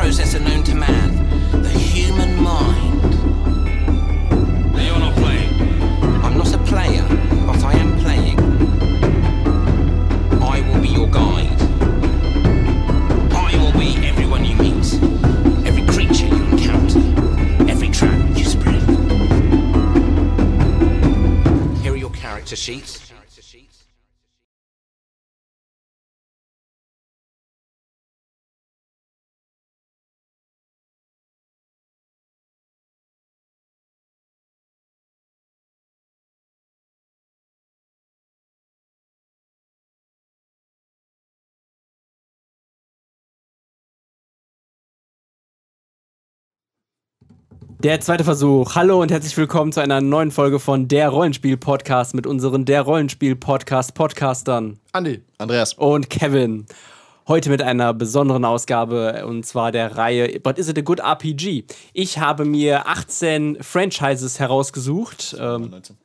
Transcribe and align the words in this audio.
process 0.00 0.32
and 0.32 0.46
no 0.46 0.59
Der 47.82 47.98
zweite 48.00 48.24
Versuch. 48.24 48.74
Hallo 48.74 49.00
und 49.00 49.10
herzlich 49.10 49.34
willkommen 49.38 49.72
zu 49.72 49.80
einer 49.80 50.02
neuen 50.02 50.30
Folge 50.30 50.58
von 50.60 50.86
Der 50.86 51.08
Rollenspiel-Podcast 51.08 52.14
mit 52.14 52.26
unseren 52.26 52.66
Der 52.66 52.82
Rollenspiel-Podcast-Podcastern 52.82 54.78
Andi. 54.92 55.22
Andreas. 55.38 55.72
und 55.74 56.10
Kevin. 56.10 56.66
Heute 57.26 57.48
mit 57.48 57.62
einer 57.62 57.94
besonderen 57.94 58.44
Ausgabe 58.44 59.24
und 59.26 59.46
zwar 59.46 59.72
der 59.72 59.96
Reihe 59.96 60.40
But 60.40 60.58
Is 60.58 60.68
It 60.68 60.76
a 60.76 60.82
Good 60.82 61.00
RPG? 61.00 61.64
Ich 61.94 62.18
habe 62.18 62.44
mir 62.44 62.86
18 62.86 63.62
Franchises 63.62 64.38
herausgesucht. 64.38 65.34
Ähm, 65.40 65.70
19. 65.70 65.96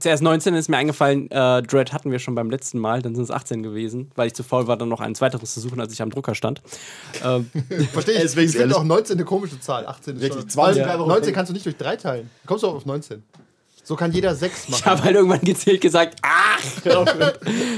zuerst 0.00 0.22
19 0.22 0.54
ist 0.54 0.68
mir 0.68 0.76
eingefallen, 0.76 1.30
äh, 1.30 1.62
Dread 1.62 1.92
hatten 1.92 2.10
wir 2.10 2.18
schon 2.18 2.34
beim 2.34 2.50
letzten 2.50 2.78
Mal, 2.78 3.02
dann 3.02 3.14
sind 3.14 3.24
es 3.24 3.30
18 3.30 3.62
gewesen, 3.62 4.10
weil 4.14 4.28
ich 4.28 4.34
zu 4.34 4.42
faul 4.42 4.66
war, 4.66 4.76
dann 4.76 4.88
noch 4.88 5.00
ein 5.00 5.18
weiteres 5.20 5.54
zu 5.54 5.60
suchen, 5.60 5.80
als 5.80 5.92
ich 5.92 6.02
am 6.02 6.10
Drucker 6.10 6.34
stand. 6.34 6.62
Ähm, 7.24 7.50
Verstehe 7.92 8.14
ich. 8.14 8.22
Deswegen 8.22 8.50
ich 8.50 8.56
finde 8.56 8.76
auch 8.76 8.84
19 8.84 9.16
eine 9.16 9.24
komische 9.24 9.60
Zahl. 9.60 9.86
18 9.86 10.16
ist 10.16 10.22
Richtig, 10.22 10.40
schon. 10.40 10.50
20 10.50 10.56
Weil 10.56 10.86
wäre 10.86 10.94
aber 10.94 11.06
19 11.06 11.22
okay. 11.22 11.32
kannst 11.32 11.50
du 11.50 11.54
nicht 11.54 11.66
durch 11.66 11.76
3 11.76 11.96
teilen. 11.96 12.30
Kommst 12.46 12.64
du 12.64 12.68
auch 12.68 12.74
auf 12.74 12.86
19. 12.86 13.22
So 13.88 13.96
kann 13.96 14.12
jeder 14.12 14.34
6 14.34 14.68
machen. 14.68 14.80
Ich 14.80 14.84
habe 14.84 15.02
halt 15.02 15.16
irgendwann 15.16 15.40
gezählt 15.40 15.80
gesagt, 15.80 16.18
ach! 16.20 16.60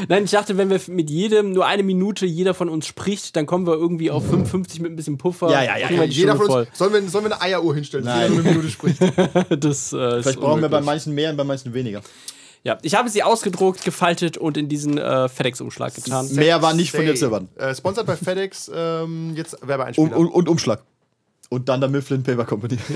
Nein, 0.09 0.25
ich 0.25 0.33
dachte, 0.33 0.59
wenn 0.59 0.69
wir 0.69 0.81
mit 0.89 1.09
jedem 1.09 1.53
nur 1.53 1.67
eine 1.67 1.85
Minute 1.85 2.27
jeder 2.27 2.53
von 2.53 2.69
uns 2.69 2.89
spricht, 2.89 3.37
dann 3.37 3.47
kommen 3.47 3.65
wir 3.65 3.75
irgendwie 3.75 4.11
auf 4.11 4.27
55 4.29 4.81
mit 4.81 4.91
ein 4.91 4.97
bisschen 4.97 5.19
Puffer. 5.19 5.53
Ja, 5.53 5.63
ja, 5.63 5.77
ja, 5.79 6.05
die 6.05 6.13
jeder 6.13 6.35
von 6.35 6.51
uns. 6.51 6.69
Sollen 6.73 6.93
wir, 6.95 7.09
sollen 7.09 7.27
wir 7.27 7.33
eine 7.35 7.41
Eieruhr 7.41 7.77
hinstellen, 7.77 8.07
dass 8.07 8.17
Nein. 8.17 8.33
jeder 8.33 8.43
nur 8.43 8.51
eine 8.51 8.59
Minute 8.59 8.71
spricht? 8.73 8.99
Das, 9.61 9.93
äh, 9.93 10.21
Vielleicht 10.23 10.41
brauchen 10.41 10.63
wir 10.63 10.69
bei 10.69 10.79
unmöglich. 10.79 10.87
manchen 10.87 11.15
mehr 11.15 11.31
und 11.31 11.37
bei 11.37 11.45
manchen 11.45 11.73
weniger. 11.75 12.01
Ja, 12.65 12.79
ich 12.83 12.97
habe 12.97 13.09
sie 13.09 13.23
ausgedruckt, 13.23 13.85
gefaltet 13.85 14.37
und 14.37 14.57
in 14.57 14.69
diesen 14.69 14.99
äh, 14.99 15.29
FedEx-Umschlag 15.29 15.95
getan. 15.95 16.29
Mehr 16.33 16.61
war 16.61 16.75
nicht 16.75 16.91
von 16.91 17.03
dir 17.05 17.15
erwarten. 17.23 17.49
Äh, 17.57 17.73
sponsored 17.73 18.09
bei 18.09 18.17
FedEx. 18.17 18.69
Ähm, 18.75 19.35
jetzt 19.37 19.55
Und, 19.63 19.69
Werbeeinspieler. 19.69 20.17
und, 20.17 20.27
und 20.27 20.49
Umschlag. 20.49 20.83
Und 21.53 21.69
dann 21.69 21.81
der 21.81 21.91
Mifflin 21.91 22.23
Paper 22.23 22.45
Company. 22.45 22.79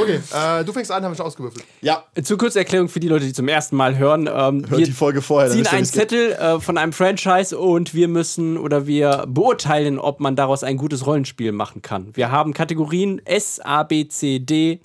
Okay, 0.00 0.20
äh, 0.32 0.64
du 0.64 0.72
fängst 0.72 0.90
an, 0.90 1.04
haben 1.04 1.12
wir 1.12 1.16
schon 1.16 1.26
ausgewürfelt. 1.26 1.64
ja, 1.80 2.04
Zur 2.22 2.38
Kurzerklärung 2.38 2.88
für 2.88 3.00
die 3.00 3.08
Leute, 3.08 3.26
die 3.26 3.32
zum 3.32 3.48
ersten 3.48 3.76
Mal 3.76 3.98
hören. 3.98 4.26
Ähm, 4.26 4.64
hört 4.68 4.78
wir 4.78 4.86
die 4.86 4.92
Folge 4.92 5.20
vorher. 5.20 5.48
dann 5.48 5.58
ziehen 5.58 5.66
einen. 5.66 5.84
Zettel 5.84 6.32
äh, 6.32 6.58
von 6.60 6.78
einem 6.78 6.92
Franchise 6.92 7.56
und 7.58 7.92
wir 7.92 8.08
müssen 8.08 8.56
oder 8.56 8.86
wir 8.86 9.24
beurteilen, 9.28 9.98
ob 9.98 10.20
man 10.20 10.36
daraus 10.36 10.64
ein 10.64 10.76
gutes 10.78 11.06
Rollenspiel 11.06 11.52
machen 11.52 11.82
kann. 11.82 12.14
Wir 12.14 12.30
haben 12.30 12.54
Kategorien 12.54 13.20
S, 13.26 13.60
A, 13.60 13.82
B, 13.82 14.08
C, 14.08 14.38
D. 14.38 14.80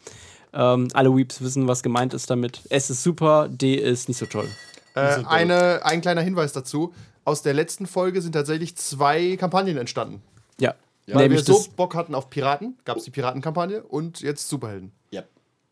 Ähm, 0.54 0.90
alle 0.94 1.16
Weeps 1.16 1.42
wissen, 1.42 1.68
was 1.68 1.82
gemeint 1.82 2.14
ist 2.14 2.30
damit. 2.30 2.62
S 2.70 2.90
ist 2.90 3.04
super, 3.04 3.48
D 3.50 3.76
ist 3.76 4.10
nicht 4.10 4.18
so 4.18 4.26
toll. 4.26 4.48
Äh, 4.96 5.24
eine, 5.26 5.86
ein 5.86 6.02
kleiner 6.02 6.22
Hinweis 6.22 6.52
dazu. 6.52 6.94
Aus 7.24 7.42
der 7.42 7.54
letzten 7.54 7.88
Folge 7.88 8.22
sind 8.22 8.34
tatsächlich 8.34 8.76
zwei 8.76 9.38
Kampagnen 9.38 9.78
entstanden. 9.78 10.22
Ja. 10.60 10.74
Weil 11.14 11.24
Nämlich 11.30 11.48
wir 11.48 11.54
so 11.54 11.66
Bock 11.76 11.96
hatten 11.96 12.16
auf 12.16 12.30
Piraten, 12.30 12.78
gab 12.86 12.98
es 12.98 13.04
die 13.04 13.12
Piratenkampagne 13.12 13.84
und 13.84 14.22
jetzt 14.22 14.48
Superhelden. 14.50 14.92
Ja. 15.12 15.24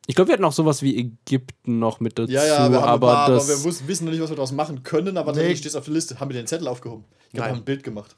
ich 0.07 0.15
glaube, 0.15 0.29
wir 0.29 0.33
hatten 0.33 0.43
auch 0.45 0.51
sowas 0.53 0.81
wie 0.81 0.97
Ägypten 0.97 1.79
noch 1.79 1.99
mit 1.99 2.17
dazu, 2.19 2.31
Ja, 2.31 2.45
ja, 2.45 2.71
wir 2.71 2.81
haben 2.81 2.89
aber, 2.89 3.07
paar, 3.07 3.29
das, 3.29 3.49
aber 3.49 3.59
wir 3.59 3.63
wussten, 3.63 3.87
wissen 3.87 4.05
noch 4.05 4.11
nicht, 4.11 4.21
was 4.21 4.29
wir 4.29 4.35
daraus 4.35 4.51
machen 4.51 4.83
können, 4.83 5.17
aber 5.17 5.31
Nee. 5.31 5.35
tatsächlich 5.37 5.59
steht 5.59 5.69
es 5.71 5.75
auf 5.75 5.85
der 5.85 5.93
Liste. 5.93 6.19
Haben 6.19 6.29
wir 6.29 6.35
den 6.35 6.47
Zettel 6.47 6.67
aufgehoben? 6.67 7.05
Ich 7.27 7.33
glaube, 7.33 7.45
wir 7.47 7.51
haben 7.51 7.57
ein 7.59 7.65
Bild 7.65 7.83
gemacht. 7.83 8.15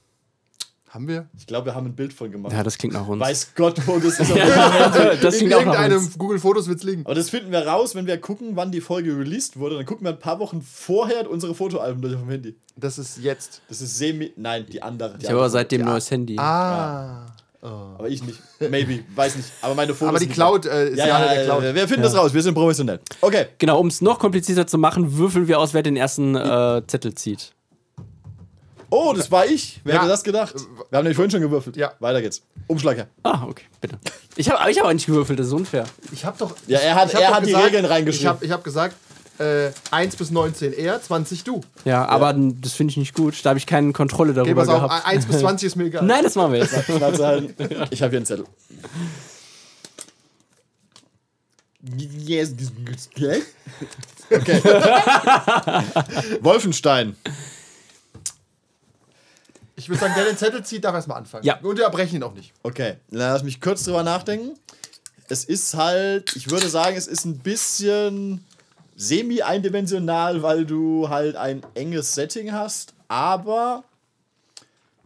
Haben 0.94 1.08
wir? 1.08 1.30
Ich 1.38 1.48
glaube, 1.48 1.68
wir 1.68 1.76
haben 1.76 1.86
ein 1.86 1.96
Bild 1.96 2.12
von 2.12 2.30
gemacht. 2.30 2.52
ja, 2.52 2.64
das 2.64 2.78
klingt 2.78 2.94
nach 2.94 3.08
uns. 3.08 3.22
Weiß 3.22 3.54
Gott, 3.56 3.76
wo 3.88 3.98
das 3.98 4.20
ist. 4.20 4.30
das 4.30 4.30
In 4.30 5.48
klingt 5.48 5.52
nach 5.52 5.60
irgendeinem. 5.60 6.10
Google 6.18 6.38
Fotos 6.38 6.68
wird's 6.68 6.84
liegen. 6.84 7.06
Aber 7.06 7.16
das 7.16 7.30
finden 7.30 7.50
wir 7.54 7.66
raus, 7.66 7.96
wenn 7.96 8.08
wir 8.08 8.18
gucken, 8.18 8.58
wann 8.58 8.74
die 8.74 8.82
Folge 8.82 9.18
released 9.18 9.58
wurde. 9.58 9.78
Dann 9.78 9.86
gucken 9.86 10.06
wir 10.06 10.12
ein 10.12 10.20
paar 10.20 10.40
Wochen 10.40 10.62
vorher 10.62 11.30
unsere 11.32 11.56
Fotoalben 11.56 12.02
durch 12.02 12.14
auf 12.16 12.20
dem 12.20 12.30
Handy. 12.30 12.56
Das 12.76 12.98
ist 12.98 13.20
jetzt. 13.20 13.62
Das 13.70 13.80
ist 13.80 13.98
semi. 13.98 14.34
Nein, 14.36 14.66
die 14.70 14.82
andere. 14.84 15.18
Die 15.18 15.24
Ich 15.24 15.30
habe 15.30 15.40
aber 15.40 15.50
seitdem 15.50 15.82
ein 15.84 15.88
neues 15.88 16.12
Handy. 16.12 16.38
Ah. 16.38 17.26
Aber 17.62 18.10
ich 18.10 18.22
nicht. 18.24 18.40
Maybe. 18.60 19.00
Weiß 19.16 19.36
nicht. 19.38 19.48
Aber 19.62 19.76
meine 19.76 19.94
Fotos. 19.94 20.10
Aber 20.10 20.20
die. 20.20 20.28
Cloud 20.28 20.66
äh, 20.66 20.90
ist 20.90 20.98
Ja, 20.98 21.08
ja, 21.08 21.20
ja, 21.20 21.26
der 21.28 21.36
ja, 21.42 21.46
Cloud. 21.46 21.64
ja, 21.64 21.76
wir 21.76 21.88
finden 21.88 22.04
das 22.04 22.16
raus. 22.18 22.34
Wir 22.34 22.42
sind 22.42 22.54
professionell. 22.54 23.00
Okay. 23.22 23.46
Genau, 23.60 23.80
um 23.80 23.88
es 23.88 24.02
noch 24.02 24.20
komplizierter 24.20 24.68
zu 24.68 24.78
machen, 24.78 25.16
würfeln 25.18 25.48
wir 25.48 25.58
aus, 25.60 25.74
wer 25.74 25.84
den 25.84 25.96
ersten 25.96 26.36
äh, 26.36 26.82
Zettel 26.88 27.14
zieht. 27.16 27.54
Oh, 28.94 29.14
das 29.14 29.32
war 29.32 29.46
ich. 29.46 29.80
Wer 29.86 29.96
Ja. 29.96 30.02
hätte 30.02 30.10
das 30.12 30.24
gedacht? 30.24 30.54
Wir 30.54 30.98
haben 30.98 31.04
nämlich 31.06 31.16
vorhin 31.16 31.32
schon 31.32 31.40
gewürfelt. 31.42 31.78
Ja. 31.78 31.94
Weiter 32.00 32.22
geht's. 32.22 32.42
Umschlag 32.68 32.98
her. 32.98 33.08
Ah, 33.24 33.46
okay, 33.48 33.64
bitte. 33.80 33.98
Ich 34.36 34.50
habe 34.50 34.70
ich 34.70 34.78
hab 34.80 34.86
auch 34.86 34.94
nicht 34.94 35.06
gewürfelt, 35.06 35.40
das 35.40 35.48
ist 35.48 35.54
unfair. 35.54 35.86
Ich 36.12 36.26
habe 36.26 36.38
doch. 36.38 36.54
Ja, 36.68 36.80
er 36.80 36.96
hat- 36.96 37.14
er 37.14 37.34
hat 37.34 37.46
die 37.46 37.54
Regeln 37.54 37.86
reingeschrieben. 37.86 38.22
Ich 38.22 38.28
habe 38.28 38.46
ich 38.46 38.52
hab 38.52 38.64
gesagt, 38.66 38.96
äh, 39.40 39.72
1 39.92 40.18
bis 40.18 40.30
19 40.30 40.74
er, 40.74 41.02
20 41.02 41.44
du. 41.46 41.62
Ja, 41.86 42.06
aber 42.06 42.34
das 42.38 42.74
finde 42.74 42.92
ich 42.92 42.98
nicht 42.98 43.16
gut. 43.16 43.34
Da 43.44 43.50
habe 43.52 43.60
ich 43.60 43.66
keine 43.66 43.94
Kontrolle 43.94 44.32
Okay, 44.32 44.54
darüber 44.54 44.62
auf, 44.64 44.68
gehabt. 44.90 45.06
1 45.08 45.26
bis 45.26 45.40
20 45.40 45.68
ist 45.68 45.76
mir 45.78 45.86
egal. 45.88 46.04
Nein, 46.04 46.24
das 46.24 46.36
machen 46.36 46.52
wir 46.52 46.60
jetzt. 46.60 46.74
Ich 47.92 48.02
habe 48.02 48.10
hier 48.10 48.18
einen 48.18 48.26
Zettel. 48.26 48.46
Yes. 52.26 52.54
Okay. 54.30 54.62
Wolfenstein. 56.42 57.16
Ich 59.82 59.90
würde 59.90 60.00
sagen, 60.00 60.14
der 60.16 60.26
den 60.26 60.38
Zettel 60.38 60.64
zieht, 60.64 60.84
darf 60.84 60.94
erstmal 60.94 61.18
anfangen. 61.18 61.44
Ja. 61.44 61.60
Und 61.60 61.76
wir 61.76 61.86
erbrechen 61.86 62.18
ihn 62.18 62.24
auch 62.24 62.36
nicht. 62.36 62.54
Okay, 62.62 62.98
lass 63.10 63.42
mich 63.42 63.60
kurz 63.60 63.84
drüber 63.84 64.04
nachdenken. 64.04 64.56
Es 65.28 65.44
ist 65.44 65.74
halt, 65.74 66.36
ich 66.36 66.52
würde 66.52 66.70
sagen, 66.70 66.96
es 66.96 67.08
ist 67.08 67.26
ein 67.26 67.40
bisschen 67.40 68.46
semi-eindimensional, 68.96 70.44
weil 70.44 70.66
du 70.66 71.10
halt 71.10 71.36
ein 71.36 71.62
enges 71.74 72.14
Setting 72.14 72.52
hast, 72.52 72.94
aber 73.08 73.84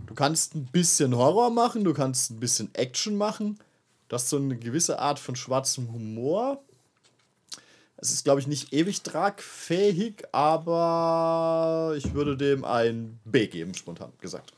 du 0.08 0.14
kannst 0.14 0.56
ein 0.56 0.66
bisschen 0.66 1.16
Horror 1.16 1.52
machen, 1.52 1.86
du 1.86 1.94
kannst 1.94 2.32
ein 2.32 2.42
bisschen 2.42 2.70
Action 2.74 3.16
machen. 3.16 3.58
Du 4.10 4.16
hast 4.16 4.30
so 4.30 4.36
eine 4.36 4.58
gewisse 4.58 5.00
Art 5.00 5.20
von 5.20 5.38
schwarzem 5.38 5.92
Humor. 5.94 6.62
Es 7.98 8.12
ist, 8.12 8.26
glaube 8.26 8.42
ich, 8.42 8.48
nicht 8.48 8.74
ewig 8.74 9.02
tragfähig, 9.04 10.26
aber 10.34 11.94
ich 11.98 12.14
würde 12.14 12.36
dem 12.36 12.66
ein 12.66 13.20
B 13.24 13.48
geben, 13.48 13.74
spontan 13.74 14.12
gesagt. 14.20 14.52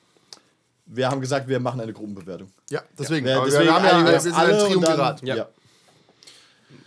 Wir 0.87 1.09
haben 1.09 1.21
gesagt, 1.21 1.47
wir 1.47 1.59
machen 1.59 1.81
eine 1.81 1.93
Gruppenbewertung. 1.93 2.49
Ja, 2.69 2.81
deswegen. 2.97 3.27
Aber 3.29 3.45
deswegen 3.45 3.65
wir 3.65 3.73
haben 3.73 3.85
ja 3.85 4.05
wir 4.05 4.13
ist 4.15 4.31
alle 4.33 4.53
ein 4.53 4.59
Triumvirat. 4.71 5.21
ja. 5.23 5.35
Ja. 5.35 5.47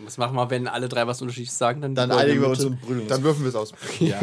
Was 0.02 0.16
machen 0.16 0.34
wir, 0.34 0.48
wenn 0.48 0.66
alle 0.66 0.88
drei 0.88 1.06
was 1.06 1.20
unterschiedliches 1.20 1.58
sagen? 1.58 1.82
Dann, 1.82 1.94
dann 1.94 2.10
einigen 2.10 2.40
wir 2.40 2.48
uns 2.48 2.64
und 2.64 2.82
uns. 2.84 3.06
Dann 3.08 3.22
würfen 3.22 3.42
wir 3.42 3.50
es 3.50 3.54
aus. 3.54 3.72
Ja. 4.00 4.18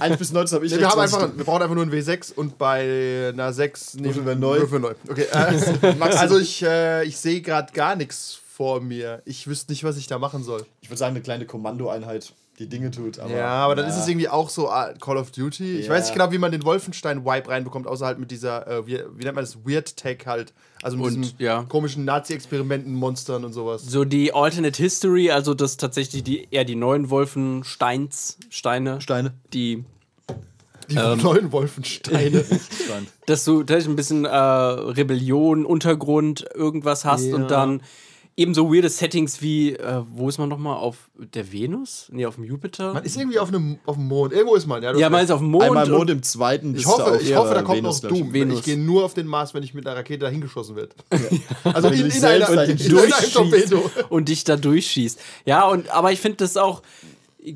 1 0.00 0.16
bis 0.18 0.32
19 0.32 0.56
habe 0.56 0.66
ich 0.66 0.72
Nee, 0.72 0.78
wir, 0.78 0.88
haben 0.88 0.98
20 0.98 1.18
einfach, 1.18 1.36
wir 1.36 1.44
brauchen 1.44 1.62
einfach 1.62 1.74
nur 1.74 1.84
ein 1.84 1.92
W6 1.92 2.34
und 2.34 2.58
bei 2.58 3.30
einer 3.32 3.52
6 3.52 3.94
nehmen 3.94 4.06
Würfeln 4.06 4.26
wir 4.26 4.34
neu. 4.34 4.58
Würfeln 4.58 4.82
wir 4.82 4.88
neu. 4.90 4.94
Okay, 5.08 5.26
äh, 5.30 6.00
also 6.16 6.38
ich, 6.38 6.62
äh, 6.62 7.04
ich 7.04 7.16
sehe 7.16 7.42
gerade 7.42 7.72
gar 7.72 7.94
nichts 7.94 8.40
vor 8.52 8.80
mir. 8.80 9.22
Ich 9.24 9.46
wüsste 9.46 9.72
nicht, 9.72 9.84
was 9.84 9.96
ich 9.96 10.06
da 10.08 10.18
machen 10.18 10.42
soll. 10.42 10.66
Ich 10.80 10.90
würde 10.90 10.98
sagen, 10.98 11.14
eine 11.14 11.22
kleine 11.22 11.46
Kommandoeinheit, 11.46 12.32
die 12.60 12.68
Dinge 12.68 12.90
tut. 12.90 13.18
Aber, 13.18 13.34
ja, 13.34 13.48
aber 13.48 13.74
dann 13.74 13.88
ist 13.88 13.96
es 13.96 14.06
irgendwie 14.06 14.28
auch 14.28 14.50
so 14.50 14.68
ah, 14.68 14.92
Call 15.00 15.16
of 15.16 15.30
Duty. 15.32 15.78
Ich 15.78 15.86
Ja. 15.86 15.92
weiß 15.92 16.04
nicht 16.04 16.12
genau, 16.12 16.30
wie 16.30 16.38
man 16.38 16.52
den 16.52 16.62
Wolfenstein-Wipe 16.62 17.48
reinbekommt, 17.48 17.86
außer 17.88 18.06
halt 18.06 18.18
mit 18.18 18.30
dieser, 18.30 18.66
äh, 18.68 18.86
wie, 18.86 18.98
wie 19.16 19.24
nennt 19.24 19.34
man 19.34 19.44
das, 19.44 19.64
Weird 19.64 19.96
Tech 19.96 20.18
halt. 20.26 20.52
Also 20.82 20.96
mit 20.98 21.06
Und, 21.06 21.16
diesen 21.22 21.34
ja. 21.38 21.62
komischen 21.64 22.04
Nazi-Experimenten-Monstern 22.04 23.44
und 23.44 23.52
sowas. 23.52 23.82
So 23.82 24.04
die 24.04 24.32
Alternate 24.34 24.80
History, 24.80 25.30
also 25.30 25.54
das 25.54 25.76
tatsächlich 25.78 26.22
die, 26.22 26.46
eher 26.50 26.64
die 26.64 26.76
neuen 26.76 27.10
Wolfensteins, 27.10 28.36
Steine, 28.50 29.00
Steine. 29.00 29.32
die 29.52 29.84
Die 30.90 30.94
neuen 30.96 31.52
Wolfensteine. 31.52 32.44
Stein. 32.44 33.06
dass 33.26 33.44
du 33.44 33.60
tatsächlich 33.62 33.88
ein 33.88 33.96
bisschen 33.96 34.24
äh, 34.24 34.28
Rebellion, 34.36 35.64
Untergrund, 35.64 36.44
irgendwas 36.54 37.04
hast 37.04 37.24
Ja. 37.26 37.36
und 37.36 37.50
dann 37.50 37.80
ebenso 38.36 38.72
weirde 38.72 38.88
Settings 38.88 39.42
wie, 39.42 39.74
äh, 39.74 40.02
wo 40.08 40.28
ist 40.28 40.38
man 40.38 40.48
nochmal? 40.48 40.76
Auf 40.76 41.10
der 41.16 41.52
Venus? 41.52 42.08
Nee, 42.10 42.26
auf 42.26 42.36
dem 42.36 42.44
Jupiter? 42.44 42.94
Man 42.94 43.04
ist 43.04 43.16
irgendwie 43.16 43.38
auf, 43.38 43.48
einem, 43.48 43.78
auf 43.86 43.96
dem 43.96 44.08
Mond. 44.08 44.32
Irgendwo 44.32 44.54
ist 44.54 44.66
man. 44.66 44.82
Ja, 44.82 44.94
ja, 44.96 45.10
man 45.10 45.24
ist 45.24 45.30
auf 45.30 45.40
dem 45.40 45.50
Mond. 45.50 45.64
Einmal 45.64 45.88
Mond 45.88 46.10
im 46.10 46.22
zweiten. 46.22 46.74
ich 46.74 46.86
hoffe, 46.86 47.20
ich 47.22 47.34
hoffe, 47.34 47.54
da 47.54 47.62
kommt 47.62 47.78
Venus, 47.78 48.02
noch. 48.02 48.10
Doom. 48.10 48.32
Venus. 48.32 48.60
Ich 48.60 48.64
gehe 48.64 48.78
nur 48.78 49.04
auf 49.04 49.14
den 49.14 49.26
Mars, 49.26 49.54
wenn 49.54 49.62
ich 49.62 49.74
mit 49.74 49.86
einer 49.86 49.96
Rakete 49.96 50.20
dahin 50.20 50.40
geschossen 50.40 50.76
werde. 50.76 50.94
also 51.64 51.88
in, 51.88 52.06
in, 52.10 52.24
einer, 52.24 52.48
in, 52.48 52.54
in 52.54 52.58
einem 52.58 52.88
durchschießt 52.88 53.32
Torpedo. 53.34 53.90
und 54.08 54.28
dich 54.28 54.44
da 54.44 54.56
durchschießt. 54.56 55.20
Ja, 55.44 55.66
und 55.66 55.90
aber 55.90 56.12
ich 56.12 56.20
finde 56.20 56.38
das 56.38 56.56
auch 56.56 56.82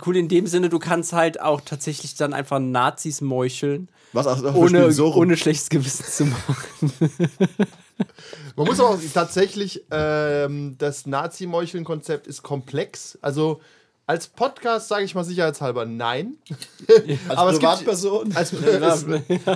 cool 0.06 0.16
in 0.16 0.28
dem 0.28 0.46
Sinne, 0.46 0.68
du 0.68 0.78
kannst 0.78 1.12
halt 1.12 1.40
auch 1.40 1.60
tatsächlich 1.60 2.14
dann 2.14 2.32
einfach 2.32 2.58
Nazis 2.58 3.20
meucheln, 3.20 3.88
Was 4.12 4.26
auch, 4.26 4.54
ohne, 4.54 4.92
so 4.92 5.14
ohne 5.14 5.36
schlechtes 5.36 5.68
Gewissen 5.68 6.04
zu 6.04 6.24
machen. 6.26 6.92
Man 8.56 8.66
muss 8.66 8.80
auch 8.80 8.98
tatsächlich, 9.12 9.84
ähm, 9.90 10.76
das 10.78 11.06
Nazi-Meucheln-Konzept 11.06 12.26
ist 12.26 12.42
komplex. 12.42 13.18
Also 13.22 13.60
als 14.06 14.26
Podcast 14.26 14.88
sage 14.88 15.04
ich 15.04 15.14
mal 15.14 15.24
sicherheitshalber 15.24 15.86
nein. 15.86 16.34
als 17.28 17.38
aber 17.38 17.50
es 17.52 17.58
gibt- 17.58 17.72
Privatperson. 17.72 18.36
Als, 18.36 18.52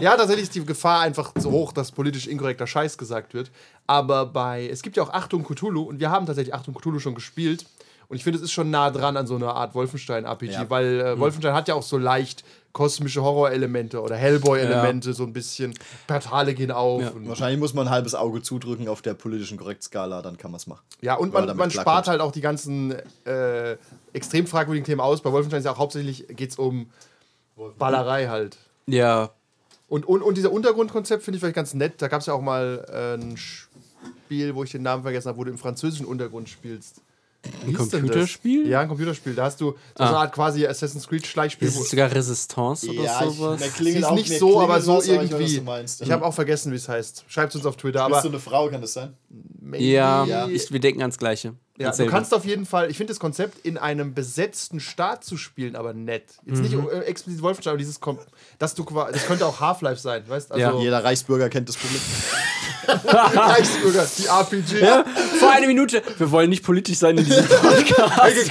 ja, 0.01 0.17
tatsächlich 0.17 0.45
ist 0.45 0.55
die 0.55 0.65
Gefahr 0.65 1.01
einfach 1.01 1.33
so 1.39 1.51
hoch, 1.51 1.73
dass 1.73 1.93
politisch 1.93 2.27
inkorrekter 2.27 2.67
Scheiß 2.67 2.97
gesagt 2.97 3.35
wird. 3.35 3.51
Aber 3.87 4.27
bei, 4.27 4.69
es 4.69 4.83
gibt 4.83 4.97
ja 4.97 5.03
auch 5.03 5.11
Achtung 5.11 5.45
Cthulhu 5.45 5.83
und 5.83 6.01
wir 6.01 6.11
haben 6.11 6.27
tatsächlich 6.27 6.55
Achtung 6.55 6.75
Cthulhu 6.75 6.99
schon 6.99 7.15
gespielt. 7.15 7.67
Und 8.09 8.17
ich 8.17 8.25
finde, 8.25 8.39
es 8.39 8.43
ist 8.45 8.53
schon 8.53 8.71
nah 8.71 8.91
dran 8.91 9.17
an 9.19 9.27
so 9.27 9.37
einer 9.37 9.55
Art 9.55 9.75
Wolfenstein-RPG, 9.75 10.53
Ja. 10.53 10.71
weil 10.71 11.01
äh, 11.01 11.19
Wolfenstein 11.19 11.53
hat 11.53 11.69
ja 11.69 11.75
auch 11.75 11.83
so 11.83 11.99
leicht 11.99 12.43
kosmische 12.73 13.23
Horrorelemente 13.23 14.01
oder 14.01 14.17
Hellboy-Elemente, 14.17 15.13
so 15.13 15.25
ein 15.25 15.33
bisschen. 15.35 15.75
Portale 16.07 16.55
gehen 16.55 16.71
auf. 16.71 17.03
Ja. 17.03 17.11
Und, 17.11 17.29
Wahrscheinlich 17.29 17.59
muss 17.59 17.75
man 17.75 17.87
ein 17.89 17.91
halbes 17.91 18.15
Auge 18.15 18.41
zudrücken 18.41 18.89
auf 18.89 19.03
der 19.03 19.15
politischen 19.15 19.59
Korrektskala, 19.59 20.23
dann 20.23 20.39
kann 20.39 20.51
man 20.51 20.57
es 20.59 20.67
machen. 20.67 20.83
ja, 21.03 21.17
und 21.17 21.33
man 21.35 21.55
man, 21.57 21.71
spart 21.71 22.09
halt 22.09 22.21
auch 22.23 22.33
die 22.33 22.41
ganzen 22.41 22.95
äh, 23.27 23.77
extrem 24.15 24.47
fragwürdigen 24.47 24.87
Themen 24.87 25.01
aus. 25.01 25.21
Bei 25.21 25.31
Wolfenstein 25.33 25.59
ist 25.59 25.65
ja 25.67 25.73
auch 25.73 25.79
hauptsächlich 25.79 26.27
geht's 26.31 26.57
um 26.57 26.89
Ballerei 27.79 28.29
halt. 28.29 28.57
Ja, 28.87 29.31
Und, 29.89 30.07
und, 30.07 30.23
und 30.23 30.37
dieser 30.37 30.53
Untergrundkonzept 30.53 31.23
finde 31.23 31.37
ich 31.37 31.41
vielleicht 31.41 31.57
ganz 31.57 31.75
nett. 31.75 31.95
Da 32.01 32.09
gab 32.09 32.21
es 32.21 32.27
ja 32.27 32.35
auch 32.35 32.41
mal 32.41 32.85
äh, 32.91 33.21
ein 33.23 33.37
Spiel, 33.37 34.55
wo 34.55 34.63
ich 34.65 34.71
den 34.71 34.83
Namen 34.83 35.03
vergessen 35.03 35.29
habe, 35.29 35.39
wo 35.39 35.45
du 35.45 35.51
im 35.51 35.59
französischen 35.59 36.07
Untergrund 36.07 36.49
spielst. 36.49 37.03
Das? 37.43 37.91
Computerspiel? 37.91 38.69
Ja, 38.69 38.81
ein 38.81 38.89
Computerspiel. 38.89 39.35
Da 39.35 39.45
hast 39.45 39.61
du 39.61 39.71
so 39.97 40.05
eine 40.05 40.17
Art 40.17 40.33
quasi 40.35 40.67
Assassin's 40.67 41.07
Creed 41.07 41.27
Schleichspiel. 41.27 41.69
ist 41.69 41.79
es 41.79 41.91
sogar 41.91 42.11
Resistance 42.13 42.89
oder 42.91 43.03
Ja, 43.03 43.25
ich- 43.25 43.35
sowas? 43.37 43.61
mir 43.61 43.67
Sie 43.93 43.99
ist 43.99 44.05
auch- 44.05 44.15
nicht 44.15 44.39
so, 44.39 44.61
aber 44.61 44.81
so 44.81 44.95
aber 44.95 45.03
ich 45.03 45.09
was 45.09 45.09
irgendwie. 45.31 45.57
du 45.57 45.63
meinst. 45.63 46.03
Ich 46.03 46.11
habe 46.11 46.25
auch 46.27 46.35
vergessen, 46.35 46.73
wie 46.73 46.77
es 46.77 46.89
heißt. 46.89 47.25
Schreibt 47.29 47.55
uns 47.55 47.65
auf 47.65 47.77
Twitter. 47.77 48.05
Bist 48.07 48.13
Aber 48.19 48.23
du 48.23 48.29
eine 48.29 48.41
Frau, 48.41 48.69
kann 48.69 48.81
das 48.81 48.93
sein? 48.95 49.15
maybe- 49.61 49.85
ja, 49.85 50.25
Ja. 50.25 50.49
Ich, 50.49 50.73
wir 50.73 50.81
denken 50.81 51.01
ans 51.01 51.17
Gleiche. 51.17 51.55
Ja, 51.79 51.93
du 51.93 52.07
kannst 52.07 52.35
auf 52.35 52.45
jeden 52.45 52.67
Fall, 52.67 52.91
ich 52.91 52.97
finde 52.97 53.13
das 53.13 53.21
Konzept, 53.21 53.65
in 53.65 53.79
einem 53.79 54.13
besetzten 54.15 54.81
Staat 54.81 55.25
zu 55.25 55.37
spielen, 55.37 55.77
aber 55.77 55.93
nett. 55.95 56.25
Jetzt 56.45 56.61
nicht 56.61 56.75
Mhm. 56.75 56.89
äh, 56.93 57.01
explizit 57.01 57.41
Wolfenstein, 57.43 57.71
aber 57.73 57.79
dieses, 57.79 58.01
Kom 58.01 58.19
dass 58.59 58.75
du 58.75 58.85
quasi, 58.85 59.13
das 59.13 59.27
könnte 59.27 59.47
auch 59.47 59.61
Half-Life 59.61 60.01
sein, 60.01 60.25
weißt 60.27 60.51
Ja. 60.57 60.69
Also, 60.69 60.81
Jeder 60.81 61.03
Reichsbürger 61.05 61.49
kennt 61.49 61.69
das 61.69 61.77
Problem. 61.77 62.01
Reichsbürger, 63.15 64.07
die 64.19 64.27
RPG. 64.27 64.87
Vor 65.39 65.51
einer 65.51 65.67
Minute. 65.67 66.03
Wir 66.17 66.31
wollen 66.31 66.49
nicht 66.51 66.65
politisch 66.65 66.97
sein 66.99 67.19
in 67.19 67.25
diesem 67.25 67.45
Podcast. 67.49 68.51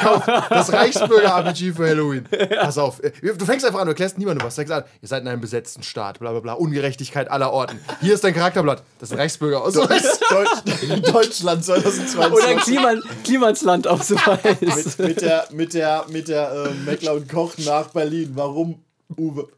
Das 0.50 0.72
Reichsbürger-RPG 0.72 1.74
für 1.74 1.88
Halloween. 1.90 2.26
Pass 2.62 2.78
auf. 2.78 3.04
äh, 3.04 3.12
Du 3.38 3.46
fängst 3.46 3.66
einfach 3.66 3.80
an, 3.80 3.86
du 3.88 3.92
erklärst 3.92 4.18
niemandem 4.18 4.46
was. 4.46 4.56
Du 4.56 4.62
sagst 4.62 4.72
an, 4.74 4.84
ihr 5.02 5.08
seid 5.08 5.24
in 5.24 5.28
einem 5.28 5.42
besetzten 5.42 5.84
Staat, 5.84 6.20
bla 6.20 6.32
bla 6.32 6.40
bla. 6.40 6.54
Ungerechtigkeit 6.54 7.30
aller 7.32 7.52
Orten. 7.52 7.80
Hier 8.02 8.14
ist 8.14 8.24
dein 8.24 8.34
Charakterblatt. 8.34 8.84
Das 9.00 9.10
ist 9.10 9.14
ein 9.14 9.20
Reichsbürger-Ausweis. 9.20 10.20
Deutsch, 10.30 11.12
Deutschland 11.12 11.66
2022. 11.66 12.32
Oder 12.32 12.48
ein 12.48 12.58
Klima 12.60 12.94
Klimansland 13.24 13.86
weiß. 13.86 14.98
mit, 14.98 15.08
mit 15.08 15.22
der, 15.22 15.48
mit 15.52 15.74
der, 15.74 16.06
mit 16.10 16.28
der 16.28 16.52
äh, 16.52 16.74
Meckler 16.86 17.14
und 17.14 17.30
Koch 17.30 17.54
nach 17.60 17.88
Berlin. 17.90 18.32
Warum, 18.36 18.80
Uwe? 19.18 19.48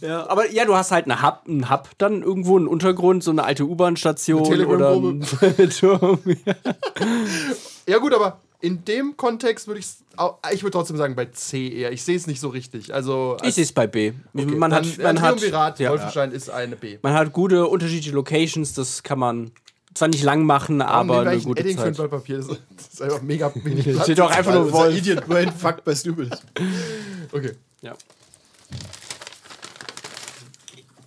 Ja, 0.00 0.28
aber 0.28 0.50
ja, 0.50 0.64
du 0.64 0.74
hast 0.74 0.90
halt 0.90 1.10
einen 1.10 1.22
Hub, 1.22 1.42
einen 1.48 1.70
Hub 1.70 1.88
dann 1.98 2.22
irgendwo, 2.22 2.58
einen 2.58 2.66
Untergrund, 2.66 3.24
so 3.24 3.30
eine 3.30 3.44
alte 3.44 3.64
U-Bahn-Station 3.64 4.66
oder 4.66 4.90
einen 4.90 5.22
Turm. 5.70 6.20
ja, 7.88 7.98
gut, 7.98 8.12
aber 8.12 8.40
in 8.60 8.84
dem 8.84 9.16
Kontext 9.16 9.66
würde 9.66 9.80
ich 9.80 9.86
ich 10.52 10.62
würde 10.62 10.72
trotzdem 10.72 10.96
sagen 10.96 11.16
bei 11.16 11.26
C 11.26 11.68
eher. 11.68 11.92
Ich 11.92 12.02
sehe 12.04 12.16
es 12.16 12.26
nicht 12.26 12.40
so 12.40 12.48
richtig. 12.48 12.94
Also, 12.94 13.36
Ich 13.42 13.54
sehe 13.54 13.64
es 13.64 13.72
bei 13.72 13.86
B. 13.86 14.12
man 14.32 14.70
dann, 14.70 14.84
hat, 14.84 14.98
man 14.98 15.20
hat, 15.20 15.78
ja, 15.80 15.90
Wolfenstein 15.90 16.32
ist 16.32 16.50
eine 16.50 16.76
B. 16.76 16.98
man 17.02 17.14
hat 17.14 17.32
gute 17.32 17.66
unterschiedliche 17.66 18.14
Locations, 18.14 18.72
das 18.74 19.02
kann 19.02 19.18
man 19.18 19.50
zwar 19.94 20.08
nicht 20.08 20.22
lang 20.22 20.44
machen, 20.44 20.82
aber 20.82 21.08
Warum 21.08 21.24
wir 21.24 21.30
eine 21.30 21.40
ein 21.40 21.44
gute 21.44 21.60
Edding 21.62 21.76
für 21.78 21.84
ein 21.84 21.94
Zeit. 21.94 22.10
Blatt 22.10 22.20
Papier? 22.20 22.38
Das 22.38 22.86
ist 22.92 23.02
einfach 23.02 23.22
mega 23.22 23.52
wenig 23.54 23.84
Platz. 23.84 24.02
Steht 24.04 24.18
doch 24.18 24.30
einfach 24.30 24.52
Weil 24.52 24.58
nur 24.58 24.66
unser 24.66 24.78
Wolf. 24.78 24.96
Idiot 24.96 25.26
Brain 25.26 25.52
fuckt 25.52 25.84
best 25.84 26.06
übel. 26.06 26.30
Okay. 27.32 27.52
Ja. 27.82 27.94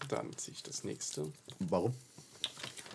Dann 0.10 0.28
ziehe 0.38 0.54
ich 0.56 0.64
das 0.64 0.84
nächste, 0.84 1.26
Warum? 1.60 1.94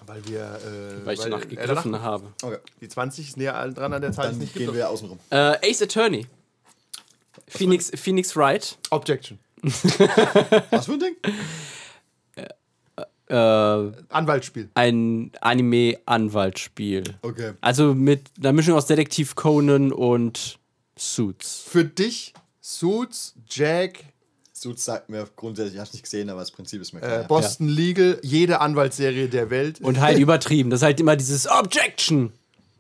Weil 0.07 0.25
wir. 0.27 0.41
Äh, 0.41 1.07
weil 1.07 1.15
ich 1.15 1.21
danach 1.21 1.43
äh, 1.43 1.47
gegriffen 1.47 1.93
danach- 1.93 2.03
habe. 2.03 2.25
Okay. 2.43 2.59
Die 2.81 2.89
20 2.89 3.29
ist 3.29 3.37
näher 3.37 3.69
dran 3.69 3.93
an 3.93 4.01
der 4.03 4.13
Zahl, 4.13 4.33
die 4.33 4.39
nicht 4.39 4.55
gehen 4.55 4.75
wir 4.75 4.89
außen 4.89 5.09
rum. 5.09 5.19
Äh, 5.31 5.71
Ace 5.71 5.83
Attorney. 5.83 6.27
Phoenix, 7.47 7.91
Phoenix 7.95 8.35
Wright. 8.35 8.79
Objection. 8.91 9.39
Was 9.63 10.87
für 10.87 10.93
ein 10.95 11.01
Ding? 11.01 11.17
Äh, 13.33 13.93
Anwaltsspiel. 14.11 14.69
ein 14.75 15.31
Anime-Anwaltsspiel. 15.41 17.05
Okay. 17.23 17.53
Also 17.61 17.95
mit 17.95 18.23
einer 18.39 18.53
Mischung 18.53 18.75
aus 18.77 18.87
Detektiv 18.87 19.35
Conan 19.35 19.93
und 19.93 20.59
Suits. 20.97 21.65
Für 21.67 21.85
dich, 21.85 22.35
Suits, 22.61 23.35
Jack, 23.49 24.05
Suits 24.53 24.85
sagt 24.85 25.09
mir 25.09 25.27
grundsätzlich, 25.35 25.75
ich 25.75 25.79
habe 25.81 25.89
es 25.89 25.93
nicht 25.95 26.03
gesehen, 26.05 26.31
aber 26.31 26.41
das 26.41 26.51
Prinzip 26.53 26.81
ist 26.83 26.93
mir 26.93 27.01
klar. 27.01 27.23
äh, 27.23 27.27
Boston 27.27 27.69
Legal, 27.69 28.19
jede 28.23 28.61
Anwaltsserie 28.61 29.29
der 29.29 29.51
Welt. 29.51 29.81
Und 29.81 30.01
halt 30.01 30.19
übertrieben. 30.19 30.71
Das 30.71 30.81
ist 30.81 30.85
halt 30.85 31.01
immer 31.01 31.17
dieses 31.17 31.49
Objection. 31.49 32.33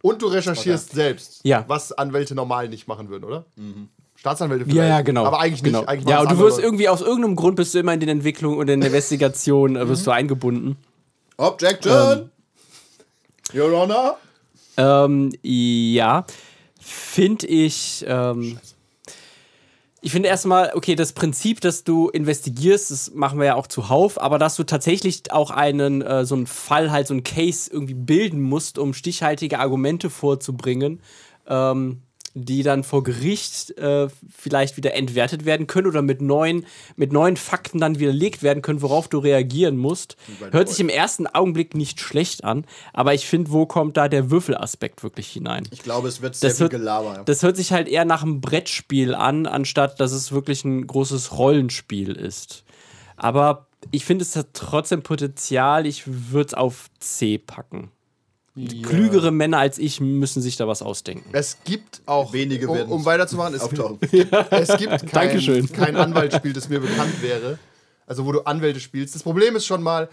Und 0.02 0.20
du 0.22 0.26
recherchierst 0.26 0.90
selbst, 0.92 1.40
Ja. 1.44 1.64
was 1.68 1.92
Anwälte 1.92 2.34
normal 2.34 2.68
nicht 2.68 2.86
machen 2.88 3.08
würden, 3.08 3.24
oder? 3.24 3.44
Staatsanwälte 4.22 4.64
Ja, 4.66 4.70
vielleicht. 4.70 4.88
ja, 4.88 5.00
genau. 5.00 5.24
Aber 5.24 5.40
eigentlich 5.40 5.64
nicht. 5.64 5.72
Genau. 5.72 5.84
Eigentlich 5.84 6.08
ja, 6.08 6.20
und 6.20 6.30
du 6.30 6.38
wirst 6.38 6.60
irgendwie 6.60 6.88
aus 6.88 7.00
irgendeinem 7.00 7.34
Grund 7.34 7.56
bist 7.56 7.74
du 7.74 7.80
immer 7.80 7.92
in 7.92 7.98
den 7.98 8.08
Entwicklungen 8.08 8.56
und 8.56 8.70
in 8.70 8.78
der 8.78 8.90
Investigation 8.90 9.74
äh, 9.74 9.88
wirst 9.88 10.06
du 10.06 10.12
eingebunden. 10.12 10.76
Objection! 11.38 12.30
Your 13.52 13.72
Honor! 13.72 14.18
Ähm, 14.76 15.32
ja, 15.42 16.24
finde 16.80 17.48
ich. 17.48 18.04
Ähm, 18.06 18.60
ich 20.02 20.12
finde 20.12 20.28
erstmal, 20.28 20.70
okay, 20.74 20.94
das 20.94 21.14
Prinzip, 21.14 21.60
dass 21.60 21.82
du 21.82 22.08
investigierst, 22.08 22.92
das 22.92 23.12
machen 23.14 23.40
wir 23.40 23.46
ja 23.46 23.54
auch 23.56 23.66
zuhauf, 23.66 24.20
aber 24.20 24.38
dass 24.38 24.54
du 24.54 24.62
tatsächlich 24.62 25.32
auch 25.32 25.50
einen, 25.50 26.00
äh, 26.00 26.24
so 26.24 26.36
einen 26.36 26.46
Fall, 26.46 26.92
halt 26.92 27.08
so 27.08 27.14
einen 27.14 27.24
Case 27.24 27.68
irgendwie 27.72 27.94
bilden 27.94 28.40
musst, 28.40 28.78
um 28.78 28.94
stichhaltige 28.94 29.58
Argumente 29.58 30.10
vorzubringen, 30.10 31.00
ähm, 31.48 32.02
die 32.34 32.62
dann 32.62 32.82
vor 32.82 33.02
Gericht 33.02 33.76
äh, 33.78 34.08
vielleicht 34.30 34.76
wieder 34.76 34.94
entwertet 34.94 35.44
werden 35.44 35.66
können 35.66 35.86
oder 35.86 36.02
mit 36.02 36.22
neuen, 36.22 36.66
mit 36.96 37.12
neuen 37.12 37.36
Fakten 37.36 37.78
dann 37.78 37.98
widerlegt 37.98 38.42
werden 38.42 38.62
können, 38.62 38.80
worauf 38.82 39.08
du 39.08 39.18
reagieren 39.18 39.76
musst. 39.76 40.16
Hört 40.50 40.68
sich 40.68 40.80
im 40.80 40.88
ersten 40.88 41.26
Augenblick 41.26 41.74
nicht 41.74 42.00
schlecht 42.00 42.44
an, 42.44 42.64
aber 42.92 43.12
ich 43.14 43.26
finde, 43.26 43.50
wo 43.52 43.66
kommt 43.66 43.96
da 43.96 44.08
der 44.08 44.30
Würfelaspekt 44.30 45.02
wirklich 45.02 45.28
hinein? 45.28 45.68
Ich 45.70 45.82
glaube, 45.82 46.08
es 46.08 46.22
wird 46.22 46.34
sehr 46.34 46.50
Das 46.50 46.56
viel 46.58 46.64
hört, 46.64 46.72
Gelaber. 46.72 47.22
das 47.24 47.42
hört 47.42 47.56
sich 47.56 47.72
halt 47.72 47.88
eher 47.88 48.04
nach 48.04 48.22
einem 48.22 48.40
Brettspiel 48.40 49.14
an, 49.14 49.46
anstatt 49.46 50.00
dass 50.00 50.12
es 50.12 50.32
wirklich 50.32 50.64
ein 50.64 50.86
großes 50.86 51.36
Rollenspiel 51.36 52.12
ist. 52.12 52.64
Aber 53.16 53.66
ich 53.90 54.04
finde, 54.04 54.22
es 54.22 54.36
hat 54.36 54.48
trotzdem 54.54 55.02
Potenzial. 55.02 55.86
Ich 55.86 56.04
würde 56.06 56.46
es 56.48 56.54
auf 56.54 56.88
C 56.98 57.38
packen. 57.38 57.90
Klügere 58.54 59.30
Männer 59.30 59.58
als 59.58 59.78
ich 59.78 60.00
müssen 60.00 60.42
sich 60.42 60.56
da 60.56 60.68
was 60.68 60.82
ausdenken. 60.82 61.30
Es 61.32 61.56
gibt 61.64 62.02
auch, 62.04 62.34
Wenige 62.34 62.68
um, 62.68 62.92
um 62.92 63.04
weiterzumachen, 63.06 63.54
es, 63.54 63.62
Auftauchen. 63.62 63.98
es 64.50 64.76
gibt 64.76 65.12
Dankeschön. 65.14 65.66
kein, 65.72 65.86
kein 65.86 65.96
Anwaltsspiel, 65.96 66.52
das 66.52 66.68
mir 66.68 66.80
bekannt 66.80 67.22
wäre. 67.22 67.58
Also, 68.06 68.26
wo 68.26 68.32
du 68.32 68.42
Anwälte 68.42 68.78
spielst. 68.80 69.14
Das 69.14 69.22
Problem 69.22 69.56
ist 69.56 69.64
schon 69.64 69.82
mal, 69.82 70.10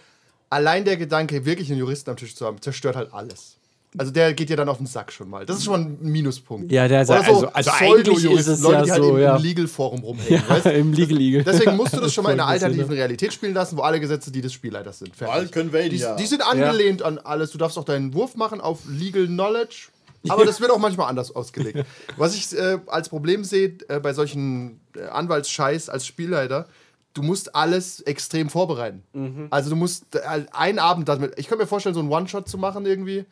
allein 0.50 0.86
der 0.86 0.96
Gedanke, 0.96 1.44
wirklich 1.44 1.70
einen 1.70 1.80
Juristen 1.80 2.10
am 2.10 2.16
Tisch 2.16 2.34
zu 2.34 2.46
haben, 2.46 2.62
zerstört 2.62 2.96
halt 2.96 3.14
alles. 3.14 3.58
Also, 3.98 4.12
der 4.12 4.34
geht 4.36 4.50
dir 4.50 4.56
dann 4.56 4.70
auf 4.70 4.78
den 4.78 4.86
Sack 4.86 5.12
schon 5.12 5.30
mal. 5.30 5.46
Das 5.46 5.58
ist 5.58 5.64
schon 5.66 5.74
mal 5.74 5.90
ein 5.90 5.98
Minuspunkt. 6.12 6.72
Ja, 6.72 6.88
der 6.88 7.02
Oder 7.02 7.26
also- 7.26 7.48
also 7.48 7.72
eigentlich 7.72 8.24
ist 8.24 8.48
es 8.48 8.62
Leute, 8.62 8.76
ja 8.76 8.84
die 8.84 8.92
halt 8.92 9.04
so, 9.04 9.16
im, 9.16 9.22
ja. 9.24 9.36
im 9.36 9.42
Legal-Forum 9.42 10.04
rumhängen. 10.04 10.44
weißt? 10.48 10.66
du? 10.66 10.74
Im 10.74 10.94
Legal 10.94 11.20
Eagle. 11.20 11.44
Deswegen 11.44 11.76
musst 11.76 11.94
du 11.94 12.00
das 12.00 12.14
schon 12.14 12.24
mal 12.24 12.32
in 12.34 12.40
einer 12.40 12.50
alternativen 12.50 12.92
Realität 12.94 13.34
spielen 13.34 13.54
lassen, 13.56 13.78
wo 13.78 13.82
alle 13.82 14.00
Gesetze 14.00 14.32
die 14.32 14.42
des 14.42 14.54
Spielleiters 14.54 15.00
sind. 15.00 15.16
Fertig. 15.16 15.52
Die, 15.90 16.06
die 16.20 16.26
sind 16.28 16.44
angelehnt 16.46 17.02
an 17.02 17.18
alles. 17.18 17.50
Du 17.52 17.58
darfst 17.58 17.78
auch 17.80 17.84
deinen 17.84 18.14
Wurf 18.14 18.36
machen 18.36 18.62
auf 18.62 18.80
Legal 18.88 19.26
Knowledge. 19.26 19.88
Aber 20.28 20.46
das 20.46 20.60
wird 20.60 20.70
auch 20.70 20.80
manchmal 20.80 21.08
anders 21.10 21.34
ausgelegt. 21.36 21.86
Was 22.18 22.36
ich 22.36 22.56
äh, 22.58 22.78
als 22.88 23.10
Problem 23.10 23.44
sehe 23.44 23.78
äh, 23.88 24.00
bei 24.00 24.14
solchen 24.14 24.82
äh, 24.96 25.06
Anwaltsscheiß 25.06 25.90
als 25.90 26.06
Spielleiter, 26.06 26.68
du 27.14 27.24
musst 27.24 27.56
alles 27.56 28.02
extrem 28.02 28.50
vorbereiten. 28.50 29.04
Also 29.50 29.70
du 29.70 29.76
musst 29.78 30.16
äh, 30.16 30.20
einen 30.52 30.78
Abend 30.80 31.08
damit. 31.08 31.34
Ich 31.38 31.48
könnte 31.48 31.64
mir 31.64 31.68
vorstellen, 31.68 31.96
so 31.96 32.02
einen 32.02 32.12
One-Shot 32.12 32.48
zu 32.50 32.58
machen 32.58 32.86
irgendwie. 32.86 33.26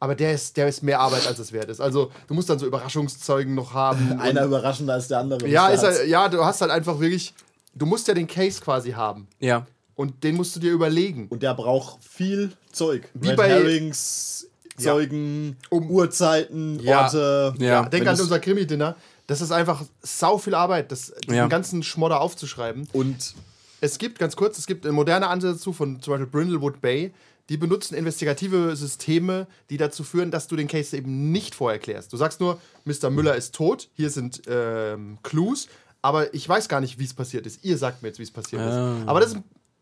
Aber 0.00 0.14
der 0.14 0.32
ist, 0.32 0.56
der 0.56 0.68
ist 0.68 0.82
mehr 0.82 1.00
Arbeit, 1.00 1.26
als 1.26 1.38
es 1.38 1.52
wert 1.52 1.68
ist. 1.70 1.80
Also 1.80 2.10
du 2.26 2.34
musst 2.34 2.48
dann 2.50 2.58
so 2.58 2.66
Überraschungszeugen 2.66 3.54
noch 3.54 3.74
haben. 3.74 4.12
Einer 4.20 4.44
überraschender 4.44 4.94
als 4.94 5.08
der 5.08 5.18
andere. 5.20 5.46
ja, 5.48 5.68
ist 5.68 5.82
halt, 5.82 6.06
ja, 6.08 6.28
du 6.28 6.44
hast 6.44 6.60
halt 6.60 6.70
einfach 6.70 7.00
wirklich, 7.00 7.34
du 7.74 7.86
musst 7.86 8.06
ja 8.08 8.14
den 8.14 8.26
Case 8.26 8.60
quasi 8.60 8.92
haben. 8.92 9.26
Ja. 9.40 9.66
Und 9.94 10.22
den 10.22 10.36
musst 10.36 10.54
du 10.54 10.60
dir 10.60 10.70
überlegen. 10.72 11.26
Und 11.28 11.42
der 11.42 11.54
braucht 11.54 12.04
viel 12.04 12.52
Zeug. 12.70 13.08
Wie 13.14 13.28
Red 13.30 13.36
bei- 13.36 13.48
Herrings, 13.48 14.46
Zeugen, 14.76 15.56
Um- 15.70 15.90
Uhrzeiten, 15.90 16.78
Ja. 16.80 17.02
Orte. 17.04 17.54
Ja. 17.58 17.82
Denk 17.88 18.04
Wenn 18.04 18.14
an 18.14 18.20
unser 18.20 18.38
Krimi-Dinner. 18.38 18.94
Das 19.26 19.40
ist 19.40 19.50
einfach 19.50 19.82
sau 20.02 20.38
viel 20.38 20.54
Arbeit, 20.54 20.92
das, 20.92 21.12
den 21.26 21.34
Ja. 21.34 21.48
ganzen 21.48 21.82
Schmodder 21.82 22.20
aufzuschreiben. 22.20 22.88
Und 22.92 23.34
Es 23.80 23.98
gibt, 23.98 24.18
ganz 24.18 24.34
kurz, 24.36 24.58
es 24.58 24.66
gibt 24.66 24.84
moderne 24.90 25.28
Ansätze 25.28 25.54
dazu 25.54 25.72
von 25.72 26.00
zum 26.02 26.12
Beispiel 26.12 26.26
Brindlewood 26.26 26.80
Bay. 26.80 27.12
Die 27.48 27.56
benutzen 27.56 27.94
investigative 27.94 28.76
Systeme, 28.76 29.46
die 29.70 29.76
dazu 29.78 30.04
führen, 30.04 30.30
dass 30.30 30.48
du 30.48 30.56
den 30.56 30.68
Case 30.68 30.96
eben 30.96 31.32
nicht 31.32 31.54
vorher 31.54 31.78
klärst. 31.78 32.12
Du 32.12 32.16
sagst 32.16 32.40
nur, 32.40 32.60
Mr. 32.84 33.08
Müller 33.10 33.36
ist 33.36 33.54
tot, 33.54 33.88
hier 33.94 34.10
sind 34.10 34.42
ähm, 34.46 35.18
Clues, 35.22 35.68
aber 36.02 36.34
ich 36.34 36.46
weiß 36.48 36.68
gar 36.68 36.80
nicht, 36.80 36.98
wie 36.98 37.04
es 37.04 37.14
passiert 37.14 37.46
ist. 37.46 37.64
Ihr 37.64 37.78
sagt 37.78 38.02
mir 38.02 38.08
jetzt, 38.08 38.18
wie 38.18 38.22
es 38.24 38.30
passiert 38.30 38.60
Ah. 38.62 38.98
ist. 39.00 39.08
Aber 39.08 39.20
das 39.20 39.36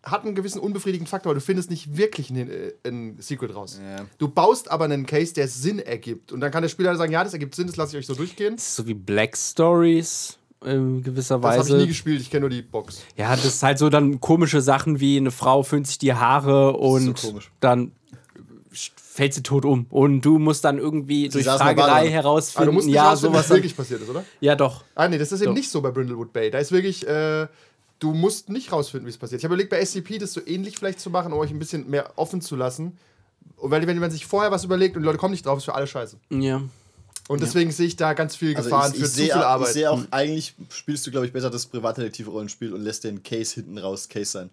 hat 0.04 0.24
einen 0.24 0.36
gewissen 0.36 0.60
unbefriedigenden 0.60 1.10
Faktor, 1.10 1.30
weil 1.30 1.34
du 1.40 1.44
findest 1.44 1.68
nicht 1.68 1.96
wirklich 1.96 2.30
ein, 2.30 2.48
äh, 2.48 2.72
ein 2.84 3.16
Secret 3.18 3.52
raus. 3.56 3.80
Ja. 3.82 4.06
Du 4.18 4.28
baust 4.28 4.70
aber 4.70 4.84
einen 4.84 5.04
Case, 5.04 5.34
der 5.34 5.48
Sinn 5.48 5.80
ergibt. 5.80 6.30
Und 6.30 6.38
dann 6.40 6.52
kann 6.52 6.62
der 6.62 6.68
Spieler 6.68 6.94
sagen, 6.96 7.10
ja, 7.12 7.24
das 7.24 7.32
ergibt 7.32 7.56
Sinn, 7.56 7.66
das 7.66 7.74
lasse 7.76 7.96
ich 7.96 8.02
euch 8.02 8.06
so 8.06 8.14
durchgehen. 8.14 8.54
Das 8.54 8.68
ist 8.68 8.76
so 8.76 8.86
wie 8.86 8.94
Black 8.94 9.36
Stories 9.36 10.38
in 10.66 11.02
gewisser 11.02 11.38
Das 11.38 11.44
habe 11.52 11.54
ich 11.54 11.60
Weise. 11.64 11.76
nie 11.78 11.86
gespielt, 11.86 12.20
ich 12.20 12.30
kenne 12.30 12.40
nur 12.42 12.50
die 12.50 12.62
Box. 12.62 13.02
Ja, 13.16 13.30
das 13.34 13.44
ist 13.44 13.62
halt 13.62 13.78
so 13.78 13.88
dann 13.88 14.20
komische 14.20 14.60
Sachen 14.60 15.00
wie 15.00 15.16
eine 15.16 15.30
Frau 15.30 15.62
föhnt 15.62 15.86
sich 15.86 15.98
die 15.98 16.12
Haare 16.14 16.72
und 16.76 17.16
so 17.18 17.38
dann 17.60 17.92
fällt 18.94 19.32
sie 19.32 19.42
tot 19.42 19.64
um. 19.64 19.86
Und 19.88 20.20
du 20.20 20.38
musst 20.38 20.64
dann 20.64 20.78
irgendwie 20.78 21.28
durch 21.28 21.44
in 21.46 21.50
der 21.50 21.58
Fragerei. 21.58 22.00
Aber 22.00 22.08
herausfinden, 22.10 22.62
Ah, 22.62 22.66
du 22.66 22.72
musst 22.72 22.86
nicht 22.86 22.94
ja, 22.96 23.16
sowas. 23.16 23.38
was 23.44 23.50
wirklich 23.50 23.74
passiert 23.76 24.02
ist, 24.02 24.10
oder? 24.10 24.24
ja, 24.40 24.54
doch. 24.54 24.84
Ah, 24.94 25.08
nee, 25.08 25.16
das 25.16 25.32
ist 25.32 25.40
eben 25.40 25.50
Doch. 25.52 25.56
nicht 25.56 25.70
so 25.70 25.80
bei 25.80 25.90
Brindlewood 25.90 26.32
Bay. 26.34 26.50
Da 26.50 26.58
ist 26.58 26.70
wirklich, 26.72 27.06
äh, 27.08 27.46
du 27.98 28.12
musst 28.12 28.50
nicht 28.50 28.72
rausfinden, 28.72 29.06
wie 29.06 29.10
es 29.10 29.16
passiert. 29.16 29.40
Ich 29.40 29.44
habe 29.44 29.54
überlegt, 29.54 29.70
bei 29.70 29.82
SCP 29.82 30.18
das 30.18 30.34
so 30.34 30.42
ähnlich 30.46 30.76
vielleicht 30.78 31.00
zu 31.00 31.08
machen, 31.08 31.32
um 31.32 31.38
euch 31.38 31.50
ein 31.50 31.58
bisschen 31.58 31.88
mehr 31.88 32.10
offen 32.16 32.42
zu 32.42 32.56
lassen. 32.56 32.98
Und 33.56 33.70
weil, 33.70 33.86
wenn 33.86 33.98
man 33.98 34.10
sich 34.10 34.26
vorher 34.26 34.50
was 34.50 34.64
überlegt 34.64 34.96
und 34.96 35.02
die 35.02 35.06
Leute 35.06 35.16
kommen 35.18 35.32
nicht 35.32 35.46
drauf, 35.46 35.56
ist 35.56 35.64
für 35.64 35.74
alle 35.74 35.86
scheiße. 35.86 36.18
Ja. 36.28 36.60
Und 37.28 37.42
deswegen 37.42 37.72
sehe 37.72 37.86
ich 37.86 37.96
da 37.96 38.12
ganz 38.12 38.36
viel 38.36 38.56
also 38.56 38.68
Gefahren 38.68 38.92
ich, 38.92 38.98
ich 38.98 39.02
für 39.04 39.10
zu 39.10 39.16
sehe 39.16 39.32
viel 39.32 39.34
Arbeit. 39.34 39.68
ich 39.68 39.74
sehe 39.74 39.90
auch, 39.90 40.02
eigentlich 40.10 40.54
spielst 40.70 41.06
du, 41.06 41.10
glaube 41.10 41.26
ich, 41.26 41.32
besser 41.32 41.50
das 41.50 41.66
Privatdetektiv-Rollenspiel 41.66 42.72
und 42.72 42.82
lässt 42.82 43.04
den 43.04 43.22
Case 43.22 43.54
hinten 43.54 43.78
raus 43.78 44.08
Case 44.08 44.30
sein. 44.30 44.50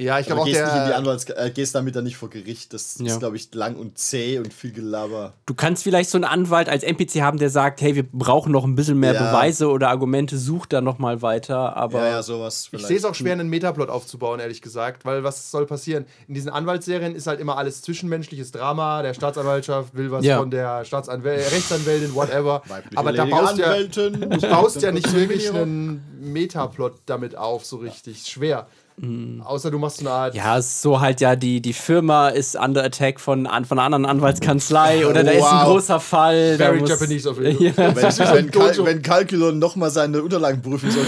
Ja, 0.00 0.18
ich 0.18 0.26
glaube 0.26 0.42
auch, 0.42 0.44
gehst 0.46 0.60
nicht 0.64 0.72
in 0.74 0.80
die 0.82 0.86
der, 0.88 0.96
Anwalts 0.96 1.24
äh, 1.28 1.50
gehst 1.54 1.74
damit 1.74 1.94
dann 1.94 2.04
nicht 2.04 2.16
vor 2.16 2.30
Gericht. 2.30 2.72
Das 2.72 2.96
Ja. 2.98 3.06
ist, 3.06 3.18
glaube 3.20 3.36
ich, 3.36 3.52
lang 3.54 3.76
und 3.76 3.98
zäh 3.98 4.38
und 4.38 4.52
viel 4.52 4.72
Gelaber. 4.72 5.34
Du 5.46 5.54
kannst 5.54 5.82
vielleicht 5.82 6.08
so 6.10 6.16
einen 6.18 6.24
Anwalt 6.24 6.68
als 6.68 6.82
NPC 6.82 7.20
haben, 7.22 7.38
der 7.38 7.50
sagt, 7.50 7.80
hey, 7.82 7.94
wir 7.94 8.02
brauchen 8.04 8.50
noch 8.52 8.64
ein 8.64 8.74
bisschen 8.74 8.98
mehr 8.98 9.12
Ja. 9.14 9.30
Beweise 9.30 9.68
oder 9.68 9.88
Argumente, 9.90 10.38
such 10.38 10.66
da 10.66 10.80
noch 10.80 10.98
mal 10.98 11.22
weiter. 11.22 11.76
Aber 11.76 11.98
Ja, 12.00 12.08
ja, 12.10 12.22
sowas. 12.22 12.62
ich 12.64 12.70
Vielleicht. 12.70 12.86
sehe 12.88 12.96
es 12.96 13.04
auch 13.04 13.14
schwer, 13.14 13.32
einen 13.34 13.48
Metaplot 13.48 13.88
aufzubauen, 13.90 14.40
ehrlich 14.40 14.62
gesagt. 14.62 15.04
Weil 15.04 15.22
was 15.24 15.50
soll 15.50 15.66
passieren? 15.66 16.06
In 16.28 16.34
diesen 16.34 16.50
Anwaltsserien 16.50 17.14
ist 17.14 17.26
halt 17.26 17.38
immer 17.40 17.58
alles 17.58 17.82
zwischenmenschliches 17.82 18.52
Drama. 18.52 19.02
Der 19.02 19.14
Staatsanwaltschaft 19.14 19.94
will 19.94 20.10
was 20.10 20.24
Ja. 20.24 20.38
von 20.38 20.50
der 20.50 20.84
Staatsanwäl 20.84 21.40
Rechtsanwältin, 21.40 22.14
whatever. 22.14 22.62
Weibliche 22.68 22.96
Aber 22.98 23.12
da 23.12 23.24
baust 23.26 23.58
du 23.58 23.62
ja. 23.62 23.82
Du 23.82 24.40
baust 24.48 24.80
ja 24.82 24.92
nicht 24.92 25.12
wirklich 25.14 25.50
einen 25.52 26.02
Metaplot 26.20 26.94
damit 27.06 27.36
auf, 27.36 27.64
so 27.64 27.76
richtig. 27.76 28.26
Schwer. 28.26 28.66
Außer 29.44 29.70
du 29.70 29.78
machst 29.78 30.00
eine 30.00 30.10
Art. 30.10 30.34
ja, 30.34 30.58
ist 30.58 30.82
so 30.82 31.00
halt 31.00 31.20
ja, 31.22 31.34
die, 31.34 31.62
die 31.62 31.72
Firma 31.72 32.28
ist 32.28 32.54
under 32.54 32.84
attack 32.84 33.18
von, 33.18 33.46
von 33.66 33.78
einer 33.78 33.82
anderen 33.86 34.04
Anwaltskanzlei 34.06 35.06
oder 35.08 35.24
da 35.24 35.30
ist 35.30 35.42
ein 35.44 35.64
großer 35.66 36.00
Fall. 36.00 36.56
Very 36.58 36.80
muss- 36.80 36.90
Japanese 36.90 37.28
of 37.28 37.38
you. 37.38 37.50
Ja. 37.60 37.72
Wenn, 37.76 38.06
ist 38.08 38.16
so 38.76 38.84
wenn, 38.84 39.00
Calculon 39.02 39.58
nochmal 39.58 39.90
seine 39.90 40.22
Unterlagen 40.22 40.60
prüfen 40.60 40.90
soll, 40.90 41.04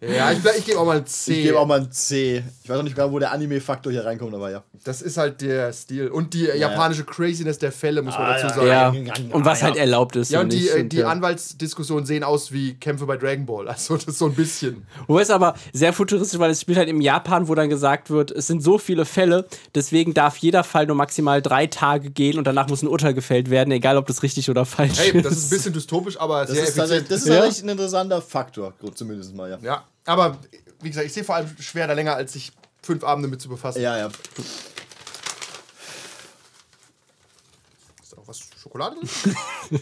Ja, 0.00 0.30
ich, 0.32 0.38
bleib- 0.42 0.56
ich 0.58 0.64
gebe 0.64 0.78
auch 0.78 0.86
mal 0.86 0.98
ein 0.98 1.06
C. 1.06 1.32
ich 1.34 1.42
gebe 1.46 1.58
auch 1.58 1.66
mal 1.66 1.80
ein 1.80 1.90
C. 1.90 2.42
Ich 2.62 2.70
weiß 2.70 2.78
auch 2.78 2.82
nicht 2.82 2.94
genau, 2.94 3.10
wo 3.10 3.18
der 3.18 3.32
Anime-Faktor 3.32 3.90
hier 3.92 4.04
reinkommt, 4.04 4.34
aber 4.34 4.50
ja. 4.50 4.62
das 4.84 5.02
ist 5.02 5.16
halt 5.16 5.40
der 5.40 5.72
Stil. 5.72 6.08
Und 6.08 6.34
die 6.34 6.44
japanische 6.44 7.04
Craziness 7.04 7.58
der 7.58 7.72
Fälle, 7.72 8.02
muss 8.02 8.14
man 8.16 8.26
Ah, 8.26 8.38
dazu 8.40 8.60
ja. 8.62 8.90
sagen. 8.92 9.06
Ja. 9.06 9.14
Und 9.34 9.44
was 9.44 9.62
halt 9.62 9.76
erlaubt 9.76 10.16
ist. 10.16 10.30
Ja, 10.30 10.40
und 10.40 10.52
die, 10.52 10.56
nicht. 10.60 10.74
äh, 10.74 10.84
die 10.84 10.98
ja. 10.98 11.08
Anwaltsdiskussionen 11.08 12.06
sehen 12.06 12.22
aus 12.24 12.52
wie 12.52 12.74
Kämpfe 12.74 13.06
bei 13.06 13.16
Dragon 13.16 13.44
Ball. 13.46 13.68
Also 13.68 13.96
das 13.96 14.04
ist 14.06 14.18
so 14.18 14.26
ein 14.26 14.34
bisschen. 14.34 14.86
Wobei 15.06 15.22
es 15.22 15.30
aber 15.30 15.54
sehr 15.72 15.92
futuristisch, 15.92 16.38
weil 16.38 16.50
es 16.50 16.60
spielt 16.60 16.78
halt 16.78 16.88
im 16.88 17.00
Japan, 17.00 17.48
wo 17.48 17.54
dann 17.54 17.68
gesagt 17.68 18.10
wird, 18.10 18.30
es 18.30 18.46
sind 18.46 18.62
so 18.62 18.78
viele 18.78 19.04
Fälle, 19.04 19.46
deswegen 19.74 20.14
darf 20.14 20.36
jeder 20.38 20.64
Fall 20.64 20.86
nur 20.86 20.96
maximal 20.96 21.42
drei 21.42 21.66
Tage 21.66 22.10
gehen 22.10 22.38
und 22.38 22.44
danach 22.46 22.68
muss 22.68 22.82
ein 22.82 22.88
Urteil 22.88 23.14
gefällt 23.14 23.50
werden, 23.50 23.70
egal 23.72 23.96
ob 23.96 24.06
das 24.06 24.22
richtig 24.22 24.48
oder 24.50 24.64
falsch 24.64 24.98
Hey, 24.98 25.10
ist. 25.10 25.24
das 25.24 25.32
ist 25.36 25.44
ein 25.46 25.50
bisschen 25.50 25.72
dystopisch, 25.72 26.18
aber 26.20 26.42
Das 26.44 26.50
sehr 26.54 26.64
ist, 26.64 26.78
effizient. 26.78 27.10
das 27.10 27.20
ist 27.22 27.28
Ja. 27.28 27.42
ein 27.64 27.68
interessanter 27.70 28.22
Faktor, 28.22 28.72
zumindest 28.94 29.34
mal, 29.34 29.50
ja. 29.50 29.58
ja, 29.62 29.84
aber 30.06 30.38
wie 30.80 30.88
gesagt, 30.88 31.06
ich 31.06 31.12
sehe 31.12 31.24
vor 31.24 31.34
allem 31.34 31.48
schwer 31.58 31.86
da 31.86 31.92
länger, 31.94 32.14
als 32.14 32.32
sich 32.34 32.52
fünf 32.82 33.02
Abende 33.04 33.28
mit 33.28 33.40
zu 33.42 33.48
befassen. 33.48 33.82
Ja, 33.82 33.96
ja. 33.98 34.06
Ist 38.02 38.12
da 38.12 38.18
auch 38.18 38.28
was 38.28 38.40
Schokolade 38.60 38.96
drin? 38.96 39.08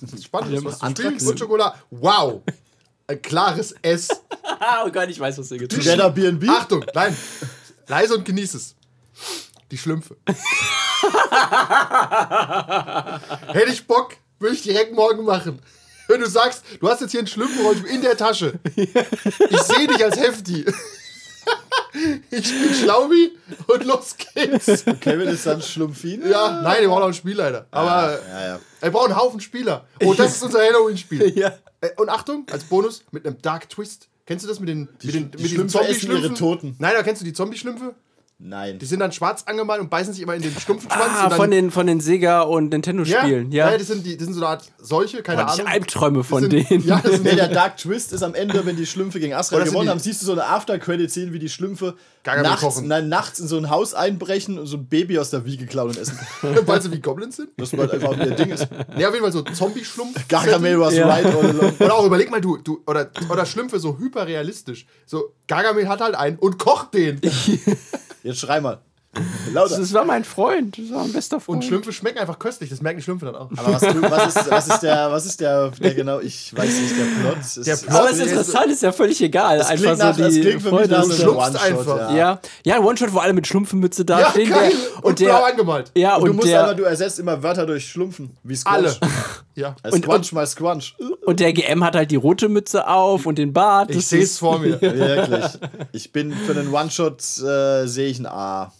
das 0.00 0.12
ist 0.12 0.24
spannend. 0.24 0.64
was 0.64 0.78
zu 0.78 0.86
spielen 0.86 1.08
Anthrax. 1.08 1.22
und 1.26 1.38
Schokolade. 1.38 1.76
Wow. 1.90 2.42
Ein 3.06 3.20
klares 3.22 3.74
S. 3.82 4.08
oh 4.84 4.90
Gott, 4.90 5.08
ich 5.08 5.20
weiß, 5.20 5.36
was 5.38 5.50
ihr 5.50 5.58
getan 5.58 5.78
Together 5.78 6.10
B&B? 6.10 6.48
Achtung, 6.48 6.84
nein. 6.94 7.16
Leise 7.86 8.14
und 8.14 8.24
genieß 8.24 8.54
es. 8.54 8.74
Die 9.70 9.76
Schlümpfe. 9.78 10.16
Hätte 13.52 13.70
ich 13.72 13.86
Bock, 13.86 14.16
würde 14.38 14.54
ich 14.54 14.62
direkt 14.62 14.94
morgen 14.94 15.24
machen. 15.24 15.60
Wenn 16.08 16.20
du 16.20 16.28
sagst, 16.28 16.64
du 16.80 16.88
hast 16.88 17.00
jetzt 17.00 17.10
hier 17.12 17.20
ein 17.20 17.26
Schlümpfenrollenspiel 17.26 17.90
in 17.94 18.02
der 18.02 18.16
Tasche. 18.16 18.54
Ich 18.76 18.90
sehe 19.62 19.86
dich 19.86 20.02
als 20.04 20.18
Hefti. 20.18 20.64
Ich 22.30 22.50
bin 22.50 22.74
Schlaubi 22.74 23.38
und 23.68 23.84
los 23.84 24.16
geht's. 24.16 24.84
Kevin 25.00 25.28
ist 25.28 25.46
dann 25.46 25.62
Schlumpfine? 25.62 26.28
Ja, 26.28 26.60
nein, 26.60 26.80
wir 26.80 26.88
brauchen 26.88 27.02
auch 27.02 27.06
einen 27.06 27.14
Spielleiter. 27.14 27.66
Aber 27.70 28.18
Ja, 28.28 28.46
ja. 28.48 28.60
er 28.80 28.90
braucht 28.90 29.10
einen 29.10 29.16
Haufen 29.16 29.38
Spieler. 29.40 29.86
Oh, 30.02 30.12
das 30.12 30.34
ist 30.34 30.42
unser 30.42 30.58
Halloween-Spiel. 30.58 31.38
Ja. 31.38 31.52
Äh, 31.84 31.90
Und 31.96 32.08
Achtung, 32.08 32.46
als 32.50 32.64
Bonus 32.64 33.04
mit 33.10 33.26
einem 33.26 33.40
Dark 33.42 33.68
Twist. 33.68 34.08
Kennst 34.26 34.44
du 34.44 34.48
das 34.48 34.58
mit 34.58 34.68
den, 34.68 34.88
mit 35.02 35.14
den, 35.14 35.30
die 35.32 35.42
mit 35.42 35.50
Schlümpfe 35.50 35.80
essen 35.80 36.10
ihre 36.10 36.22
Zombie-Schlümpfen? 36.22 36.34
Toten. 36.36 36.76
Nein, 36.78 36.94
aber 36.94 37.04
kennst 37.04 37.20
du 37.20 37.26
die 37.26 37.34
Zombie-Schlümpfe? 37.34 37.94
Nein. 38.38 38.78
Die 38.80 38.86
sind 38.86 38.98
dann 38.98 39.12
schwarz 39.12 39.44
angemalt 39.46 39.80
und 39.80 39.90
beißen 39.90 40.12
sich 40.12 40.22
immer 40.22 40.34
in 40.34 40.42
den 40.42 40.54
stumpfen 40.58 40.90
Schwanz. 40.90 41.12
Ah, 41.14 41.30
von 41.30 41.50
den, 41.50 41.70
von 41.70 41.86
den 41.86 42.00
Sega- 42.00 42.42
und 42.42 42.70
Nintendo-Spielen. 42.70 43.52
ja, 43.52 43.66
Ja, 43.66 43.72
ja. 43.72 43.78
das, 43.78 43.86
sind 43.86 44.04
die, 44.04 44.16
das 44.16 44.24
sind 44.24 44.34
so 44.34 44.40
eine 44.40 44.48
Art 44.48 44.64
Seuche, 44.78 45.22
keine 45.22 45.44
Boah, 45.44 45.52
ich 45.54 45.60
Ahnung. 45.60 45.72
Albträume 45.72 46.24
von 46.24 46.40
sind, 46.42 46.52
denen. 46.52 46.84
Ja, 46.84 47.00
das 47.00 47.12
sind 47.12 47.24
Nee, 47.24 47.36
der 47.36 47.48
Dark 47.48 47.76
Twist 47.76 48.12
ist 48.12 48.22
am 48.22 48.34
Ende, 48.34 48.66
wenn 48.66 48.76
die 48.76 48.86
Schlümpfe 48.86 49.20
gegen 49.20 49.34
Astra 49.34 49.62
gewonnen 49.62 49.88
haben, 49.88 50.00
siehst 50.00 50.20
du 50.22 50.26
so 50.26 50.32
eine 50.32 50.44
After-Credit-Szene, 50.46 51.32
wie 51.32 51.38
die 51.38 51.48
Schlümpfe 51.48 51.94
nachts, 52.26 52.80
nein, 52.82 53.08
nachts 53.08 53.38
in 53.38 53.46
so 53.46 53.56
ein 53.56 53.70
Haus 53.70 53.94
einbrechen 53.94 54.58
und 54.58 54.66
so 54.66 54.78
ein 54.78 54.86
Baby 54.86 55.18
aus 55.18 55.30
der 55.30 55.44
Wiege 55.44 55.66
klauen 55.66 55.90
und 55.90 55.98
essen. 55.98 56.18
weil 56.66 56.82
sie 56.82 56.90
wie 56.90 57.00
Goblins 57.00 57.36
sind. 57.36 57.50
Das 57.56 57.72
halt 57.72 57.92
einfach 57.92 58.16
ihr 58.18 58.30
Ding 58.32 58.50
ist. 58.50 58.66
Ja, 58.98 59.08
auf 59.08 59.14
jeden 59.14 59.24
Fall 59.24 59.32
so 59.32 59.42
Zombie-Schlumpf. 59.42 60.26
Gargamel 60.28 60.80
was 60.80 60.94
Ja. 60.94 61.06
right 61.06 61.24
all 61.26 61.36
along. 61.44 61.72
Oder 61.78 61.94
auch 61.94 62.04
überleg 62.04 62.30
mal, 62.30 62.40
du, 62.40 62.56
du 62.58 62.82
oder, 62.86 63.10
oder 63.30 63.46
Schlümpfe 63.46 63.78
so 63.78 63.98
hyperrealistisch. 63.98 64.86
So, 65.06 65.34
Gargamel 65.46 65.88
hat 65.88 66.00
halt 66.00 66.14
einen 66.14 66.36
und 66.38 66.58
kocht 66.58 66.94
den. 66.94 67.20
Jetzt 68.24 68.40
schrei 68.40 68.60
mal. 68.60 68.78
Lauter. 69.52 69.78
Das 69.78 69.92
war 69.92 70.04
mein 70.04 70.24
Freund. 70.24 70.76
Das 70.76 70.90
war 70.90 71.02
mein 71.02 71.12
bester 71.12 71.38
Freund. 71.38 71.58
Und 71.62 71.68
Schlümpfe 71.68 71.92
schmecken 71.92 72.18
einfach 72.18 72.36
köstlich, 72.36 72.68
das 72.70 72.82
merken 72.82 72.98
die 72.98 73.04
Schlümpfe 73.04 73.26
dann 73.26 73.36
auch. 73.36 73.48
Aber 73.56 73.74
was, 73.74 73.82
was, 73.82 74.34
ist, 74.36 74.50
was 74.50 74.66
ist 74.68 74.80
der, 74.80 75.12
was 75.12 75.24
ist 75.24 75.40
der, 75.40 75.70
der 75.70 75.94
genau, 75.94 76.18
ich 76.18 76.52
weiß 76.56 76.80
nicht, 76.80 76.94
der 76.98 77.04
Plot? 77.30 77.38
Ist, 77.38 77.64
Der 77.64 77.76
Plot- 77.76 77.90
aber 77.94 78.10
es 78.10 78.16
ist 78.18 78.18
Ja, 78.24 78.26
interessant, 78.38 78.66
ist 78.72 78.82
ja 78.82 78.90
völlig 78.90 79.22
egal. 79.22 79.58
Das 79.58 79.68
Einfach 79.68 79.84
klingt 79.84 79.98
nach- 80.00 80.16
so 80.16 80.22
das 80.24 80.34
die 80.34 80.40
klingt 80.40 80.62
für 80.62 80.72
mich 80.72 80.88
nach 80.90 81.04
ist- 81.06 81.18
so 81.18 81.38
einfach. 81.38 81.96
Ja. 82.10 82.16
Ja, 82.16 82.40
ja, 82.64 82.74
ein 82.74 82.82
One-Shot, 82.82 83.12
wo 83.12 83.18
alle 83.20 83.34
mit 83.34 83.46
Schlumpfenmütze 83.46 84.04
da 84.04 84.18
Ja, 84.18 84.30
stehen. 84.30 84.50
geil. 84.50 84.72
Der, 84.72 85.04
Und, 85.04 85.16
blau 85.20 85.44
angemalt. 85.44 85.92
ja, 85.94 86.16
Und, 86.16 86.22
und, 86.22 86.28
du 86.30 86.32
musst 86.34 86.48
der, 86.48 86.62
einfach, 86.64 86.76
du 86.76 86.82
ersetzt 86.82 87.20
immer 87.20 87.40
Wörter 87.40 87.66
durch 87.66 87.86
Schlumpfen. 87.88 88.36
Wie 88.42 88.56
Squanch. 88.56 88.76
Alle. 88.78 88.96
Ja. 89.56 89.76
Also 89.82 89.98
Squanch 89.98 90.32
mal 90.32 90.46
Squanch. 90.46 90.96
und 91.26 91.38
der 91.40 91.52
GM 91.52 91.84
hat 91.84 91.94
halt 91.94 92.10
die 92.10 92.16
rote 92.16 92.48
Mütze 92.48 92.88
auf 92.88 93.24
und 93.26 93.38
den 93.38 93.52
Bart. 93.52 93.90
Ich 93.90 94.06
sehe 94.06 94.22
es 94.22 94.38
vor 94.38 94.58
mir. 94.58 94.80
Wirklich. 94.82 95.44
Ich 95.92 96.10
bin 96.12 96.32
für 96.32 96.52
einen 96.58 96.72
One-Shot, 96.74 97.20
äh, 97.42 97.86
sehe 97.86 98.08
ich 98.08 98.18
ein 98.18 98.26
A. 98.26 98.72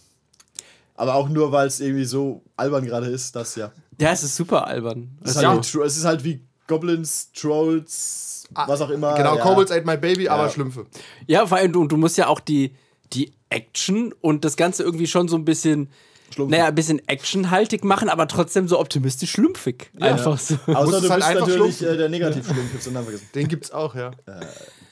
Aber 0.95 1.15
auch 1.15 1.29
nur, 1.29 1.51
weil 1.51 1.67
es 1.67 1.79
irgendwie 1.79 2.05
so 2.05 2.41
albern 2.55 2.85
gerade 2.85 3.07
ist, 3.07 3.35
das 3.35 3.55
ja. 3.55 3.71
Ja, 3.99 4.11
es 4.11 4.23
ist 4.23 4.35
super 4.35 4.67
albern. 4.67 5.17
Es 5.23 5.31
ist, 5.31 5.37
Also, 5.37 5.49
halt 5.49 5.65
wie, 5.65 5.77
Tro- 5.77 5.83
es 5.85 5.97
ist 5.97 6.05
halt 6.05 6.23
wie 6.23 6.41
Goblins, 6.67 7.31
Trolls, 7.33 8.45
was 8.53 8.81
auch 8.81 8.89
immer. 8.89 9.13
Genau, 9.15 9.35
ja. 9.35 9.41
Kobolds 9.41 9.71
ate 9.71 9.85
my 9.85 9.97
baby, 9.97 10.27
aber 10.29 10.43
Ja. 10.43 10.49
Schlümpfe. 10.49 10.85
Ja, 11.27 11.45
vor 11.45 11.57
allem, 11.57 11.71
du, 11.73 11.85
du 11.87 11.97
musst 11.97 12.17
ja 12.17 12.27
auch 12.27 12.39
die, 12.39 12.75
die 13.13 13.33
Action 13.49 14.13
und 14.21 14.43
das 14.45 14.55
Ganze 14.57 14.83
irgendwie 14.83 15.07
schon 15.07 15.27
so 15.27 15.35
ein 15.37 15.45
bisschen, 15.45 15.89
Schlumpfig. 16.33 16.57
naja, 16.57 16.67
ein 16.69 16.75
bisschen 16.75 17.01
actionhaltig 17.07 17.83
machen, 17.83 18.09
aber 18.09 18.27
trotzdem 18.27 18.67
so 18.67 18.79
optimistisch 18.79 19.31
schlumpfig. 19.31 19.91
Einfach 19.99 20.37
so. 20.39 20.55
Außer 20.67 20.99
du 21.01 21.05
es 21.05 21.09
halt 21.09 21.19
bist 21.21 21.29
einfach 21.29 21.47
natürlich 21.47 21.81
äh, 21.83 21.97
der 21.97 22.09
Negativschlumpf. 22.09 22.83
Den 22.83 22.93
Namen 22.93 23.05
vergessen. 23.05 23.29
Den 23.35 23.47
gibt's 23.47 23.71
auch, 23.71 23.95
ja. 23.95 24.11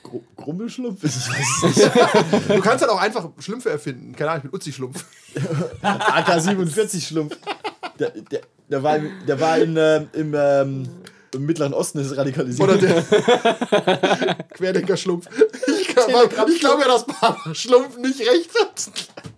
Gru 0.03 0.21
Grummelschlumpf? 0.35 1.03
Ich 1.03 1.15
weiß 1.15 1.63
nicht. 2.43 2.49
Du 2.49 2.61
kannst 2.61 2.81
halt 2.81 2.91
auch 2.91 3.01
einfach 3.01 3.29
Schlümpfe 3.39 3.69
erfinden. 3.69 4.15
Keine 4.15 4.31
Ahnung, 4.31 4.43
ich 4.45 4.51
bin 4.51 4.57
Uzi-Schlumpf. 4.59 5.05
AK-47-Schlumpf. 5.81 7.37
Der, 7.99 8.09
der, 8.11 8.41
der 8.69 8.83
war, 8.83 8.95
im- 8.97 9.11
der 9.27 9.39
war 9.39 9.57
in, 9.57 9.75
ähm, 9.77 10.07
im, 10.13 10.33
ähm, 10.37 10.89
im 11.33 11.45
Mittleren 11.45 11.73
Osten 11.73 11.99
ist 11.99 12.15
radikalisiert. 12.15 12.67
Oder 12.67 12.77
der 12.77 13.03
Querdenker-Schlumpf. 14.53 15.27
Ich, 15.67 15.89
ich 15.89 16.59
glaube 16.59 16.81
ja, 16.81 16.87
dass 16.87 17.05
Papa 17.05 17.53
Schlumpf 17.53 17.97
nicht 17.97 18.19
recht 18.19 18.51
hat. 18.59 18.91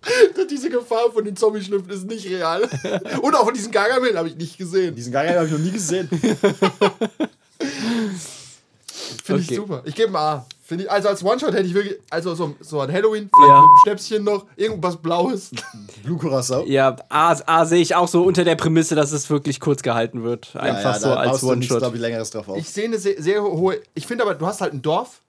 Diese 0.50 0.70
Gefahr 0.70 1.10
von 1.12 1.24
den 1.24 1.36
Zombie-Schlümpfen 1.36 1.92
ist 1.92 2.06
nicht 2.06 2.28
real. 2.28 2.62
Und 3.22 3.34
auch 3.34 3.44
von 3.44 3.54
diesen 3.54 3.72
Gargamel 3.72 4.16
habe 4.16 4.28
ich 4.28 4.36
nicht 4.36 4.58
gesehen. 4.58 4.94
Diesen 4.94 5.12
Gang 5.12 5.28
habe 5.30 5.46
ich 5.46 5.52
noch 5.52 5.58
nie 5.58 5.72
gesehen. 5.72 6.08
Finde 9.24 9.42
Okay. 9.42 9.52
ich 9.52 9.56
super. 9.56 9.82
Ich 9.84 9.94
gebe 9.94 10.10
ein 10.10 10.16
A. 10.16 10.46
Finde 10.62 10.84
ich, 10.84 10.90
also 10.90 11.08
als 11.08 11.22
One-Shot 11.24 11.52
hätte 11.54 11.66
ich 11.68 11.74
wirklich, 11.74 11.96
also 12.10 12.34
so, 12.34 12.54
so 12.60 12.80
ein 12.80 12.92
Halloween, 12.92 13.30
vielleicht 13.32 13.48
Ja. 13.48 13.60
mit 13.60 13.64
einem 13.68 13.76
Schnäpschen 13.84 14.24
noch, 14.24 14.46
irgendwas 14.56 14.96
Blaues. 14.96 15.50
Blue 16.02 16.18
Curacao. 16.18 16.64
Ja, 16.66 16.96
A, 17.08 17.36
A 17.46 17.64
sehe 17.66 17.80
ich 17.80 17.94
auch 17.94 18.08
so 18.08 18.24
unter 18.24 18.42
der 18.44 18.56
Prämisse, 18.56 18.96
dass 18.96 19.12
es 19.12 19.30
wirklich 19.30 19.60
kurz 19.60 19.82
gehalten 19.82 20.24
wird. 20.24 20.56
Einfach 20.56 20.96
so 20.96 21.10
als 21.10 21.44
One-Shot. 21.44 21.78
glaube 21.78 21.96
ich, 21.96 22.02
längeres 22.02 22.30
drauf 22.30 22.48
auf. 22.48 22.56
Ich 22.56 22.68
sehe 22.68 22.86
eine 22.86 22.98
sehr, 22.98 23.22
sehr 23.22 23.42
hohe, 23.44 23.80
ich 23.94 24.06
finde 24.08 24.24
aber, 24.24 24.34
du 24.34 24.44
hast 24.44 24.60
halt 24.60 24.72
ein 24.72 24.82
Dorf 24.82 25.20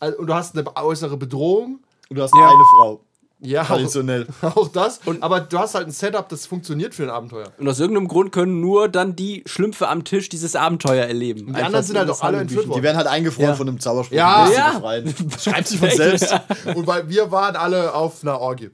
also, 0.00 0.18
und 0.18 0.26
du 0.26 0.34
hast 0.34 0.56
eine 0.58 0.76
äußere 0.76 1.16
Bedrohung. 1.16 1.78
Und 2.08 2.16
du 2.16 2.22
hast 2.22 2.34
eine 2.34 2.64
Frau. 2.76 3.00
Ja, 3.42 3.62
auch, 3.62 3.66
Traditionell. 3.68 4.26
auch 4.42 4.68
das. 4.68 5.00
aber 5.20 5.40
du 5.40 5.58
hast 5.58 5.74
halt 5.74 5.86
ein 5.86 5.92
Setup, 5.92 6.28
das 6.28 6.44
funktioniert 6.46 6.94
für 6.94 7.04
ein 7.04 7.10
Abenteuer. 7.10 7.50
Und 7.58 7.66
aus 7.68 7.80
irgendeinem 7.80 8.08
Grund 8.08 8.32
können 8.32 8.60
nur 8.60 8.88
dann 8.88 9.16
die 9.16 9.42
Schlümpfe 9.46 9.88
am 9.88 10.04
Tisch 10.04 10.28
dieses 10.28 10.54
Abenteuer 10.56 11.06
erleben. 11.06 11.54
Die 11.54 11.62
anderen 11.62 11.84
sind 11.84 11.96
halt 11.96 12.10
auch 12.10 12.20
alle 12.20 12.38
entführt 12.40 12.64
Die 12.64 12.68
worden. 12.68 12.82
werden 12.82 12.96
halt 12.98 13.06
eingefroren 13.06 13.50
Ja. 13.50 13.54
von 13.56 13.68
einem 13.68 13.80
Zauberspruch. 13.80 14.14
Ja. 14.16 14.48
Ja. 14.50 14.80
Schreibt 15.42 15.68
sich 15.68 15.78
von 15.78 15.90
selbst. 15.90 16.34
Und 16.74 16.86
weil 16.86 17.08
wir 17.08 17.30
waren 17.32 17.56
alle 17.56 17.94
auf 17.94 18.22
einer 18.22 18.38
Orgie. 18.38 18.70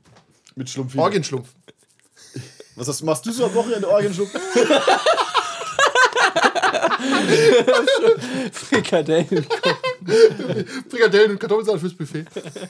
Mit 0.57 0.69
Schlumpf. 0.69 0.97
Orgienschlumpf. 0.97 1.49
Was 2.75 2.89
hast, 2.89 3.03
machst 3.03 3.25
du 3.25 3.33
so 3.33 3.45
am 3.45 3.55
Wochenende 3.55 3.89
Orgienschlumpf? 3.89 4.33
Frikadellen. 8.53 9.47
Frikadellen 10.91 11.33
und 11.33 11.39
Kartoffelsalat 11.39 11.81
fürs 11.81 11.95
Buffet. 11.95 12.25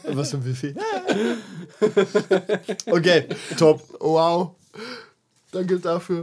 Was 0.05 0.31
für 0.31 0.37
ein 0.39 0.45
Buffet. 0.45 0.75
okay, 2.87 3.29
top. 3.59 3.83
Wow. 4.01 4.53
Danke 5.53 5.79
dafür. 5.79 6.23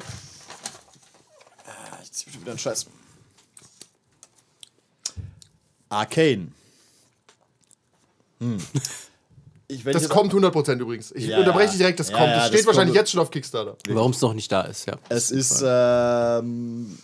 Ich 2.03 2.11
zieh 2.11 2.33
wieder 2.33 2.51
einen 2.51 2.59
Scheiß. 2.59 2.85
Arcane. 5.89 6.51
Hm. 8.39 8.57
Das 9.85 10.09
kommt 10.09 10.33
100% 10.33 10.77
übrigens. 10.79 11.11
Ich 11.13 11.25
Ja, 11.27 11.39
unterbreche 11.39 11.69
dich 11.69 11.77
direkt, 11.77 11.99
das 11.99 12.09
Ja, 12.09 12.17
kommt. 12.17 12.29
ja, 12.29 12.35
das 12.37 12.47
steht 12.47 12.59
das 12.59 12.67
wahrscheinlich 12.67 12.93
kommt. 12.93 12.97
jetzt 12.97 13.11
schon 13.11 13.21
auf 13.21 13.31
Kickstarter. 13.31 13.77
Warum 13.89 14.11
es 14.11 14.21
noch 14.21 14.33
nicht 14.33 14.51
da 14.51 14.61
ist, 14.63 14.85
ja. 14.87 14.97
Es 15.09 15.31
ist, 15.31 15.63
ähm, 15.65 16.97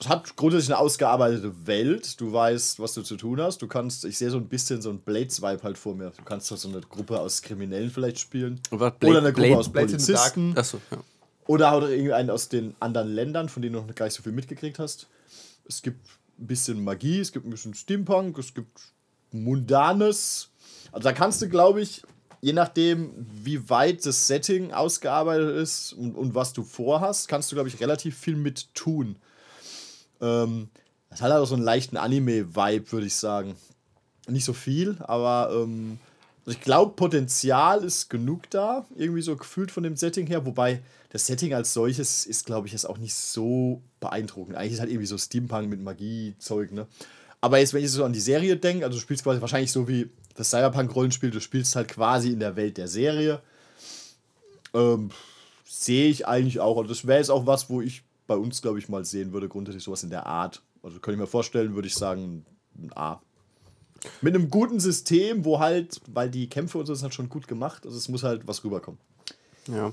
es 0.00 0.08
hat 0.08 0.36
grundsätzlich 0.36 0.70
eine 0.74 0.78
ausgearbeitete 0.78 1.66
Welt. 1.66 2.20
Du 2.20 2.32
weißt, 2.32 2.78
was 2.78 2.94
du 2.94 3.02
zu 3.02 3.16
tun 3.16 3.40
hast. 3.40 3.60
Du 3.62 3.66
kannst, 3.66 4.04
ich 4.04 4.16
sehe 4.16 4.30
so 4.30 4.36
ein 4.38 4.48
bisschen 4.48 4.80
so 4.80 4.90
ein 4.90 5.00
Blades-Vibe 5.00 5.62
halt 5.62 5.76
vor 5.76 5.94
mir. 5.94 6.10
Du 6.16 6.22
kannst 6.24 6.46
so 6.46 6.68
eine 6.68 6.80
Gruppe 6.80 7.18
aus 7.18 7.42
Kriminellen 7.42 7.90
vielleicht 7.90 8.18
spielen. 8.20 8.60
Was, 8.70 8.94
Blade- 8.98 9.10
Oder 9.10 9.18
eine 9.18 9.32
Gruppe 9.32 9.46
Blade- 9.48 9.58
aus? 9.60 9.72
Polizisten. 9.72 10.56
Achso, 10.56 10.80
ja. 10.90 10.98
Oder 11.46 11.70
halt 11.70 11.90
irgendeinen 11.90 12.30
aus 12.30 12.48
den 12.48 12.76
anderen 12.78 13.08
Ländern, 13.08 13.48
von 13.48 13.62
denen 13.62 13.74
du 13.74 13.80
noch 13.80 13.94
gar 13.94 14.04
nicht 14.04 14.14
so 14.14 14.22
viel 14.22 14.32
mitgekriegt 14.32 14.78
hast. 14.78 15.08
Es 15.66 15.82
gibt 15.82 16.06
ein 16.38 16.46
bisschen 16.46 16.84
Magie, 16.84 17.18
es 17.20 17.32
gibt 17.32 17.46
ein 17.46 17.50
bisschen 17.50 17.74
Steampunk, 17.74 18.38
es 18.38 18.54
gibt 18.54 18.78
Mundanes. 19.32 20.50
Also 20.92 21.04
da 21.08 21.12
kannst 21.12 21.42
du, 21.42 21.48
glaube 21.48 21.80
ich, 21.80 22.02
je 22.40 22.52
nachdem, 22.52 23.10
wie 23.42 23.68
weit 23.68 24.04
das 24.06 24.26
Setting 24.26 24.72
ausgearbeitet 24.72 25.56
ist 25.56 25.92
und, 25.94 26.14
und 26.14 26.34
was 26.34 26.52
du 26.52 26.62
vorhast, 26.62 27.28
kannst 27.28 27.50
du, 27.50 27.56
glaube 27.56 27.68
ich, 27.68 27.80
relativ 27.80 28.16
viel 28.16 28.36
mit 28.36 28.72
tun. 28.74 29.16
Ähm, 30.20 30.68
das 31.10 31.22
hat 31.22 31.30
halt 31.30 31.42
auch 31.42 31.46
so 31.46 31.54
einen 31.54 31.64
leichten 31.64 31.96
Anime-Vibe, 31.96 32.92
würde 32.92 33.06
ich 33.06 33.14
sagen. 33.14 33.56
Nicht 34.28 34.44
so 34.44 34.52
viel, 34.52 34.96
aber 35.00 35.50
ähm, 35.52 35.98
also 36.44 36.58
ich 36.58 36.64
glaube, 36.64 36.94
Potenzial 36.96 37.84
ist 37.84 38.08
genug 38.10 38.48
da, 38.50 38.86
irgendwie 38.96 39.22
so 39.22 39.36
gefühlt 39.36 39.70
von 39.70 39.82
dem 39.82 39.96
Setting 39.96 40.26
her. 40.26 40.44
Wobei 40.46 40.82
das 41.10 41.26
Setting 41.26 41.54
als 41.54 41.72
solches 41.72 42.26
ist, 42.26 42.46
glaube 42.46 42.66
ich, 42.66 42.72
jetzt 42.72 42.88
auch 42.88 42.98
nicht 42.98 43.14
so 43.14 43.82
beeindruckend. 44.00 44.56
Eigentlich 44.56 44.74
ist 44.74 44.80
halt 44.80 44.90
irgendwie 44.90 45.06
so 45.06 45.18
Steampunk 45.18 45.68
mit 45.68 45.82
Magie-Zeug, 45.82 46.72
ne? 46.72 46.86
Aber 47.40 47.58
jetzt, 47.58 47.72
wenn 47.72 47.84
ich 47.84 47.90
so 47.90 48.04
an 48.04 48.12
die 48.12 48.20
Serie 48.20 48.56
denke, 48.56 48.84
also 48.84 48.96
du 48.96 49.00
spielst 49.02 49.22
quasi 49.22 49.40
wahrscheinlich 49.40 49.70
so 49.70 49.86
wie 49.88 50.10
das 50.34 50.50
Cyberpunk-Rollenspiel, 50.50 51.30
du 51.30 51.40
spielst 51.40 51.76
halt 51.76 51.88
quasi 51.88 52.32
in 52.32 52.40
der 52.40 52.56
Welt 52.56 52.76
der 52.76 52.88
Serie. 52.88 53.42
Ähm, 54.74 55.10
sehe 55.64 56.08
ich 56.08 56.26
eigentlich 56.26 56.60
auch. 56.60 56.78
Also 56.78 56.88
das 56.88 57.06
wäre 57.06 57.18
jetzt 57.18 57.30
auch 57.30 57.46
was, 57.46 57.70
wo 57.70 57.80
ich 57.80 58.02
bei 58.28 58.36
uns, 58.36 58.62
glaube 58.62 58.78
ich, 58.78 58.88
mal 58.88 59.04
sehen 59.04 59.32
würde, 59.32 59.48
grundsätzlich 59.48 59.82
sowas 59.82 60.04
in 60.04 60.10
der 60.10 60.26
Art. 60.26 60.62
Also 60.84 61.00
könnte 61.00 61.16
ich 61.16 61.20
mir 61.20 61.26
vorstellen, 61.26 61.74
würde 61.74 61.88
ich 61.88 61.94
sagen, 61.94 62.44
ein 62.76 62.90
A. 62.94 63.20
Mit 64.20 64.36
einem 64.36 64.48
guten 64.48 64.78
System, 64.78 65.44
wo 65.44 65.58
halt, 65.58 66.00
weil 66.06 66.30
die 66.30 66.48
Kämpfe 66.48 66.78
und 66.78 66.86
so 66.86 66.94
sind 66.94 67.02
halt 67.02 67.14
schon 67.14 67.28
gut 67.28 67.48
gemacht, 67.48 67.84
also 67.84 67.96
es 67.96 68.08
muss 68.08 68.22
halt 68.22 68.46
was 68.46 68.62
rüberkommen. 68.62 69.00
ja. 69.66 69.92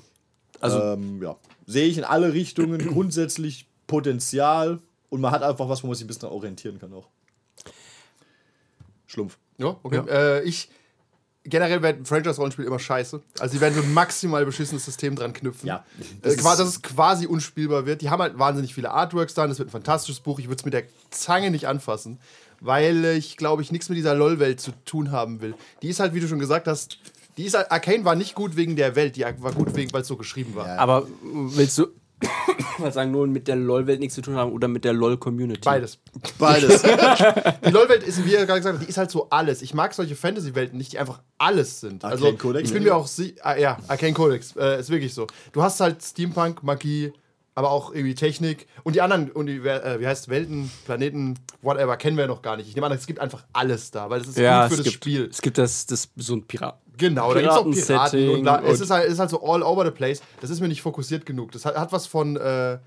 Also, 0.61 0.79
Ähm, 0.79 1.21
ja. 1.21 1.35
Sehe 1.65 1.85
ich 1.87 1.97
in 1.97 2.05
alle 2.05 2.31
Richtungen 2.31 2.77
grundsätzlich 2.93 3.67
Potenzial 3.87 4.79
und 5.09 5.21
man 5.21 5.31
hat 5.31 5.43
einfach 5.43 5.67
was, 5.67 5.83
wo 5.83 5.87
man 5.87 5.95
sich 5.95 6.05
ein 6.05 6.07
bisschen 6.07 6.29
orientieren 6.29 6.79
kann 6.79 6.93
auch. 6.93 7.07
Schlumpf. 9.05 9.37
Ja, 9.57 9.77
okay. 9.83 10.01
Äh, 10.07 10.43
ich. 10.43 10.69
Generell 11.47 11.81
wird 11.81 11.99
ein 11.99 12.05
Franchise-Rollenspiel 12.05 12.65
immer 12.65 12.79
scheiße. 12.79 13.21
Also, 13.39 13.53
sie 13.53 13.61
werden 13.61 13.75
so 13.75 13.81
ein 13.81 13.93
maximal 13.93 14.45
beschissenes 14.45 14.85
System 14.85 15.15
dran 15.15 15.31
knüpfen. 15.33 15.67
Ja. 15.67 15.85
Das 16.21 16.35
Das 16.35 16.45
äh, 16.45 16.57
dass 16.57 16.67
es 16.67 16.81
quasi 16.81 17.27
unspielbar 17.27 17.85
wird. 17.85 18.01
Die 18.01 18.09
haben 18.09 18.21
halt 18.21 18.37
wahnsinnig 18.39 18.73
viele 18.73 18.91
Artworks 18.91 19.33
da. 19.33 19.47
Das 19.47 19.59
wird 19.59 19.69
ein 19.69 19.71
fantastisches 19.71 20.19
Buch. 20.21 20.39
Ich 20.39 20.47
würde 20.47 20.57
es 20.57 20.65
mit 20.65 20.73
der 20.73 20.83
Zange 21.11 21.51
nicht 21.51 21.67
anfassen, 21.67 22.19
weil 22.61 23.05
ich, 23.05 23.37
glaube 23.37 23.61
ich, 23.61 23.71
nichts 23.71 23.89
mit 23.89 23.97
dieser 23.97 24.15
LOL-Welt 24.15 24.59
zu 24.59 24.71
tun 24.85 25.11
haben 25.11 25.41
will. 25.41 25.53
Die 25.81 25.89
ist 25.89 25.99
halt, 25.99 26.13
wie 26.13 26.19
du 26.19 26.27
schon 26.27 26.39
gesagt 26.39 26.67
hast, 26.67 26.99
die 27.37 27.43
ist 27.43 27.55
halt, 27.55 27.71
Arcane 27.71 28.05
war 28.05 28.15
nicht 28.15 28.33
gut 28.33 28.55
wegen 28.55 28.75
der 28.75 28.95
Welt, 28.95 29.15
die 29.15 29.23
war 29.23 29.51
gut 29.51 29.75
wegen, 29.75 29.91
weil 29.93 30.01
es 30.01 30.07
so 30.07 30.17
geschrieben 30.17 30.55
war. 30.55 30.67
Ja. 30.67 30.77
aber 30.77 31.07
willst 31.21 31.77
du 31.77 31.87
mal 32.79 32.91
sagen, 32.91 33.11
nur 33.11 33.27
mit 33.27 33.47
der 33.47 33.55
LOL-Welt 33.55 33.99
nichts 33.99 34.15
zu 34.15 34.21
tun 34.21 34.35
haben 34.35 34.51
oder 34.51 34.67
mit 34.67 34.85
der 34.85 34.93
LOL-Community? 34.93 35.61
Beides. 35.63 35.99
Beides. 36.39 36.81
Die 37.65 37.69
LOL-Welt 37.71 38.03
ist, 38.03 38.25
wie 38.25 38.31
ihr 38.33 38.45
gerade 38.45 38.59
gesagt 38.59 38.75
habt, 38.77 38.85
die 38.85 38.89
ist 38.89 38.97
halt 38.97 39.11
so 39.11 39.29
alles. 39.29 39.61
Ich 39.61 39.73
mag 39.73 39.93
solche 39.93 40.15
Fantasy-Welten 40.15 40.77
nicht, 40.77 40.93
die 40.93 40.99
einfach 40.99 41.21
alles 41.37 41.81
sind. 41.81 42.03
also, 42.05 42.25
Arcane 42.25 42.37
Codex? 42.37 42.67
ich 42.69 42.73
bin 42.73 42.83
mir 42.83 42.95
auch 42.95 43.07
sie 43.07 43.35
ah, 43.41 43.55
ja, 43.57 43.77
Arcane 43.87 44.13
Codex, 44.13 44.55
äh, 44.55 44.79
ist 44.79 44.89
wirklich 44.89 45.13
so. 45.13 45.27
Du 45.51 45.61
hast 45.61 45.79
halt 45.79 46.01
Steampunk, 46.03 46.63
Magie, 46.63 47.11
aber 47.53 47.71
auch 47.71 47.93
irgendwie 47.93 48.15
Technik 48.15 48.67
und 48.83 48.95
die 48.95 49.01
anderen, 49.01 49.31
Univer 49.31 49.83
äh, 49.83 49.99
wie 49.99 50.07
heißt 50.07 50.29
Welten, 50.29 50.69
Planeten, 50.85 51.35
whatever, 51.61 51.95
kennen 51.97 52.17
wir 52.17 52.27
noch 52.27 52.41
gar 52.41 52.57
nicht. 52.57 52.67
Ich 52.67 52.75
nehme 52.75 52.87
an, 52.87 52.93
es 52.93 53.07
gibt 53.07 53.19
einfach 53.19 53.45
alles 53.53 53.91
da, 53.91 54.09
weil 54.09 54.19
das 54.19 54.29
ist 54.29 54.37
Ja, 54.37 54.67
gut 54.67 54.69
für 54.69 54.73
es 54.73 54.77
das 54.79 54.85
gibt, 54.93 55.03
Spiel. 55.03 55.29
es 55.31 55.41
gibt 55.41 55.57
das, 55.57 55.85
das 55.85 56.09
so 56.17 56.35
ein 56.35 56.43
Pirat. 56.43 56.77
Genau, 56.97 57.33
da 57.33 57.41
gibt 57.41 57.51
es 57.51 57.57
auch 57.89 58.09
Piraten 58.09 58.29
und 58.29 58.41
bla. 58.43 58.61
Es 58.63 58.79
ist 58.81 58.89
halt, 58.89 59.07
ist 59.09 59.19
halt 59.19 59.29
so 59.29 59.41
all 59.43 59.63
over 59.63 59.85
the 59.85 59.91
place. 59.91 60.21
Das 60.41 60.49
ist 60.49 60.59
mir 60.61 60.67
nicht 60.67 60.81
fokussiert 60.81 61.25
genug. 61.25 61.51
Das 61.51 61.65
hat, 61.65 61.75
hat 61.77 61.91
was 61.91 62.07
von 62.07 62.35
äh, 62.37 62.77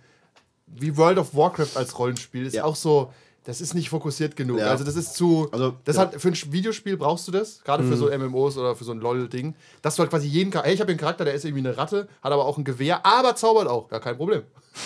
wie 0.66 0.96
World 0.96 1.18
of 1.18 1.34
Warcraft 1.34 1.76
als 1.76 1.98
Rollenspiel. 1.98 2.46
Ist 2.46 2.54
Ja. 2.54 2.64
auch 2.64 2.76
so, 2.76 3.12
das 3.44 3.60
ist 3.62 3.74
nicht 3.74 3.88
fokussiert 3.88 4.36
genug. 4.36 4.58
Ja. 4.58 4.66
Also 4.66 4.84
das 4.84 4.96
ist 4.96 5.14
zu. 5.14 5.48
Also, 5.52 5.74
das 5.84 5.96
ja. 5.96 6.02
hat 6.02 6.20
für 6.20 6.28
ein 6.28 6.36
Videospiel 6.52 6.96
brauchst 6.98 7.26
du 7.28 7.32
das, 7.32 7.62
gerade 7.64 7.82
für 7.84 7.96
so 7.96 8.10
MMOs 8.10 8.58
oder 8.58 8.76
für 8.76 8.84
so 8.84 8.92
ein 8.92 9.00
LOL-Ding, 9.00 9.54
dass 9.80 9.96
du 9.96 10.00
halt 10.00 10.10
quasi 10.10 10.26
jeden 10.28 10.50
Charakter. 10.50 10.66
Hey, 10.68 10.74
ich 10.74 10.80
habe 10.80 10.90
einen 10.90 11.00
Charakter, 11.00 11.24
der 11.24 11.32
ist 11.34 11.44
irgendwie 11.46 11.66
eine 11.66 11.76
Ratte, 11.78 12.08
hat 12.22 12.32
aber 12.32 12.44
auch 12.44 12.58
ein 12.58 12.64
Gewehr, 12.64 13.06
aber 13.06 13.34
zaubert 13.36 13.66
auch. 13.68 13.90
Ja, 13.90 13.98
kein 14.00 14.16
Problem. 14.18 14.42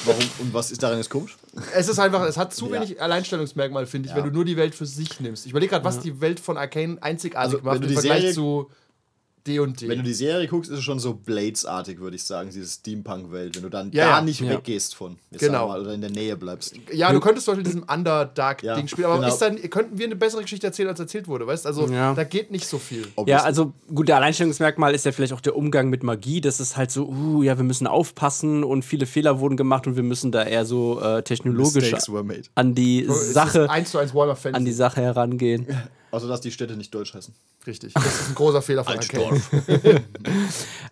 Warum 0.07 0.23
und 0.39 0.55
was 0.55 0.71
ist 0.71 0.83
daran 0.83 0.97
jetzt 0.99 1.11
komisch? 1.11 1.37
Es 1.75 1.89
ist 1.89 1.99
einfach, 1.99 2.23
es 2.23 2.37
hat 2.39 2.55
zu 2.55 2.67
Ja. 2.71 2.75
wenig 2.81 3.03
Alleinstellungsmerkmal, 3.03 3.85
finde 3.87 4.09
ich, 4.09 4.15
wenn 4.15 4.25
du 4.25 4.31
nur 4.31 4.45
die 4.45 4.57
Welt 4.57 4.75
für 4.77 4.87
sich 4.87 5.19
nimmst. 5.21 5.45
Ich 5.45 5.51
überlege 5.51 5.71
gerade, 5.71 5.85
was 5.85 5.99
die 6.01 6.21
Welt 6.21 6.39
von 6.41 6.57
Arcane 6.57 6.99
einzigartig 7.01 7.55
Also, 7.57 7.65
macht 7.65 7.83
im 7.83 7.91
Vergleich 7.93 8.21
Serie- 8.21 8.33
zu 8.35 8.71
D 9.46 9.59
und 9.59 9.81
D. 9.81 9.88
Wenn 9.88 9.98
du 9.98 10.05
die 10.05 10.14
Serie 10.14 10.46
guckst, 10.46 10.70
ist 10.70 10.78
es 10.78 10.85
schon 10.85 10.98
so 10.98 11.14
Blades-artig, 11.14 11.98
würde 12.00 12.16
ich 12.16 12.22
sagen, 12.22 12.50
diese 12.52 12.66
Steampunk-Welt. 12.66 13.57
Wenn 13.57 13.62
du 13.62 13.68
dann 13.68 13.90
Ja, 13.92 14.05
da 14.05 14.11
ja. 14.18 14.20
nicht 14.22 14.40
Ja. 14.40 14.50
weggehst 14.50 14.94
von, 14.94 15.16
Genau. 15.33 15.68
mal, 15.68 15.81
oder 15.81 15.92
in 15.94 16.00
der 16.00 16.11
Nähe 16.11 16.37
bleibst. 16.37 16.74
Ja, 16.92 17.12
du 17.12 17.20
könntest 17.20 17.46
zum 17.46 17.55
Beispiel 17.57 17.64
diesem 17.64 17.83
Underdark-Ding 17.83 18.68
Ja, 18.70 18.87
spielen, 18.88 19.07
aber 19.07 19.16
genau. 19.16 19.28
ist 19.28 19.38
dann, 19.38 19.57
könnten 19.70 19.98
wir 19.98 20.07
eine 20.07 20.16
bessere 20.16 20.42
Geschichte 20.42 20.66
erzählen, 20.68 20.88
als 20.88 21.00
erzählt 21.00 21.26
wurde, 21.28 21.46
weißt 21.46 21.66
Also, 21.66 21.87
Ja. 21.88 22.14
da 22.14 22.24
geht 22.24 22.50
nicht 22.50 22.66
so 22.66 22.78
viel. 22.78 23.07
Ja, 23.26 23.42
also 23.42 23.72
gut, 23.92 24.09
der 24.09 24.16
Alleinstellungsmerkmal 24.16 24.94
ist 24.94 25.05
ja 25.05 25.12
vielleicht 25.12 25.33
auch 25.33 25.40
der 25.40 25.57
Umgang 25.57 25.88
mit 25.90 26.02
Magie. 26.02 26.40
Das 26.40 26.61
ist 26.61 26.76
halt 26.76 26.90
so, 26.90 27.07
uh, 27.09 27.42
ja, 27.42 27.57
wir 27.57 27.64
müssen 27.64 27.87
aufpassen 27.87 28.62
und 28.64 28.85
viele 28.85 29.07
Fehler 29.07 29.40
wurden 29.40 29.57
gemacht 29.57 29.87
und 29.87 29.96
wir 29.96 30.02
müssen 30.02 30.31
da 30.33 30.44
eher 30.44 30.64
so 30.64 31.00
äh, 31.00 31.22
technologisch 31.22 31.90
Mistakes 31.90 32.12
were 32.12 32.22
made. 32.24 32.42
an 32.55 32.74
die 32.74 33.07
Sache, 33.09 33.68
1 33.70 33.90
zu 33.90 33.98
1 33.98 34.14
Warhammer 34.14 34.37
Fantasy. 34.37 34.57
an 34.57 34.64
die 34.64 34.72
Sache 34.72 35.00
herangehen. 35.02 35.66
Also, 36.12 36.29
dass 36.29 36.42
die 36.42 36.53
Städte 36.53 36.77
nicht 36.77 36.94
deutsch 36.94 37.14
heißen. 37.14 37.35
Richtig. 37.66 37.94
Das 37.94 38.05
ist 38.05 38.29
ein 38.29 38.35
großer 38.35 38.62
Fehler 38.62 38.85
von 38.85 38.96
Arcane. 38.96 39.42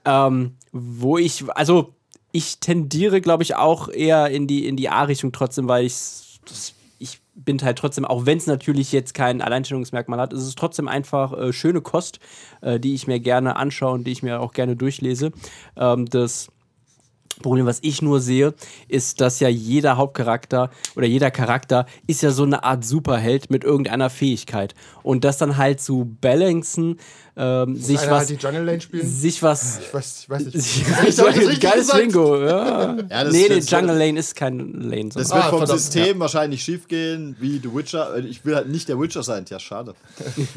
Ähm, 0.07 0.57
wo 0.73 1.19
ich, 1.19 1.45
also 1.51 1.95
ich 2.33 2.59
tendiere, 2.59 3.21
glaube 3.21 3.43
ich, 3.43 3.55
auch 3.55 3.91
eher 3.91 4.31
in 4.31 4.47
die, 4.47 4.67
in 4.67 4.77
die 4.77 4.89
A-Richtung 4.89 5.31
trotzdem, 5.31 5.69
weil 5.69 5.85
ich, 5.85 6.41
ich 6.99 7.21
bin 7.35 7.61
halt 7.61 7.79
trotzdem, 7.79 8.07
auch 8.07 8.25
wenn 8.25 8.39
es 8.39 8.47
natürlich 8.47 8.93
jetzt 8.93 9.13
kein 9.13 9.43
Alleinstellungsmerkmal 9.43 10.19
hat, 10.19 10.33
ist 10.33 10.47
es 10.47 10.55
trotzdem 10.55 10.89
einfach 10.89 11.35
äh, 11.35 11.53
schöne 11.53 11.83
Kost, 11.83 12.19
äh, 12.63 12.81
die 12.81 12.95
ich 12.95 13.07
mir 13.07 13.21
gerne 13.21 13.57
anschaue 13.57 13.93
und 13.93 14.05
die 14.05 14.13
ich 14.13 14.23
mir 14.23 14.41
auch 14.41 14.53
gerne 14.53 14.75
durchlese. 14.75 15.33
Ähm, 15.77 16.07
das 16.07 16.49
Problem, 17.41 17.67
was 17.67 17.81
ich 17.83 18.03
nur 18.03 18.21
sehe, 18.21 18.55
ist, 18.89 19.21
dass 19.21 19.41
ja 19.41 19.49
jeder 19.49 19.97
Hauptcharakter 19.97 20.71
oder 20.97 21.07
jeder 21.07 21.31
Charakter 21.31 21.87
ist 22.07 22.23
ja 22.23 22.31
so 22.31 22.45
eine 22.45 22.65
Art 22.65 22.85
Superheld 22.85 23.51
mit 23.51 23.65
irgendeiner 23.65 24.11
Fähigkeit. 24.11 24.75
Und 25.03 25.25
das 25.25 25.39
dann 25.39 25.57
halt 25.57 25.81
zu 25.81 26.17
balancen, 26.21 26.99
ähm, 27.43 27.75
sich 27.77 27.99
Einer 28.01 28.11
was. 28.11 28.19
halt 28.19 28.31
die 28.31 28.35
Jungle 28.35 28.65
Lane 28.65 28.81
spielen. 28.83 29.07
sich 29.07 29.43
was. 29.43 29.79
Ich 29.81 29.95
weiß, 29.95 30.19
ich 30.25 30.29
weiß 30.31 30.45
nicht. 30.55 30.57
Ich 31.09 31.17
das 31.17 31.27
richtig 31.27 31.61
Geiles 31.61 31.87
gesagt. 31.87 32.01
Lingo, 32.01 32.37
ja. 32.45 32.97
Ja, 32.97 33.25
das- 33.25 33.33
nee, 33.33 33.47
nee, 33.49 33.57
das- 33.57 33.71
Jungle 33.71 33.97
Lane 33.97 34.19
ist 34.19 34.37
kein 34.37 34.59
Lane. 34.59 35.09
Das 35.15 35.31
wird 35.31 35.43
Ah, 35.45 35.49
vom 35.49 35.59
verdammt, 35.61 35.81
System 35.81 36.21
wahrscheinlich 36.21 36.63
schief 36.63 36.87
gehen, 36.87 37.37
wie 37.41 37.59
The 37.63 37.75
Witcher. 37.75 38.17
Ich 38.19 38.45
will 38.45 38.55
halt 38.57 38.69
nicht 38.69 38.89
der 38.89 39.01
Witcher 39.01 39.23
sein. 39.23 39.45
Ja, 39.49 39.59
schade. 39.59 39.95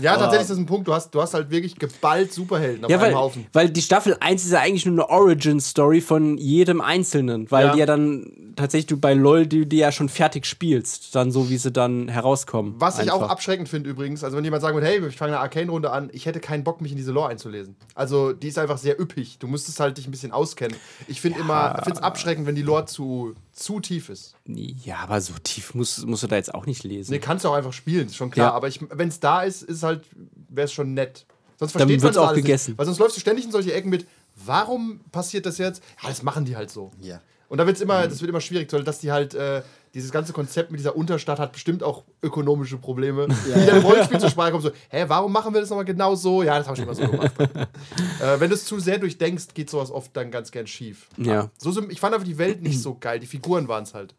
Ja, 0.02 0.16
tatsächlich 0.18 0.42
ist 0.42 0.50
das 0.52 0.58
ein 0.58 0.66
Punkt. 0.66 0.88
Du 0.88 0.94
hast, 0.94 1.12
du 1.16 1.22
hast 1.22 1.34
halt 1.34 1.50
wirklich 1.50 1.76
geballt 1.80 2.34
Superhelden 2.34 2.84
auf 2.84 2.92
Ja, 2.92 2.98
einem 2.98 3.08
weil, 3.08 3.16
Haufen. 3.16 3.46
weil 3.54 3.70
die 3.70 3.82
Staffel 3.82 4.18
1 4.20 4.44
ist 4.44 4.52
ja 4.52 4.60
eigentlich 4.60 4.86
nur 4.86 4.96
eine 4.96 5.10
Origin-Story 5.10 6.02
von 6.02 6.38
jedem 6.38 6.82
Einzelnen, 6.82 7.50
weil 7.50 7.68
Ja. 7.68 7.74
die 7.74 7.80
ja 7.80 7.86
dann 7.86 8.32
tatsächlich 8.56 8.88
du 8.88 8.98
bei 8.98 9.14
LOL 9.14 9.48
die, 9.48 9.66
die 9.66 9.78
ja 9.78 9.92
schon 9.92 10.10
fertig 10.10 10.46
spielst, 10.46 11.16
dann 11.16 11.32
so 11.32 11.50
wie 11.50 11.58
sie 11.58 11.72
dann 11.72 12.08
herauskommen. 12.08 12.76
Was 12.78 13.00
ich 13.00 13.10
auch 13.10 13.16
Einfach. 13.22 13.30
abschreckend 13.32 13.68
finde 13.70 13.90
übrigens, 13.90 14.24
also 14.24 14.38
wenn 14.38 14.44
jemand 14.44 14.62
sagen 14.62 14.76
würde, 14.76 14.86
hey, 14.88 15.02
ich 15.08 15.16
fange 15.18 15.32
eine 15.34 15.40
Arcane-Runde 15.40 15.92
an, 15.92 16.10
ich 16.14 16.26
hätte 16.26 16.40
keinen 16.40 16.64
Bock, 16.64 16.73
mich 16.82 16.92
in 16.92 16.98
diese 16.98 17.12
Lore 17.12 17.30
einzulesen. 17.30 17.76
Also 17.96 18.34
die 18.34 18.48
ist 18.48 18.58
einfach 18.58 18.78
sehr 18.78 19.00
üppig. 19.00 19.38
Du 19.40 19.48
müsstest 19.48 19.80
halt 19.80 19.98
dich 19.98 20.08
ein 20.08 20.12
bisschen 20.12 20.32
auskennen. 20.32 20.78
Ich 21.08 21.22
finde 21.22 21.40
immer, 21.40 21.82
finde 21.84 22.00
es 22.00 22.04
abschreckend, 22.04 22.48
wenn 22.48 22.56
die 22.56 22.62
Lore 22.62 22.86
zu, 22.86 23.36
zu 23.52 23.80
tief 23.80 24.10
ist. 24.10 24.36
Ja, 24.46 24.98
aber 24.98 25.22
so 25.22 25.34
tief 25.44 25.74
musst, 25.76 26.06
musst 26.06 26.24
du 26.24 26.28
da 26.28 26.36
jetzt 26.36 26.54
auch 26.54 26.66
nicht 26.66 26.84
lesen. 26.84 27.12
Nee, 27.12 27.20
kannst 27.20 27.46
du 27.46 27.50
auch 27.50 27.54
einfach 27.54 27.74
spielen, 27.74 28.08
ist 28.08 28.16
schon 28.16 28.32
klar. 28.32 28.50
Ja. 28.50 28.54
Aber 28.54 28.70
wenn 28.92 29.10
es 29.10 29.20
da 29.20 29.44
ist, 29.44 29.64
ist 29.64 29.84
halt, 29.84 30.06
wäre 30.50 30.66
es 30.66 30.74
schon 30.74 30.94
nett. 30.94 31.26
Sonst 31.60 31.76
Dann 31.76 31.82
versteht 31.82 31.98
man 31.98 32.04
wird's 32.04 32.16
das 32.16 32.30
auch 32.30 32.34
gegessen. 32.34 32.72
Nicht. 32.72 32.78
Weil 32.80 32.86
sonst 32.86 33.00
läufst 33.00 33.18
du 33.18 33.22
ständig 33.22 33.46
in 33.46 33.52
solche 33.52 33.74
Ecken 33.74 33.90
mit, 33.90 34.08
warum 34.36 35.02
passiert 35.12 35.46
das 35.46 35.58
jetzt? 35.58 35.84
Ja, 36.02 36.10
das 36.10 36.24
machen 36.24 36.46
die 36.46 36.56
halt 36.56 36.70
so. 36.70 36.92
Ja. 37.02 37.22
Und 37.50 37.60
da 37.60 37.68
wird's 37.68 37.82
immer, 37.82 38.08
das 38.08 38.20
wird 38.20 38.30
immer 38.30 38.42
schwierig, 38.42 38.68
dass 38.70 39.00
die 39.00 39.12
halt, 39.12 39.36
äh, 39.36 39.62
dieses 39.94 40.12
ganze 40.12 40.34
Konzept 40.34 40.72
mit 40.72 40.80
dieser 40.80 40.96
Unterstadt 40.96 41.38
hat 41.40 41.52
bestimmt 41.52 41.84
auch 41.84 42.04
ökonomische 42.24 42.78
Probleme. 42.78 43.28
Die 43.28 43.52
dann 43.52 43.78
im 43.78 43.84
Rollenspiel 43.84 44.20
zur 44.20 44.30
Sprache 44.30 44.52
kommen, 44.52 44.64
so, 44.64 44.72
hä, 44.90 45.06
warum 45.08 45.32
machen 45.32 45.54
wir 45.54 45.62
das 45.62 45.70
nochmal 45.70 45.86
genau 45.86 46.16
so? 46.16 46.42
Ja, 46.42 46.58
das 46.58 46.68
haben 46.68 46.78
wir 46.78 46.96
schon 46.96 47.10
immer 47.10 47.30
so 47.30 47.30
gemacht. 47.30 47.34
äh, 48.20 48.40
wenn 48.40 48.50
du 48.50 48.56
es 48.56 48.66
zu 48.66 48.80
sehr 48.80 48.98
durchdenkst, 48.98 49.54
geht 49.54 49.70
sowas 49.70 49.92
oft 49.92 50.16
dann 50.18 50.32
ganz 50.32 50.52
gern 50.52 50.66
schief. 50.66 51.08
Ja. 51.18 51.50
So, 51.58 51.72
so, 51.72 51.88
ich 51.90 52.00
fand 52.00 52.16
einfach 52.16 52.28
die 52.28 52.38
Welt 52.40 52.64
nicht 52.64 52.82
so 52.82 52.98
geil, 53.00 53.20
die 53.20 53.28
Figuren 53.28 53.68
waren 53.68 53.84
es 53.84 53.94
halt. 53.94 54.16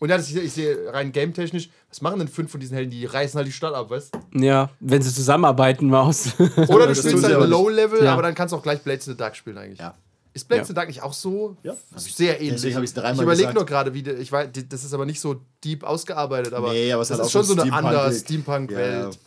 Und 0.00 0.08
ja, 0.08 0.16
das, 0.16 0.28
ich, 0.30 0.36
ich 0.36 0.52
sehe 0.52 0.92
rein 0.92 1.12
game-technisch, 1.12 1.68
was 1.88 2.00
machen 2.00 2.18
denn 2.18 2.28
fünf 2.28 2.50
von 2.50 2.60
diesen 2.60 2.74
Helden? 2.74 2.90
Die 2.90 3.04
reißen 3.04 3.36
halt 3.38 3.46
die 3.46 3.52
Stadt 3.52 3.74
ab, 3.74 3.90
weißt 3.90 4.12
Ja, 4.34 4.70
wenn 4.80 5.02
sie 5.02 5.12
zusammenarbeiten, 5.12 5.88
Maus. 5.88 6.32
Oder 6.38 6.86
du 6.88 6.94
spielst 6.94 7.24
halt 7.24 7.34
aber. 7.34 7.46
Low-Level, 7.46 8.02
Ja. 8.02 8.14
aber 8.14 8.22
dann 8.22 8.34
kannst 8.34 8.52
du 8.52 8.56
auch 8.56 8.62
gleich 8.62 8.82
Blades 8.82 9.06
in 9.06 9.12
the 9.12 9.16
Dark 9.16 9.36
spielen 9.36 9.58
eigentlich. 9.58 9.78
Ja. 9.78 9.94
Ist 10.34 10.48
Blades 10.48 10.68
Ja. 10.68 10.74
Dark 10.74 10.88
nicht 10.88 11.00
auch 11.02 11.12
so? 11.12 11.56
Ja. 11.62 11.74
Sehr 11.96 12.40
ähnlich. 12.40 12.54
Deswegen 12.54 12.76
hab 12.76 12.82
ich's 12.82 12.92
dreimal 12.92 13.14
ich 13.14 13.22
überlege 13.22 13.54
nur 13.54 13.64
gerade, 13.64 13.94
wie 13.94 14.00
ich 14.08 14.30
weiß, 14.32 14.48
das 14.68 14.84
ist 14.84 14.92
aber 14.92 15.06
nicht 15.06 15.20
so 15.20 15.40
deep 15.62 15.84
ausgearbeitet, 15.84 16.52
aber, 16.52 16.72
Nee, 16.72 16.92
aber 16.92 17.02
es 17.02 17.08
das 17.08 17.20
ist 17.20 17.26
auch 17.26 17.30
schon 17.30 17.44
so 17.44 17.60
eine 17.62 17.72
andere 17.72 18.06
Ja, 18.06 18.12
Steampunk-Welt. 18.12 19.18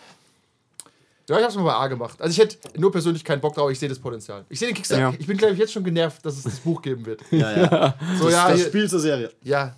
Ja, 1.30 1.38
ich 1.40 1.44
hab's 1.44 1.56
mal 1.56 1.64
bei 1.64 1.74
A 1.74 1.88
gemacht. 1.88 2.22
Also 2.22 2.32
ich 2.32 2.38
hätte 2.40 2.58
nur 2.80 2.92
persönlich 2.92 3.24
keinen 3.24 3.42
Bock 3.42 3.56
drauf, 3.56 3.70
ich 3.72 3.80
sehe 3.80 3.90
das 3.90 4.00
Potenzial. 4.00 4.46
Ich 4.50 4.60
sehe 4.60 4.68
den 4.70 4.76
Kickstarter. 4.76 5.12
Ja. 5.12 5.14
Ich 5.18 5.28
bin, 5.28 5.38
glaube 5.38 5.54
ich, 5.54 5.60
jetzt 5.60 5.74
schon 5.74 5.84
genervt, 5.84 6.26
dass 6.26 6.38
es 6.38 6.44
das 6.44 6.60
Buch 6.60 6.82
geben 6.82 7.06
wird. 7.06 7.22
Ja, 7.32 7.52
ja. 7.58 7.96
So, 8.18 8.26
Das, 8.26 8.34
ja, 8.34 8.48
das 8.50 8.58
hier, 8.60 8.68
Spiel 8.68 8.90
zur 8.90 9.00
Serie. 9.00 9.32
ja. 9.44 9.76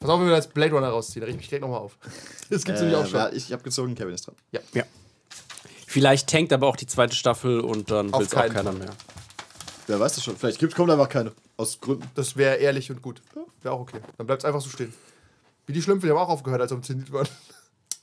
Pass 0.00 0.10
auf, 0.10 0.18
wenn 0.18 0.26
wir 0.26 0.30
da 0.32 0.36
jetzt 0.38 0.52
Blade 0.52 0.74
Runner 0.74 0.88
rausziehen, 0.88 1.20
da 1.20 1.26
reg 1.26 1.34
ich 1.34 1.40
mich 1.40 1.48
direkt 1.48 1.62
nochmal 1.62 1.80
auf. 1.80 1.96
Das 2.50 2.64
gibt's 2.64 2.80
nämlich 2.80 2.96
auch 2.98 3.06
schon. 3.06 3.20
ja, 3.20 3.30
ich 3.32 3.52
habe 3.52 3.62
gezogen, 3.62 3.94
Kevin 3.94 4.14
ist 4.14 4.26
dran. 4.26 4.34
ja. 4.72 4.82
Vielleicht 5.86 6.28
tankt 6.28 6.52
aber 6.52 6.66
auch 6.66 6.76
die 6.76 6.86
zweite 6.86 7.14
Staffel 7.14 7.60
und 7.60 7.90
dann 7.90 8.12
will 8.12 8.22
es 8.22 8.34
auch 8.34 8.46
keiner 8.48 8.72
mehr. 8.72 8.90
Wer 9.86 10.00
weiß 10.00 10.14
das 10.14 10.24
schon. 10.24 10.36
Vielleicht 10.36 10.58
gibt, 10.58 10.74
kommt 10.74 10.90
einfach 10.90 11.08
keine. 11.08 11.32
Aus 11.56 11.80
Gründen. 11.80 12.08
Das 12.14 12.36
wäre 12.36 12.56
ehrlich 12.56 12.90
und 12.90 13.02
gut. 13.02 13.22
Wäre 13.62 13.74
auch 13.74 13.80
okay. 13.80 13.98
Dann 14.16 14.26
bleibt's 14.26 14.44
einfach 14.44 14.60
so 14.60 14.68
stehen. 14.68 14.92
Wie 15.66 15.72
die 15.72 15.82
Schlümpfe, 15.82 16.06
die 16.06 16.12
haben 16.12 16.18
auch 16.18 16.28
aufgehört, 16.28 16.60
als 16.60 16.70
sie 16.70 16.76
am 16.76 16.82
Zenit 16.82 17.12
waren. 17.12 17.28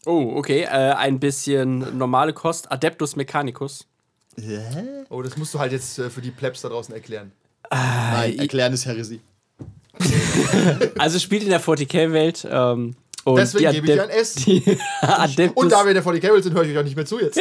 Oh, 0.06 0.38
okay. 0.38 0.62
Äh, 0.62 0.94
ein 0.94 1.20
bisschen 1.20 1.98
normale 1.98 2.32
Kost. 2.32 2.72
Adeptus 2.72 3.18
Mechanicus. 3.18 3.86
Oh, 5.10 5.22
das 5.22 5.36
musst 5.36 5.54
du 5.54 5.60
halt 5.60 5.74
jetzt 5.74 6.00
äh, 6.00 6.10
für 6.10 6.22
die 6.22 6.32
Plebs 6.32 6.62
da 6.62 6.70
draußen 6.70 6.94
erklären. 6.94 7.34
Nein, 7.70 8.40
erklären 8.40 8.74
ist 8.74 8.86
Heresie. 8.86 9.20
Also 10.98 11.20
spielt 11.20 11.44
in 11.44 11.50
der 11.50 11.62
40k-Welt. 11.62 12.48
Ähm, 12.50 12.96
Deswegen 13.28 13.72
gebe 13.72 13.92
ich 13.92 14.02
ein 14.02 14.10
S. 14.10 14.36
Und 15.56 15.72
da 15.72 15.84
wir 15.84 15.90
in 15.90 15.96
der 15.96 16.04
40 16.04 16.22
Cables 16.22 16.44
sind, 16.46 16.54
höre 16.54 16.64
ich 16.64 16.72
euch 16.72 16.78
auch 16.78 16.84
nicht 16.84 16.96
mehr 16.96 17.06
zu 17.06 17.20
jetzt. 17.20 17.40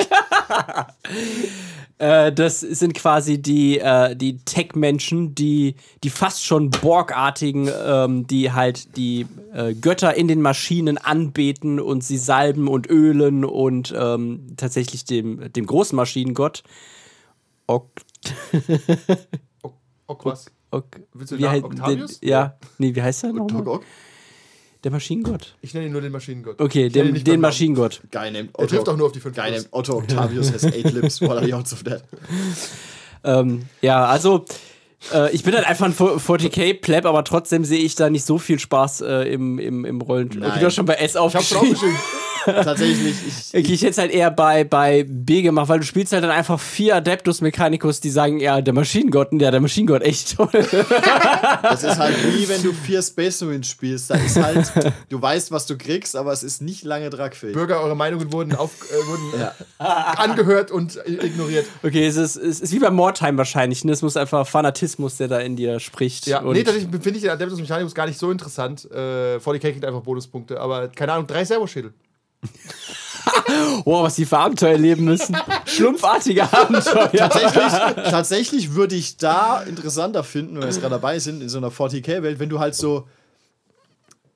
Äh, 1.98 2.32
das 2.32 2.61
sind 2.61 2.94
quasi 2.94 3.40
die, 3.42 3.78
äh, 3.78 4.14
die 4.16 4.38
Tech-Menschen, 4.38 5.34
die, 5.34 5.74
die 6.04 6.11
fast 6.11 6.44
schon 6.44 6.70
Borg-artigen, 6.70 7.68
ähm, 7.87 8.26
die 8.26 8.52
halt 8.52 8.96
die 8.96 9.26
äh, 9.52 9.74
Götter 9.74 10.14
in 10.16 10.28
den 10.28 10.40
Maschinen 10.42 10.98
anbeten 10.98 11.80
und 11.80 12.04
sie 12.04 12.18
salben 12.18 12.68
und 12.68 12.88
ölen 12.88 13.44
und 13.44 13.94
ähm, 13.96 14.54
tatsächlich 14.56 15.04
dem, 15.04 15.52
dem 15.52 15.66
großen 15.66 15.96
Maschinengott. 15.96 16.62
Ok, 17.66 17.90
Oh, 19.62 19.70
oh 20.06 20.16
was? 20.24 20.46
ok, 20.70 21.00
Willst 21.12 21.32
du 21.32 21.38
wie 21.38 21.46
heißt- 21.46 21.64
Octavius? 21.64 22.20
den- 22.20 22.28
Ja, 22.30 22.56
nee, 22.78 22.94
wie 22.94 23.02
heißt 23.02 23.24
er 23.24 23.32
nochmal? 23.32 23.80
Der 24.88 24.94
Maschinengott. 24.94 25.55
Ich 25.61 25.74
nenne 25.74 25.85
ihn 25.85 25.92
nur 25.92 26.01
den 26.01 26.12
Maschinengott. 26.12 26.59
Okay, 26.59 26.88
den, 26.88 27.22
den. 27.22 27.40
Maschinengott. 27.42 28.01
Guy 28.11 28.31
named 28.31 28.53
Er 28.57 28.66
trifft 28.68 28.88
auch 28.88 28.96
nur 28.96 29.05
auf 29.09 29.12
die 29.12 29.20
fünf 29.20 29.37
Guy 29.37 29.51
plus. 29.51 29.64
named 29.64 29.68
Otto 29.72 29.92
Octavius 29.98 30.51
has 30.51 30.64
eight 30.64 30.90
lips. 30.92 31.20
What 31.20 31.33
are 31.33 31.44
the 31.44 31.53
odds 31.53 31.74
of 31.74 31.83
that? 31.83 32.05
Ähm, 33.22 33.66
ja, 33.83 34.07
also 34.07 34.46
äh, 35.12 35.31
ich 35.35 35.42
bin 35.42 35.55
halt 35.55 35.66
einfach 35.66 35.85
ein 35.85 35.92
40k-Pleb, 35.92 37.05
aber 37.05 37.22
trotzdem 37.22 37.66
sehe 37.66 37.81
ich 37.81 37.96
da 37.96 38.09
nicht 38.09 38.24
so 38.24 38.38
viel 38.38 38.59
Spaß 38.59 39.03
äh, 39.03 39.31
im, 39.31 39.59
im, 39.59 39.85
im 39.85 40.01
Rollen. 40.01 40.29
Okay, 40.29 40.59
du 40.59 40.64
hast 40.64 40.77
schon 40.77 40.87
bei 40.87 40.94
S 40.94 41.16
Ich 41.16 41.20
hab's 41.20 41.48
schon 41.51 41.59
aufgeschrieben. 41.59 41.96
Tatsächlich, 42.44 43.14
ich, 43.27 43.48
Okay, 43.55 43.72
ich 43.72 43.81
hätte 43.83 43.90
es 43.90 43.98
halt 43.98 44.11
eher 44.11 44.31
bei, 44.31 44.64
bei 44.64 45.05
B 45.09 45.42
gemacht, 45.42 45.68
weil 45.68 45.81
du 45.81 45.85
spielst 45.85 46.12
halt 46.12 46.24
dann 46.24 46.31
einfach 46.31 46.61
vier 46.61 46.96
Adeptus 46.96 47.40
Mechanicus, 47.40 48.01
die 48.01 48.11
sagen, 48.11 48.40
ja, 48.40 48.61
der 48.61 48.74
Maschinengott, 48.74 49.29
ja, 49.33 49.51
der 49.51 49.61
Maschinengott, 49.61 50.03
echt 50.03 50.37
toll. 50.37 50.48
das 51.62 51.83
ist 51.83 51.98
halt 51.98 52.16
wie 52.35 52.48
wenn 52.48 52.62
du 52.62 52.72
vier 52.72 53.03
Space 53.03 53.40
Marines 53.40 53.68
spielst. 53.68 54.11
Da 54.11 54.16
ist 54.16 54.37
halt, 54.37 54.72
du 55.09 55.20
weißt, 55.20 55.51
was 55.51 55.66
du 55.66 55.77
kriegst, 55.77 56.16
aber 56.16 56.33
es 56.33 56.42
ist 56.42 56.62
nicht 56.62 56.85
lange 56.85 57.11
tragfähig. 57.11 57.55
Bürger, 57.55 57.81
eure 57.81 57.96
Meinungen 57.96 58.33
wurden, 58.33 58.55
auf, 58.55 58.72
äh, 58.90 59.07
wurden 59.07 59.40
Ja. 59.40 59.55
angehört 60.16 60.70
und 60.70 60.96
äh, 61.07 61.27
ignoriert. 61.27 61.66
Okay, 61.83 62.07
es 62.07 62.16
ist, 62.16 62.37
es 62.37 62.61
ist 62.61 62.72
wie 62.72 62.79
bei 62.79 62.90
Mordheim 62.90 63.37
wahrscheinlich, 63.38 63.85
ne? 63.85 63.92
Es 63.92 64.03
muss 64.03 64.16
einfach 64.16 64.46
Fanatismus, 64.46 65.16
der 65.16 65.29
da 65.29 65.38
in 65.38 65.57
dir 65.57 65.81
spricht. 65.81 66.27
Ja, 66.27 66.40
und 66.40 66.53
nee, 66.55 66.62
tatsächlich 66.62 66.90
finde 67.03 67.16
ich 67.18 67.22
den 67.22 67.31
Adeptus 67.31 67.59
Mechanicus 67.61 67.94
gar 67.94 68.07
nicht 68.07 68.18
so 68.18 68.31
interessant. 68.31 68.88
Äh, 68.90 69.37
40k 69.37 69.59
kriegt 69.61 69.85
einfach 69.85 70.03
Bonuspunkte, 70.03 70.61
aber 70.61 70.88
keine 70.88 71.12
Ahnung, 71.12 71.27
drei 71.27 71.44
Servoschädel. 71.44 71.92
Wow, 73.85 74.05
was 74.05 74.16
die 74.16 74.27
für 74.27 74.38
Abenteuer 74.38 74.72
erleben 74.72 75.05
müssen. 75.05 75.37
Schlumpfartige 75.64 76.44
Abenteuer. 76.53 77.11
Tatsächlich, 77.11 77.72
tatsächlich 78.11 78.74
würde 78.74 78.94
ich 78.94 79.16
da 79.16 79.62
interessanter 79.62 80.24
finden, 80.24 80.55
wenn 80.55 80.62
wir 80.62 80.68
jetzt 80.68 80.81
gerade 80.81 80.94
dabei 80.94 81.18
sind, 81.18 81.42
in 81.42 81.48
so 81.48 81.59
einer 81.59 81.70
40k-Welt, 81.70 82.38
wenn 82.38 82.48
du 82.48 82.59
halt 82.59 82.74
so. 82.74 83.07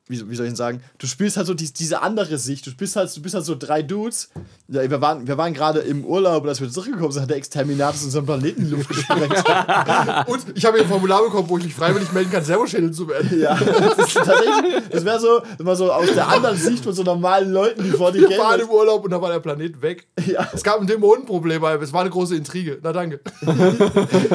Wie, 0.09 0.19
wie 0.29 0.35
soll 0.35 0.47
ich 0.47 0.51
denn 0.51 0.57
sagen? 0.57 0.83
Du 0.99 1.07
spielst 1.07 1.37
halt 1.37 1.47
so 1.47 1.55
dies, 1.55 1.73
diese 1.73 2.03
andere 2.03 2.37
Sicht. 2.37 2.67
Du 2.67 2.71
spielst 2.71 2.97
halt, 2.97 3.17
du 3.17 3.23
bist 3.23 3.35
halt 3.37 3.45
so 3.45 3.55
drei 3.57 3.83
Dudes. 3.83 4.31
Ja, 4.69 4.89
wir 4.91 5.01
waren, 5.01 5.27
wir 5.29 5.39
waren 5.39 5.55
gerade 5.55 5.79
im 5.81 6.05
Urlaub 6.05 6.43
und 6.43 6.49
als 6.49 6.61
wir 6.61 6.69
zurückgekommen 6.71 7.13
sind, 7.13 7.23
hat 7.23 7.31
der 7.31 7.37
Exterminatus 7.37 8.03
unseren 8.05 8.27
Planeten 8.27 8.63
in 8.63 8.69
die 8.69 8.75
Luft 8.75 8.89
gesprengt. 8.89 9.33
Und 10.27 10.45
ich 10.57 10.65
habe 10.65 10.77
hier 10.77 10.87
ein 10.87 10.89
Formular 10.91 11.23
bekommen, 11.23 11.49
wo 11.49 11.57
ich 11.59 11.65
mich 11.65 11.75
freiwillig 11.75 12.13
melden 12.13 12.31
kann, 12.31 12.45
Servoschädel 12.45 12.91
zu 12.91 13.09
werden. 13.09 13.39
ja, 13.41 13.55
das 13.55 14.07
ist 14.09 14.15
tatsächlich. 14.15 14.83
Das 14.91 15.05
wäre 15.05 15.21
so, 15.21 15.41
immer 15.59 15.77
so 15.77 15.93
aus 15.93 16.13
der 16.13 16.29
anderen 16.29 16.57
Sicht 16.57 16.83
von 16.85 16.93
so 16.93 17.03
normalen 17.03 17.53
Leuten, 17.53 17.83
die 17.85 17.93
Wir 17.93 17.99
waren 18.01 18.15
im 18.61 18.67
40k. 18.67 18.71
Urlaub 18.71 19.05
und 19.05 19.11
da 19.13 19.21
war 19.23 19.31
der 19.31 19.41
Planet 19.41 19.81
weg. 19.83 20.07
Ja. 20.27 20.49
Es 20.53 20.63
gab 20.63 20.81
ein 20.81 20.87
Dämonenproblem, 20.87 21.63
aber 21.65 21.83
es 21.83 21.93
war 21.93 22.01
eine 22.03 22.11
große 22.11 22.35
Intrige. 22.37 22.79
Na 22.83 22.93
danke. 22.93 23.21
Wir 23.41 23.53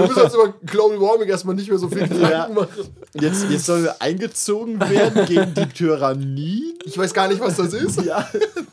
müssen 0.08 0.22
uns 0.22 0.34
über 0.34 0.54
Global 0.66 1.00
Warming 1.00 1.28
erstmal 1.30 1.56
nicht 1.56 1.70
mehr 1.70 1.78
so 1.78 1.88
viel 1.90 2.08
Gedanken 2.08 2.32
Ja. 2.32 2.48
machen. 2.50 2.70
Jetzt, 3.14 3.46
jetzt 3.50 3.66
sollen 3.66 3.84
wir 3.84 4.02
eingezogen 4.02 4.80
werden 4.80 5.26
gegen 5.26 5.54
die 5.58 5.68
Tyrannie. 5.68 6.76
Ich 6.86 6.98
weiß 6.98 7.14
gar 7.14 7.28
nicht, 7.28 7.40
was 7.40 7.58
das 7.58 7.74
ist. 7.74 8.02
Ja. 8.04 8.28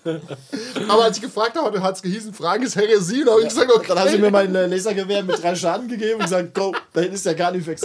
Aber 0.89 1.05
als 1.05 1.17
ich 1.17 1.23
gefragt 1.23 1.57
habe, 1.57 1.83
hat 1.83 1.97
es 1.97 2.03
gehießen, 2.03 2.33
Fragen 2.33 2.63
ist 2.63 2.77
Heresie. 2.77 3.23
Und 3.23 3.31
habe 3.31 3.43
ich 3.43 3.49
gesagt, 3.49 3.73
okay. 3.73 3.87
Dann 3.89 3.99
haben 3.99 4.11
sie 4.11 4.19
mir 4.19 4.31
mein 4.31 4.53
Lasergewehr 4.53 5.23
mit 5.23 5.43
drei 5.43 5.55
Schaden 5.55 5.89
gegeben 5.89 6.15
und 6.15 6.23
gesagt, 6.23 6.55
go, 6.55 6.75
da 6.93 7.01
hinten 7.01 7.17
ist 7.17 7.27
der 7.27 7.35
Garnifex. 7.35 7.83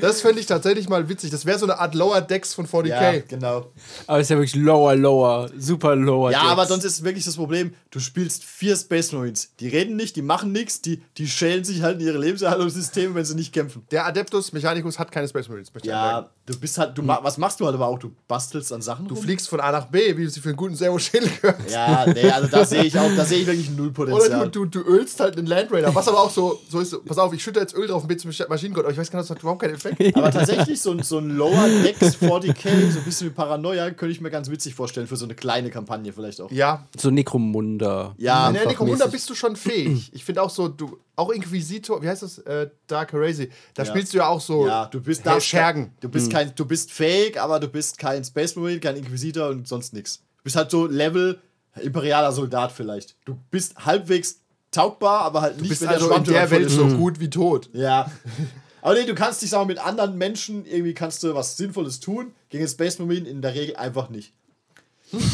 Das 0.00 0.22
fände 0.22 0.40
ich 0.40 0.46
tatsächlich 0.46 0.88
mal 0.88 1.08
witzig. 1.08 1.30
Das 1.30 1.44
wäre 1.44 1.58
so 1.58 1.66
eine 1.66 1.78
Art 1.78 1.94
Lower 1.94 2.20
Decks 2.22 2.54
von 2.54 2.66
40k. 2.66 2.86
Ja, 2.88 3.18
genau. 3.28 3.70
Aber 4.06 4.18
es 4.18 4.26
ist 4.26 4.30
ja 4.30 4.36
wirklich 4.36 4.54
lower, 4.56 4.94
lower, 4.96 5.50
super 5.58 5.94
lower. 5.94 6.30
Ja, 6.32 6.40
Decks. 6.40 6.52
aber 6.52 6.66
sonst 6.66 6.84
ist 6.84 7.04
wirklich 7.04 7.24
das 7.24 7.36
Problem, 7.36 7.74
du 7.90 8.00
spielst 8.00 8.44
vier 8.44 8.76
Space 8.76 9.12
Marines. 9.12 9.50
Die 9.60 9.68
reden 9.68 9.96
nicht, 9.96 10.16
die 10.16 10.22
machen 10.22 10.52
nichts, 10.52 10.80
die, 10.80 11.02
die 11.18 11.28
schälen 11.28 11.64
sich 11.64 11.82
halt 11.82 12.00
in 12.00 12.06
ihre 12.06 12.18
Lebenserhaltungssysteme, 12.18 13.14
wenn 13.14 13.24
sie 13.24 13.34
nicht 13.34 13.52
kämpfen. 13.52 13.82
Der 13.90 14.06
Adeptus 14.06 14.52
Mechanicus 14.52 14.98
hat 14.98 15.12
keine 15.12 15.28
Space 15.28 15.48
Marines. 15.48 15.72
möchte 15.74 15.88
ich 15.88 15.94
sagen. 15.94 16.26
Ja, 16.26 16.30
du 16.46 16.58
bist 16.58 16.78
halt, 16.78 16.96
du 16.96 17.02
ma 17.02 17.18
was 17.22 17.36
machst 17.38 17.60
du 17.60 17.66
halt 17.66 17.74
aber 17.74 17.86
auch? 17.86 17.98
Du 17.98 18.10
bastelst 18.26 18.72
an 18.72 18.80
Sachen 18.82 19.06
Du 19.08 19.14
rum? 19.14 19.22
fliegst 19.22 19.48
von 19.48 19.60
A 19.60 19.70
nach 19.70 19.86
B, 19.86 20.16
wie 20.16 20.26
sie 20.28 20.40
für 20.40 20.48
einen 20.48 20.56
guten 20.56 20.76
Servo-Schädel 20.76 21.28
gehört. 21.40 21.70
Ja, 21.70 22.06
nee, 22.06 22.30
also 22.30 22.48
da 22.48 22.64
sehe 22.64 22.84
ich 22.84 22.98
auch, 22.98 23.10
da 23.16 23.24
sehe 23.24 23.40
ich 23.40 23.46
wirklich 23.46 23.70
null 23.70 23.88
Oder 23.96 24.12
Potenzial. 24.12 24.48
du, 24.50 24.64
du, 24.66 24.82
du 24.82 24.88
ölst 24.88 25.20
halt 25.20 25.36
einen 25.36 25.46
Land 25.46 25.70
Raider. 25.72 25.94
Was 25.94 26.08
aber 26.08 26.20
auch 26.20 26.30
so, 26.30 26.58
so 26.70 26.80
ist, 26.80 27.04
pass 27.04 27.18
auf, 27.18 27.32
ich 27.34 27.42
schütte 27.42 27.60
jetzt 27.60 27.74
Öl 27.74 27.86
drauf 27.86 28.02
und 28.02 28.08
bin 28.08 28.18
zum 28.18 28.30
Maschinengott, 28.48 28.84
aber 28.84 28.92
ich 28.92 28.98
weiß 28.98 29.10
gar 29.10 29.20
nicht, 29.20 29.30
überhaupt 29.42 29.60
keinen 29.60 29.73
Effekt. 29.74 30.00
Aber 30.16 30.30
tatsächlich 30.30 30.80
so, 30.80 30.92
ein- 30.92 31.02
so 31.02 31.18
ein 31.18 31.30
Lower 31.30 31.68
Decks 31.82 32.16
40k, 32.16 32.90
so 32.90 32.98
ein 33.00 33.04
bisschen 33.04 33.26
wie 33.28 33.32
Paranoia, 33.32 33.90
könnte 33.90 34.12
ich 34.12 34.20
mir 34.20 34.30
ganz 34.30 34.48
witzig 34.50 34.74
vorstellen 34.74 35.06
für 35.06 35.16
so 35.16 35.24
eine 35.24 35.34
kleine 35.34 35.70
Kampagne 35.70 36.12
vielleicht 36.12 36.40
auch. 36.40 36.50
Ja, 36.50 36.86
So 36.96 37.10
Necromunda. 37.10 38.14
Ja, 38.18 38.46
einfach 38.48 38.66
Necromunda 38.66 39.04
mäßig. 39.06 39.12
bist 39.12 39.30
du 39.30 39.34
schon 39.34 39.56
fähig. 39.56 40.10
Ich 40.14 40.24
finde 40.24 40.42
auch 40.42 40.50
so, 40.50 40.68
du, 40.68 40.98
auch 41.16 41.30
Inquisitor, 41.30 42.00
wie 42.02 42.08
heißt 42.08 42.22
das? 42.22 42.38
Äh, 42.38 42.70
Dark 42.86 43.12
Heresy. 43.12 43.50
Da 43.74 43.82
Ja. 43.82 43.90
spielst 43.90 44.12
du 44.14 44.18
ja 44.18 44.28
auch 44.28 44.40
so 44.40 44.66
Ja, 44.66 44.86
du 44.86 45.00
bist 45.00 45.24
darfst- 45.26 45.46
Schergen. 45.48 45.92
Du 46.00 46.08
bist 46.08 46.30
kein, 46.30 46.52
du 46.54 46.64
bist 46.64 46.90
fake, 46.92 47.36
aber 47.40 47.60
du 47.60 47.68
bist 47.68 47.98
kein 47.98 48.24
Space 48.24 48.56
Marine, 48.56 48.80
kein 48.80 48.96
Inquisitor 48.96 49.48
und 49.50 49.66
sonst 49.68 49.92
nichts. 49.92 50.18
Du 50.38 50.44
bist 50.44 50.56
halt 50.56 50.70
so 50.70 50.86
Level 50.86 51.38
imperialer 51.80 52.30
Soldat 52.32 52.70
vielleicht. 52.72 53.16
Du 53.24 53.36
bist 53.50 53.74
halbwegs 53.84 54.40
taugbar, 54.70 55.22
aber 55.22 55.40
halt 55.42 55.56
Du 55.56 55.62
nicht, 55.62 55.70
bist 55.70 55.82
wenn 55.82 55.88
also 55.88 56.10
in 56.12 56.24
der 56.24 56.50
Welt 56.50 56.70
so 56.70 56.86
gut 56.88 57.18
wie 57.20 57.30
tot. 57.30 57.68
Ja. 57.72 58.10
Aber 58.84 58.92
nee, 58.92 59.06
du 59.06 59.14
kannst 59.14 59.40
dich 59.40 59.48
sagen, 59.48 59.66
mit 59.66 59.78
anderen 59.78 60.18
Menschen 60.18 60.66
irgendwie 60.66 60.92
kannst 60.92 61.22
du 61.22 61.34
was 61.34 61.56
Sinnvolles 61.56 62.00
tun. 62.00 62.32
Gegen 62.50 62.64
den 62.64 62.68
Space 62.68 62.98
Marine 62.98 63.26
in 63.26 63.40
der 63.40 63.54
Regel 63.54 63.76
einfach 63.76 64.10
nicht. 64.10 64.34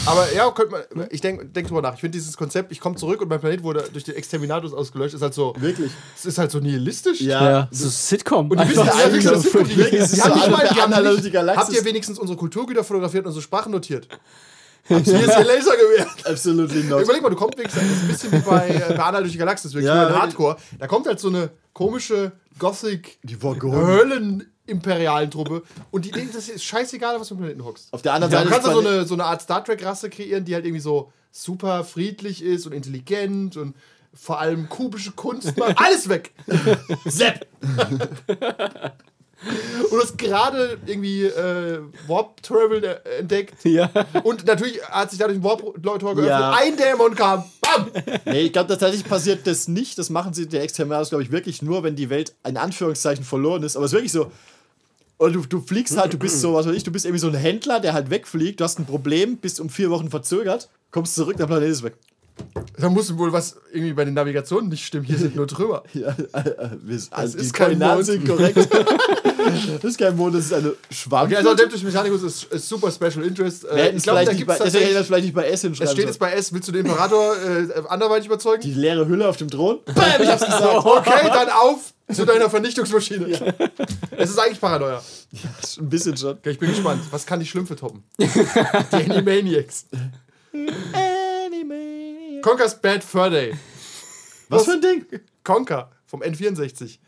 Aber 0.07 0.33
ja, 0.33 0.49
könnte 0.53 0.85
man, 0.95 1.09
ich 1.11 1.21
denke 1.21 1.47
denk 1.47 1.67
drüber 1.67 1.83
nach. 1.83 1.95
Ich 1.95 2.01
finde 2.01 2.17
dieses 2.17 2.37
Konzept, 2.37 2.71
ich 2.71 2.79
komme 2.79 2.95
zurück 2.95 3.21
und 3.23 3.29
mein 3.29 3.41
Planet 3.41 3.65
wurde 3.65 3.89
durch 3.93 4.05
den 4.05 4.15
Exterminatus 4.15 4.73
ausgelöscht, 4.73 5.17
ist 5.17 5.23
halt 5.23 5.35
so. 5.35 5.53
Wirklich. 5.59 5.91
Es 6.17 6.27
ist 6.27 6.39
halt 6.39 6.53
so 6.53 6.61
nihilistisch. 6.61 7.21
Ja, 7.23 7.67
so 7.73 7.89
Sitcom. 7.89 8.49
Und 8.53 8.61
die 8.61 8.69
wissen, 8.69 8.87
ja, 8.87 8.99
wirklich, 8.99 9.25
so 9.25 9.31
das 9.33 9.43
Sitcom, 9.43 9.65
die, 9.65 9.75
die, 9.75 9.83
haben 9.83 10.35
nicht 10.35 10.51
mal, 10.51 10.69
die 10.73 10.81
haben 10.81 11.13
nicht, 11.13 11.25
die 11.25 11.31
Galaxis. 11.33 11.67
Habt 11.67 11.77
ihr 11.77 11.85
wenigstens 11.85 12.21
unsere 12.21 12.39
Kulturgüter 12.39 12.85
fotografiert 12.85 13.25
und 13.25 13.31
unsere 13.31 13.43
Sprachen 13.43 13.73
notiert? 13.73 14.07
Hier 14.85 14.99
ist 14.99 15.07
ihr 15.09 15.45
Lasergewehr. 15.45 16.07
Absolutely 16.25 16.85
not. 16.85 17.03
Überleg 17.03 17.23
mal, 17.23 17.31
du 17.31 17.37
kommst 17.37 17.59
das 17.59 17.75
ist 17.75 17.81
ein 17.81 18.09
bisschen 18.09 18.33
wie 18.33 18.39
bei, 18.39 18.69
äh, 18.69 18.95
bei 18.95 19.03
Anna 19.03 19.21
durch 19.21 19.33
die 19.33 19.39
Galaxis, 19.39 19.73
wirklich 19.73 19.87
Ja, 19.87 19.95
nur 19.95 20.03
wirklich. 20.05 20.23
Hardcore. 20.23 20.57
Da 20.79 20.87
kommt 20.87 21.07
halt 21.07 21.21
so 21.21 21.29
eine 21.29 21.51
komische 21.73 22.33
Gothic 22.59 23.19
Die 23.23 23.37
Vorgehoben. 23.37 23.87
Höllen-imperialen 23.87 25.31
Truppe 25.31 25.63
und 25.91 26.05
die 26.05 26.11
denken, 26.11 26.33
das 26.35 26.49
ist 26.49 26.65
scheißegal, 26.65 27.21
was 27.21 27.29
du 27.29 27.35
im 27.35 27.41
Planeten 27.41 27.65
hockst. 27.65 27.93
Auf 27.93 28.03
der 28.03 28.15
anderen 28.15 28.33
Ja, 28.33 28.39
Seite 28.41 28.49
du 28.51 28.55
kannst 28.55 28.73
so 28.73 28.81
eine, 28.81 29.05
so 29.07 29.15
eine 29.15 29.25
Art 29.25 29.43
Star 29.43 29.65
Trek-Rasse 29.65 30.11
kreieren, 30.11 30.45
die 30.45 30.55
halt 30.55 30.65
irgendwie 30.65 30.81
so 30.83 31.13
super 31.31 31.85
friedlich 31.85 32.43
ist 32.43 32.67
und 32.67 32.73
intelligent 32.73 33.57
und 33.57 33.77
vor 34.13 34.41
allem 34.41 34.69
kubische 34.69 35.13
Kunst 35.13 35.57
macht. 35.57 35.77
Alles 35.79 36.09
weg! 36.09 36.33
Sepp! 37.07 37.47
und 39.85 39.91
du 39.91 40.01
hast 40.01 40.19
gerade 40.19 40.79
irgendwie 40.87 41.25
äh, 41.25 41.81
Warp 42.07 42.43
Travel 42.43 42.85
äh, 42.85 43.19
entdeckt. 43.19 43.65
Ja. 43.65 43.91
Und 44.23 44.47
natürlich 44.47 44.83
hat 44.85 45.11
sich 45.11 45.19
dadurch 45.19 45.39
ein 45.39 45.45
Warp-Tor 45.45 46.15
geöffnet. 46.15 46.27
Ja. 46.27 46.53
Ein 46.53 46.77
Dämon 46.77 47.15
kam. 47.15 47.45
Bam! 47.61 47.91
Nee, 48.27 48.43
ich 48.43 48.53
glaube 48.53 48.69
tatsächlich 48.69 49.05
passiert 49.05 49.47
das 49.47 49.69
nicht. 49.69 49.99
Das 49.99 50.11
machen 50.11 50.35
sie 50.35 50.47
der 50.47 50.63
Exterminatus, 50.63 51.11
glaube 51.11 51.23
ich, 51.23 51.31
wirklich 51.31 51.63
nur, 51.63 51.83
wenn 51.83 51.97
die 51.97 52.11
Welt 52.11 52.35
in 52.47 52.57
Anführungszeichen 52.57 53.25
verloren 53.25 53.63
ist. 53.63 53.77
Aber 53.77 53.87
es 53.87 53.93
ist 53.93 53.97
wirklich 53.97 54.13
so. 54.13 54.31
Und 55.17 55.35
du, 55.35 55.41
du 55.43 55.61
fliegst 55.61 55.97
halt, 55.99 56.13
du 56.15 56.19
bist 56.19 56.41
so, 56.41 56.55
was 56.55 56.67
weiß 56.67 56.75
ich, 56.75 56.83
du 56.83 56.91
bist 56.91 57.05
irgendwie 57.05 57.21
so 57.21 57.29
ein 57.29 57.35
Händler, 57.35 57.79
der 57.81 57.93
halt 57.93 58.09
wegfliegt, 58.09 58.59
du 58.61 58.65
hast 58.65 58.79
ein 58.79 58.87
Problem, 58.87 59.37
bist 59.37 59.61
um 59.61 59.69
vier 59.69 59.91
Wochen 59.91 60.09
verzögert, 60.09 60.71
kommst 60.91 61.15
zurück, 61.15 61.37
der 61.37 61.47
Planet 61.47 61.69
ist 61.69 61.83
weg. 61.83 61.95
Da 62.79 62.89
muss 62.89 63.17
wohl 63.19 63.33
was 63.33 63.57
irgendwie 63.73 63.93
bei 63.93 64.05
den 64.07 64.15
Navigationen 64.15 64.71
nicht 64.71 64.85
stimmen. 64.87 65.05
Hier 65.05 65.19
sind 65.19 65.37
nur 65.37 65.47
Trümmer. 65.47 65.83
Ja, 65.93 66.09
äh, 66.33 66.39
äh, 66.49 66.69
wir 66.83 66.99
sind- 66.99 67.13
also 67.13 67.37
ist 67.39 67.53
kein 67.53 67.79
Mond. 67.79 68.07
sind 68.07 68.27
korrekt. 68.27 68.57
das 68.57 69.85
ist 69.85 69.99
kein 69.99 70.17
Mond, 70.17 70.35
das 70.35 70.47
ist 70.47 70.53
eine 70.55 70.73
Schwamm. 70.91 71.27
Okay, 71.27 71.37
also 71.37 71.51
Adeptus 71.51 71.83
Mechanicus 71.83 72.23
ist, 72.23 72.45
ist 72.45 72.69
super 72.69 72.91
Special 72.91 73.23
Interest. 73.25 73.65
wir 73.65 73.71
Äh, 73.73 73.77
hätten 73.83 73.89
ich 73.91 73.97
es 73.99 74.03
glaube, 74.05 74.21
vielleicht, 74.21 74.29
da 74.29 74.33
nicht 74.33 74.39
gibt 74.39 74.49
bei- 74.49 74.55
es 74.55 74.61
wir 74.61 74.65
tatsächlich. 74.65 74.97
es 74.97 75.07
vielleicht 75.07 75.25
nicht 75.25 75.35
bei 75.35 75.45
S 75.47 75.53
Es 75.55 75.61
hinschreiben 75.63 75.93
steht 75.93 76.07
jetzt 76.07 76.19
bei 76.19 76.33
S. 76.33 76.53
Willst 76.53 76.69
du 76.69 76.73
den 76.73 76.87
Imperator 76.87 77.35
äh, 77.37 77.69
anderweitig 77.89 78.27
überzeugen? 78.27 78.63
Die 78.63 78.73
leere 78.75 79.07
Hülle 79.07 79.29
auf 79.29 79.37
dem 79.37 79.51
Thron. 79.51 79.81
Bam, 79.85 79.97
ich 80.23 80.29
hab's 80.29 80.45
gesagt. 80.45 80.65
Okay, 80.85 81.29
dann 81.33 81.49
auf 81.51 81.93
zu 82.13 82.25
deiner 82.25 82.49
Vernichtungsmaschine. 82.51 83.55
Es 84.17 84.31
ist 84.31 84.39
eigentlich 84.39 84.61
Paranoia. 84.61 85.03
Ein 85.79 85.89
bisschen 85.89 86.17
schon. 86.17 86.33
Okay, 86.39 86.51
ich 86.51 86.59
bin 86.59 86.71
gespannt. 86.71 87.03
Was 87.11 87.25
kann 87.27 87.39
die 87.41 87.47
Schlümpfe 87.47 87.77
toppen? 87.77 88.03
die 88.19 88.27
Animaniacs. 89.11 89.87
Conker's 92.43 92.81
Bad 92.81 93.05
Fur 93.05 93.31
Day. 93.31 93.55
Was 94.49 94.65
für 94.65 94.73
ein 94.73 94.81
Ding? 94.81 95.07
Conker 95.45 95.91
vom 96.07 96.23
N64. 96.23 96.99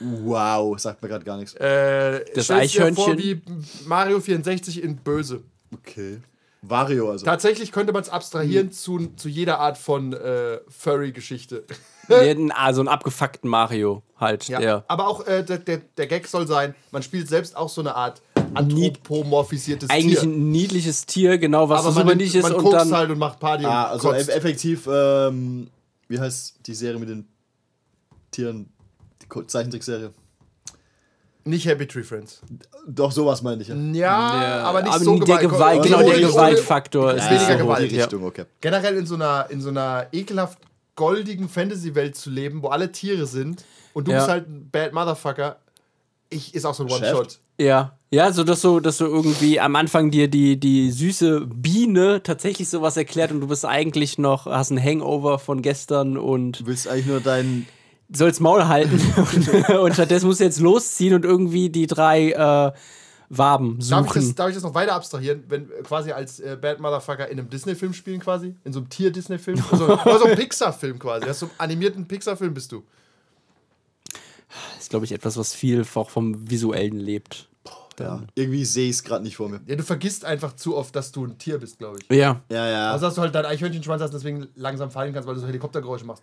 Wow, 0.00 0.78
sagt 0.78 1.02
mir 1.02 1.08
gerade 1.08 1.24
gar 1.24 1.36
nichts. 1.36 1.54
Äh, 1.54 2.24
Das 2.34 2.46
stell's 2.46 2.72
dir 2.72 2.92
vor 2.94 3.08
Eichhörnchen. 3.08 3.18
wie 3.18 3.42
Mario 3.86 4.20
64 4.20 4.82
in 4.82 4.96
böse. 4.96 5.42
Okay. 5.72 6.20
Wario 6.62 7.10
also. 7.10 7.24
Tatsächlich 7.24 7.72
könnte 7.72 7.92
man 7.92 8.02
es 8.02 8.08
abstrahieren 8.08 8.72
zu, 8.72 9.12
zu 9.16 9.28
jeder 9.28 9.60
Art 9.60 9.76
von 9.78 10.12
äh, 10.14 10.58
Furry-Geschichte. 10.68 11.64
Also 12.08 12.80
einen 12.80 12.88
abgefuckten 12.88 13.48
Mario 13.48 14.02
halt. 14.18 14.48
Ja. 14.48 14.58
Der. 14.60 14.84
Aber 14.88 15.06
auch 15.08 15.26
äh, 15.26 15.42
der, 15.44 15.58
der, 15.58 15.78
der 15.96 16.06
Gag 16.06 16.26
soll 16.26 16.46
sein, 16.46 16.74
man 16.90 17.02
spielt 17.02 17.28
selbst 17.28 17.56
auch 17.56 17.68
so 17.68 17.80
eine 17.80 17.94
Art 17.94 18.20
anthropomorphisiertes 18.56 19.90
Eigentlich 19.90 20.20
Tier. 20.20 20.28
ein 20.28 20.50
niedliches 20.50 21.06
Tier, 21.06 21.38
genau, 21.38 21.68
was 21.68 21.80
aber 21.82 21.92
so 21.92 21.98
man, 22.04 22.08
niedlich 22.16 22.34
ist 22.34 22.42
man 22.42 22.54
und 22.54 22.70
dann. 22.72 22.92
halt 22.92 23.10
und 23.10 23.18
macht 23.18 23.38
Party 23.40 23.64
Ah, 23.64 23.84
also 23.88 24.08
kotzt. 24.08 24.28
eff- 24.28 24.32
effektiv, 24.34 24.88
ähm, 24.90 25.68
wie 26.08 26.18
heißt 26.18 26.56
die 26.66 26.74
Serie 26.74 26.98
mit 26.98 27.08
den 27.08 27.26
Tieren? 28.30 28.68
Die 29.22 29.46
Zeichentrickserie. 29.46 30.10
Nicht 31.46 31.66
Happy 31.66 31.86
Tree 31.86 32.02
Friends. 32.02 32.40
Doch, 32.86 33.12
sowas 33.12 33.42
meine 33.42 33.60
ich 33.60 33.68
ja. 33.68 33.74
Ja, 33.74 33.92
Ja, 34.42 34.62
aber 34.64 34.82
nicht 34.82 34.94
aber 34.94 35.04
so 35.04 35.18
der 35.18 35.38
Gewalt, 35.38 35.80
Also 35.80 35.82
genau, 35.96 36.08
der 36.10 36.20
Gewaltfaktor 36.20 37.12
ist 37.14 37.28
weniger 37.30 37.58
so 37.58 37.64
Gewalt. 37.64 37.90
Die 37.90 37.96
Ja. 37.96 38.04
Richtung, 38.04 38.24
okay. 38.24 38.44
Generell 38.62 38.96
in 38.96 39.06
so 39.06 39.14
einer, 39.16 39.46
in 39.50 39.60
so 39.60 39.68
einer 39.68 40.06
ekelhaft 40.12 40.58
goldigen 40.96 41.48
Fantasy-Welt 41.50 42.16
zu 42.16 42.30
leben, 42.30 42.62
wo 42.62 42.68
alle 42.68 42.90
Tiere 42.92 43.26
sind 43.26 43.62
und 43.92 44.06
du 44.08 44.12
Ja. 44.12 44.18
bist 44.18 44.28
halt 44.30 44.48
ein 44.48 44.70
Bad 44.70 44.94
Motherfucker, 44.94 45.56
ich, 46.30 46.54
ist 46.54 46.64
auch 46.64 46.74
so 46.74 46.84
ein 46.86 46.90
One-Shot. 46.90 47.38
Ja, 47.58 47.96
ja, 48.14 48.32
so 48.32 48.44
dass 48.44 48.60
du, 48.60 48.78
dass 48.78 48.98
du 48.98 49.06
irgendwie 49.06 49.58
am 49.58 49.74
Anfang 49.74 50.10
dir 50.12 50.28
die, 50.28 50.58
die 50.58 50.92
süße 50.92 51.46
Biene 51.46 52.22
tatsächlich 52.22 52.68
sowas 52.68 52.96
erklärt 52.96 53.32
und 53.32 53.40
du 53.40 53.48
bist 53.48 53.64
eigentlich 53.66 54.18
noch, 54.18 54.46
hast 54.46 54.70
ein 54.70 54.82
Hangover 54.82 55.40
von 55.40 55.62
gestern 55.62 56.16
und 56.16 56.60
Du 56.60 56.66
willst 56.66 56.86
eigentlich 56.86 57.06
nur 57.06 57.20
deinen. 57.20 57.66
sollst 58.12 58.40
Maul 58.40 58.68
halten 58.68 59.00
und, 59.16 59.68
und 59.80 59.94
stattdessen 59.94 60.26
musst 60.26 60.38
du 60.38 60.44
jetzt 60.44 60.60
losziehen 60.60 61.14
und 61.14 61.24
irgendwie 61.24 61.70
die 61.70 61.88
drei 61.88 62.30
äh, 62.30 62.72
Waben 63.30 63.80
Darf 63.80 64.06
ich, 64.06 64.12
das, 64.12 64.24
suchen. 64.24 64.36
darf 64.36 64.48
ich 64.50 64.54
das 64.54 64.62
noch 64.62 64.74
weiter 64.74 64.94
abstrahieren, 64.94 65.42
wenn 65.48 65.64
äh, 65.64 65.82
quasi 65.82 66.12
als 66.12 66.38
äh, 66.38 66.56
Bad 66.60 66.78
Motherfucker 66.78 67.28
in 67.28 67.40
einem 67.40 67.50
Disney-Film 67.50 67.94
spielen 67.94 68.20
quasi? 68.20 68.54
In 68.62 68.72
so 68.72 68.78
einem 68.78 68.90
Tier-Disney-Film? 68.90 69.60
Also, 69.72 69.86
oder 69.86 70.18
so 70.18 70.24
einem 70.26 70.36
Pixar-Film 70.36 71.00
quasi. 71.00 71.26
Das 71.26 71.40
so 71.40 71.46
einen 71.46 71.54
animierten 71.58 72.06
Pixar-Film 72.06 72.54
bist 72.54 72.70
du. 72.70 72.84
Das 74.74 74.84
ist, 74.84 74.90
glaube 74.90 75.04
ich, 75.04 75.10
etwas, 75.10 75.36
was 75.36 75.52
viel 75.52 75.84
auch 75.94 76.10
vom 76.10 76.48
Visuellen 76.48 77.00
lebt. 77.00 77.48
Ja. 78.00 78.22
Irgendwie 78.34 78.64
sehe 78.64 78.88
ich 78.90 78.96
es 78.96 79.04
gerade 79.04 79.22
nicht 79.24 79.36
vor 79.36 79.48
mir. 79.48 79.60
Ja, 79.66 79.76
du 79.76 79.82
vergisst 79.82 80.24
einfach 80.24 80.56
zu 80.56 80.76
oft, 80.76 80.94
dass 80.96 81.12
du 81.12 81.24
ein 81.26 81.38
Tier 81.38 81.58
bist, 81.58 81.78
glaube 81.78 81.98
ich. 82.00 82.16
Ja. 82.16 82.40
Ja, 82.50 82.68
ja. 82.68 82.92
Also, 82.92 83.06
dass 83.06 83.14
du 83.14 83.22
halt 83.22 83.34
dein 83.34 83.46
Eichhörnchenschwanz 83.46 84.02
hast 84.02 84.10
und 84.10 84.16
deswegen 84.16 84.48
langsam 84.56 84.90
fallen 84.90 85.12
kannst, 85.12 85.28
weil 85.28 85.34
du 85.34 85.40
so 85.40 85.46
Helikoptergeräusche 85.46 86.04
machst. 86.04 86.22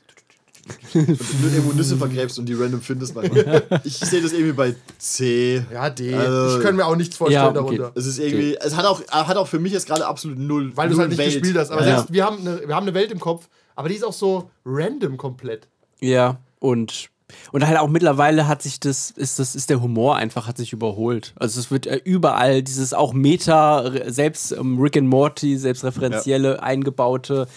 und 0.94 1.08
du 1.08 1.48
irgendwo 1.48 1.74
Nüsse 1.74 1.98
vergräbst 1.98 2.38
und 2.38 2.46
die 2.46 2.54
random 2.54 2.82
findest 2.82 3.16
manchmal. 3.16 3.64
ich 3.84 3.98
sehe 3.98 4.22
das 4.22 4.32
irgendwie 4.32 4.54
bei 4.54 4.76
C. 5.00 5.66
Ja, 5.74 5.90
D. 5.90 6.14
Also- 6.14 6.58
ich 6.58 6.62
könnte 6.64 6.78
mir 6.78 6.86
auch 6.86 6.96
nichts 6.96 7.16
vorstellen 7.18 7.42
Ja, 7.56 7.62
okay. 7.62 7.78
darunter. 7.78 7.92
Es 7.96 8.06
ist 8.06 8.20
irgendwie. 8.20 8.56
Es 8.58 8.76
hat 8.76 8.86
auch, 8.86 9.02
hat 9.10 9.38
auch 9.38 9.48
für 9.48 9.60
mich 9.60 9.74
jetzt 9.74 9.88
gerade 9.88 10.06
absolut 10.06 10.38
null. 10.38 10.72
Weil 10.76 10.90
du 10.90 10.94
es 10.94 11.00
halt 11.00 11.10
nicht 11.10 11.18
Welt. 11.18 11.34
gespielt 11.34 11.58
hast. 11.58 11.72
Aber 11.72 11.82
ja. 11.82 11.98
selbst, 11.98 12.14
wir, 12.14 12.26
haben 12.26 12.40
eine, 12.40 12.68
wir 12.68 12.76
haben 12.76 12.84
eine 12.86 12.94
Welt 12.94 13.12
im 13.12 13.20
Kopf, 13.20 13.48
aber 13.76 13.90
die 13.90 13.96
ist 13.96 14.04
auch 14.04 14.14
so 14.14 14.52
random 14.66 15.18
komplett. 15.18 15.68
Ja, 16.00 16.38
und 16.60 17.10
und 17.52 17.66
halt 17.66 17.78
auch 17.78 17.88
mittlerweile 17.88 18.48
hat 18.48 18.62
sich 18.62 18.80
das 18.80 19.12
ist 19.12 19.40
das 19.40 19.56
ist 19.56 19.70
der 19.70 19.82
Humor 19.82 20.16
einfach 20.16 20.48
hat 20.48 20.58
sich 20.58 20.74
überholt. 20.74 21.34
Also 21.36 21.60
es 21.60 21.72
wird 21.72 21.88
äh, 21.88 22.02
überall 22.04 22.64
dieses 22.64 22.94
auch 22.94 23.14
Meta 23.14 23.92
selbst 24.08 24.52
ähm, 24.52 24.80
Rick 24.80 24.98
and 24.98 25.08
Morty 25.08 25.58
selbstreferenzielle 25.58 26.62
eingebaute 26.62 27.48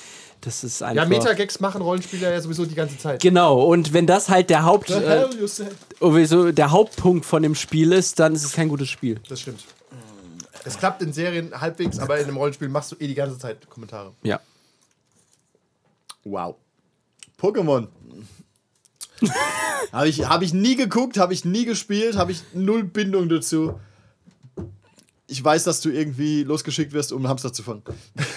das 0.45 0.63
ist 0.63 0.83
einfach 0.83 1.05
Ja, 1.05 1.09
Metagags 1.09 1.61
machen 1.61 1.81
Rollenspieler 1.81 2.31
ja 2.31 2.41
sowieso 2.41 2.67
die 2.67 2.75
ganze 2.75 2.99
Zeit. 2.99 3.23
Genau, 3.23 3.63
und 3.63 3.93
wenn 3.93 4.07
das 4.07 4.29
halt 4.29 4.51
der 4.51 4.65
Haupt 4.65 4.89
The 4.89 4.95
äh, 4.95 5.01
hell 5.01 5.31
you 5.39 5.47
said. 5.47 5.75
sowieso 5.99 6.53
der 6.53 6.71
Hauptpunkt 6.71 7.25
von 7.25 7.43
dem 7.43 7.55
Spiel 7.55 7.93
ist, 7.93 8.21
dann 8.21 8.35
ist 8.35 8.45
es 8.45 8.53
kein 8.53 8.69
gutes 8.69 8.89
Spiel. 8.89 9.21
Das 9.29 9.41
stimmt. 9.41 9.65
Es 10.65 10.79
klappt 10.79 11.03
in 11.03 11.13
Serien 11.13 11.59
halbwegs, 11.61 11.99
aber 11.99 12.19
in 12.19 12.25
einem 12.25 12.37
Rollenspiel 12.37 12.69
machst 12.69 12.93
du 12.93 12.97
eh 12.97 13.07
die 13.07 13.15
ganze 13.15 13.39
Zeit 13.39 13.69
Kommentare. 13.69 14.13
Ja. 14.23 14.41
Wow. 16.25 16.57
Pokémon. 17.39 17.89
habe 19.93 20.09
ich, 20.09 20.29
hab 20.29 20.43
ich 20.43 20.55
nie 20.55 20.77
geguckt, 20.77 21.19
habe 21.19 21.33
ich 21.33 21.45
nie 21.45 21.65
gespielt, 21.65 22.17
habe 22.17 22.33
ich 22.33 22.43
null 22.53 22.85
Bindung 22.85 23.29
dazu. 23.29 23.79
Ich 25.27 25.43
weiß, 25.43 25.65
dass 25.65 25.81
du 25.81 25.91
irgendwie 25.91 26.43
losgeschickt 26.45 26.93
wirst, 26.93 27.13
um 27.13 27.19
einen 27.19 27.29
Hamster 27.29 27.53
zu 27.53 27.63
fangen. 27.63 27.83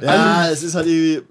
ja, 0.00 0.48
es 0.50 0.62
ist 0.62 0.74
halt 0.74 0.86
irgendwie. 0.86 1.22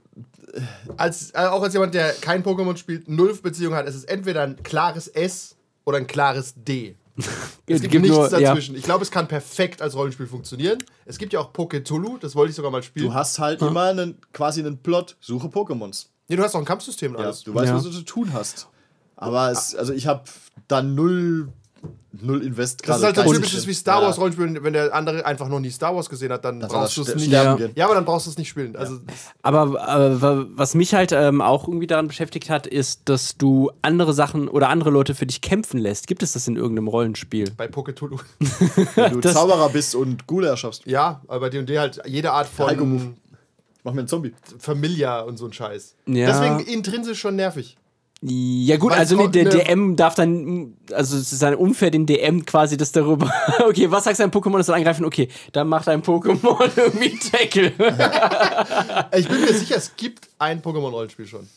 Als, 0.98 1.32
äh, 1.32 1.40
auch 1.40 1.62
als 1.64 1.74
jemand, 1.74 1.94
der 1.94 2.14
kein 2.14 2.44
Pokémon 2.44 2.78
spielt, 2.78 3.10
null 3.10 3.34
Beziehung 3.42 3.74
hat, 3.74 3.88
es 3.88 3.96
ist 3.96 4.06
entweder 4.06 4.44
ein 4.44 4.62
klares 4.64 5.08
S 5.08 5.56
oder 5.84 5.98
ein 5.98 6.08
klares 6.08 6.54
D. 6.56 6.96
Es 7.68 7.82
gibt, 7.82 7.96
nichts 7.96 8.10
nur- 8.16 8.30
ja. 8.32 8.40
dazwischen. 8.52 8.76
Ich 8.76 8.84
glaube, 8.84 9.04
es 9.04 9.10
kann 9.10 9.28
perfekt 9.28 9.82
als 9.82 9.96
Rollenspiel 9.96 10.28
funktionieren. 10.28 10.78
Es 11.06 11.18
gibt 11.18 11.34
ja 11.34 11.40
auch 11.40 11.52
Poketulu, 11.52 12.20
das 12.20 12.36
wollte 12.36 12.52
ich 12.52 12.56
sogar 12.56 12.70
mal 12.70 12.84
spielen. 12.84 13.08
Du 13.08 13.14
hast 13.14 13.40
halt 13.40 13.60
immer 13.62 13.86
einen, 13.86 14.20
quasi 14.34 14.60
einen 14.60 14.78
Plot, 14.78 15.18
suche 15.20 15.48
Pokémons. 15.48 16.10
Nee, 16.28 16.36
du 16.36 16.44
hast 16.44 16.56
auch 16.56 16.60
ein 16.60 16.66
Kampfsystem 16.66 17.14
und 17.14 17.20
Ja, 17.20 17.26
alles. 17.26 17.44
du 17.44 17.54
weißt, 17.54 17.68
Ja. 17.70 17.76
was 17.76 17.84
du 17.84 17.92
zu 17.92 18.02
tun 18.04 18.32
hast. 18.34 18.68
Aber 19.16 19.50
es, 19.52 19.76
also 19.76 19.94
ich 19.94 20.08
habe 20.08 20.24
dann 20.68 20.94
null, 20.96 21.48
null 22.22 22.44
Invest 22.44 22.82
Das 22.88 22.98
ist 22.98 23.02
gerade 23.04 23.18
halt 23.22 23.28
so 23.30 23.34
typisches 23.36 23.66
wie 23.68 23.74
Star 23.74 24.02
Ja. 24.02 24.08
Wars 24.08 24.18
Rollenspiel. 24.18 24.62
Wenn 24.64 24.74
der 24.74 24.94
andere 24.94 25.26
einfach 25.26 25.48
noch 25.48 25.60
nie 25.60 25.70
Star 25.70 25.96
Wars 25.96 26.10
gesehen 26.10 26.32
hat, 26.34 26.44
dann 26.44 26.60
soll 26.62 26.70
brauchst 26.70 26.98
du 26.98 27.02
es 27.04 27.16
nicht. 27.16 27.28
Ja. 27.28 27.58
Ja, 27.76 27.86
aber 27.86 27.96
dann 27.96 28.04
brauchst 28.06 28.26
du 28.26 28.32
es 28.32 28.38
nicht 28.38 28.50
spielen. 28.50 28.76
Also 28.76 29.00
Aber 29.42 29.64
äh, 29.88 30.22
wa- 30.22 30.46
was 30.50 30.76
mich 30.76 30.94
halt 30.94 31.12
ähm, 31.14 31.42
auch 31.42 31.68
irgendwie 31.68 31.88
daran 31.88 32.08
beschäftigt 32.08 32.50
hat, 32.50 32.68
ist, 32.68 33.02
dass 33.06 33.38
du 33.38 33.72
andere 33.82 34.14
Sachen 34.14 34.48
oder 34.50 34.70
andere 34.70 34.90
Leute 34.90 35.14
für 35.16 35.26
dich 35.26 35.40
kämpfen 35.42 35.78
lässt. 35.80 36.08
Gibt 36.08 36.24
es 36.24 36.34
das 36.34 36.48
in 36.48 36.56
irgendeinem 36.58 36.88
Rollenspiel? 36.90 37.52
bei 37.56 37.68
Poketulu. 37.68 38.18
Wenn 38.96 39.14
du 39.14 39.20
Das- 39.22 39.34
Zauberer 39.34 39.70
bist 39.70 39.96
und 39.96 40.28
Ghoul 40.28 40.46
erschaffst. 40.46 40.86
Ja, 40.86 41.22
aber 41.28 41.42
bei 41.42 41.50
D&D 41.50 41.80
halt 41.80 42.02
jede 42.06 42.32
Art 42.32 42.48
von 42.48 42.66
Mach 43.86 43.94
mir 43.94 44.00
einen 44.00 44.08
Zombie. 44.08 44.34
Familia 44.58 45.22
und 45.22 45.38
so 45.38 45.46
ein 45.46 45.54
Scheiß. 45.54 45.96
Ja. 46.08 46.26
Deswegen 46.26 46.60
intrinsisch 46.72 47.20
schon 47.20 47.36
nervig. 47.36 47.78
Ja 48.22 48.78
gut, 48.78 48.94
Weil 48.94 49.00
also 49.00 49.16
es 49.16 49.22
nee, 49.22 49.44
der 49.44 49.46
DM 49.46 49.96
darf 49.96 50.16
dann, 50.16 50.76
also 50.92 51.16
es 51.16 51.32
ist 51.32 51.44
dann 51.44 51.54
unfair 51.54 51.92
dem 51.92 52.08
DM 52.08 52.46
quasi 52.46 52.78
das 52.78 52.92
darüber, 52.92 53.32
okay, 53.68 53.92
was 53.92 54.06
sagst 54.06 54.20
du 54.20 54.24
ein 54.24 54.32
Pokémon, 54.32 54.58
das 54.58 54.66
soll 54.66 54.76
angreifen? 54.76 55.06
Okay, 55.06 55.30
dann 55.52 55.68
macht 55.68 55.88
ein 55.88 56.02
Pokémon 56.02 56.72
irgendwie 56.76 57.20
Tackle. 57.20 57.74
Ich 59.16 59.28
bin 59.28 59.42
mir 59.42 59.54
sicher, 59.54 59.76
es 59.76 59.96
gibt 59.96 60.30
ein 60.40 60.64
Pokémon-Rollenspiel 60.64 61.28
schon. 61.28 61.48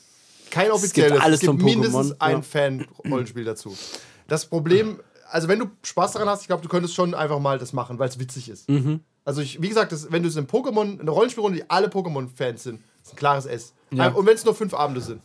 Kein 0.51 0.71
offizielles. 0.71 1.19
alles 1.21 1.43
es 1.43 1.49
gibt 1.49 1.63
mindestens 1.63 2.13
Pokémon, 2.13 2.21
ein 2.21 2.37
ja. 2.37 2.43
Fan-Rollenspiel 2.43 3.45
dazu. 3.45 3.75
Das 4.27 4.45
Problem, 4.45 5.01
also 5.31 5.49
wenn 5.49 5.61
du 5.61 5.67
Spaß 5.83 6.13
daran 6.13 6.29
hast, 6.29 6.43
ich 6.43 6.49
glaube, 6.49 6.63
du 6.63 6.69
könntest 6.69 6.95
schon 6.95 7.15
einfach 7.15 7.39
mal 7.39 7.59
das 7.59 7.73
machen, 7.73 7.99
weil 7.99 8.11
es 8.11 8.19
witzig 8.19 8.51
ist. 8.51 8.69
Mhm. 8.69 9.01
Also 9.29 9.43
ich, 9.43 9.61
wie 9.61 9.69
gesagt, 9.69 9.93
das, 9.93 10.11
wenn 10.11 10.23
du 10.23 10.29
es 10.31 10.37
in 10.37 10.47
Pokémon, 10.47 10.99
eine 11.01 11.11
Rollenspielrunde, 11.11 11.59
die 11.59 11.69
alle 11.69 11.89
Pokémon-Fans 11.89 12.63
sind, 12.63 12.81
ist 13.05 13.13
ein 13.13 13.17
klares 13.17 13.45
S. 13.45 13.75
Ja. 13.91 14.09
Und 14.09 14.25
wenn 14.25 14.35
es 14.35 14.43
nur 14.43 14.55
fünf 14.55 14.73
Abende 14.73 15.03
sind. 15.03 15.21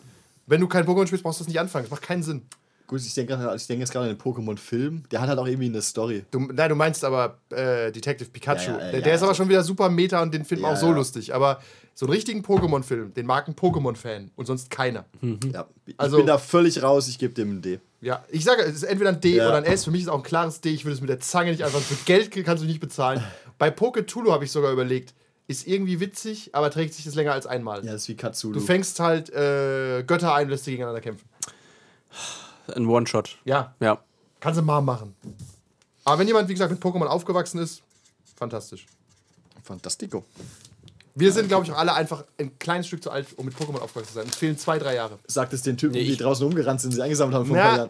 Wenn 0.45 0.59
du 0.59 0.67
kein 0.67 0.85
Pokémon 0.85 1.07
spielst, 1.07 1.23
brauchst 1.23 1.39
du 1.39 1.43
das 1.45 1.47
nicht 1.47 1.59
anfangen. 1.59 1.85
Das 1.85 1.91
macht 1.91 2.01
keinen 2.01 2.21
Sinn. 2.21 2.41
Gut, 2.85 2.99
ich 2.99 3.13
denke 3.13 3.53
ich 3.55 3.65
denk 3.65 3.79
jetzt 3.79 3.93
gerade 3.93 4.09
an 4.09 4.15
den 4.17 4.21
Pokémon-Film. 4.21 5.03
Der 5.09 5.21
hat 5.21 5.29
halt 5.29 5.39
auch 5.39 5.47
irgendwie 5.47 5.67
eine 5.69 5.81
Story. 5.81 6.25
Du, 6.31 6.39
nein, 6.41 6.67
du 6.67 6.75
meinst 6.75 7.05
aber 7.05 7.37
äh, 7.49 7.93
Detective 7.93 8.29
Pikachu. 8.29 8.71
Ja, 8.71 8.77
ja, 8.77 8.77
der, 8.91 8.93
ja, 8.95 9.01
der 9.05 9.13
ist 9.15 9.21
aber 9.21 9.29
also- 9.29 9.37
schon 9.41 9.47
wieder 9.49 9.63
super 9.63 9.87
meta 9.89 10.21
und 10.21 10.33
den 10.33 10.43
finden 10.43 10.63
wir 10.65 10.67
Ja, 10.67 10.73
auch 10.75 10.79
so 10.79 10.87
ja. 10.87 10.95
lustig. 10.95 11.33
Aber 11.33 11.61
so 11.95 12.05
einen 12.05 12.13
richtigen 12.13 12.41
Pokémon-Film, 12.41 13.13
den 13.13 13.25
mag 13.25 13.47
ein 13.47 13.55
Pokémon-Fan 13.55 14.31
und 14.35 14.45
sonst 14.45 14.69
keiner. 14.69 15.05
Ja. 15.53 15.65
Ich 15.85 15.97
Also- 15.97 16.17
bin 16.17 16.25
da 16.27 16.37
völlig 16.37 16.83
raus, 16.83 17.07
ich 17.07 17.17
gebe 17.19 17.33
dem 17.33 17.51
ein 17.57 17.61
D. 17.61 17.79
Ja, 18.03 18.25
ich 18.29 18.43
sage, 18.43 18.61
es 18.63 18.75
ist 18.75 18.83
entweder 18.83 19.11
ein 19.11 19.21
D 19.21 19.35
Ja. 19.37 19.47
oder 19.47 19.57
ein 19.57 19.63
S. 19.63 19.85
Für 19.85 19.91
mich 19.91 20.01
ist 20.01 20.07
auch 20.09 20.17
ein 20.17 20.23
klares 20.23 20.59
D. 20.61 20.69
Ich 20.71 20.83
würde 20.83 20.95
es 20.95 21.01
mit 21.01 21.09
der 21.09 21.19
Zange 21.21 21.51
nicht 21.51 21.63
einfach. 21.63 21.79
Für 21.79 21.95
Geld 22.05 22.31
kannst 22.45 22.61
du 22.61 22.67
nicht 22.67 22.81
bezahlen. 22.81 23.23
Bei 23.57 23.71
Poketulu 23.71 24.31
habe 24.31 24.43
ich 24.43 24.51
sogar 24.51 24.71
überlegt, 24.73 25.13
ist 25.47 25.67
irgendwie 25.67 25.99
witzig, 26.01 26.49
aber 26.53 26.69
trägt 26.69 26.93
sich 26.93 27.05
das 27.05 27.15
länger 27.15 27.31
als 27.33 27.45
einmal. 27.47 27.85
Ja, 27.85 27.93
das 27.93 28.01
ist 28.03 28.07
wie 28.09 28.15
Katsulu. 28.15 28.55
Du 28.55 28.59
fängst 28.59 28.99
halt 28.99 29.29
äh, 29.29 30.03
Götter 30.05 30.33
ein 30.33 30.45
und 30.45 30.51
lässt 30.51 30.65
die 30.67 30.71
gegeneinander 30.71 31.01
kämpfen. 31.01 31.27
Ein 32.75 32.85
One-Shot. 32.87 33.37
Ja, 33.45 33.73
Ja. 33.79 34.03
kannst 34.39 34.59
du 34.59 34.63
mal 34.63 34.81
machen. 34.81 35.15
Aber 36.03 36.19
wenn 36.19 36.27
jemand, 36.27 36.49
wie 36.49 36.53
gesagt, 36.53 36.71
mit 36.71 36.81
Pokémon 36.81 37.05
aufgewachsen 37.05 37.59
ist, 37.59 37.81
fantastisch. 38.35 38.85
Fantastico. 39.63 40.25
Wir 41.15 41.31
sind, 41.31 41.47
glaube 41.47 41.65
ich, 41.65 41.71
auch 41.71 41.77
alle 41.77 41.93
einfach 41.93 42.23
ein 42.39 42.57
kleines 42.57 42.87
Stück 42.87 43.03
zu 43.03 43.11
alt, 43.11 43.27
um 43.37 43.45
mit 43.45 43.55
Pokémon 43.55 43.79
aufgewachsen 43.79 44.07
zu 44.09 44.13
sein. 44.15 44.25
Es 44.29 44.35
fehlen 44.35 44.57
zwei, 44.57 44.79
drei 44.79 44.95
Jahre. 44.95 45.19
Sagt 45.27 45.53
es 45.53 45.61
den 45.61 45.77
Typen, 45.77 45.93
Nee, 45.93 46.03
die 46.05 46.11
ich- 46.13 46.17
draußen 46.17 46.45
rumgerannt 46.45 46.81
sind, 46.81 46.91
die 46.91 46.95
sie 46.95 47.03
eingesammelt 47.03 47.35
haben 47.37 47.45
vor 47.45 47.55
ein 47.55 47.61
paar 47.63 47.77
Jahren. 47.77 47.89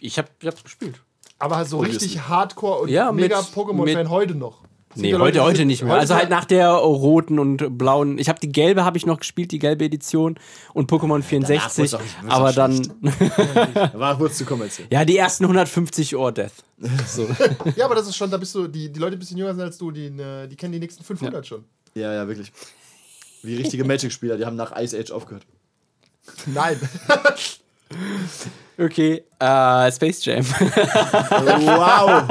Ich 0.00 0.18
hab, 0.18 0.30
ich 0.40 0.46
hab's 0.46 0.62
gespielt. 0.62 1.00
Aber 1.38 1.56
halt 1.56 1.68
so 1.68 1.78
richtig 1.78 2.20
Hardcore 2.28 2.82
und 2.82 2.88
Ja, 2.88 3.10
mit- 3.12 3.24
mega 3.24 3.40
Pokémon-Fan 3.40 4.02
mit- 4.04 4.08
heute 4.10 4.34
noch. 4.34 4.62
Es 4.94 5.02
Nee, 5.02 5.08
ja 5.10 5.14
heute, 5.16 5.24
Leute, 5.24 5.32
die 5.32 5.40
heute 5.40 5.56
sind- 5.58 5.66
nicht 5.66 5.82
mehr. 5.82 5.92
heute 5.92 6.00
Also 6.00 6.14
halt 6.14 6.30
nach 6.30 6.46
der 6.46 6.70
roten 6.70 7.38
und 7.38 7.76
blauen. 7.76 8.16
Ich 8.18 8.30
habe 8.30 8.40
die 8.40 8.50
gelbe 8.50 8.84
habe 8.84 8.96
ich 8.96 9.04
noch 9.04 9.18
gespielt, 9.18 9.52
die 9.52 9.58
gelbe 9.58 9.84
Edition 9.84 10.38
und 10.72 10.90
Pokémon 10.90 11.20
64. 11.22 11.92
wurd's 11.92 11.94
auch- 11.94 12.28
aber 12.30 12.52
dann 12.54 12.80
Da 13.74 13.92
war 13.98 14.16
kurz 14.16 14.38
zu 14.38 14.46
kommerziell. 14.46 14.86
ja 14.90 15.04
die 15.04 15.18
ersten 15.18 15.44
150 15.44 16.16
Ohr 16.16 16.32
Death. 16.32 16.52
So. 17.06 17.26
Ja, 17.76 17.84
aber 17.86 17.94
das 17.96 18.06
ist 18.06 18.16
schon, 18.16 18.30
da 18.30 18.36
bist 18.38 18.54
du, 18.54 18.68
die, 18.68 18.90
die 18.90 18.98
Leute, 19.00 19.10
die 19.12 19.16
ein 19.16 19.20
bisschen 19.20 19.36
jünger 19.36 19.52
sind 19.54 19.62
als 19.64 19.76
du, 19.76 19.90
die, 19.90 20.08
ne- 20.10 20.48
die 20.48 20.56
kennen 20.56 20.72
die 20.72 20.78
nächsten 20.78 21.02
500 21.04 21.46
schon. 21.46 21.64
Ja, 21.96 22.12
ja, 22.12 22.28
wirklich. 22.28 22.52
Wie 23.42 23.56
richtige 23.56 23.84
Magic-Spieler, 23.84 24.36
die 24.36 24.44
haben 24.46 24.56
nach 24.56 24.72
Ice 24.80 24.96
Age 24.98 25.10
aufgehört. 25.10 25.44
Nein. 26.46 26.78
Okay, 28.78 29.24
äh, 29.38 29.92
Space 29.92 30.24
Jam. 30.24 30.44
Wow! 30.50 32.28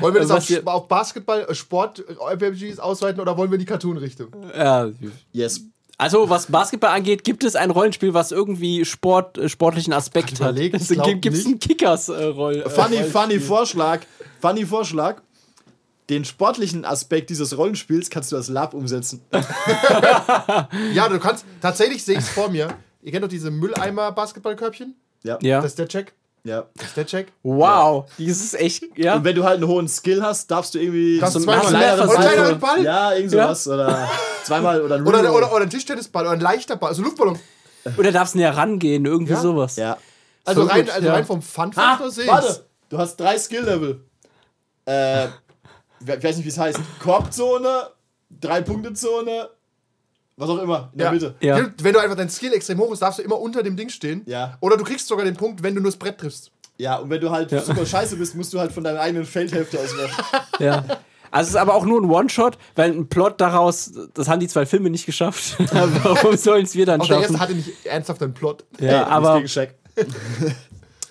Wollen 0.00 0.14
wir 0.14 0.20
das 0.22 0.30
Also 0.30 0.34
auf, 0.36 0.48
wir- 0.48 0.66
auf 0.72 0.88
Basketball, 0.88 1.42
äh, 1.48 1.54
Sport, 1.54 2.02
äh, 2.08 2.14
RPGs 2.32 2.78
ausweiten 2.78 3.20
oder 3.20 3.36
wollen 3.36 3.50
wir 3.50 3.56
in 3.56 3.60
die 3.60 3.66
Cartoon-Richtung? 3.66 4.28
ja. 4.56 4.88
Yes. 5.32 5.60
Also 5.98 6.28
was 6.30 6.46
Basketball 6.46 6.90
angeht, 6.90 7.22
gibt 7.22 7.44
es 7.44 7.54
ein 7.54 7.70
Rollenspiel, 7.70 8.14
was 8.14 8.32
irgendwie 8.32 8.84
Sport, 8.84 9.36
äh, 9.38 9.48
sportlichen 9.48 9.92
Aspekt 9.92 10.40
hat. 10.40 10.56
gibt 10.56 10.74
es 10.80 10.90
einen 11.46 11.58
Kickers-Roll? 11.60 12.68
Funny, 12.70 13.04
funny 13.04 13.38
Vorschlag. 13.38 14.00
Funny 14.40 14.64
Vorschlag. 14.64 15.20
Den 16.10 16.24
sportlichen 16.26 16.84
Aspekt 16.84 17.30
dieses 17.30 17.56
Rollenspiels 17.56 18.10
kannst 18.10 18.30
du 18.30 18.36
als 18.36 18.48
Lab 18.48 18.74
umsetzen. 18.74 19.22
Ja, 20.92 21.08
du 21.08 21.18
kannst, 21.18 21.44
tatsächlich 21.60 22.04
sehe 22.04 22.14
ich 22.18 22.24
es 22.24 22.28
vor 22.28 22.48
mir. 22.50 22.68
Ihr 23.02 23.12
kennt 23.12 23.24
doch 23.24 23.28
diese 23.28 23.50
Mülleimer-Basketballkörbchen? 23.50 24.94
Ja. 25.22 25.38
ja. 25.42 25.56
Das 25.60 25.72
ist 25.72 25.78
der 25.78 25.88
Check. 25.88 26.12
ja. 26.44 26.64
Das 26.76 26.86
ist 26.88 26.96
der 26.96 27.06
Check. 27.06 27.32
wow, 27.42 28.04
dieses 28.18 28.44
ist 28.44 28.54
echt, 28.60 28.84
ja. 28.98 29.16
Und 29.16 29.24
wenn 29.24 29.34
du 29.34 29.44
halt 29.44 29.56
einen 29.62 29.68
hohen 29.68 29.88
Skill 29.88 30.22
hast, 30.22 30.50
darfst 30.50 30.74
du 30.74 30.78
irgendwie 30.78 31.18
Das 31.18 31.32
so 31.32 31.38
einen 31.38 31.44
zweimal 31.46 31.66
kleineren 31.68 32.08
Oder 32.08 32.18
Ball- 32.18 32.28
kleineren 32.32 32.58
Ball? 32.60 32.82
Ja, 32.82 33.12
irgend 33.14 33.30
sowas. 33.30 33.68
Oder 33.68 34.08
zweimal 34.44 34.82
oder 34.82 34.96
ein 34.96 35.06
Oder, 35.06 35.22
Reroll. 35.22 35.36
oder, 35.42 35.52
oder 35.54 35.62
ein 35.64 35.70
Tischtennisball 35.70 36.24
oder 36.24 36.32
ein 36.34 36.40
leichter 36.40 36.76
Ball, 36.76 36.90
also 36.90 37.02
Luftballon. 37.02 37.38
Oder 37.98 38.12
darfst 38.12 38.34
näher 38.36 38.56
rangehen, 38.56 39.04
irgendwie 39.04 39.32
Ja? 39.34 39.40
sowas. 39.40 39.76
Ja. 39.76 39.96
Also, 40.44 40.62
Voll 40.62 40.70
rein, 40.70 40.84
gut, 40.84 40.94
also 40.94 41.06
ja. 41.06 41.14
rein 41.14 41.24
vom 41.24 41.40
Fun-Faktor 41.42 42.06
Ah, 42.06 42.10
sehe 42.10 42.24
ich's. 42.24 42.32
warte. 42.32 42.64
Du 42.90 42.98
hast 42.98 43.16
drei 43.18 43.38
Skill-Level. 43.38 44.00
Äh, 44.86 45.28
ich 46.06 46.24
weiß 46.24 46.36
nicht, 46.36 46.44
wie 46.44 46.48
es 46.50 46.58
heißt. 46.58 46.78
Korbzone, 47.00 47.88
Drei-Punkte-Zone, 48.40 49.48
was 50.36 50.50
auch 50.50 50.58
immer, 50.62 50.90
in 50.92 50.98
der 50.98 51.06
Ja. 51.06 51.12
Mitte. 51.12 51.34
Ja. 51.40 51.70
Wenn 51.82 51.92
du 51.92 52.00
einfach 52.00 52.16
dein 52.16 52.30
Skill 52.30 52.52
extrem 52.52 52.78
hoch 52.78 52.92
ist, 52.92 53.02
darfst 53.02 53.18
du 53.18 53.22
immer 53.22 53.38
unter 53.40 53.62
dem 53.62 53.76
Ding 53.76 53.88
stehen. 53.88 54.22
Ja. 54.26 54.56
Oder 54.60 54.76
du 54.76 54.84
kriegst 54.84 55.06
sogar 55.06 55.24
den 55.24 55.36
Punkt, 55.36 55.62
wenn 55.62 55.74
du 55.74 55.80
nur 55.80 55.90
das 55.90 55.98
Brett 55.98 56.18
triffst. 56.18 56.50
Ja, 56.76 56.96
und 56.96 57.08
wenn 57.10 57.20
du 57.20 57.30
halt 57.30 57.50
super 57.50 57.86
scheiße 57.86 58.16
bist, 58.16 58.34
musst 58.34 58.52
du 58.52 58.58
halt 58.58 58.72
von 58.72 58.82
deiner 58.82 58.98
eigenen 59.00 59.24
Feldhälfte 59.24 59.78
aus 59.78 59.96
werfen. 59.96 60.24
Ja. 60.58 60.84
Also 61.30 61.48
es 61.48 61.54
ist 61.54 61.56
aber 61.56 61.74
auch 61.74 61.84
nur 61.84 62.00
ein 62.00 62.08
One-Shot, 62.10 62.58
weil 62.76 62.90
ein 62.92 63.08
Plot 63.08 63.40
daraus, 63.40 63.92
das 64.14 64.28
haben 64.28 64.38
die 64.40 64.46
zwei 64.48 64.66
Filme 64.66 64.90
nicht 64.90 65.06
geschafft. 65.06 65.56
Warum 66.02 66.36
sollen 66.36 66.64
es 66.64 66.74
wir 66.74 66.86
dann 66.86 67.00
Auch 67.00 67.06
der 67.06 67.14
schaffen? 67.14 67.32
erste 67.32 67.40
hatte 67.40 67.54
nicht 67.54 67.86
ernsthaft 67.86 68.22
einen 68.22 68.34
Plot. 68.34 68.64
Ja, 68.80 69.06
aber, 69.06 69.36
gegen 69.36 69.48
Shaq. 69.48 69.74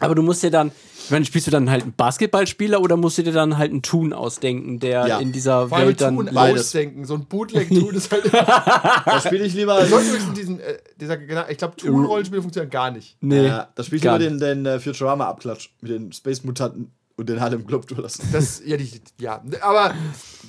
Aber 0.04 0.16
du 0.16 0.22
musst 0.22 0.44
dir 0.44 0.52
dann, 0.52 0.72
ich 1.06 1.12
meine, 1.12 1.26
spielst 1.26 1.48
du 1.48 1.52
dann 1.52 1.70
halt 1.70 1.84
einen 1.84 1.94
Basketballspieler 1.94 2.80
oder 2.82 2.96
musst 2.98 3.18
du 3.18 3.24
dir 3.24 3.32
dann 3.34 3.58
halt 3.58 3.72
einen 3.72 3.82
Toon 3.82 4.14
ausdenken, 4.14 4.80
der 4.80 5.08
Ja. 5.08 5.18
in 5.20 5.32
dieser 5.32 5.68
Vor 5.68 5.78
allem 5.78 5.88
Welt 5.90 6.02
dann 6.02 6.16
Tun 6.16 6.28
leidet? 6.32 6.60
ausdenken. 6.60 7.06
So 7.06 7.16
ein 7.16 7.26
Bootleg-Tun 7.26 7.94
ist 7.96 8.12
halt. 8.12 8.24
Da 8.34 9.22
spiele 9.26 9.46
ich 9.46 9.54
lieber. 9.54 9.86
Übrigens 9.86 10.34
diesen, 10.36 10.60
äh, 10.60 10.78
dieser, 11.00 11.18
genau, 11.18 11.44
ich 11.50 11.58
glaube, 11.58 11.76
Tun-Rollenspiele 11.76 12.42
funktionieren 12.42 12.70
gar 12.72 12.92
nicht. 12.92 13.18
Nee. 13.22 13.48
Ja, 13.48 13.70
da 13.76 13.84
spiele 13.84 13.98
ich 13.98 14.04
lieber 14.04 14.20
den, 14.20 14.40
den 14.40 14.66
äh, 14.66 14.80
Futurama-Abklatsch 14.80 15.70
mit 15.82 15.92
den 15.92 16.12
Space-Mutanten 16.14 16.92
und 17.16 17.30
den 17.30 17.40
Harlem 17.42 17.66
Globetrotters. 17.68 18.20
Das, 18.32 18.62
ja, 18.66 18.76
die, 18.78 18.90
ja, 19.20 19.44
aber 19.62 19.94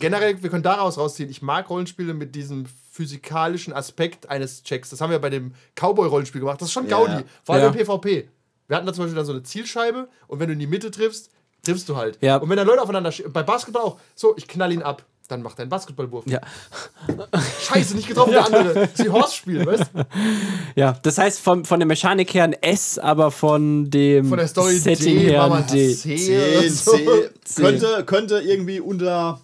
generell, 0.00 0.42
wir 0.42 0.50
können 0.50 0.62
daraus 0.62 0.96
rausziehen, 0.98 1.28
ich 1.28 1.42
mag 1.42 1.68
Rollenspiele 1.68 2.14
mit 2.14 2.34
diesem 2.34 2.64
physikalischen 2.90 3.72
Aspekt 3.72 4.30
eines 4.30 4.62
Checks. 4.62 4.90
Das 4.90 5.00
haben 5.00 5.10
wir 5.10 5.18
bei 5.18 5.28
dem 5.30 5.52
Cowboy-Rollenspiel 5.74 6.40
gemacht. 6.40 6.60
Das 6.62 6.68
ist 6.68 6.72
schon 6.72 6.88
Ja. 6.88 6.96
Gaudi. 6.98 7.24
Vor 7.42 7.54
allem 7.56 7.64
Ja. 7.64 7.70
im 7.70 7.74
PvP. 7.76 8.28
Wir 8.68 8.76
hatten 8.76 8.86
da 8.86 8.92
zum 8.92 9.04
Beispiel 9.04 9.16
dann 9.16 9.26
so 9.26 9.32
eine 9.32 9.42
Zielscheibe 9.42 10.08
und 10.28 10.40
wenn 10.40 10.46
du 10.48 10.52
in 10.54 10.58
die 10.58 10.66
Mitte 10.66 10.90
triffst, 10.90 11.30
triffst 11.64 11.88
du 11.88 11.96
halt. 11.96 12.18
Ja. 12.20 12.36
Und 12.36 12.48
wenn 12.50 12.56
dann 12.56 12.66
Leute 12.66 12.82
aufeinander 12.82 13.12
bei 13.32 13.42
Basketball 13.42 13.82
auch, 13.82 13.98
so, 14.14 14.34
ich 14.36 14.46
knall 14.48 14.72
ihn 14.72 14.82
ab. 14.82 15.04
Dann 15.26 15.40
macht 15.40 15.58
er 15.58 15.62
einen 15.62 15.70
Basketballwurf. 15.70 16.26
Ja. 16.26 16.38
Scheiße, 17.62 17.96
nicht 17.96 18.08
getroffen, 18.08 18.32
der 18.32 18.44
andere. 18.44 18.74
Das 18.74 18.90
ist 18.92 19.04
wie 19.06 19.08
Horse-Spiel, 19.08 19.64
weißt 19.64 19.84
du? 19.94 20.06
ja, 20.76 20.98
das 21.02 21.16
heißt 21.16 21.40
von, 21.40 21.64
von 21.64 21.80
der 21.80 21.86
Mechanik 21.86 22.34
her 22.34 22.44
ein 22.44 22.52
S, 22.52 22.98
aber 22.98 23.30
von 23.30 23.90
dem 23.90 24.28
Von 24.28 24.36
der 24.36 24.48
Story 24.48 24.76
Setting 24.76 25.18
D, 25.18 25.28
her 25.30 25.44
ein 25.50 25.66
D. 25.66 25.94
C. 25.94 26.16
10, 26.16 26.36
oder 26.60 26.70
so. 26.70 26.90
10. 27.44 27.64
Könnte, 27.64 28.04
könnte 28.04 28.40
irgendwie 28.40 28.80
unter, 28.80 29.40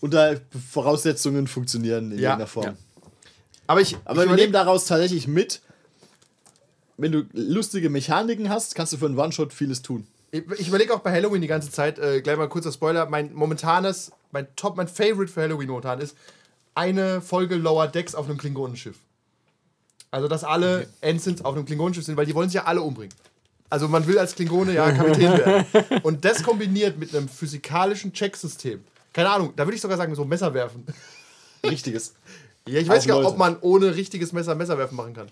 unter 0.00 0.36
Voraussetzungen 0.70 1.48
funktionieren 1.48 2.12
in 2.12 2.18
Ja. 2.18 2.30
irgendeiner 2.30 2.46
Form. 2.46 2.64
Ja. 2.66 2.74
Aber 3.66 3.80
ich, 3.80 3.96
Aber 4.04 4.22
ich 4.22 4.30
wir 4.30 4.36
nehmen 4.36 4.52
daraus 4.52 4.84
tatsächlich 4.84 5.26
mit, 5.26 5.60
wenn 6.96 7.12
du 7.12 7.24
lustige 7.32 7.90
Mechaniken 7.90 8.48
hast, 8.48 8.74
kannst 8.74 8.92
du 8.92 8.96
für 8.96 9.06
einen 9.06 9.18
One-Shot 9.18 9.52
vieles 9.52 9.82
tun. 9.82 10.06
Ich, 10.30 10.68
überlege 10.68 10.92
auch 10.92 11.00
bei 11.00 11.12
Halloween 11.12 11.40
die 11.40 11.46
ganze 11.46 11.70
Zeit, 11.70 11.98
äh, 11.98 12.20
gleich 12.20 12.36
mal 12.36 12.48
kurzer 12.48 12.72
Spoiler, 12.72 13.06
mein 13.06 13.32
momentanes, 13.32 14.12
mein 14.32 14.46
Top, 14.56 14.76
mein 14.76 14.88
Favorite 14.88 15.32
für 15.32 15.42
Halloween 15.42 15.68
momentan 15.68 16.00
ist 16.00 16.16
eine 16.74 17.22
Folge 17.22 17.56
Lower 17.56 17.88
Decks 17.88 18.14
auf 18.14 18.26
einem 18.28 18.38
Klingonenschiff. 18.38 18.96
Also, 20.10 20.28
dass 20.28 20.44
alle 20.44 20.88
Ensigns 21.00 21.44
auf 21.44 21.54
einem 21.54 21.64
Klingonenschiff 21.64 22.04
sind, 22.04 22.16
weil 22.16 22.26
die 22.26 22.34
wollen 22.34 22.48
sich 22.48 22.56
ja 22.56 22.64
alle 22.64 22.82
umbringen. 22.82 23.14
Also, 23.70 23.88
man 23.88 24.06
will 24.06 24.18
als 24.18 24.34
Klingone 24.34 24.74
ja 24.74 24.92
Kapitän 24.92 25.32
werden. 25.38 25.66
Und 26.02 26.24
das 26.24 26.42
kombiniert 26.42 26.98
mit 26.98 27.14
einem 27.14 27.28
physikalischen 27.28 28.12
Checksystem. 28.12 28.84
Keine 29.12 29.30
Ahnung, 29.30 29.52
da 29.56 29.66
würde 29.66 29.74
ich 29.74 29.80
sogar 29.80 29.96
sagen, 29.96 30.14
so 30.14 30.24
Messer 30.24 30.52
werfen. 30.54 30.84
Richtiges. 31.64 32.14
Ja, 32.68 32.80
ich 32.80 32.88
weiß 32.88 33.06
gar 33.06 33.18
nicht, 33.18 33.26
ob 33.26 33.38
man 33.38 33.56
ohne 33.60 33.94
richtiges 33.94 34.32
Messer 34.32 34.54
Messer 34.54 34.76
werfen 34.76 34.96
machen 34.96 35.14
kann. 35.14 35.28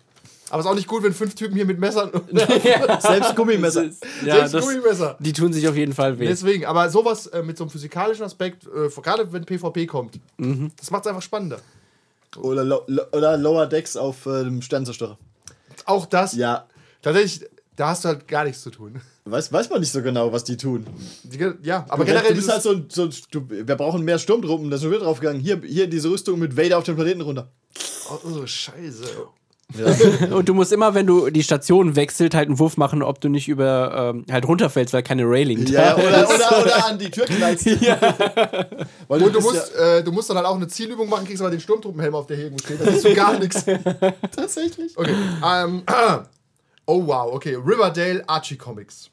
Aber 0.51 0.61
es 0.61 0.66
ist 0.66 0.70
auch 0.70 0.74
nicht 0.76 0.88
gut, 0.88 1.03
wenn 1.03 1.14
fünf 1.14 1.34
Typen 1.34 1.55
hier 1.57 1.64
mit 1.64 1.78
Messern. 1.78 2.11
Selbst 3.01 3.34
Gummimesser. 3.34 3.84
Ja, 4.24 4.34
Selbst 4.36 4.55
das, 4.55 4.64
Gummimesser. 4.66 5.16
die 5.18 5.32
tun 5.32 5.53
sich 5.53 5.66
auf 5.66 5.74
jeden 5.76 5.92
Fall 5.95 6.18
weh. 6.18 6.26
Deswegen, 6.26 6.66
aber 6.66 6.90
sowas 6.90 7.26
äh, 7.28 7.42
mit 7.42 7.57
so 7.57 7.64
einem 7.64 7.70
physikalischen 7.70 8.24
Aspekt, 8.24 8.66
äh, 8.66 8.88
gerade 9.01 9.32
wenn 9.32 9.45
PvP 9.45 9.86
kommt, 9.86 10.20
Mhm. 10.36 10.70
das 10.78 10.90
macht 10.90 11.05
es 11.05 11.09
einfach 11.09 11.22
spannender. 11.22 11.59
Oder, 12.36 12.64
Lo 12.64 12.82
Lo- 12.88 13.05
oder 13.12 13.36
Lower 13.36 13.66
Decks 13.66 13.97
auf 13.97 14.26
äh, 14.26 14.45
dem 14.45 14.61
Sternzerstörer. 14.61 15.18
Auch 15.86 16.07
das, 16.07 16.34
Ja. 16.34 16.66
tatsächlich, 17.01 17.49
da 17.76 17.88
hast 17.88 18.05
du 18.05 18.09
halt 18.09 18.28
gar 18.28 18.45
nichts 18.45 18.62
zu 18.62 18.70
tun. 18.70 19.01
Weiß, 19.24 19.51
weiß 19.53 19.70
man 19.70 19.80
nicht 19.80 19.92
so 19.92 20.03
genau, 20.03 20.30
was 20.32 20.45
die 20.45 20.57
tun. 20.59 20.86
Die, 21.22 21.38
ja, 21.62 21.86
aber 21.88 22.05
du, 22.05 22.11
generell. 22.12 22.28
du 22.30 22.34
bist 22.36 22.51
halt 22.53 22.62
so 22.62 22.70
ein, 22.72 22.86
so 22.90 23.05
ein 23.05 23.14
du, 23.30 23.49
wir 23.49 23.64
brauchen 23.76 24.05
mehr 24.05 24.18
Sturmtruppen, 24.18 24.70
da 24.70 24.76
sind 24.76 24.90
wir 24.90 24.99
draufgegangen. 24.99 25.40
Hier, 25.40 25.62
hier 25.64 25.86
diese 25.86 26.11
Rüstung 26.11 26.38
mit 26.38 26.57
Vader 26.57 26.76
auf 26.78 26.84
den 26.84 26.95
Planeten 26.97 27.22
runter. 27.22 27.49
oh, 28.11 28.18
oh, 28.42 28.47
scheiße. 28.47 29.05
Und 30.31 30.49
du 30.49 30.55
musst 30.55 30.73
immer, 30.73 30.95
wenn 30.95 31.07
du 31.07 31.31
die 31.31 31.43
Station 31.43 31.97
wechselt, 31.97 32.35
halt 32.35 32.49
einen 32.49 32.59
Wurf 32.59 32.77
machen, 32.77 33.03
ob 33.03 33.21
du 33.21 33.29
nicht 33.29 33.49
über 33.49 34.12
ähm, 34.15 34.27
halt 34.31 34.47
runterfällst, 34.47 34.93
weil 34.93 35.03
keine 35.03 35.25
Railing 35.25 35.67
Ja, 35.67 35.95
da 35.95 35.97
oder, 35.97 36.29
oder, 36.35 36.62
oder 36.62 36.87
an 36.87 36.99
die 36.99 37.11
Tür 37.11 37.25
knallst. 37.25 37.67
ja. 37.81 37.99
Weil 39.09 39.23
Und 39.23 39.35
du 39.35 39.41
musst, 39.41 39.75
äh, 39.75 40.03
du 40.05 40.12
musst 40.12 40.31
dann 40.31 40.37
halt 40.37 40.47
auch 40.47 40.57
eine 40.57 40.69
Zielübung 40.69 41.09
machen, 41.09 41.27
kriegst 41.27 41.41
aber 41.41 41.51
den 41.51 41.61
Sturmtruppenhelm 41.61 42.15
auf 42.15 42.27
der 42.27 42.37
hier 42.37 42.47
irgendwo 42.47 42.65
steht. 42.65 42.81
Da 42.81 42.91
siehst 42.91 43.05
du 43.05 43.15
gar 43.15 43.39
nichts. 43.39 43.65
ja, 43.67 43.79
tatsächlich. 44.35 44.97
Okay. 44.97 45.15
Ähm, 45.45 45.83
oh 46.87 47.07
wow, 47.07 47.33
okay. 47.33 47.57
Riverdale 47.57 48.23
Archie 48.29 48.57
Comics. 48.57 49.11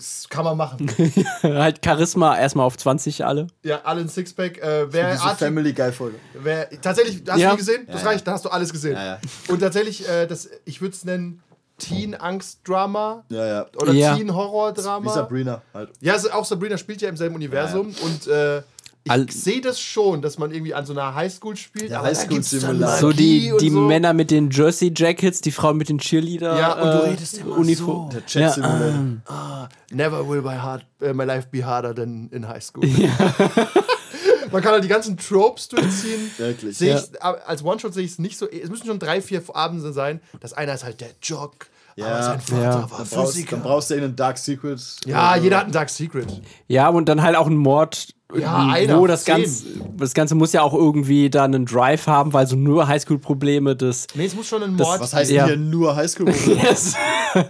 Das 0.00 0.26
kann 0.30 0.44
man 0.44 0.56
machen. 0.56 0.90
halt 1.42 1.84
Charisma 1.84 2.38
erstmal 2.38 2.64
auf 2.64 2.78
20 2.78 3.22
alle. 3.26 3.48
Ja, 3.62 3.82
alle 3.84 4.00
ein 4.00 4.08
Sixpack. 4.08 4.56
Äh, 4.56 4.90
wer 4.90 5.10
Diese 5.12 5.22
Archie, 5.24 5.36
Family 5.44 5.74
Guy 5.74 5.92
Folge. 5.92 6.16
wer, 6.32 6.70
tatsächlich, 6.80 7.22
hast 7.28 7.38
Ja. 7.38 7.50
du 7.50 7.56
die 7.56 7.58
gesehen? 7.66 7.86
Das 7.86 8.00
Ja, 8.02 8.08
reicht, 8.08 8.26
da 8.26 8.32
hast 8.32 8.46
du 8.46 8.48
alles 8.48 8.72
gesehen. 8.72 8.94
Ja, 8.94 9.04
ja. 9.04 9.18
Und 9.48 9.58
tatsächlich, 9.60 10.08
äh, 10.08 10.26
das, 10.26 10.48
ich 10.64 10.80
würde 10.80 10.94
es 10.96 11.04
nennen 11.04 11.42
Teen-Angst-Drama 11.76 13.24
Ja, 13.28 13.46
ja. 13.46 13.66
oder 13.76 13.92
Ja. 13.92 14.14
Wie 14.14 14.18
Teen-Horror-Drama. 14.20 15.12
Sabrina 15.12 15.62
halt. 15.74 15.90
Ja, 16.00 16.14
auch 16.32 16.44
Sabrina 16.44 16.78
spielt 16.78 17.02
ja 17.02 17.08
im 17.08 17.16
selben 17.18 17.34
Universum 17.34 17.94
und 18.02 18.26
äh, 18.26 18.62
ich 19.04 19.32
sehe 19.42 19.60
das 19.60 19.80
schon, 19.80 20.20
dass 20.22 20.38
man 20.38 20.50
irgendwie 20.52 20.74
an 20.74 20.84
so 20.86 20.92
einer 20.92 21.14
Highschool 21.14 21.56
spielt. 21.56 21.90
Ja, 21.90 22.00
aber 22.00 22.08
da 22.10 22.14
Highschool 22.14 22.34
gibt's 22.34 22.50
dann 22.50 22.60
Simulator. 22.60 22.96
So 22.98 23.12
die, 23.12 23.52
die 23.60 23.70
so. 23.70 23.80
Männer 23.80 24.12
mit 24.12 24.30
den 24.30 24.50
Jersey 24.50 24.92
Jackets, 24.94 25.40
die 25.40 25.50
Frauen 25.52 25.76
mit 25.78 25.88
den 25.88 25.98
Cheerleader. 25.98 26.58
Ja, 26.58 26.72
und 26.74 26.82
du 26.82 27.06
äh, 27.06 27.10
redest 27.10 27.38
immer 27.38 27.56
Uniform. 27.58 28.10
Der 28.10 28.26
Chat 28.26 28.42
Ja, 28.42 28.50
Simulator. 28.50 29.68
Never 29.90 30.28
will 30.28 30.42
my, 30.42 30.54
heart, 30.56 30.84
äh, 31.00 31.12
my 31.12 31.24
life 31.24 31.48
be 31.50 31.64
harder 31.64 31.94
than 31.94 32.28
in 32.30 32.46
high 32.46 32.62
school. 32.62 32.84
Man 34.52 34.62
kann 34.62 34.72
halt 34.72 34.82
die 34.84 34.88
ganzen 34.88 35.16
Tropes 35.16 35.68
durchziehen. 35.68 36.30
Wirklich. 36.36 36.76
Sehe 36.76 36.96
ich, 36.98 37.22
aber 37.22 37.46
als 37.46 37.64
One-Shot 37.64 37.94
sehe 37.94 38.04
ich 38.04 38.12
es 38.12 38.18
nicht 38.18 38.36
so. 38.36 38.48
Es 38.48 38.68
müssen 38.68 38.86
schon 38.86 38.98
drei, 38.98 39.22
vier 39.22 39.42
Abende 39.54 39.92
sein. 39.92 40.20
Das 40.40 40.52
eine 40.52 40.72
ist 40.74 40.82
halt 40.84 41.00
der 41.00 41.10
Jock, 41.22 41.66
Ja. 41.94 42.06
aber 42.06 42.22
sein 42.24 42.40
Vater 42.40 42.62
Ja. 42.62 42.74
war 42.90 42.98
Dann 42.98 43.08
brauchst, 43.08 43.32
Physiker. 43.34 43.50
dann 43.56 43.62
brauchst 43.62 43.90
du 43.90 43.94
einen 43.94 44.16
Dark 44.16 44.38
Secret. 44.38 44.80
ja, 45.06 45.32
Oder- 45.34 45.42
jeder 45.42 45.56
hat 45.58 45.66
ein 45.66 45.72
Dark 45.72 45.88
Secret. 45.88 46.26
Ja, 46.66 46.88
und 46.88 47.08
dann 47.08 47.22
halt 47.22 47.36
auch 47.36 47.46
ein 47.46 47.56
Mord. 47.56 48.08
Ja, 48.38 48.66
wo 48.66 48.70
einer, 48.72 49.06
das 49.08 49.24
zehn. 49.24 49.36
Ganze, 49.36 49.64
das 49.96 50.14
Ganze 50.14 50.34
muss 50.34 50.52
ja 50.52 50.62
auch 50.62 50.74
irgendwie 50.74 51.30
dann 51.30 51.54
einen 51.54 51.66
Drive 51.66 52.06
haben, 52.06 52.32
weil 52.32 52.46
so 52.46 52.56
nur 52.56 52.86
Highschool-Probleme 52.88 53.74
des. 53.76 54.06
Nee, 54.14 54.26
es 54.26 54.34
muss 54.34 54.46
schon 54.46 54.62
ein 54.62 54.76
Das- 54.76 54.86
Mord. 54.86 55.00
Was 55.00 55.14
heißt 55.14 55.30
Ja. 55.30 55.46
denn 55.46 55.60
hier 55.62 55.70
nur 55.70 55.96
Highschool? 55.96 56.28
Yes. 56.46 56.94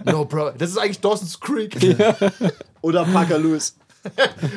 No, 0.05 0.25
Bro. 0.25 0.51
Das 0.57 0.69
ist 0.69 0.77
eigentlich 0.77 0.99
Dawson's 1.01 1.39
Creek. 1.39 1.77
Oder 2.81 3.03
Parker 3.05 3.37
Lewis. 3.39 3.75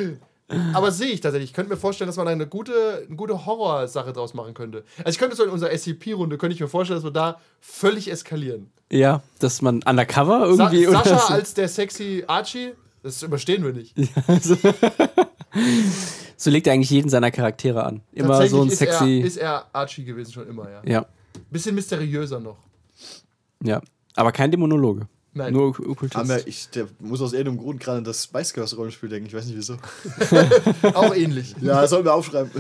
Aber 0.75 0.93
sehe 0.93 1.09
ich 1.09 1.20
tatsächlich. 1.20 1.51
Ich 1.51 1.55
könnte 1.55 1.70
mir 1.72 1.79
vorstellen, 1.79 2.07
dass 2.07 2.16
man 2.16 2.29
eine 2.29 2.47
gute, 2.47 3.05
eine 3.07 3.16
gute 3.16 3.47
Horrorsache 3.47 4.12
draus 4.12 4.35
machen 4.35 4.53
könnte. 4.55 4.85
Also 4.99 5.11
ich 5.11 5.18
könnte 5.18 5.35
so 5.37 5.43
in 5.45 5.51
unserer 5.51 5.70
SCP-Runde, 5.77 6.37
könnte 6.37 6.55
ich 6.55 6.61
mir 6.61 6.68
vorstellen, 6.68 6.99
dass 6.99 7.05
wir 7.05 7.11
da 7.11 7.41
völlig 7.61 8.11
eskalieren. 8.11 8.70
Ja, 8.93 9.22
dass 9.39 9.62
man 9.62 9.83
undercover 9.85 10.55
Sa 10.55 10.64
irgendwie. 10.70 10.87
oder 10.87 10.99
Sascha 11.03 11.18
so. 11.29 11.35
als 11.35 11.55
der 11.55 11.68
sexy 11.68 12.25
Archie, 12.27 12.72
das 13.05 13.23
überstehen 13.23 13.63
wir 13.63 13.73
nicht. 13.75 13.95
so 16.37 16.51
legt 16.51 16.67
er 16.67 16.73
eigentlich 16.73 16.89
jeden 16.89 17.11
seiner 17.11 17.31
Charaktere 17.31 17.85
an. 17.85 18.01
Immer 18.13 18.47
so 18.49 18.63
ein 18.63 18.69
ist 18.69 18.79
sexy. 18.79 19.21
Er, 19.21 19.27
ist 19.27 19.37
er 19.37 19.67
Archie 19.75 20.05
gewesen 20.05 20.33
schon 20.33 20.49
immer, 20.49 20.71
ja. 20.71 20.81
ja, 20.85 21.07
Bisschen 21.51 21.75
mysteriöser 21.75 22.41
noch. 22.41 22.57
ja. 23.63 23.83
Aber 24.17 24.33
kein 24.33 24.51
Dämonologe. 24.51 25.07
Nein. 25.37 25.53
Nur 25.53 25.68
Ok- 25.70 25.80
Okkultist. 25.80 26.16
Aber 26.30 26.47
ich, 26.47 26.68
der 26.70 26.87
muss 27.01 27.20
aus 27.20 27.32
irgendeinem 27.32 27.59
Grund 27.59 27.80
gerade 27.80 27.99
an 27.99 28.05
das 28.05 28.22
Spice 28.22 28.53
Girls 28.53 28.76
Rollenspiel 28.76 29.09
denken. 29.09 29.26
Ich 29.26 29.35
weiß 29.35 29.47
nicht 29.47 29.57
wieso. 29.57 29.76
Auch 30.95 31.12
ähnlich. 31.14 31.55
Ja, 31.61 31.80
das 31.80 31.91
sollten 31.91 32.07
wir 32.07 32.14
aufschreiben. 32.14 32.51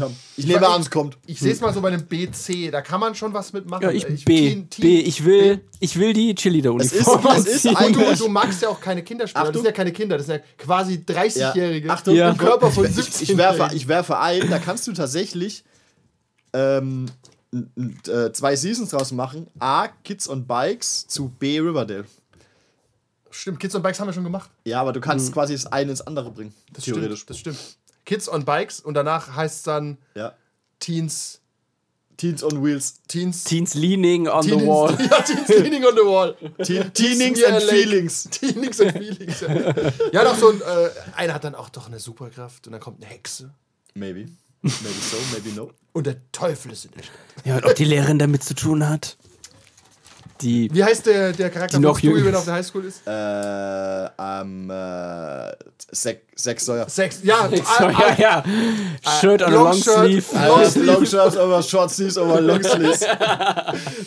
haben. 0.00 0.16
Ich 0.36 0.46
nehme 0.46 0.66
an, 0.66 0.80
es 0.80 0.90
kommt. 0.90 1.18
Ich 1.26 1.38
sehe 1.40 1.52
es 1.52 1.60
mal 1.60 1.74
so 1.74 1.80
bei 1.82 1.88
einem 1.88 2.06
BC, 2.06 2.70
da 2.72 2.80
kann 2.80 3.00
man 3.00 3.14
schon 3.14 3.34
was 3.34 3.52
mitmachen. 3.52 3.82
ja, 3.82 3.90
ich, 3.90 4.04
Äh, 4.06 4.12
B. 4.24 4.48
Teen- 4.48 4.70
Teen- 4.70 4.82
B. 4.82 5.00
Ich 5.00 5.24
will, 5.24 5.60
ich 5.80 5.98
will 5.98 6.12
die 6.14 6.34
Cheerleader-Uniform. 6.34 7.20
Es 7.34 7.38
ist- 7.40 7.48
es 7.48 7.64
ist 7.64 7.66
anziehen. 7.66 7.76
ein- 7.76 7.86
Und 7.88 7.96
du, 7.96 8.08
und 8.08 8.20
du 8.20 8.28
magst 8.28 8.62
ja 8.62 8.68
auch 8.70 8.80
keine 8.80 9.02
Kinderspieler. 9.02 9.44
Das 9.46 9.54
sind 9.54 9.64
ja 9.66 9.72
keine 9.72 9.92
Kinder, 9.92 10.16
das 10.16 10.26
sind 10.26 10.36
ja 10.36 10.42
quasi 10.56 10.94
30-Jährige. 11.06 11.88
Ja. 11.88 11.92
Achtung, 11.94 12.14
Ja. 12.14 12.30
im 12.30 12.38
Körper 12.38 12.70
von 12.70 12.86
ich, 12.86 12.94
17 12.94 13.22
ich, 13.24 13.36
werfe, 13.36 13.68
ich 13.74 13.88
werfe 13.88 14.18
ein, 14.18 14.48
da 14.48 14.58
kannst 14.58 14.86
du 14.86 14.92
tatsächlich 14.92 15.64
ähm, 16.54 17.06
äh, 17.06 17.25
zwei 18.32 18.56
Seasons 18.56 18.90
draus 18.90 19.12
machen. 19.12 19.46
A, 19.58 19.88
Kids 20.04 20.28
on 20.28 20.46
Bikes 20.46 21.06
zu 21.06 21.28
B, 21.28 21.58
Riverdale. 21.60 22.04
Stimmt, 23.30 23.60
Kids 23.60 23.74
on 23.74 23.82
Bikes 23.82 24.00
haben 24.00 24.08
wir 24.08 24.12
schon 24.12 24.24
gemacht. 24.24 24.50
Ja, 24.64 24.80
aber 24.80 24.92
du 24.92 25.00
kannst 25.00 25.32
quasi 25.32 25.52
das 25.54 25.66
eine 25.66 25.90
ins 25.90 26.00
andere 26.00 26.30
bringen. 26.30 26.54
Das 26.72 26.84
theoretisch. 26.84 27.20
Stimmt, 27.20 27.30
das 27.30 27.38
stimmt. 27.38 27.58
Kids 28.04 28.28
on 28.28 28.44
Bikes 28.44 28.80
und 28.80 28.94
danach 28.94 29.34
heißt 29.34 29.56
es 29.56 29.62
dann 29.62 29.98
Ja. 30.14 30.34
Teens. 30.78 31.40
Teens 32.16 32.42
on 32.42 32.64
Wheels. 32.64 33.02
Teens. 33.08 33.44
Teens 33.44 33.74
leaning 33.74 34.26
on 34.26 34.40
Teens, 34.42 34.62
the 34.62 34.66
wall. 34.66 34.96
Ja, 35.10 35.20
Teens 35.20 35.48
leaning 35.48 35.84
on 35.84 35.94
the 35.94 36.00
wall. 36.00 36.34
Teen, 36.64 36.90
Teenings 36.94 37.44
and. 37.44 37.62
Feelings. 37.62 38.24
Teenings 38.30 38.80
and 38.80 38.92
Feelings. 38.92 39.40
Ja, 39.42 39.74
ja 40.12 40.24
doch 40.24 40.36
so 40.38 40.48
ein. 40.48 40.60
Äh, 40.62 40.88
einer 41.14 41.34
hat 41.34 41.44
dann 41.44 41.54
auch 41.54 41.68
doch 41.68 41.88
eine 41.88 42.00
Superkraft 42.00 42.66
und 42.66 42.72
dann 42.72 42.80
kommt 42.80 43.02
eine 43.02 43.12
Hexe. 43.12 43.52
Maybe. 43.94 44.28
Maybe 44.62 44.74
so, 45.00 45.16
maybe 45.32 45.54
no. 45.54 45.72
Und 45.92 46.06
der 46.06 46.16
Teufel 46.32 46.72
ist 46.72 46.84
in 46.84 46.92
der 46.92 47.04
Stadt. 47.04 47.16
Ja, 47.44 47.56
und 47.56 47.64
ob 47.64 47.74
die 47.74 47.84
Lehrerin 47.84 48.18
damit 48.18 48.42
zu 48.42 48.54
tun 48.54 48.88
hat. 48.88 49.16
Die. 50.42 50.68
Wie 50.72 50.84
heißt 50.84 51.06
der, 51.06 51.32
der 51.32 51.50
Charakter 51.50 51.78
Die 51.78 51.82
noch 51.82 51.92
von 51.92 51.98
Stewie, 51.98 52.12
jünger 52.14 52.26
wenn 52.26 52.34
er 52.34 52.38
auf 52.38 52.44
der 52.44 52.54
Highschool 52.54 52.84
ist? 52.84 53.06
Äh, 53.06 53.10
am 54.22 54.70
äh, 54.70 55.52
Zack 55.92 56.60
Sawyer. 56.60 56.88
Sex. 56.88 57.20
Ja, 57.22 57.48
So, 57.50 57.84
ah, 57.86 57.90
ja, 57.90 58.16
ja. 58.18 58.44
Shirt 59.20 59.40
on 59.42 59.48
a 59.48 59.50
Long 59.54 59.64
long 59.64 59.74
shirt. 59.74 60.22
sleeve. 60.22 60.24
Long 60.84 61.02
over 61.38 61.62
short 61.62 61.90
sleeves 61.90 62.18
over 62.18 62.40
long 62.40 62.62
sleeves. 62.62 63.00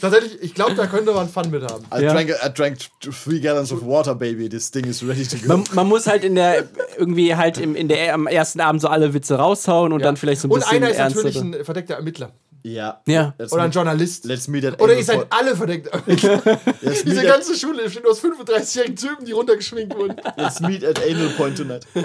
tatsächlich, 0.02 0.38
ich 0.42 0.54
glaube, 0.54 0.76
da 0.76 0.86
könnte 0.88 1.12
man 1.12 1.28
Fun 1.30 1.50
mit 1.50 1.64
haben. 1.64 1.86
I, 1.96 2.04
Ja. 2.04 2.14
drank, 2.14 2.30
I 2.30 2.50
drank 2.54 2.78
three 3.02 3.40
gallons 3.40 3.72
of 3.72 3.84
water, 3.86 4.14
baby. 4.16 4.48
This 4.50 4.70
thing 4.72 4.86
is 4.86 5.06
ready 5.08 5.26
to 5.26 5.38
go. 5.38 5.48
Man, 5.48 5.64
man 5.74 5.88
muss 5.88 6.08
halt 6.08 6.24
in 6.24 6.36
der 6.36 6.66
irgendwie 6.98 7.36
halt 7.36 7.58
im, 7.58 7.76
in 7.76 7.88
der 7.88 8.14
am 8.14 8.28
ersten 8.28 8.62
Abend 8.62 8.82
so 8.82 8.88
alle 8.88 9.14
Witze 9.14 9.36
raushauen 9.36 9.92
und 9.94 10.02
Ja. 10.02 10.06
dann 10.06 10.18
vielleicht 10.18 10.42
so 10.42 10.48
ein 10.48 10.52
und 10.52 10.60
bisschen 10.60 10.78
einer 10.84 10.90
ist 10.92 10.98
natürlich 11.00 11.38
ein 11.40 11.56
verdeckter 11.66 11.96
Ermittler. 11.96 12.32
Ja. 12.64 13.02
Ja. 13.06 13.34
Oder 13.52 13.64
ein 13.64 13.72
Journalist. 13.72 14.26
Let's 14.26 14.48
meet 14.48 14.66
at 14.66 14.82
Oder 14.82 14.98
ihr 14.98 15.04
seid 15.04 15.28
alle. 15.30 15.54
Let's 16.82 17.04
Diese 17.04 17.24
ganze 17.24 17.56
Schule 17.56 17.84
besteht 17.84 18.06
aus 18.06 18.24
35-jährigen 18.24 18.96
Typen, 18.96 19.26
die 19.26 19.32
runtergeschminkt 19.32 19.96
wurden. 19.96 20.16
let's 20.38 20.60
meet 20.60 20.84
at 20.84 21.00
Anal 21.02 21.30
Point 21.38 21.58
tonight. 21.58 21.86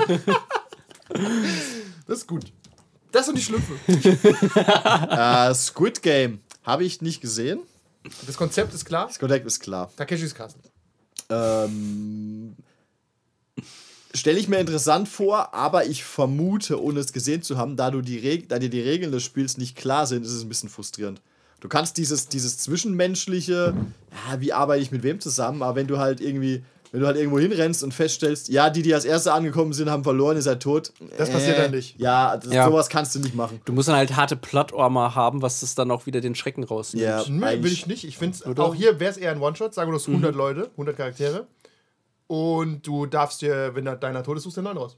Das 2.07 2.19
ist 2.19 2.27
gut. 2.27 2.45
Das 3.13 3.27
sind 3.27 3.39
die 3.39 3.43
Schlümpfe. 3.43 3.75
äh, 5.11 5.55
Squid 5.55 6.03
Game. 6.03 6.41
Habe 6.65 6.85
ich 6.85 7.01
nicht 7.03 7.21
gesehen. 7.21 7.61
Das 8.27 8.37
Konzept 8.37 8.75
ist 8.75 8.85
klar. 8.85 9.07
Das 9.07 9.19
Kontakt 9.19 9.47
ist 9.47 9.61
klar. 9.61 9.91
Takeshis 9.97 10.35
Castle. 10.35 10.61
Ähm, 11.31 12.57
Stelle 14.15 14.39
ich 14.39 14.49
mir 14.49 14.59
interessant 14.61 15.09
vor, 15.09 15.53
aber 15.55 15.87
ich 15.87 16.05
vermute, 16.05 16.81
ohne 16.81 17.01
es 17.01 17.13
gesehen 17.13 17.43
zu 17.43 17.59
haben, 17.59 17.77
da, 17.77 17.91
du 17.91 18.01
die 18.01 18.19
Reg 18.19 18.49
da 18.49 18.59
dir 18.61 18.71
die 18.71 18.81
Regeln 18.81 19.11
des 19.11 19.25
Spiels 19.25 19.59
nicht 19.59 19.77
klar 19.77 20.07
sind, 20.07 20.25
ist 20.25 20.33
es 20.33 20.43
ein 20.45 20.49
bisschen 20.49 20.69
frustrierend. 20.69 21.21
Du 21.61 21.69
kannst 21.69 21.97
dieses, 21.97 22.29
dieses 22.29 22.59
zwischenmenschliche, 22.59 23.75
ja, 24.31 24.41
wie 24.41 24.53
arbeite 24.53 24.83
ich 24.83 24.93
mit 24.93 25.03
wem 25.03 25.19
zusammen, 25.21 25.63
aber 25.63 25.75
wenn 25.77 25.87
du 25.87 25.99
halt 25.99 26.21
irgendwie, 26.21 26.63
wenn 26.93 27.01
du 27.01 27.07
halt 27.07 27.17
irgendwo 27.17 27.41
hinrennst 27.41 27.83
und 27.83 27.93
feststellst, 27.93 28.51
ja, 28.51 28.71
die, 28.71 28.83
die 28.83 28.95
als 28.95 29.05
Erste 29.05 29.33
angekommen 29.33 29.73
sind, 29.73 29.91
haben 29.91 30.05
verloren, 30.05 30.37
ihr 30.37 30.43
seid 30.43 30.63
tot. 30.63 30.93
Das 31.19 31.31
passiert 31.31 31.59
dann 31.59 31.73
nicht. 31.73 31.99
Ja, 31.99 32.37
das, 32.37 32.53
Ja. 32.53 32.69
sowas 32.69 32.89
kannst 32.89 33.15
du 33.17 33.19
nicht 33.19 33.35
machen. 33.35 33.61
Du 33.65 33.73
musst 33.73 33.89
dann 33.89 33.97
halt 33.97 34.15
harte 34.15 34.37
Plottormer 34.37 35.15
haben, 35.17 35.43
was 35.43 35.61
das 35.61 35.75
dann 35.75 35.91
auch 35.91 36.07
wieder 36.07 36.21
den 36.21 36.35
Schrecken 36.37 36.63
rausnimmt. 36.63 37.05
Ja, 37.05 37.25
Nö, 37.29 37.63
will 37.63 37.73
ich 37.73 37.87
nicht. 37.89 38.05
Ich 38.05 38.19
finde 38.19 38.39
auch 38.63 38.75
hier 38.77 39.01
wäre 39.01 39.11
es 39.11 39.17
eher 39.17 39.33
ein 39.33 39.41
One-Shot. 39.41 39.75
Sagen 39.75 39.89
wir, 39.91 39.93
du 39.93 39.99
hast 39.99 40.09
100 40.09 40.35
Leute, 40.37 40.71
100 40.73 40.97
Charaktere. 40.97 41.47
Und 42.35 42.87
du 42.87 43.07
darfst 43.07 43.43
dir, 43.43 43.75
wenn 43.75 43.85
da- 43.85 43.95
deiner 43.97 44.23
tot 44.25 44.37
ist, 44.39 44.43
suchst 44.45 44.57
du 44.57 44.61
einen 44.61 44.75
neuen 44.75 44.79
raus. 44.79 44.97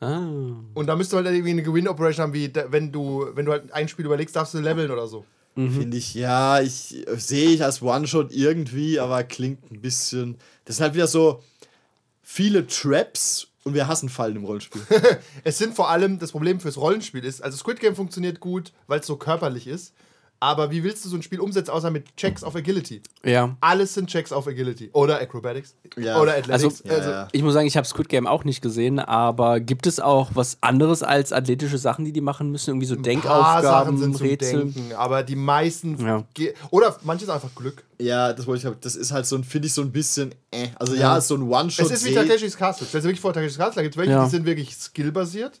Ah. 0.00 0.18
Und 0.74 0.86
da 0.86 0.96
müsst 0.96 1.12
du 1.12 1.16
halt 1.16 1.26
irgendwie 1.26 1.50
eine 1.50 1.62
Gewinn-Operation 1.62 2.22
haben, 2.24 2.32
wie 2.34 2.50
wenn 2.70 2.90
du, 2.90 3.26
wenn 3.34 3.44
du 3.44 3.52
halt 3.52 3.72
ein 3.72 3.88
Spiel 3.88 4.06
überlegst, 4.06 4.34
darfst 4.34 4.54
du 4.54 4.58
leveln 4.58 4.90
oder 4.90 5.06
so. 5.06 5.24
Finde 5.54 5.98
ich, 5.98 6.14
ja, 6.14 6.60
ich 6.62 7.06
äh, 7.06 7.16
sehe 7.18 7.50
ich 7.50 7.62
als 7.62 7.82
One-Shot 7.82 8.32
irgendwie, 8.32 8.98
aber 8.98 9.22
klingt 9.22 9.70
ein 9.70 9.82
bisschen. 9.82 10.38
Das 10.64 10.76
ist 10.76 10.80
halt 10.80 10.94
wieder 10.94 11.06
so 11.06 11.42
viele 12.22 12.66
Traps 12.66 13.48
und 13.64 13.74
wir 13.74 13.86
hassen 13.86 14.08
Fallen 14.08 14.36
im 14.36 14.44
Rollenspiel. 14.44 14.80
Es 15.44 15.58
sind 15.58 15.74
vor 15.76 15.90
allem, 15.90 16.18
das 16.18 16.32
Problem 16.32 16.58
fürs 16.58 16.78
Rollenspiel 16.78 17.22
ist, 17.24 17.42
also 17.42 17.56
Squid 17.58 17.80
Game 17.80 17.94
funktioniert 17.94 18.40
gut, 18.40 18.72
weil 18.86 19.00
es 19.00 19.06
so 19.06 19.16
körperlich 19.16 19.66
ist. 19.66 19.92
Aber 20.42 20.72
wie 20.72 20.82
willst 20.82 21.04
du 21.04 21.08
so 21.08 21.14
ein 21.14 21.22
Spiel 21.22 21.38
umsetzen, 21.38 21.70
außer 21.70 21.92
mit 21.92 22.16
Checks 22.16 22.42
auf 22.42 22.56
Agility? 22.56 23.00
Ja. 23.24 23.56
Alles 23.60 23.94
sind 23.94 24.08
Checks 24.10 24.32
auf 24.32 24.48
Agility. 24.48 24.90
Oder 24.92 25.20
Acrobatics. 25.20 25.76
Ja. 25.96 26.20
Oder 26.20 26.32
Athletics. 26.36 26.82
Also- 26.84 26.88
Ja, 26.88 27.10
ja. 27.10 27.28
Ich 27.30 27.44
muss 27.44 27.54
sagen, 27.54 27.68
ich 27.68 27.76
habe 27.76 27.86
Squid 27.86 28.08
Game 28.08 28.26
auch 28.26 28.42
nicht 28.42 28.60
gesehen, 28.60 28.98
aber 28.98 29.60
gibt 29.60 29.86
es 29.86 30.00
auch 30.00 30.32
was 30.34 30.58
anderes 30.60 31.04
als 31.04 31.32
athletische 31.32 31.78
Sachen, 31.78 32.04
die 32.04 32.10
die 32.12 32.20
machen 32.20 32.50
müssen? 32.50 32.70
Irgendwie 32.70 32.86
so 32.86 32.96
paar 32.96 33.04
Denkaufgaben, 33.04 33.62
Sachen 33.62 33.98
sind 33.98 34.16
zum 34.16 34.26
Rätsel? 34.26 34.58
Denken, 34.64 34.92
aber 34.96 35.22
die 35.22 35.36
meisten. 35.36 35.96
Ja. 36.04 36.24
Oder 36.70 36.96
manches 37.04 37.28
einfach 37.28 37.54
Glück. 37.54 37.84
Ja, 38.00 38.32
das 38.32 38.44
wollte 38.48 38.68
ich 38.68 38.74
Das 38.80 38.96
ist 38.96 39.12
halt 39.12 39.26
so 39.26 39.36
ein, 39.36 39.44
finde 39.44 39.68
ich, 39.68 39.74
so 39.74 39.82
ein 39.82 39.92
bisschen. 39.92 40.34
Äh. 40.50 40.66
Also 40.74 40.96
ja, 40.96 41.18
ist 41.18 41.28
so 41.28 41.36
ein 41.36 41.42
One-Shot. 41.42 41.86
Es 41.86 41.92
ist 41.92 42.04
wie 42.04 42.14
Takeshis 42.14 42.56
Castle. 42.56 42.84
Stell 42.88 43.00
dir 43.00 43.04
wirklich 43.06 43.20
vor, 43.20 43.32
Takeshis 43.32 43.58
Castle, 43.58 43.76
da 43.76 43.82
gibt 43.82 43.94
es 43.94 43.98
welche, 44.00 44.10
Ja. 44.10 44.24
die 44.24 44.30
sind 44.30 44.44
wirklich 44.44 44.74
skillbasiert. 44.76 45.60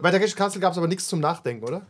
Bei 0.00 0.12
Takeshis 0.12 0.36
Castle 0.36 0.60
gab 0.60 0.70
es 0.70 0.78
aber 0.78 0.86
nichts 0.86 1.08
zum 1.08 1.18
Nachdenken, 1.18 1.64
oder? 1.66 1.82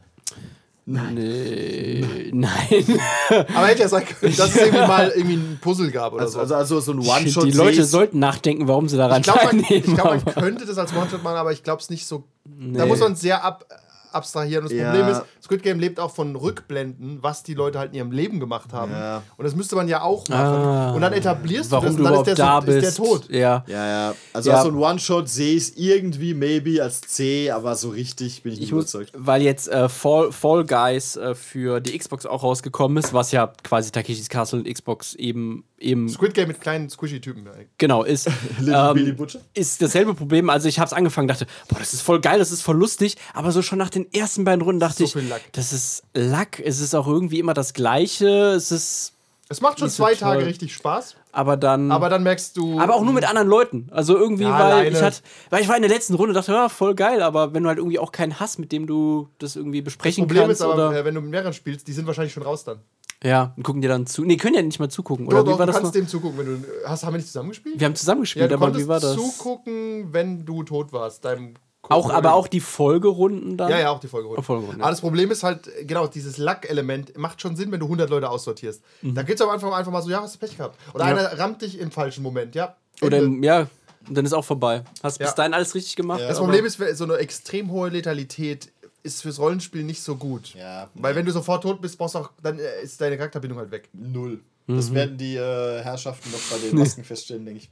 Nee, 0.86 2.30
nein. 2.32 3.00
Aber 3.54 3.66
hätte 3.66 3.82
ja 3.82 3.88
sein 3.88 4.04
können, 4.04 4.36
dass 4.36 4.50
es 4.50 4.56
irgendwie 4.56 4.86
mal 4.86 5.08
irgendwie 5.14 5.36
ein 5.36 5.58
Puzzle 5.60 5.90
gab 5.90 6.12
oder 6.12 6.22
Also, 6.22 6.34
so. 6.34 6.40
also, 6.40 6.54
also 6.56 6.80
so 6.80 6.92
ein 6.92 6.98
One-Shot. 6.98 7.44
die 7.44 7.50
Leute 7.52 7.84
sollten 7.84 8.18
nachdenken, 8.18 8.66
warum 8.68 8.88
sie 8.88 8.96
daran 8.96 9.20
ich 9.20 9.24
glaube, 9.24 9.40
man, 9.56 9.64
ich 9.68 9.84
glaub, 9.84 10.24
man 10.24 10.34
könnte 10.34 10.66
das 10.66 10.78
als 10.78 10.92
One-Shot 10.94 11.22
machen, 11.22 11.36
aber 11.36 11.52
ich 11.52 11.62
glaube 11.62 11.80
es 11.80 11.90
nicht 11.90 12.06
so. 12.06 12.24
Da 12.44 12.84
Nee. 12.84 12.86
muss 12.86 13.00
man 13.00 13.14
sehr 13.16 13.44
ab, 13.44 13.64
abstrahieren. 14.12 14.64
Und 14.64 14.72
das 14.72 14.78
Ja. 14.78 14.90
Problem 14.90 15.08
ist, 15.08 15.22
Squid 15.42 15.62
Game 15.62 15.78
lebt 15.80 15.98
auch 16.00 16.10
von 16.14 16.36
Rückblenden, 16.36 17.18
was 17.22 17.42
die 17.42 17.54
Leute 17.54 17.78
halt 17.78 17.90
in 17.92 17.96
ihrem 17.98 18.12
Leben 18.12 18.40
gemacht 18.40 18.72
haben. 18.72 18.92
Ja. 18.92 19.22
Und 19.36 19.44
das 19.44 19.54
müsste 19.54 19.76
man 19.76 19.88
ja 19.88 20.02
auch 20.02 20.28
machen. 20.28 20.40
Ah. 20.40 20.92
und 20.92 21.00
dann 21.00 21.12
etablierst 21.12 21.70
warum 21.70 21.96
du 21.96 21.96
du 21.96 21.96
das 21.96 21.98
und 21.98 22.04
dann 22.04 22.12
überhaupt 22.12 22.28
ist 22.28 22.38
der, 22.38 22.44
da 22.46 22.62
so, 22.62 22.72
ist 22.72 22.98
der 22.98 23.04
tot. 23.06 23.30
Ja. 23.30 23.64
Ja, 23.66 23.86
ja. 23.88 24.14
Also 24.32 24.50
Ja. 24.50 24.62
so 24.62 24.68
ein 24.68 24.76
One-Shot 24.76 25.28
sehe 25.28 25.56
ich 25.56 25.62
es 25.62 25.76
irgendwie, 25.76 26.34
maybe 26.34 26.82
als 26.82 27.00
C, 27.02 27.50
aber 27.50 27.74
so 27.76 27.90
richtig 27.90 28.42
bin 28.42 28.52
ich 28.52 28.58
nicht 28.60 28.68
Ich 28.68 28.72
muss, 28.72 28.94
überzeugt. 28.94 29.12
weil 29.16 29.42
jetzt 29.42 29.68
äh, 29.68 29.88
Fall, 29.88 30.32
Fall 30.32 30.64
Guys 30.64 31.16
äh, 31.16 31.34
für 31.34 31.80
die 31.80 31.96
Xbox 31.98 32.26
auch 32.26 32.42
rausgekommen 32.42 32.96
ist, 32.98 33.12
was 33.12 33.32
ja 33.32 33.52
quasi 33.62 33.90
Takeshis 33.90 34.28
Castle 34.28 34.60
und 34.60 34.72
Xbox 34.72 35.14
eben, 35.14 35.64
eben 35.80 36.08
Squid 36.08 36.34
Game 36.34 36.48
mit 36.48 36.60
kleinen 36.60 36.88
Squishy-Typen. 36.90 37.48
genau 37.78 38.04
ist, 38.04 38.28
ähm, 38.60 39.16
ist 39.54 39.82
dasselbe 39.82 40.14
Problem. 40.14 40.50
Also 40.50 40.68
ich 40.68 40.78
habe 40.78 40.86
es 40.86 40.92
angefangen, 40.92 41.26
dachte, 41.26 41.46
boah, 41.68 41.78
das 41.78 41.92
ist 41.94 42.02
voll 42.02 42.20
geil, 42.20 42.38
das 42.38 42.52
ist 42.52 42.62
voll 42.62 42.76
lustig, 42.76 43.16
aber 43.34 43.50
so 43.52 43.62
schon 43.62 43.78
nach 43.78 43.90
den 43.90 44.12
ersten 44.12 44.44
beiden 44.44 44.62
Runden 44.62 44.80
dachte 44.80 45.06
So 45.06 45.18
ich, 45.18 45.26
das 45.52 45.72
ist 45.72 46.04
Lack. 46.14 46.60
Es 46.60 46.80
ist 46.80 46.94
auch 46.94 47.06
irgendwie 47.06 47.38
immer 47.38 47.54
das 47.54 47.72
Gleiche. 47.72 48.28
Es 48.52 48.70
ist, 48.70 49.14
Es 49.48 49.60
macht 49.60 49.78
schon 49.78 49.88
so 49.88 49.96
zwei. 49.96 50.14
Tage 50.14 50.44
richtig 50.46 50.74
Spaß, 50.74 51.16
aber 51.32 51.56
dann, 51.56 51.90
aber 51.90 52.08
dann 52.08 52.22
merkst 52.22 52.56
du. 52.56 52.78
aber 52.78 52.94
auch 52.94 53.02
nur 53.02 53.12
mit 53.12 53.24
anderen 53.28 53.48
Leuten. 53.48 53.88
Also 53.90 54.16
irgendwie, 54.16 54.42
Ja, 54.44 54.52
weil 54.58 54.72
alleine. 54.72 54.90
ich 54.90 55.02
hatte, 55.02 55.22
weil 55.48 55.62
ich 55.62 55.68
war 55.68 55.76
in 55.76 55.82
der 55.82 55.90
letzten 55.90 56.14
Runde 56.14 56.34
dachte, 56.34 56.52
ja, 56.52 56.68
voll 56.68 56.94
geil, 56.94 57.22
aber 57.22 57.54
wenn 57.54 57.62
du 57.62 57.68
halt 57.68 57.78
irgendwie 57.78 57.98
auch 57.98 58.12
keinen 58.12 58.38
hast, 58.38 58.58
mit 58.58 58.70
dem 58.72 58.86
du 58.86 59.28
das 59.38 59.56
irgendwie 59.56 59.80
besprechen 59.82 60.24
Problem 60.26 60.46
kannst 60.46 60.60
ist 60.60 60.66
aber, 60.66 60.88
oder 60.90 60.98
äh, 61.00 61.04
wenn 61.04 61.14
du 61.14 61.20
mit 61.20 61.30
mehreren 61.30 61.52
spielst, 61.52 61.88
die 61.88 61.92
sind 61.92 62.06
wahrscheinlich 62.06 62.32
schon 62.32 62.42
raus 62.42 62.64
dann. 62.64 62.80
Ja, 63.22 63.52
und 63.56 63.62
gucken 63.62 63.82
dir 63.82 63.88
dann 63.88 64.06
zu. 64.06 64.24
Nee, 64.24 64.36
können 64.36 64.54
ja 64.54 64.62
nicht 64.62 64.80
mal 64.80 64.88
zugucken. 64.88 65.26
Oder 65.26 65.38
Doch, 65.38 65.44
wie 65.46 65.50
doch, 65.50 65.58
war 65.58 65.66
du 65.66 65.72
das 65.72 65.80
kannst 65.82 65.94
noch? 65.94 66.00
dem 66.00 66.08
zugucken, 66.08 66.38
wenn 66.38 66.46
du. 66.62 66.68
Hast, 66.86 67.04
haben 67.04 67.12
wir 67.12 67.18
nicht 67.18 67.26
zusammengespielt? 67.26 67.78
Wir 67.78 67.84
haben 67.84 67.92
ja, 67.92 67.96
zusammengespielt, 67.98 68.50
du 68.50 68.54
aber 68.54 68.76
wie 68.76 68.88
war 68.88 69.00
das? 69.00 69.14
zugucken, 69.14 70.12
wenn 70.12 70.44
du 70.44 70.62
tot 70.62 70.92
warst. 70.92 71.24
Deinem 71.24 71.54
Auch, 71.88 72.10
aber 72.10 72.34
auch 72.34 72.46
die 72.48 72.60
Folgerunden 72.60 73.56
dann? 73.56 73.70
Ja, 73.70 73.78
ja, 73.80 73.90
auch 73.90 74.00
die 74.00 74.08
Folgerunde. 74.08 74.40
Auch 74.40 74.44
Folgerunde, 74.44 74.78
ja. 74.78 74.82
Aber 74.84 74.90
das 74.90 75.00
Problem 75.00 75.30
ist 75.30 75.42
halt, 75.42 75.68
genau, 75.86 76.06
dieses 76.06 76.38
Lack-Element 76.38 77.16
macht 77.18 77.40
schon 77.40 77.56
Sinn, 77.56 77.70
wenn 77.72 77.80
du 77.80 77.86
100 77.86 78.08
Leute 78.10 78.28
aussortierst. 78.30 78.82
Da 79.02 79.22
geht 79.22 79.36
es 79.36 79.42
am 79.42 79.48
Anfang 79.50 79.72
einfach 79.72 79.90
mal 79.92 80.02
so, 80.02 80.10
ja, 80.10 80.20
hast 80.22 80.34
du 80.34 80.38
Pech 80.38 80.56
gehabt. 80.56 80.78
Oder 80.94 81.04
Mhm. 81.06 81.10
Ja. 81.10 81.16
einer 81.28 81.38
rammt 81.38 81.62
dich 81.62 81.78
im 81.78 81.90
falschen 81.90 82.22
Moment, 82.22 82.54
ja. 82.54 82.76
Oder 83.02 83.18
Ende. 83.18 83.36
im, 83.36 83.42
ja, 83.42 83.66
und 84.08 84.16
dann 84.16 84.24
ist 84.24 84.32
auch 84.32 84.44
vorbei. 84.44 84.82
Hast 85.02 85.20
Ja. 85.20 85.26
bis 85.26 85.34
dahin 85.34 85.52
alles 85.54 85.74
richtig 85.74 85.96
gemacht? 85.96 86.20
das 86.20 86.36
aber- 86.38 86.46
Problem 86.46 86.64
ist, 86.64 86.78
so 86.96 87.04
eine 87.04 87.14
extrem 87.16 87.70
hohe 87.70 87.88
Letalität 87.90 88.72
ist 89.02 89.22
fürs 89.22 89.38
Rollenspiel 89.38 89.82
nicht 89.84 90.02
so 90.02 90.16
gut. 90.16 90.54
Ja. 90.54 90.88
Weil 90.94 91.14
wenn 91.14 91.24
du 91.26 91.32
sofort 91.32 91.62
tot 91.62 91.80
bist, 91.80 91.96
brauchst 91.98 92.14
du 92.14 92.20
auch, 92.20 92.30
dann 92.42 92.58
äh, 92.58 92.82
ist 92.82 93.00
deine 93.00 93.16
Charakterbindung 93.16 93.58
halt 93.58 93.70
weg. 93.70 93.88
Null. 93.92 94.40
Mhm. 94.66 94.76
Das 94.76 94.92
werden 94.94 95.16
die 95.18 95.36
äh, 95.36 95.82
Herrschaften 95.82 96.30
noch 96.30 96.40
bei 96.50 96.58
den 96.58 96.78
Masken 96.78 97.04
feststellen, 97.04 97.44
denke 97.44 97.60
ich. 97.62 97.70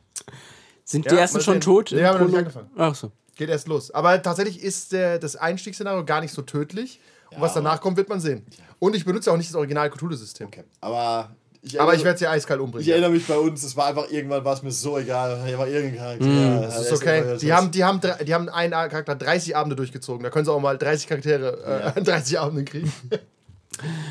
Sind 0.85 1.05
Ja, 1.07 1.13
die 1.13 1.19
ersten 1.19 1.41
schon 1.41 1.55
sehen. 1.55 1.61
tot? 1.61 1.91
Nee, 1.93 2.05
haben 2.05 2.15
wir 2.19 2.21
noch 2.21 2.29
nicht 2.29 2.39
angefangen. 2.39 2.71
Ach 2.77 2.95
so. 2.95 3.13
Geht 3.37 3.51
erst 3.51 3.69
los. 3.69 3.91
Aber 3.91 4.21
tatsächlich 4.23 4.63
ist 4.63 4.93
der, 4.93 5.19
das 5.19 5.37
Einstiegsszenario 5.37 6.05
gar 6.05 6.21
nicht 6.21 6.33
so 6.33 6.43
tödlich. 6.43 7.01
Und 7.31 7.41
was 7.43 7.53
danach 7.55 7.81
kommt, 7.81 7.99
wird 7.99 8.09
man 8.09 8.21
sehen. 8.21 8.45
Und 8.79 8.97
ich 8.97 9.05
benutze 9.05 9.31
auch 9.31 9.37
nicht 9.37 9.51
das 9.51 9.55
Original 9.57 9.91
Cthulhu-System. 9.91 10.47
Okay. 10.47 10.65
Aber 10.81 11.37
ich, 11.63 11.81
Aber 11.81 11.95
ich 11.95 12.05
werde 12.05 12.19
sie 12.19 12.27
eiskalt 12.27 12.61
umbringen. 12.61 12.83
Ich 12.87 12.91
erinnere 12.91 13.11
mich 13.11 13.27
bei 13.27 13.37
uns, 13.37 13.63
es 13.63 13.77
war 13.77 13.87
einfach 13.87 14.11
irgendwann, 14.11 14.45
war 14.45 14.55
es 14.55 14.63
mir 14.63 14.71
so 14.71 14.97
egal. 14.99 15.43
Hier 15.45 15.59
war 15.59 15.67
irgendein 15.69 15.99
Charakter. 15.99 16.27
Ja, 16.27 16.61
Das 16.61 16.81
ist 16.87 16.93
okay. 16.93 17.37
Die 17.39 17.53
haben, 17.53 17.71
die, 17.71 17.85
haben, 17.85 18.01
die 18.27 18.35
haben 18.35 18.49
einen 18.49 18.71
Charakter 18.73 19.15
30 19.17 19.57
Abende 19.57 19.75
durchgezogen. 19.77 20.23
Da 20.23 20.31
können 20.31 20.45
sie 20.45 20.53
auch 20.53 20.61
mal 20.61 20.79
30 20.79 21.07
Charaktere 21.09 21.59
äh, 21.65 21.81
Ja. 21.87 21.93
an 21.95 22.05
30 22.05 22.39
Abenden 22.39 22.65
kriegen. 22.65 22.93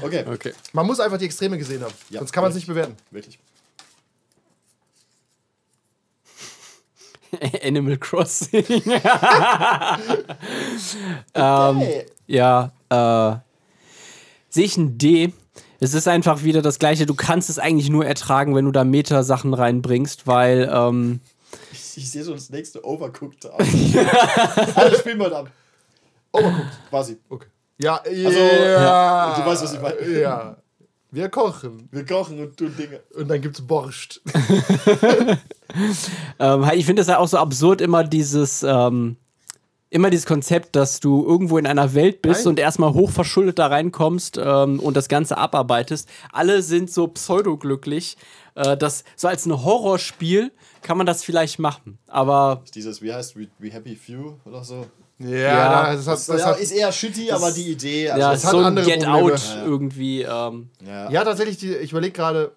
Okay, 0.01 0.23
Okay. 0.25 0.53
Man 0.71 0.85
muss 0.85 0.97
einfach 1.01 1.17
die 1.17 1.25
Extreme 1.25 1.57
gesehen 1.57 1.81
haben. 1.83 1.93
Ja. 2.09 2.19
Sonst 2.19 2.31
kann 2.31 2.41
man 2.41 2.51
es 2.51 2.55
nicht 2.55 2.67
bewerten. 2.67 2.95
wirklich. 3.11 3.37
Animal 7.63 7.97
Crossing. 7.97 8.63
ähm, 11.33 11.77
Hey. 11.79 12.05
ja, 12.27 12.71
äh, 12.89 13.35
sehe 14.49 14.65
ich 14.65 14.77
ein 14.77 14.97
D. 14.97 15.33
Es 15.79 15.93
ist 15.93 16.07
einfach 16.07 16.43
wieder 16.43 16.61
das 16.61 16.79
Gleiche. 16.79 17.05
Du 17.05 17.13
kannst 17.13 17.49
es 17.49 17.59
eigentlich 17.59 17.89
nur 17.89 18.05
ertragen, 18.05 18.55
wenn 18.55 18.65
du 18.65 18.71
da 18.71 18.83
Meta-Sachen 18.83 19.53
reinbringst, 19.53 20.25
weil, 20.25 20.69
ähm, 20.73 21.19
Ich, 21.71 21.97
ich 21.97 22.11
sehe 22.11 22.23
so 22.23 22.33
das 22.33 22.49
nächste 22.49 22.83
Overcooked. 22.83 23.45
Alle 24.75 24.97
spielen 24.97 25.19
mal 25.19 25.33
ab. 25.33 25.51
Overcooked, 26.31 26.89
quasi. 26.89 27.17
Okay. 27.29 27.47
Ja, 27.79 27.97
Also, 27.97 28.39
ja. 28.39 29.35
du 29.37 29.45
weißt, 29.45 29.63
was 29.63 29.73
ich 29.73 29.81
meine. 29.81 30.19
Ja. 30.19 30.57
Wir 31.11 31.29
kochen. 31.29 31.87
Wir 31.91 32.05
kochen 32.05 32.39
und 32.39 32.57
tun 32.57 32.73
Dinge. 32.77 32.99
Und 33.15 33.29
dann 33.29 33.39
gibt's 33.39 33.61
Borscht. 33.61 34.19
ähm, 36.39 36.65
ich 36.73 36.85
finde 36.85 37.01
es 37.01 37.07
ja 37.07 37.17
auch 37.17 37.27
so 37.27 37.37
absurd, 37.37 37.81
immer 37.81 38.03
dieses, 38.03 38.63
ähm, 38.63 39.15
immer 39.89 40.09
dieses 40.09 40.25
Konzept, 40.25 40.75
dass 40.75 40.99
du 40.99 41.25
irgendwo 41.25 41.57
in 41.57 41.65
einer 41.65 41.93
Welt 41.93 42.21
bist 42.21 42.41
Nein. 42.41 42.51
und 42.51 42.59
erstmal 42.59 42.93
hochverschuldet 42.93 43.59
da 43.59 43.67
reinkommst 43.67 44.39
ähm, 44.41 44.79
und 44.79 44.97
das 44.97 45.07
Ganze 45.07 45.37
abarbeitest. 45.37 46.09
Alle 46.31 46.61
sind 46.61 46.91
so 46.91 47.07
pseudoglücklich. 47.07 48.17
Äh, 48.55 48.75
das, 48.75 49.03
so 49.15 49.27
als 49.27 49.45
ein 49.45 49.63
Horrorspiel 49.63 50.51
kann 50.81 50.97
man 50.97 51.05
das 51.05 51.23
vielleicht 51.23 51.59
machen. 51.59 51.99
Aber 52.07 52.63
Dieses, 52.73 53.01
wie 53.01 53.13
heißt 53.13 53.37
We, 53.37 53.47
We 53.59 53.71
Happy 53.71 53.95
Few 53.95 54.35
oder 54.45 54.63
so? 54.63 54.87
Ja, 55.19 55.29
Ja, 55.29 55.95
das, 55.95 56.05
hat, 56.05 56.13
Das, 56.13 56.25
das 56.27 56.41
ja, 56.41 56.47
hat, 56.47 56.59
ist 56.59 56.71
eher 56.71 56.91
shitty, 56.91 57.31
aber 57.31 57.51
die 57.51 57.71
Idee. 57.71 58.09
Also 58.11 58.21
ja, 58.21 58.31
das 58.33 58.43
hat 58.45 58.51
so 58.51 58.57
ein 58.59 58.65
andere 58.65 58.85
Get 58.85 59.03
Probleme. 59.03 59.33
Out 59.33 59.39
Ja. 59.55 59.65
irgendwie. 59.65 60.21
Ähm, 60.21 60.69
ja. 60.85 61.09
ja, 61.11 61.23
tatsächlich, 61.23 61.57
die, 61.57 61.73
ich 61.75 61.91
überlege 61.91 62.13
gerade, 62.13 62.51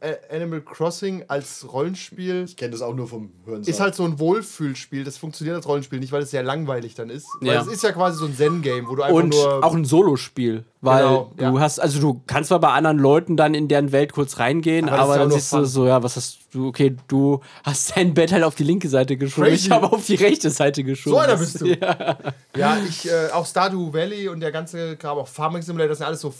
A- 0.00 0.34
Animal 0.34 0.62
Crossing 0.62 1.24
als 1.28 1.70
Rollenspiel 1.70 2.44
Ich 2.46 2.56
kenne 2.56 2.70
das 2.70 2.80
auch 2.80 2.94
nur 2.94 3.08
vom 3.08 3.30
Hören. 3.44 3.60
ist 3.62 3.78
halt 3.80 3.94
so 3.94 4.04
ein 4.04 4.18
Wohlfühlspiel. 4.18 5.04
Das 5.04 5.18
funktioniert 5.18 5.56
als 5.56 5.68
Rollenspiel 5.68 5.98
nicht, 6.00 6.12
weil 6.12 6.22
es 6.22 6.30
sehr 6.30 6.42
langweilig 6.42 6.94
dann 6.94 7.10
ist. 7.10 7.26
Weil 7.40 7.54
Ja. 7.54 7.60
es 7.60 7.66
ist 7.66 7.82
ja 7.82 7.92
quasi 7.92 8.18
so 8.18 8.24
ein 8.24 8.34
Zen-Game, 8.34 8.86
wo 8.88 8.94
du 8.96 9.02
einfach 9.02 9.14
und 9.16 9.28
nur. 9.30 9.62
auch 9.64 9.74
ein 9.74 9.84
Solospiel. 9.84 10.64
Weil 10.80 11.02
Genau, 11.02 11.32
du 11.36 11.42
ja. 11.44 11.58
hast, 11.60 11.80
also 11.80 11.98
du 12.00 12.20
kannst 12.28 12.48
zwar 12.48 12.60
bei 12.60 12.68
anderen 12.68 12.98
Leuten 12.98 13.36
dann 13.36 13.54
in 13.54 13.66
deren 13.66 13.90
Welt 13.90 14.12
kurz 14.12 14.38
reingehen, 14.38 14.88
Aber 14.88 14.96
das 14.96 15.00
ist 15.00 15.04
aber, 15.10 15.14
ja 15.16 15.22
dann 15.22 15.30
siehst 15.32 15.52
du 15.52 15.56
Fun. 15.56 15.66
so, 15.66 15.86
ja, 15.88 16.02
was 16.04 16.14
hast 16.16 16.38
du, 16.52 16.68
okay, 16.68 16.96
du 17.08 17.40
hast 17.64 17.92
dein 17.96 18.14
Bett 18.14 18.30
halt 18.32 18.44
auf 18.44 18.54
die 18.54 18.62
linke 18.64 18.88
Seite 18.88 19.16
geschoben, 19.16 19.48
Crazy. 19.48 19.66
ich 19.66 19.70
habe 19.72 19.90
auf 19.92 20.06
die 20.06 20.14
rechte 20.14 20.50
Seite 20.50 20.84
geschoben. 20.84 21.16
so 21.16 21.18
einer 21.20 21.36
bist 21.36 21.60
du. 21.60 21.66
Ja, 22.56 22.76
ich, 22.88 23.08
äh, 23.10 23.30
auch 23.32 23.44
Stardew 23.46 23.92
Valley 23.92 24.28
und 24.28 24.38
der 24.40 24.52
ganze 24.52 24.96
Kram, 24.96 25.18
auch 25.18 25.26
Farming 25.28 25.62
Simulator, 25.62 25.88
das 25.90 25.98
sind 25.98 26.06
alles 26.06 26.20
so 26.20 26.32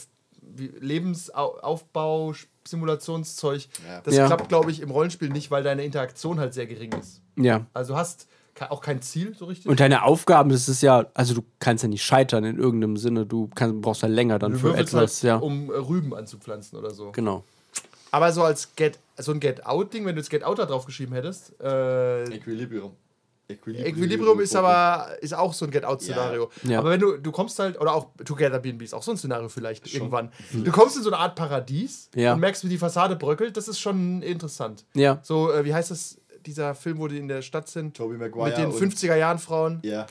Lebensaufbau, 0.81 2.35
Simulationszeug. 2.67 3.63
Ja. 3.87 4.01
Das 4.03 4.15
Ja. 4.15 4.27
klappt, 4.27 4.49
glaube 4.49 4.71
ich, 4.71 4.81
im 4.83 4.91
Rollenspiel 4.91 5.31
nicht, 5.31 5.51
weil 5.51 5.63
deine 5.63 5.85
Interaktion 5.85 6.39
halt 6.39 6.55
sehr 6.55 6.67
gering 6.67 6.93
ist. 6.93 7.23
Ja. 7.37 7.67
Also 7.75 7.95
du 7.95 7.99
hast 7.99 8.27
auch 8.69 8.81
kein 8.81 9.01
Ziel 9.03 9.35
so 9.37 9.47
richtig. 9.47 9.69
Und 9.69 9.81
deine 9.81 10.03
Aufgaben, 10.05 10.51
das 10.51 10.69
ist 10.69 10.83
ja, 10.83 11.07
also 11.15 11.35
du 11.35 11.43
kannst 11.61 11.83
ja 11.83 11.89
nicht 11.89 12.05
scheitern 12.05 12.45
in 12.45 12.59
irgendeinem 12.59 12.97
Sinne, 12.97 13.27
du 13.27 13.49
kannst, 13.55 13.81
brauchst 13.81 14.03
ja 14.03 14.09
länger 14.09 14.39
dann 14.39 14.53
du 14.53 14.59
für 14.59 14.77
etwas, 14.77 15.23
halt, 15.23 15.23
ja. 15.23 15.37
um 15.37 15.71
äh, 15.71 15.77
Rüben 15.77 16.15
anzupflanzen 16.15 16.79
oder 16.79 16.91
so. 16.91 17.13
Genau. 17.13 17.45
Aber 18.11 18.33
so 18.33 18.43
als 18.43 18.75
Get, 18.75 18.99
so 19.19 19.33
ein 19.33 19.41
Get-Out-Ding, 19.41 20.07
wenn 20.07 20.15
du 20.15 20.21
jetzt 20.21 20.31
Get-Out 20.31 20.59
da 20.59 20.67
drauf 20.67 20.87
geschrieben 20.87 21.13
hättest, 21.13 21.61
äh, 21.61 22.25
Equilibrium. 22.25 22.93
Equilibrium 23.51 24.41
ist 24.41 24.55
aber 24.55 25.17
ist 25.23 25.35
auch 25.35 25.55
so 25.55 25.65
ein 25.65 25.71
Get-Out-Szenario. 25.71 26.51
Ja. 26.65 26.81
Aber 26.81 26.91
wenn 26.91 27.01
du, 27.01 27.17
du 27.17 27.33
kommst 27.33 27.59
halt, 27.59 27.81
oder 27.81 27.95
auch 27.95 28.09
Together 28.25 28.59
BNB 28.59 28.83
ist 28.83 28.95
auch 28.95 29.03
so 29.03 29.13
ein 29.13 29.17
Szenario 29.17 29.49
vielleicht 29.49 29.93
irgendwann. 29.95 30.31
Du 30.53 30.71
kommst 30.71 30.99
in 30.99 31.03
so 31.03 31.11
eine 31.11 31.19
Art 31.19 31.35
Paradies 31.35 32.11
Ja. 32.15 32.35
und 32.35 32.41
merkst, 32.41 32.65
wie 32.65 32.69
die 32.69 32.77
Fassade 32.77 33.17
bröckelt, 33.17 33.57
das 33.57 33.67
ist 33.67 33.81
schon 33.81 34.21
interessant. 34.21 34.85
Ja. 34.93 35.21
So, 35.23 35.51
äh, 35.51 35.65
wie 35.65 35.73
heißt 35.73 35.91
das, 35.91 36.19
dieser 36.49 36.75
Film, 36.75 36.99
wo 36.99 37.09
die 37.09 37.19
in 37.19 37.29
der 37.29 37.43
Stadt 37.43 37.69
sind? 37.69 37.97
Tobey 37.97 38.17
Maguire. 38.17 38.49
Mit 38.49 38.59
den 38.59 38.67
und- 38.67 38.79
50er-Jahren-Frauen. 38.79 39.81
Ja. 39.85 40.07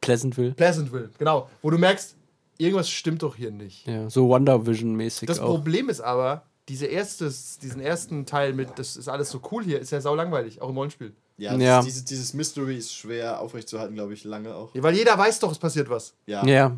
Pleasantville. 0.00 0.52
Pleasantville, 0.52 1.10
genau. 1.18 1.48
Wo 1.62 1.70
du 1.70 1.78
merkst, 1.78 2.16
irgendwas 2.58 2.90
stimmt 2.90 3.22
doch 3.22 3.36
hier 3.36 3.50
nicht. 3.50 3.86
Ja, 3.86 4.10
so 4.10 4.28
Wonder 4.28 4.66
Vision-mäßig 4.66 5.26
Das 5.26 5.38
auch. 5.40 5.46
Problem 5.48 5.88
ist 5.88 6.00
aber, 6.00 6.42
diese 6.68 6.86
erstes, 6.86 7.58
diesen 7.58 7.80
ersten 7.80 8.26
Teil 8.26 8.52
mit, 8.54 8.78
das 8.78 8.96
ist 8.96 9.08
alles 9.08 9.30
so 9.30 9.40
cool 9.52 9.62
hier, 9.64 9.78
ist 9.80 9.92
ja 9.92 10.00
sau 10.00 10.14
langweilig, 10.14 10.60
auch 10.62 10.68
im 10.70 10.76
Rollenspiel. 10.76 11.14
Ja, 11.36 11.54
Ja. 11.56 11.76
das, 11.78 11.86
dieses, 11.86 12.04
dieses 12.04 12.34
Mystery 12.34 12.76
ist 12.76 12.94
schwer 12.94 13.40
aufrechtzuerhalten, 13.40 13.94
glaube 13.94 14.14
ich, 14.14 14.24
lange 14.24 14.54
auch. 14.54 14.74
Ja, 14.74 14.82
weil 14.82 14.94
jeder 14.94 15.16
weiß 15.18 15.40
doch, 15.40 15.50
es 15.52 15.58
passiert 15.58 15.88
was. 15.90 16.14
Ja. 16.26 16.44
Ja. 16.46 16.76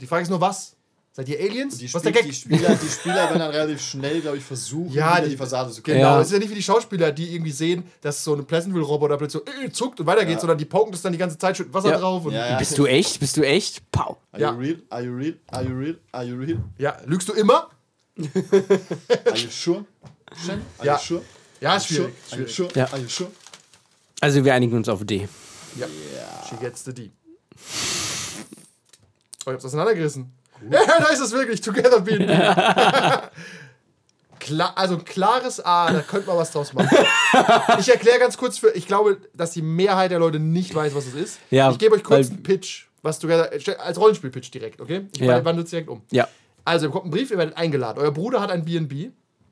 Die 0.00 0.06
Frage 0.06 0.22
ist 0.22 0.28
nur, 0.30 0.40
was? 0.40 0.76
Seid 1.18 1.28
ihr 1.30 1.40
Aliens? 1.40 1.78
Die, 1.78 1.92
Was 1.92 2.04
ist 2.04 2.04
der 2.04 2.10
Spiel, 2.12 2.22
Gag? 2.22 2.30
die, 2.30 2.32
Spieler, 2.32 2.74
die 2.80 2.88
Spieler 2.88 3.14
werden 3.16 3.38
dann 3.40 3.50
relativ 3.50 3.80
schnell, 3.82 4.20
glaube 4.20 4.36
ich, 4.36 4.44
versuchen, 4.44 4.92
Ja, 4.92 5.20
die- 5.20 5.30
die 5.30 5.36
Fassade 5.36 5.72
zu 5.72 5.82
Genau, 5.82 5.98
Ja. 5.98 6.20
es 6.20 6.28
ist 6.28 6.32
ja 6.32 6.38
nicht 6.38 6.48
wie 6.50 6.54
die 6.54 6.62
Schauspieler, 6.62 7.10
die 7.10 7.34
irgendwie 7.34 7.50
sehen, 7.50 7.82
dass 8.02 8.22
so 8.22 8.36
ein 8.36 8.46
Pleasantville-Roboter 8.46 9.16
plötzlich 9.16 9.42
so 9.44 9.52
äh, 9.64 9.68
zuckt 9.72 9.98
und 9.98 10.06
weitergeht, 10.06 10.38
sondern 10.38 10.58
die 10.58 10.64
poken 10.64 10.92
das 10.92 11.02
dann 11.02 11.10
die 11.10 11.18
ganze 11.18 11.36
Zeit, 11.36 11.56
schütten 11.56 11.74
Wasser 11.74 11.90
Ja. 11.90 11.98
drauf 11.98 12.24
und 12.24 12.34
Ja, 12.34 12.50
ja. 12.50 12.58
Bist 12.58 12.78
du 12.78 12.86
echt? 12.86 13.18
Bist 13.18 13.36
du 13.36 13.42
echt? 13.42 13.90
Pau. 13.90 14.18
Are 14.30 14.40
Ja. 14.40 14.52
you 14.52 14.58
real? 14.60 14.76
Are 14.90 15.02
you 15.02 15.16
real? 15.16 15.34
Are 15.48 15.64
you 15.64 15.74
real? 15.76 15.98
Are 16.12 16.24
you 16.24 16.36
real? 16.36 16.58
ja, 16.78 16.96
lügst 17.04 17.28
du 17.28 17.32
immer? 17.32 17.68
Are 18.16 19.36
you 19.36 19.50
sure? 19.50 19.84
Shen? 20.46 20.62
Are 20.78 20.86
Ja. 20.86 20.94
you 20.94 21.00
sure? 21.00 21.22
Ja, 21.60 21.70
Are 21.70 21.78
you 21.78 21.84
sure? 21.84 21.96
schwierig. 21.96 22.14
Are 22.30 22.40
you 22.42 22.46
schwierig. 22.48 22.54
sure? 22.54 22.68
Ja. 22.76 22.84
Are 22.92 22.98
you 23.02 23.08
sure? 23.08 23.30
Also 24.20 24.44
wir 24.44 24.54
einigen 24.54 24.76
uns 24.76 24.88
auf 24.88 25.04
D. 25.04 25.28
Ja. 25.74 25.86
She 26.48 26.54
gets 26.60 26.84
the 26.84 26.94
D. 26.94 27.10
Oh, 29.46 29.50
ich 29.50 29.54
hab's 29.54 29.64
auseinandergerissen. 29.64 30.32
Ja, 30.70 30.80
da 30.98 31.06
ist 31.06 31.20
es 31.20 31.32
wirklich. 31.32 31.60
Together 31.60 32.00
B&B. 32.00 32.26
Klar, 34.40 34.72
also 34.76 34.94
ein 34.94 35.04
klares 35.04 35.64
A, 35.64 35.92
da 35.92 36.00
könnte 36.00 36.28
man 36.28 36.36
was 36.36 36.52
draus 36.52 36.72
machen. 36.72 36.88
Ich 37.80 37.88
erkläre 37.88 38.18
ganz 38.18 38.36
kurz 38.38 38.56
für, 38.58 38.68
ich 38.70 38.86
glaube, 38.86 39.18
dass 39.34 39.50
die 39.50 39.62
Mehrheit 39.62 40.10
der 40.10 40.18
Leute 40.20 40.38
nicht 40.38 40.74
weiß, 40.74 40.94
was 40.94 41.06
es 41.06 41.14
ist. 41.14 41.38
Ja, 41.50 41.70
ich 41.70 41.78
gebe 41.78 41.94
euch 41.96 42.04
kurz 42.04 42.30
einen 42.30 42.42
Pitch, 42.42 42.86
was 43.02 43.18
Together, 43.18 43.50
als 43.80 43.98
Rollenspiel-Pitch 44.00 44.50
direkt, 44.54 44.80
okay? 44.80 45.06
Ich 45.14 45.20
Ja. 45.20 45.44
wandle 45.44 45.64
es 45.64 45.70
direkt 45.70 45.88
um. 45.88 46.02
Ja. 46.10 46.28
Also, 46.64 46.86
ihr 46.86 46.88
bekommt 46.88 47.04
einen 47.06 47.10
Brief, 47.12 47.30
ihr 47.30 47.36
werdet 47.38 47.56
eingeladen. 47.56 47.98
Euer 48.00 48.10
Bruder 48.12 48.40
hat 48.40 48.50
ein 48.50 48.64
B&B 48.64 49.10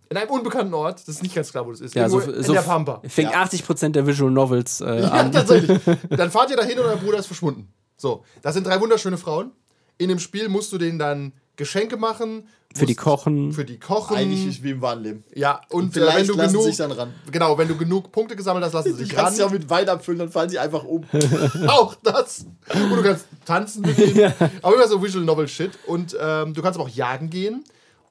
in 0.08 0.16
einem 0.16 0.30
unbekannten 0.30 0.72
Ort. 0.72 1.00
Das 1.00 1.08
ist 1.16 1.22
nicht 1.22 1.34
ganz 1.34 1.50
klar, 1.50 1.66
wo 1.66 1.72
das 1.72 1.80
ist. 1.80 1.94
Ja, 1.94 2.08
so, 2.08 2.20
in 2.20 2.42
so 2.42 2.52
der 2.52 2.60
Pampa. 2.62 3.02
fängt 3.08 3.32
Ja. 3.32 3.42
80% 3.42 3.90
der 3.90 4.06
Visual 4.06 4.30
Novels 4.30 4.80
äh, 4.80 5.00
Ja, 5.02 5.08
an. 5.10 5.32
tatsächlich. 5.32 5.80
Dann 6.10 6.30
fahrt 6.30 6.50
ihr 6.50 6.56
dahin 6.56 6.78
und 6.78 6.86
euer 6.86 6.96
Bruder 6.96 7.18
ist 7.18 7.26
verschwunden. 7.26 7.72
So, 7.96 8.24
das 8.42 8.54
sind 8.54 8.66
drei 8.66 8.80
wunderschöne 8.80 9.18
Frauen. 9.18 9.50
In 9.98 10.08
dem 10.08 10.18
Spiel 10.18 10.48
musst 10.48 10.72
du 10.72 10.78
denen 10.78 10.98
dann 10.98 11.32
Geschenke 11.56 11.96
machen. 11.96 12.48
Für 12.74 12.84
die 12.84 12.94
Kochen. 12.94 13.52
Für 13.52 13.64
die 13.64 13.78
Kochen. 13.78 14.14
Eigentlich 14.16 14.46
ist 14.46 14.62
wie 14.62 14.72
im 14.72 14.82
wahren 14.82 15.02
Leben. 15.02 15.24
ja, 15.34 15.62
und, 15.70 15.94
Vielleicht 15.94 16.16
äh, 16.16 16.20
wenn 16.20 16.26
du 16.26 16.34
lassen 16.34 16.52
genug. 16.52 16.64
sich 16.66 16.76
dann 16.76 16.92
ran. 16.92 17.14
Genau, 17.32 17.56
wenn 17.56 17.68
du 17.68 17.76
genug 17.78 18.12
Punkte 18.12 18.36
gesammelt 18.36 18.64
hast, 18.66 18.74
lassen 18.74 18.92
sie 18.94 18.98
Du 19.02 19.04
sich 19.06 19.14
kannst 19.16 19.38
ja 19.38 19.46
ran. 19.46 19.54
mit 19.54 19.70
Wein 19.70 19.88
abfüllen, 19.88 20.18
dann 20.18 20.30
fallen 20.30 20.50
sie 20.50 20.58
einfach 20.58 20.84
um. 20.84 21.04
Auch 21.68 21.94
das. 22.02 22.44
Und 22.74 22.90
du 22.90 23.02
kannst 23.02 23.24
tanzen 23.46 23.80
mit 23.80 23.96
denen. 23.96 24.30
Aber 24.62 24.74
immer 24.74 24.86
so 24.88 25.02
Visual 25.02 25.24
Novel 25.24 25.48
Shit. 25.48 25.70
Und 25.86 26.14
ähm, 26.20 26.52
du 26.52 26.60
kannst 26.60 26.78
aber 26.78 26.84
auch 26.88 26.94
jagen 26.94 27.30
gehen. 27.30 27.64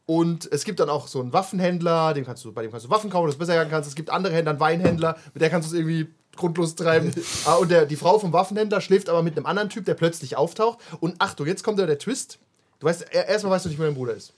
Und 0.07 0.47
es 0.51 0.63
gibt 0.65 0.79
dann 0.79 0.89
auch 0.89 1.07
so 1.07 1.19
einen 1.19 1.33
Waffenhändler, 1.33 2.13
dem 2.13 2.25
kannst 2.25 2.43
du, 2.45 2.51
bei 2.51 2.61
dem 2.63 2.69
kannst 2.71 2.85
du 2.85 2.89
Waffen 2.91 3.09
kaufen, 3.09 3.25
dass 3.27 3.35
du 3.35 3.39
besser 3.39 3.55
jagen 3.55 3.69
kannst. 3.71 3.89
Es 3.89 3.95
gibt 3.95 4.09
andere 4.11 4.33
Händler, 4.33 4.51
einen 4.51 4.59
Weinhändler, 4.59 5.17
mit 5.33 5.41
der 5.41 5.49
kannst 5.49 5.69
du 5.71 5.73
es 5.75 5.79
irgendwie 5.79 6.07
grundlos 6.35 6.75
treiben. 6.75 7.11
ah, 7.45 7.55
und 7.55 7.69
der, 7.71 7.85
die 7.85 7.95
Frau 7.95 8.19
vom 8.19 8.33
Waffenhändler 8.33 8.81
schläft 8.81 9.09
aber 9.09 9.23
mit 9.23 9.35
einem 9.37 9.45
anderen 9.45 9.69
Typ, 9.69 9.85
der 9.85 9.93
plötzlich 9.95 10.35
auftaucht. 10.37 10.79
Und 10.99 11.15
Achtung, 11.19 11.47
jetzt 11.47 11.63
kommt 11.63 11.79
da 11.79 11.85
der 11.85 11.99
Twist. 11.99 12.39
Du 12.79 12.87
weißt, 12.87 13.03
er- 13.13 13.27
erstmal 13.27 13.53
weißt 13.53 13.65
du 13.65 13.69
nicht, 13.69 13.79
wer 13.79 13.87
dein 13.87 13.95
Bruder 13.95 14.13
ist. 14.13 14.33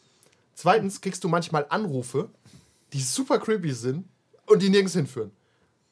Zweitens 0.56 1.02
kriegst 1.02 1.24
du 1.24 1.28
manchmal 1.28 1.66
Anrufe, 1.70 2.30
die 2.94 3.02
super 3.02 3.38
creepy 3.40 3.74
sind 3.74 4.08
und 4.46 4.62
die 4.62 4.70
nirgends 4.70 4.94
hinführen. 4.94 5.32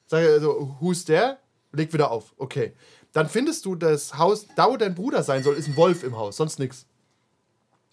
Sag 0.07 0.23
also, 0.25 0.75
who's 0.79 1.03
there? 1.05 1.37
Leg 1.71 1.91
wieder 1.93 2.09
auf. 2.11 2.33
Okay. 2.37 2.73
Dann 3.11 3.27
findest 3.29 3.65
du 3.65 3.75
das 3.75 4.17
Haus, 4.17 4.45
da 4.55 4.69
wo 4.69 4.77
dein 4.77 4.93
Bruder 4.95 5.23
sein 5.23 5.43
soll, 5.43 5.55
ist 5.55 5.67
ein 5.67 5.75
Wolf 5.75 6.03
im 6.03 6.15
Haus, 6.17 6.37
sonst 6.37 6.59
nichts. 6.59 6.85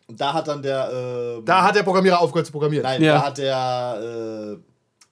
Und 0.09 0.21
da 0.21 0.33
hat 0.35 0.49
dann 0.49 0.63
der. 0.63 0.91
ähm, 1.39 1.45
Da 1.45 1.63
hat 1.63 1.75
der 1.77 1.83
Programmierer 1.85 2.21
aufgehört 2.21 2.47
zu 2.47 2.53
programmieren. 2.53 2.83
Nein, 2.85 3.03
Ja. 3.03 3.15
da 3.15 3.27
hat 3.27 3.39
der 3.39 4.59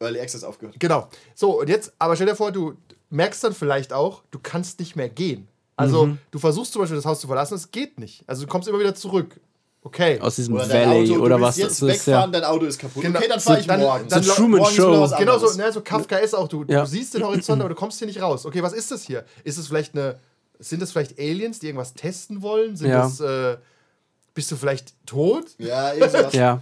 äh, 0.01 0.05
Early 0.05 0.21
Access 0.21 0.45
aufgehört. 0.45 0.77
Genau. 0.79 1.09
So, 1.35 1.61
und 1.61 1.69
jetzt, 1.69 1.93
aber 1.99 2.17
stell 2.17 2.27
dir 2.27 2.35
vor, 2.37 2.51
du 2.53 2.75
merkst 3.11 3.43
dann 3.45 3.55
vielleicht 3.55 3.93
auch, 3.93 4.23
du 4.31 4.39
kannst 4.43 4.81
nicht 4.81 4.97
mehr 4.97 5.09
gehen. 5.09 5.49
Also, 5.77 6.17
du 6.31 6.39
versuchst 6.39 6.73
zum 6.73 6.83
Beispiel 6.83 6.97
das 6.97 7.07
Haus 7.07 7.21
zu 7.21 7.27
verlassen, 7.27 7.55
es 7.55 7.71
geht 7.71 7.99
nicht. 7.99 8.23
Also, 8.27 8.43
du 8.43 8.49
kommst 8.49 8.69
immer 8.69 8.79
wieder 8.79 8.95
zurück. 8.95 9.41
Okay. 9.83 10.21
Aus 10.21 10.37
diesem 10.37 10.55
Oder 10.55 10.69
Valley 10.69 11.11
Auto, 11.11 11.23
oder 11.23 11.37
du 11.39 11.43
was 11.43 11.57
jetzt 11.57 11.81
das 11.81 11.89
ist. 11.89 12.07
wegfahren, 12.07 12.31
Ja. 12.35 12.41
dein 12.41 12.45
Auto 12.51 12.67
ist 12.67 12.79
kaputt. 12.79 13.03
Genau. 13.03 13.19
Okay, 13.19 13.29
dann 13.29 13.41
fahre 13.41 13.57
So, 13.57 13.61
ich 13.63 13.67
dann- 13.67 13.81
morgen. 13.81 14.09
dann- 14.11 14.23
So 14.23 14.33
Truman 14.35 14.65
Show. 14.67 15.09
Genau 15.19 15.39
so, 15.39 15.57
ne, 15.57 15.73
so 15.73 15.81
Kafka 15.81 16.17
ist 16.19 16.35
auch. 16.35 16.49
Du, 16.49 16.65
Ja. 16.69 16.83
du 16.83 16.87
siehst 16.87 17.15
den 17.15 17.23
Horizont, 17.25 17.61
aber 17.63 17.71
du 17.71 17.75
kommst 17.75 17.99
hier 17.99 18.07
nicht 18.07 18.21
raus. 18.21 18.45
Okay, 18.45 18.63
was 18.63 18.75
ist 18.75 18.91
das 18.91 19.05
hier? 19.05 19.25
Ist 19.43 19.57
es 19.57 19.69
vielleicht 19.69 19.95
eine. 19.97 20.19
Sind 20.59 20.83
das 20.83 20.93
vielleicht 20.93 21.19
Aliens, 21.19 21.61
die 21.61 21.67
irgendwas 21.69 21.95
testen 21.95 22.43
wollen? 22.43 22.77
Sind 22.77 22.91
Ja. 22.91 23.05
das. 23.05 23.21
Äh, 23.21 23.57
bist 24.35 24.51
du 24.51 24.57
vielleicht 24.57 24.95
tot? 25.07 25.47
Ja, 25.59 25.93
irgendwas. 25.95 26.33
Ja. 26.35 26.61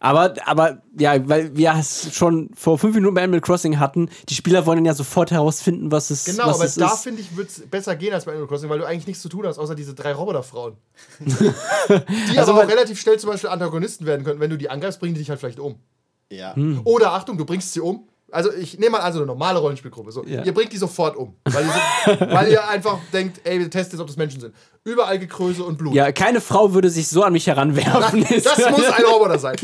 Aber, 0.00 0.34
aber, 0.44 0.82
ja, 0.98 1.26
weil 1.28 1.56
wir 1.56 1.72
es 1.78 2.14
schon 2.14 2.50
vor 2.54 2.78
fünf 2.78 2.94
Minuten 2.94 3.14
bei 3.14 3.22
Animal 3.22 3.40
Crossing 3.40 3.78
hatten, 3.78 4.10
die 4.28 4.34
Spieler 4.34 4.66
wollen 4.66 4.84
ja 4.84 4.92
sofort 4.92 5.30
herausfinden, 5.30 5.90
was 5.90 6.10
es, 6.10 6.26
Genau, 6.26 6.46
was 6.48 6.56
aber 6.56 6.64
es 6.66 6.74
da 6.74 6.92
ist. 6.92 7.04
finde 7.04 7.22
ich, 7.22 7.34
wird 7.38 7.48
es 7.48 7.60
besser 7.70 7.96
gehen 7.96 8.12
als 8.12 8.26
bei 8.26 8.32
Animal 8.32 8.46
Crossing, 8.48 8.68
weil 8.68 8.80
du 8.80 8.84
eigentlich 8.84 9.06
nichts 9.06 9.22
zu 9.22 9.30
tun 9.30 9.46
hast, 9.46 9.56
außer 9.58 9.74
diese 9.74 9.94
drei 9.94 10.12
Roboterfrauen. 10.12 10.76
die 11.20 12.38
Also 12.38 12.52
aber 12.52 12.64
auch 12.64 12.66
weil- 12.68 12.74
relativ 12.74 13.00
schnell 13.00 13.18
zum 13.18 13.30
Beispiel 13.30 13.48
Antagonisten 13.48 14.04
werden 14.04 14.24
können. 14.26 14.40
Wenn 14.40 14.50
du 14.50 14.58
die 14.58 14.68
angreifst, 14.68 15.00
bringen 15.00 15.14
die 15.14 15.20
dich 15.20 15.30
halt 15.30 15.40
vielleicht 15.40 15.58
um. 15.60 15.76
Ja. 16.30 16.54
Hm. 16.54 16.82
Oder 16.84 17.12
Achtung, 17.12 17.38
du 17.38 17.44
bringst 17.46 17.72
sie 17.72 17.80
um. 17.80 18.06
Also 18.32 18.52
ich 18.52 18.78
nehme 18.78 18.90
mal 18.92 19.00
also 19.00 19.18
eine 19.20 19.26
normale 19.26 19.58
Rollenspielgruppe. 19.60 20.10
So, 20.10 20.24
Ja. 20.24 20.42
Ihr 20.42 20.52
bringt 20.52 20.72
die 20.72 20.76
sofort 20.76 21.16
um. 21.16 21.36
Weil 21.44 21.64
ihr, 21.64 21.72
so, 22.18 22.20
weil 22.32 22.50
ihr 22.50 22.68
einfach 22.68 22.98
denkt, 23.12 23.40
ey, 23.44 23.60
wir 23.60 23.70
testen 23.70 23.92
jetzt, 23.96 24.00
ob 24.00 24.08
das 24.08 24.16
Menschen 24.16 24.40
sind. 24.40 24.54
Überall 24.82 25.18
Gekröse 25.20 25.62
und 25.62 25.78
Blut. 25.78 25.94
Ja, 25.94 26.10
keine 26.10 26.40
Frau 26.40 26.74
würde 26.74 26.90
sich 26.90 27.06
so 27.08 27.22
an 27.22 27.32
mich 27.32 27.46
heranwerfen. 27.46 28.26
Das 28.42 28.58
muss 28.70 28.84
ein 28.86 29.04
Roboter 29.04 29.38
sein. 29.38 29.56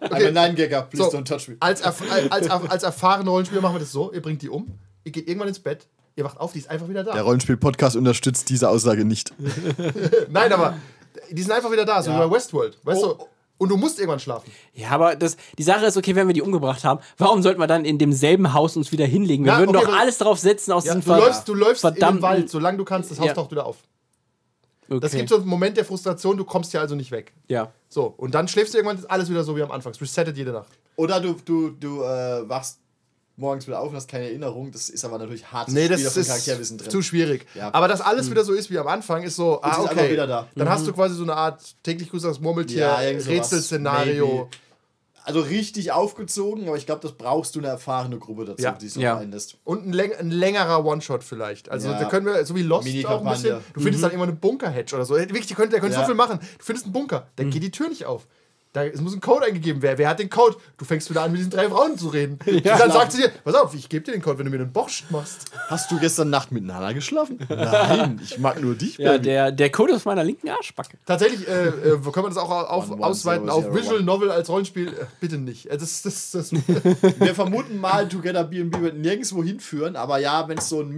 Aber 0.00 0.30
nein, 0.30 0.54
Gegger, 0.54 0.82
please 0.82 1.10
So, 1.10 1.16
don't 1.18 1.24
touch 1.24 1.48
me. 1.48 1.56
als, 1.60 1.80
erf 1.82 2.00
als, 2.10 2.50
als, 2.50 2.70
als 2.70 2.82
erfahrene 2.84 3.28
Rollenspieler 3.28 3.60
machen 3.60 3.74
wir 3.74 3.80
das 3.80 3.92
so: 3.92 4.12
Ihr 4.12 4.22
bringt 4.22 4.40
die 4.42 4.48
um, 4.48 4.78
ihr 5.04 5.12
geht 5.12 5.28
irgendwann 5.28 5.48
ins 5.48 5.58
Bett, 5.58 5.86
ihr 6.16 6.24
wacht 6.24 6.40
auf, 6.40 6.52
die 6.52 6.60
ist 6.60 6.70
einfach 6.70 6.88
wieder 6.88 7.04
da. 7.04 7.12
Der 7.12 7.22
Rollenspiel-Podcast 7.22 7.96
unterstützt 7.96 8.48
diese 8.48 8.68
Aussage 8.70 9.04
nicht. 9.04 9.34
Nein, 10.30 10.52
aber 10.52 10.76
die 11.30 11.42
sind 11.42 11.52
einfach 11.52 11.70
wieder 11.70 11.84
da, 11.84 12.02
so 12.02 12.10
Ja. 12.10 12.16
wie 12.24 12.28
bei 12.28 12.34
Westworld. 12.36 12.78
Weißt 12.82 13.02
Oh. 13.04 13.12
du? 13.14 13.26
Und 13.56 13.68
du 13.68 13.76
musst 13.76 13.98
irgendwann 13.98 14.18
schlafen. 14.20 14.50
Ja, 14.72 14.90
aber 14.90 15.14
das, 15.14 15.36
die 15.58 15.62
Sache 15.62 15.86
ist, 15.86 15.96
okay, 15.96 16.14
wenn 16.16 16.26
wir 16.26 16.34
die 16.34 16.42
umgebracht 16.42 16.82
haben, 16.84 17.00
warum 17.18 17.40
sollten 17.42 17.60
wir 17.60 17.68
dann 17.68 17.84
in 17.84 17.98
demselben 17.98 18.52
Haus 18.52 18.76
uns 18.76 18.90
wieder 18.90 19.06
hinlegen? 19.06 19.44
Wir 19.44 19.52
Ja, 19.52 19.58
würden 19.60 19.74
okay, 19.76 19.84
doch 19.84 19.92
aber- 19.92 20.00
alles 20.00 20.18
drauf 20.18 20.38
setzen 20.40 20.72
aus 20.72 20.84
Ja, 20.84 20.94
diesem 20.94 21.14
du 21.14 21.20
läufst, 21.20 21.48
du 21.48 21.54
läufst 21.54 21.84
in 21.84 21.94
den 21.94 22.20
Wald, 22.22 22.50
solange 22.50 22.78
du 22.78 22.84
kannst, 22.84 23.10
das 23.12 23.18
Haus 23.20 23.26
Ja. 23.28 23.34
taucht 23.34 23.52
wieder 23.52 23.64
auf. 23.64 23.76
Okay. 24.90 25.00
Das 25.00 25.12
gibt 25.12 25.28
so 25.30 25.36
einen 25.36 25.46
Moment 25.46 25.76
der 25.76 25.84
Frustration, 25.84 26.36
du 26.36 26.44
kommst 26.44 26.72
hier 26.72 26.80
also 26.80 26.94
nicht 26.94 27.10
weg. 27.10 27.32
ja. 27.48 27.72
So, 27.88 28.12
und 28.16 28.34
dann 28.34 28.48
schläfst 28.48 28.74
du 28.74 28.78
irgendwann, 28.78 28.98
ist 28.98 29.08
alles 29.08 29.30
wieder 29.30 29.44
so 29.44 29.56
wie 29.56 29.62
am 29.62 29.70
Anfang. 29.70 29.92
Es 29.92 30.00
resettet 30.00 30.36
jede 30.36 30.50
Nacht. 30.50 30.66
Oder 30.96 31.20
du, 31.20 31.34
du, 31.44 31.70
du 31.70 32.02
äh, 32.02 32.48
wachst 32.48 32.80
morgens 33.36 33.66
wieder 33.66 33.80
auf 33.80 33.90
und 33.90 33.96
hast 33.96 34.08
keine 34.08 34.24
Erinnerung. 34.26 34.70
Das 34.72 34.88
ist 34.88 35.04
aber 35.04 35.18
natürlich 35.18 35.50
hart. 35.52 35.68
Nee, 35.68 35.88
das 35.88 36.00
ist 36.00 36.26
Charakterwissen 36.28 36.78
drin. 36.78 36.90
zu 36.90 37.02
schwierig. 37.02 37.46
Ja. 37.54 37.72
Aber 37.74 37.88
dass 37.88 38.00
alles 38.00 38.30
wieder 38.30 38.44
so 38.44 38.52
ist 38.52 38.70
wie 38.70 38.78
am 38.78 38.86
Anfang, 38.86 39.22
ist 39.22 39.36
so, 39.36 39.60
ah, 39.62 39.70
ist 39.82 39.90
okay. 39.90 40.16
da. 40.16 40.46
Dann 40.54 40.68
hast 40.68 40.86
du 40.86 40.92
quasi 40.92 41.14
so 41.14 41.22
eine 41.24 41.34
Art 41.36 41.60
täglich 41.82 42.10
grüßendes 42.10 42.40
Murmeltier, 42.40 42.78
Ja. 42.80 42.96
Rätselszenario. 42.96 44.48
Also 45.26 45.40
richtig 45.40 45.90
aufgezogen, 45.90 46.68
aber 46.68 46.76
ich 46.76 46.84
glaube, 46.84 47.00
das 47.00 47.12
brauchst 47.12 47.54
du 47.54 47.58
eine 47.60 47.68
erfahrene 47.68 48.18
Gruppe 48.18 48.44
dazu, 48.44 48.62
Ja. 48.62 48.72
die 48.72 48.88
so 48.88 49.00
Ja. 49.00 49.16
einlässt. 49.16 49.56
Und 49.64 49.86
ein, 49.86 49.94
läng 49.94 50.12
ein 50.12 50.30
längerer 50.30 50.84
One-Shot 50.84 51.24
vielleicht. 51.24 51.70
Also 51.70 51.88
Ja. 51.88 51.98
da 51.98 52.04
können 52.10 52.26
wir, 52.26 52.44
so 52.44 52.54
wie 52.54 52.62
Lost 52.62 52.86
auch 53.06 53.24
ein 53.24 53.32
bisschen, 53.32 53.56
du 53.72 53.80
findest 53.80 54.04
dann 54.04 54.10
immer 54.10 54.24
eine 54.24 54.34
Bunker-Hedge 54.34 54.94
oder 54.94 55.06
so. 55.06 55.16
Wirklich, 55.16 55.46
der 55.46 55.56
könnte, 55.56 55.70
der 55.70 55.80
könnte 55.80 55.94
Ja. 55.94 56.02
so 56.02 56.06
viel 56.08 56.14
machen. 56.14 56.40
Du 56.58 56.64
findest 56.64 56.84
einen 56.84 56.92
Bunker, 56.92 57.26
dann 57.36 57.48
geht 57.48 57.62
die 57.62 57.70
Tür 57.70 57.88
nicht 57.88 58.04
auf. 58.04 58.26
Da, 58.74 58.84
es 58.84 59.00
muss 59.00 59.14
ein 59.14 59.20
Code 59.20 59.46
eingegeben 59.46 59.82
werden. 59.82 59.98
Wer 59.98 60.08
hat 60.08 60.18
den 60.18 60.28
Code? 60.28 60.56
Du 60.76 60.84
fängst 60.84 61.08
wieder 61.08 61.22
an, 61.22 61.30
mit 61.30 61.38
diesen 61.38 61.52
drei 61.52 61.68
Frauen 61.68 61.96
zu 61.96 62.08
reden. 62.08 62.40
Und 62.46 62.66
dann 62.66 62.90
sagt 62.90 63.12
sie 63.12 63.22
dir, 63.22 63.28
pass 63.44 63.54
auf, 63.54 63.72
ich 63.72 63.88
gebe 63.88 64.04
dir 64.04 64.10
den 64.10 64.20
Code, 64.20 64.38
wenn 64.38 64.46
du 64.46 64.50
mir 64.50 64.56
einen 64.58 64.72
Borscht 64.72 65.08
machst. 65.12 65.44
Hast 65.68 65.92
du 65.92 65.98
gestern 66.00 66.28
Nacht 66.28 66.50
mit 66.50 66.64
Nana 66.64 66.90
geschlafen? 66.92 67.38
Nein, 67.48 68.20
ich 68.22 68.36
mag 68.38 68.60
nur 68.60 68.74
dich, 68.74 68.98
Ja, 68.98 69.12
Baby. 69.12 69.24
der, 69.26 69.52
der 69.52 69.70
Code 69.70 69.94
aus 69.94 70.04
meiner 70.04 70.24
linken 70.24 70.48
Arschbacke. 70.48 70.98
Tatsächlich 71.06 71.46
äh, 71.46 71.68
äh, 71.68 71.72
können 72.00 72.26
wir 72.26 72.28
das 72.30 72.36
auch 72.36 72.50
auf, 72.50 72.86
One, 72.90 72.94
one, 72.96 73.04
ausweiten 73.06 73.46
zero, 73.46 73.56
auf 73.58 73.62
zero, 73.64 73.74
Visual 73.76 73.96
one. 73.98 74.04
Novel 74.04 74.30
als 74.32 74.48
Rollenspiel. 74.48 74.88
Äh, 74.88 75.06
bitte 75.20 75.38
nicht. 75.38 75.66
Äh, 75.70 75.78
Das, 75.78 76.02
das, 76.02 76.32
das, 76.32 76.52
Wir 77.20 77.34
vermuten 77.36 77.78
mal, 77.78 78.08
Together 78.08 78.42
B&B 78.42 78.80
wird 78.80 78.96
nirgendwo 78.96 79.44
hinführen, 79.44 79.94
aber 79.94 80.18
ja, 80.18 80.48
wenn 80.48 80.58
es 80.58 80.68
so 80.68 80.80
ein 80.80 80.92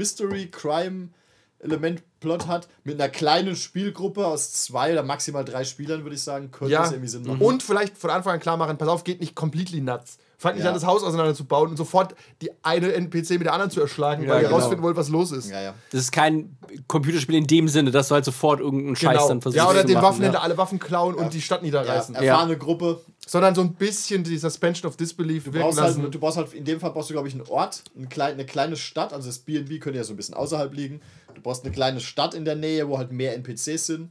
Mystery-Crime-Element-Plot 1.62 2.46
hat, 2.46 2.68
mit 2.84 3.00
einer 3.00 3.08
kleinen 3.08 3.56
Spielgruppe 3.56 4.26
aus 4.26 4.52
zwei 4.52 4.92
oder 4.92 5.02
maximal 5.02 5.44
drei 5.44 5.64
Spielern, 5.64 6.02
würde 6.04 6.14
ich 6.16 6.22
sagen, 6.22 6.50
könnte 6.50 6.72
ja. 6.74 6.82
das 6.82 6.92
irgendwie 6.92 7.08
Sinn 7.08 7.22
machen. 7.24 7.40
Und 7.40 7.62
vielleicht 7.62 7.96
von 7.98 8.10
Anfang 8.10 8.34
an 8.34 8.40
klar 8.40 8.56
machen, 8.56 8.78
pass 8.78 8.88
auf, 8.88 9.04
geht 9.04 9.20
nicht 9.20 9.34
completely 9.34 9.80
nuts. 9.80 10.18
Fangt 10.38 10.56
nicht 10.56 10.64
Ja. 10.64 10.70
an, 10.70 10.74
das 10.74 10.84
Haus 10.84 11.02
auseinander 11.02 11.34
zu 11.34 11.46
bauen 11.46 11.70
und 11.70 11.78
sofort 11.78 12.14
die 12.42 12.50
eine 12.62 12.92
NPC 12.92 13.30
mit 13.38 13.44
der 13.44 13.54
anderen 13.54 13.70
zu 13.70 13.80
erschlagen, 13.80 14.24
Ja, 14.24 14.28
weil 14.28 14.42
ihr 14.42 14.48
genau. 14.48 14.56
rausfinden 14.56 14.82
wollt, 14.84 14.94
was 14.96 15.08
los 15.08 15.32
ist. 15.32 15.48
Ja, 15.50 15.62
ja. 15.62 15.74
Das 15.92 16.02
ist 16.02 16.12
kein 16.12 16.58
Computerspiel 16.88 17.36
in 17.36 17.46
dem 17.46 17.68
Sinne, 17.68 17.90
dass 17.90 18.08
du 18.08 18.14
halt 18.16 18.26
sofort 18.26 18.60
irgendeinen 18.60 18.96
Scheiß 18.96 19.12
Genau. 19.16 19.28
dann 19.28 19.40
versuchst 19.40 19.56
Ja, 19.64 19.70
oder 19.70 19.80
zu 19.80 19.86
den. 19.86 20.02
Waffenhändler 20.02 20.42
alle 20.42 20.58
Waffen 20.58 20.78
klauen 20.78 21.14
und 21.14 21.32
die 21.32 21.40
Stadt 21.40 21.60
ja 21.60 21.64
niederreißen. 21.66 22.14
erfahrene 22.14 22.58
Gruppe. 22.58 23.00
Sondern 23.28 23.54
so 23.56 23.62
ein 23.62 23.72
bisschen 23.74 24.22
die 24.22 24.36
Suspension 24.38 24.88
of 24.88 24.96
Disbelief 24.96 25.44
Du 25.44 25.52
brauchst, 25.52 25.78
lassen. 25.80 26.02
halt, 26.02 26.14
du 26.14 26.18
brauchst 26.20 26.36
halt, 26.36 26.52
in 26.52 26.64
dem 26.64 26.78
Fall 26.80 26.90
brauchst 26.92 27.08
du, 27.10 27.14
glaube 27.14 27.26
ich, 27.26 27.34
einen 27.34 27.42
Ort, 27.48 27.82
eine 27.96 28.06
kleine, 28.06 28.34
eine 28.34 28.44
kleine 28.46 28.76
Stadt. 28.76 29.12
Also 29.14 29.26
das 29.28 29.38
BB 29.38 29.80
könnte 29.80 29.96
ja 29.98 30.04
so 30.04 30.12
ein 30.12 30.16
bisschen 30.16 30.34
außerhalb 30.34 30.72
liegen. 30.74 31.00
Du 31.36 31.42
brauchst 31.42 31.64
eine 31.64 31.72
kleine 31.72 32.00
Stadt 32.00 32.34
in 32.34 32.44
der 32.44 32.56
Nähe, 32.56 32.88
wo 32.88 32.98
halt 32.98 33.12
mehr 33.12 33.34
NPCs 33.34 33.86
sind. 33.86 34.10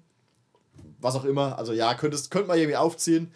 Was 0.99 1.15
auch 1.15 1.25
immer. 1.25 1.57
Also 1.57 1.73
ja, 1.73 1.93
könntest, 1.95 2.31
könnte 2.31 2.47
man 2.47 2.57
irgendwie 2.57 2.77
aufziehen. 2.77 3.31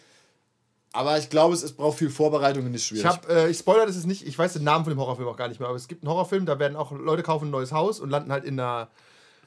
Aber 0.92 1.18
ich 1.18 1.28
glaube, 1.28 1.54
es, 1.54 1.62
es 1.62 1.72
braucht 1.72 1.98
viel 1.98 2.10
Vorbereitung 2.10 2.66
und 2.66 2.74
ist 2.74 2.86
schwierig. 2.86 3.10
Ich 3.22 3.28
äh, 3.28 3.50
ich 3.50 3.58
spoilere 3.58 3.86
das 3.86 3.96
jetzt 3.96 4.06
nicht, 4.06 4.26
ich 4.26 4.38
weiß 4.38 4.54
den 4.54 4.64
Namen 4.64 4.84
von 4.84 4.92
dem 4.92 4.98
Horrorfilm 4.98 5.28
auch 5.28 5.36
gar 5.36 5.48
nicht 5.48 5.60
mehr, 5.60 5.68
aber 5.68 5.76
es 5.76 5.86
gibt 5.86 6.02
einen 6.02 6.10
Horrorfilm, 6.10 6.46
da 6.46 6.58
werden 6.58 6.76
auch 6.76 6.90
Leute 6.92 7.22
kaufen 7.22 7.48
ein 7.48 7.50
neues 7.50 7.70
Haus 7.72 8.00
und 8.00 8.10
landen 8.10 8.32
halt 8.32 8.44
in 8.44 8.58
einer 8.58 8.88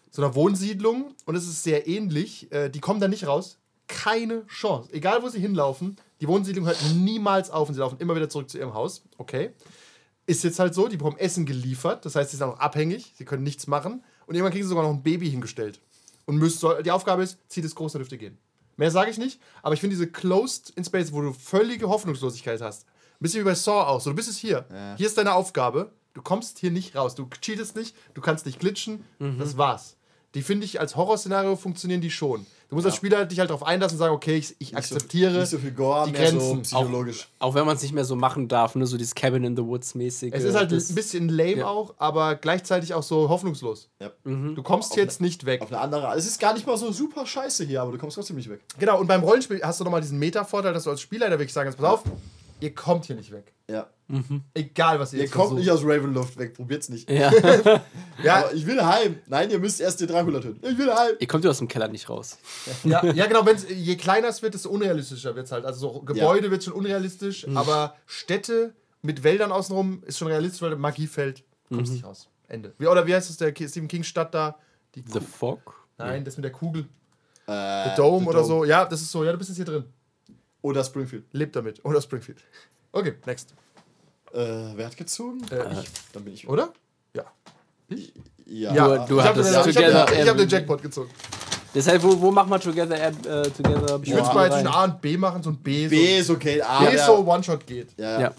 so 0.10 0.22
einer 0.22 0.36
Wohnsiedlung 0.36 1.16
und 1.26 1.36
es 1.36 1.44
ist 1.46 1.64
sehr 1.64 1.88
ähnlich. 1.88 2.52
Äh, 2.52 2.70
die 2.70 2.80
kommen 2.80 3.00
da 3.00 3.08
nicht 3.08 3.26
raus. 3.28 3.58
keine 3.88 4.46
Chance. 4.48 4.90
Egal, 4.94 5.22
wo 5.24 5.30
sie 5.30 5.40
hinlaufen, 5.40 5.98
die 6.22 6.28
Wohnsiedlung 6.28 6.66
hört 6.66 6.78
niemals 6.96 7.50
auf 7.50 7.68
und 7.68 7.76
sie 7.76 7.82
laufen 7.82 8.00
immer 8.00 8.16
wieder 8.16 8.30
zurück 8.30 8.50
zu 8.50 8.58
ihrem 8.58 8.74
Haus. 8.74 9.04
Okay. 9.18 9.52
Ist 10.26 10.44
jetzt 10.44 10.60
halt 10.60 10.74
so, 10.74 10.88
die 10.88 10.98
bekommen 10.98 11.18
Essen 11.18 11.46
geliefert, 11.46 12.06
das 12.06 12.16
heißt, 12.16 12.32
sie 12.32 12.38
sind 12.38 12.48
auch 12.48 12.60
abhängig, 12.60 13.14
sie 13.18 13.26
können 13.26 13.44
nichts 13.44 13.68
machen. 13.68 14.04
Und 14.26 14.36
irgendwann 14.36 14.52
kriegen 14.52 14.64
sie 14.64 14.70
sogar 14.70 14.84
noch 14.84 14.92
ein 14.92 15.04
Baby 15.04 15.30
hingestellt. 15.30 15.82
Und 16.26 16.38
müsst, 16.38 16.60
soll, 16.60 16.82
die 16.84 16.92
Aufgabe 16.92 17.24
ist, 17.24 17.38
zieht 17.50 17.66
es 17.66 17.76
groß, 17.76 17.94
dann 17.94 18.00
dürft 18.00 18.12
ihr 18.14 18.18
gehen. 18.18 18.38
Mehr 18.78 18.92
sage 18.92 19.12
ich 19.12 19.18
nicht, 19.18 19.40
aber 19.62 19.74
ich 19.76 19.82
finde 19.82 19.96
diese 19.96 20.08
Closed 20.08 20.72
in 20.72 20.84
Space, 20.84 21.14
wo 21.14 21.22
du 21.22 21.34
völlige 21.34 21.90
Hoffnungslosigkeit 21.90 22.62
hast. 22.62 22.86
Ein 22.86 23.18
bisschen 23.20 23.42
wie 23.42 23.46
bei 23.46 23.56
Saw 23.56 23.84
auch. 23.88 24.02
So, 24.02 24.10
du 24.10 24.16
bist 24.16 24.30
es 24.30 24.38
hier. 24.38 24.66
Hier 24.98 25.06
ist 25.08 25.18
deine 25.18 25.34
Aufgabe. 25.34 25.92
Du 26.14 26.22
kommst 26.22 26.60
hier 26.60 26.72
nicht 26.72 26.96
raus. 26.96 27.16
Du 27.16 27.28
cheatest 27.42 27.76
nicht, 27.76 27.96
du 28.14 28.22
kannst 28.22 28.46
nicht 28.46 28.60
glitschen. 28.60 29.04
Das 29.40 29.58
war's. 29.58 29.96
Die 30.36 30.42
finde 30.42 30.66
ich 30.66 30.80
als 30.80 30.96
Horrorszenario 30.96 31.56
funktionieren 31.56 32.02
die 32.02 32.10
schon. 32.10 32.46
Du 32.70 32.76
musst 32.76 32.88
als 32.88 32.96
Spieler 32.96 33.26
dich 33.26 33.40
halt 33.40 33.52
darauf 33.52 33.62
einlassen 33.62 33.98
und 33.98 34.00
sagen, 34.00 34.16
okay, 34.16 34.36
ich, 34.36 34.56
ich 34.58 34.70
so- 34.72 34.78
akzeptiere 34.78 35.46
so 35.46 35.60
viel 35.60 35.72
Gore, 35.74 36.08
die 36.08 36.12
mehr 36.14 36.32
so 36.32 36.40
Grenzen. 36.40 36.62
psychologisch. 36.64 37.28
Auch 37.38 37.54
wenn 37.54 37.68
man 37.68 37.76
es 37.76 37.84
nicht 37.84 37.94
mehr 37.94 38.04
so 38.04 38.16
machen 38.16 38.48
darf, 38.48 38.74
ne? 38.74 38.88
so 38.88 38.98
dieses 38.98 39.14
Cabin 39.14 39.44
in 39.44 39.56
the 39.56 39.64
Woods 39.64 39.94
mäßig. 39.94 40.34
es 40.34 40.44
ist 40.44 40.56
halt 40.56 40.72
ein 40.74 40.96
bisschen 40.96 41.30
lame 41.30 41.68
auch, 41.68 41.94
aber 41.98 42.34
gleichzeitig 42.34 42.96
auch 42.96 43.04
so 43.04 43.30
hoffnungslos. 43.30 43.90
Ja. 44.02 44.12
Du 44.24 44.64
kommst 44.64 44.96
jetzt 44.96 45.22
nicht 45.22 45.46
weg. 45.46 45.62
Auf 45.62 45.72
eine 45.72 45.82
andere. 45.82 46.12
Es 46.16 46.26
ist 46.26 46.40
gar 46.40 46.56
nicht 46.56 46.66
mal 46.66 46.78
so 46.78 46.92
super 46.92 47.28
scheiße 47.28 47.64
hier, 47.66 47.84
aber 47.84 47.92
du 47.92 48.00
kommst 48.00 48.16
trotzdem 48.16 48.38
nicht 48.38 48.50
weg. 48.50 48.62
Genau, 48.80 49.00
und 49.00 49.06
beim 49.06 49.22
Rollenspiel 49.22 49.62
hast 49.64 49.80
du 49.80 49.84
nochmal 49.84 50.02
diesen 50.02 50.18
Meta-Vorteil, 50.18 50.74
dass 50.74 50.86
du 50.86 50.90
als 50.90 51.02
Spielleiter 51.02 51.34
wirklich 51.38 51.54
sagen 51.54 51.68
kannst, 51.68 51.78
pass 51.78 51.88
auf, 51.94 52.04
ihr 52.60 52.74
kommt 52.74 53.06
hier 53.06 53.16
nicht 53.16 53.32
weg. 53.32 53.54
Ja. 53.70 53.88
Egal, 54.54 55.00
was 55.00 55.14
ihr, 55.14 55.20
Ihr 55.20 55.24
jetzt 55.26 55.34
kommt 55.34 55.50
versucht. 55.50 55.60
nicht 55.60 55.72
aus 55.72 55.82
Ravenloft 55.84 56.38
weg, 56.38 56.54
probiert's 56.54 56.90
nicht. 56.90 57.10
Ja. 57.10 57.32
Ja, 58.24 58.36
Aber 58.46 58.54
ich 58.54 58.66
will 58.68 58.82
heim. 58.82 59.20
Nein, 59.28 59.50
ihr 59.50 59.58
müsst 59.60 59.82
erst 59.82 60.00
den 60.00 60.08
Dracula 60.08 60.40
töten. 60.40 60.60
Ich 60.66 60.78
will 60.78 60.94
heim. 60.94 61.16
Ihr 61.20 61.28
kommt 61.28 61.44
ja 61.44 61.50
aus 61.50 61.58
dem 61.58 61.68
Keller 61.68 61.88
nicht 61.88 62.10
raus. 62.10 62.38
ja, 62.84 63.04
ja, 63.04 63.26
genau, 63.26 63.46
wenn's, 63.46 63.66
je 63.68 63.96
kleiner 63.98 64.28
es 64.30 64.42
wird, 64.42 64.54
desto 64.54 64.70
unrealistischer 64.70 65.36
wird 65.36 65.48
es 65.48 65.52
halt. 65.52 65.66
Also 65.66 65.92
so 65.94 66.02
Gebäude 66.02 66.52
wird 66.52 66.64
schon 66.64 66.74
unrealistisch, 66.74 67.48
aber 67.56 67.96
Städte 68.06 68.74
mit 69.02 69.24
Wäldern 69.24 69.52
außenrum 69.52 70.04
ist 70.06 70.18
schon 70.20 70.28
realistisch, 70.30 70.62
weil 70.62 70.76
Magie 70.76 71.08
fällt, 71.08 71.44
kommst 71.70 71.92
nicht 71.92 72.06
raus. 72.06 72.30
Ende. 72.48 72.74
Wie, 72.78 72.88
oder 72.88 73.08
wie 73.08 73.16
heißt 73.16 73.30
es, 73.30 73.38
der 73.38 73.50
Stephen 73.56 73.88
King 73.88 74.04
Stadt 74.04 74.34
da? 74.34 74.58
Die 74.96 75.04
The 75.06 75.20
Fog? 75.20 75.88
Nein, 75.98 76.24
das 76.24 76.38
mit 76.38 76.44
der 76.44 76.52
Kugel. 76.52 76.88
Äh, 77.48 77.90
The 77.90 77.96
Dome 77.98 78.20
The 78.24 78.30
oder 78.30 78.40
Dome. 78.42 78.48
so. 78.48 78.64
Ja, 78.66 78.86
das 78.86 79.02
ist 79.02 79.12
so. 79.12 79.24
Ja, 79.24 79.32
du 79.32 79.38
bist 79.38 79.50
jetzt 79.50 79.58
hier 79.58 79.66
drin. 79.66 79.86
Oder 80.62 80.84
Springfield. 80.84 81.26
Lebt 81.32 81.56
damit. 81.56 81.84
Oder 81.84 82.00
Springfield. 82.02 82.42
Okay, 82.92 83.16
next. 83.26 83.54
Äh, 84.34 84.76
wer 84.76 84.88
hat 84.88 84.98
gezogen? 84.98 85.42
Äh, 85.52 85.82
ich, 85.82 85.90
Dann 86.12 86.24
bin 86.24 86.34
ich. 86.34 86.48
oder? 86.48 86.74
Ja. 87.16 87.26
Ja. 88.46 88.74
Ja, 88.74 89.06
du 89.06 89.20
ich 89.20 89.26
habe 89.26 89.44
den, 89.44 89.54
ich 89.54 89.62
Together 89.62 90.02
hab 90.02 90.10
den, 90.10 90.22
ich 90.22 90.30
hab 90.30 90.38
den 90.38 90.50
Jackpot 90.50 90.82
gezogen. 90.82 91.12
Deshalb, 91.76 92.04
wo, 92.04 92.20
wo 92.20 92.32
machen 92.32 92.50
wir 92.50 92.60
Together? 92.60 92.96
Äh, 92.96 93.12
together 93.50 94.00
Ich 94.04 94.12
würde 94.12 94.28
es 94.28 94.34
mal 94.34 94.52
zwischen 94.52 94.68
A 94.68 94.84
und 94.86 95.02
B 95.02 95.18
machen, 95.18 95.42
so 95.42 95.50
ein 95.50 95.58
B. 95.58 95.88
B 95.88 96.22
so, 96.22 96.34
ist 96.34 96.38
okay. 96.38 96.62
A, 96.62 96.80
B 96.80 96.86
ja, 96.86 96.92
ist 96.92 97.06
so 97.06 97.18
One-Shot 97.26 97.66
geht. 97.66 97.90
ja, 97.98 98.12
ja. 98.12 98.22
Ja. 98.22 98.34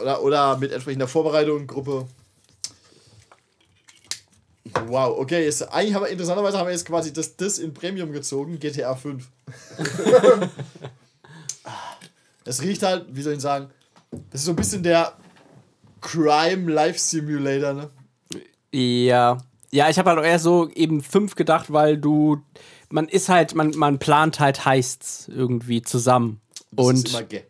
Oder, 0.00 0.22
oder 0.22 0.56
mit 0.58 0.72
entsprechender 0.72 1.06
Vorbereitung, 1.06 1.66
Gruppe. 1.66 2.06
Wow, 4.86 5.18
okay, 5.18 5.44
jetzt, 5.44 5.62
eigentlich 5.72 5.94
haben 5.94 6.02
wir 6.02 6.08
interessanterweise 6.08 6.58
haben 6.58 6.66
wir 6.66 6.72
jetzt 6.72 6.84
quasi 6.84 7.12
das, 7.12 7.36
das 7.36 7.58
in 7.58 7.72
Premium 7.72 8.10
gezogen, 8.12 8.58
GTA 8.58 8.94
5. 8.94 9.26
Es 12.46 12.60
riecht 12.60 12.82
halt, 12.82 13.06
wie 13.08 13.22
soll 13.22 13.32
ich 13.32 13.40
sagen, 13.40 13.70
das 14.30 14.40
ist 14.40 14.46
so 14.46 14.52
ein 14.52 14.56
bisschen 14.56 14.82
der 14.82 15.12
Crime 16.00 16.70
Life 16.72 16.98
Simulator, 16.98 17.72
ne? 17.72 17.90
Ja. 18.72 19.38
Ja, 19.70 19.88
ich 19.88 19.98
habe 19.98 20.10
halt 20.10 20.18
auch 20.20 20.24
eher 20.24 20.38
so 20.38 20.68
eben 20.70 21.02
fünf 21.02 21.34
gedacht, 21.34 21.72
weil 21.72 21.96
du. 21.98 22.42
Man 22.90 23.08
ist 23.08 23.28
halt, 23.28 23.54
man, 23.54 23.70
man 23.76 23.98
plant 23.98 24.38
halt 24.38 24.64
Heists 24.64 25.26
irgendwie 25.28 25.82
zusammen. 25.82 26.40
Das 26.70 26.86
Und 26.86 26.94
ist 26.96 27.08
immer 27.08 27.22
gay. 27.24 27.44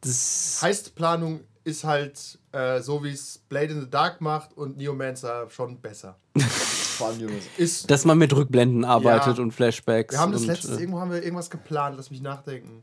das, 0.00 0.58
Heistplanung 0.62 1.40
ist 1.64 1.84
halt 1.84 2.38
äh, 2.52 2.80
so, 2.80 3.02
wie 3.04 3.10
es 3.10 3.38
Blade 3.48 3.72
in 3.72 3.80
the 3.80 3.90
Dark 3.90 4.20
macht 4.20 4.56
und 4.56 4.76
Neomancer 4.78 5.50
schon 5.50 5.80
besser. 5.80 6.16
Vor 6.38 7.08
allem. 7.08 7.28
Ist, 7.58 7.90
dass 7.90 8.04
man 8.04 8.16
mit 8.16 8.34
Rückblenden 8.34 8.84
arbeitet 8.84 9.36
Ja. 9.36 9.42
und 9.42 9.52
Flashbacks. 9.52 10.14
wir 10.14 10.20
haben 10.20 10.32
das 10.32 10.46
letztes, 10.46 10.78
äh, 10.78 10.80
irgendwo 10.80 11.00
haben 11.00 11.10
wir 11.10 11.22
irgendwas 11.22 11.50
geplant, 11.50 11.96
lass 11.98 12.10
mich 12.10 12.22
nachdenken. 12.22 12.82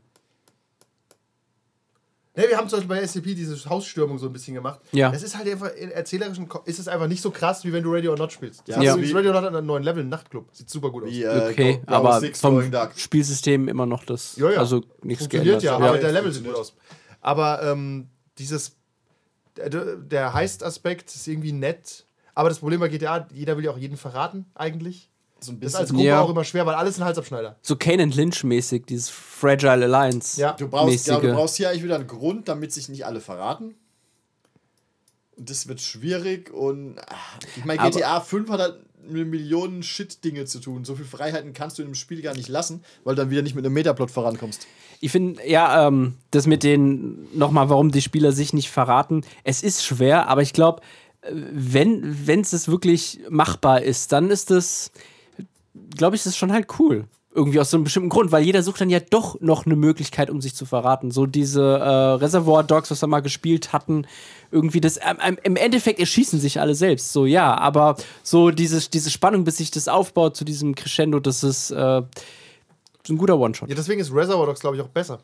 Ne, 2.36 2.46
wir 2.48 2.56
haben 2.56 2.68
zum 2.68 2.80
Beispiel 2.80 2.96
bei 2.96 3.06
SCP 3.06 3.34
diese 3.36 3.70
Hausstürmung 3.70 4.18
so 4.18 4.26
ein 4.26 4.32
bisschen 4.32 4.54
gemacht. 4.54 4.80
Ja. 4.90 5.10
Das 5.12 5.22
ist 5.22 5.36
halt 5.38 5.48
einfach, 5.48 5.72
in 5.74 5.90
erzählerischen, 5.92 6.48
Ko- 6.48 6.62
ist 6.64 6.80
es 6.80 6.88
einfach 6.88 7.06
nicht 7.06 7.22
so 7.22 7.30
krass, 7.30 7.64
wie 7.64 7.72
wenn 7.72 7.84
du 7.84 7.92
Radio 7.94 8.10
or 8.10 8.18
Not 8.18 8.32
spielst. 8.32 8.66
Ja, 8.66 8.76
Das 8.76 8.84
Ja. 8.84 8.94
Radio 8.94 9.30
or 9.30 9.34
Not 9.40 9.44
hat 9.44 9.54
einen 9.54 9.66
neuen 9.66 9.84
Level, 9.84 10.02
Nachtclub. 10.04 10.48
Sieht 10.52 10.68
super 10.68 10.90
gut 10.90 11.04
aus. 11.04 11.10
Wie, 11.10 11.22
äh, 11.22 11.50
Okay, 11.52 11.74
Go- 11.86 11.92
aber 11.94 12.18
Six 12.18 12.40
vom. 12.40 12.60
Spielsystem 12.96 13.68
immer 13.68 13.86
noch 13.86 14.04
das. 14.04 14.34
Ja, 14.36 14.50
ja. 14.50 14.58
Also 14.58 14.82
nichts 15.02 15.22
Funktioniert 15.24 15.60
geändert. 15.60 15.62
ja, 15.62 15.70
Ja, 15.78 15.88
aber 15.90 15.98
der 15.98 16.08
es 16.08 16.12
Level 16.14 16.32
sieht 16.32 16.44
gut 16.44 16.56
aus. 16.56 16.74
Aber 17.20 17.62
ähm, 17.62 18.08
dieses, 18.38 18.72
der, 19.56 19.68
der 19.96 20.34
Heist-Aspekt 20.34 21.14
ist 21.14 21.28
irgendwie 21.28 21.52
nett. 21.52 22.04
Aber 22.34 22.48
das 22.48 22.58
Problem 22.58 22.80
bei 22.80 22.88
GTA, 22.88 23.28
jeder 23.32 23.56
will 23.56 23.64
ja 23.64 23.70
auch 23.70 23.78
jeden 23.78 23.96
verraten, 23.96 24.46
eigentlich. 24.56 25.08
So 25.44 25.52
ein 25.52 25.60
Das 25.60 25.72
ist 25.74 25.78
bisschen. 25.78 25.80
als 25.80 25.90
Gruppe 25.90 26.04
Ja. 26.04 26.20
auch 26.20 26.30
immer 26.30 26.44
schwer, 26.44 26.66
weil 26.66 26.74
alles 26.74 26.98
ein 26.98 27.04
Halsabschneider. 27.04 27.56
So 27.62 27.76
Kane 27.76 28.02
and 28.02 28.14
Lynch 28.16 28.42
mäßig, 28.44 28.86
dieses 28.86 29.08
Fragile 29.10 29.72
Alliance. 29.84 30.40
Ja. 30.40 30.52
Du 30.52 30.68
brauchst, 30.68 31.06
ja, 31.06 31.18
du 31.20 31.32
brauchst 31.32 31.56
hier 31.56 31.70
eigentlich 31.70 31.84
wieder 31.84 31.96
einen 31.96 32.06
Grund, 32.06 32.48
damit 32.48 32.72
sich 32.72 32.88
nicht 32.88 33.04
alle 33.06 33.20
verraten. 33.20 33.74
Und 35.36 35.50
das 35.50 35.66
wird 35.66 35.80
schwierig 35.80 36.52
und 36.52 36.98
ah, 37.08 37.14
ich 37.56 37.64
meine, 37.64 37.80
Aber- 37.80 37.90
GTA 37.90 38.20
5 38.20 38.48
hat 38.50 38.60
halt 38.60 38.78
eine 39.08 39.24
Million 39.26 39.82
Shit-Dinge 39.82 40.46
zu 40.46 40.60
tun. 40.60 40.84
So 40.84 40.94
viel 40.94 41.04
Freiheiten 41.04 41.52
kannst 41.52 41.76
du 41.76 41.82
in 41.82 41.88
einem 41.88 41.94
Spiel 41.94 42.22
gar 42.22 42.34
nicht 42.34 42.48
lassen, 42.48 42.82
weil 43.02 43.14
du 43.14 43.22
dann 43.22 43.30
wieder 43.30 43.42
nicht 43.42 43.54
mit 43.54 43.64
einem 43.64 43.74
Metaplot 43.74 44.10
vorankommst. 44.10 44.66
Ich 45.00 45.12
finde, 45.12 45.46
ja, 45.46 45.86
ähm, 45.88 46.14
das 46.30 46.46
mit 46.46 46.62
den, 46.62 47.28
nochmal, 47.36 47.68
warum 47.68 47.90
die 47.90 48.00
Spieler 48.00 48.32
sich 48.32 48.54
nicht 48.54 48.70
verraten, 48.70 49.22
es 49.42 49.62
ist 49.62 49.84
schwer, 49.84 50.28
aber 50.28 50.40
ich 50.40 50.52
glaube, 50.54 50.80
wenn 51.30 52.26
wenn 52.26 52.40
es 52.40 52.68
wirklich 52.68 53.20
machbar 53.28 53.82
ist, 53.82 54.12
dann 54.12 54.30
ist 54.30 54.50
das, 54.50 54.90
glaube 55.96 56.16
ich, 56.16 56.22
das 56.22 56.32
ist 56.32 56.36
schon 56.36 56.52
halt 56.52 56.66
cool. 56.78 57.06
Irgendwie 57.36 57.58
aus 57.58 57.70
so 57.70 57.76
einem 57.76 57.84
bestimmten 57.84 58.10
Grund, 58.10 58.30
weil 58.30 58.44
jeder 58.44 58.62
sucht 58.62 58.80
dann 58.80 58.90
ja 58.90 59.00
doch 59.00 59.40
noch 59.40 59.66
eine 59.66 59.74
Möglichkeit, 59.74 60.30
um 60.30 60.40
sich 60.40 60.54
zu 60.54 60.66
verraten. 60.66 61.10
So 61.10 61.26
diese 61.26 61.62
äh, 61.62 61.88
Reservoir 62.22 62.62
Dogs, 62.62 62.92
was 62.92 63.02
wir 63.02 63.08
mal 63.08 63.22
gespielt 63.22 63.72
hatten, 63.72 64.06
irgendwie 64.52 64.80
das, 64.80 64.98
ähm, 64.98 65.18
ähm, 65.20 65.38
im 65.42 65.56
Endeffekt 65.56 65.98
erschießen 65.98 66.38
sich 66.38 66.60
alle 66.60 66.76
selbst, 66.76 67.12
so 67.12 67.26
ja, 67.26 67.56
aber 67.56 67.96
so 68.22 68.52
diese, 68.52 68.88
diese 68.88 69.10
Spannung, 69.10 69.42
bis 69.42 69.56
sich 69.56 69.72
das 69.72 69.88
aufbaut 69.88 70.36
zu 70.36 70.44
diesem 70.44 70.76
Crescendo, 70.76 71.18
das 71.18 71.42
ist 71.42 71.72
äh, 71.72 72.02
ein 73.08 73.18
guter 73.18 73.36
One-Shot. 73.36 73.68
Ja, 73.68 73.74
deswegen 73.74 74.00
ist 74.00 74.14
Reservoir 74.14 74.46
Dogs, 74.46 74.60
glaube 74.60 74.76
ich, 74.76 74.82
auch 74.82 74.88
besser. 74.88 75.18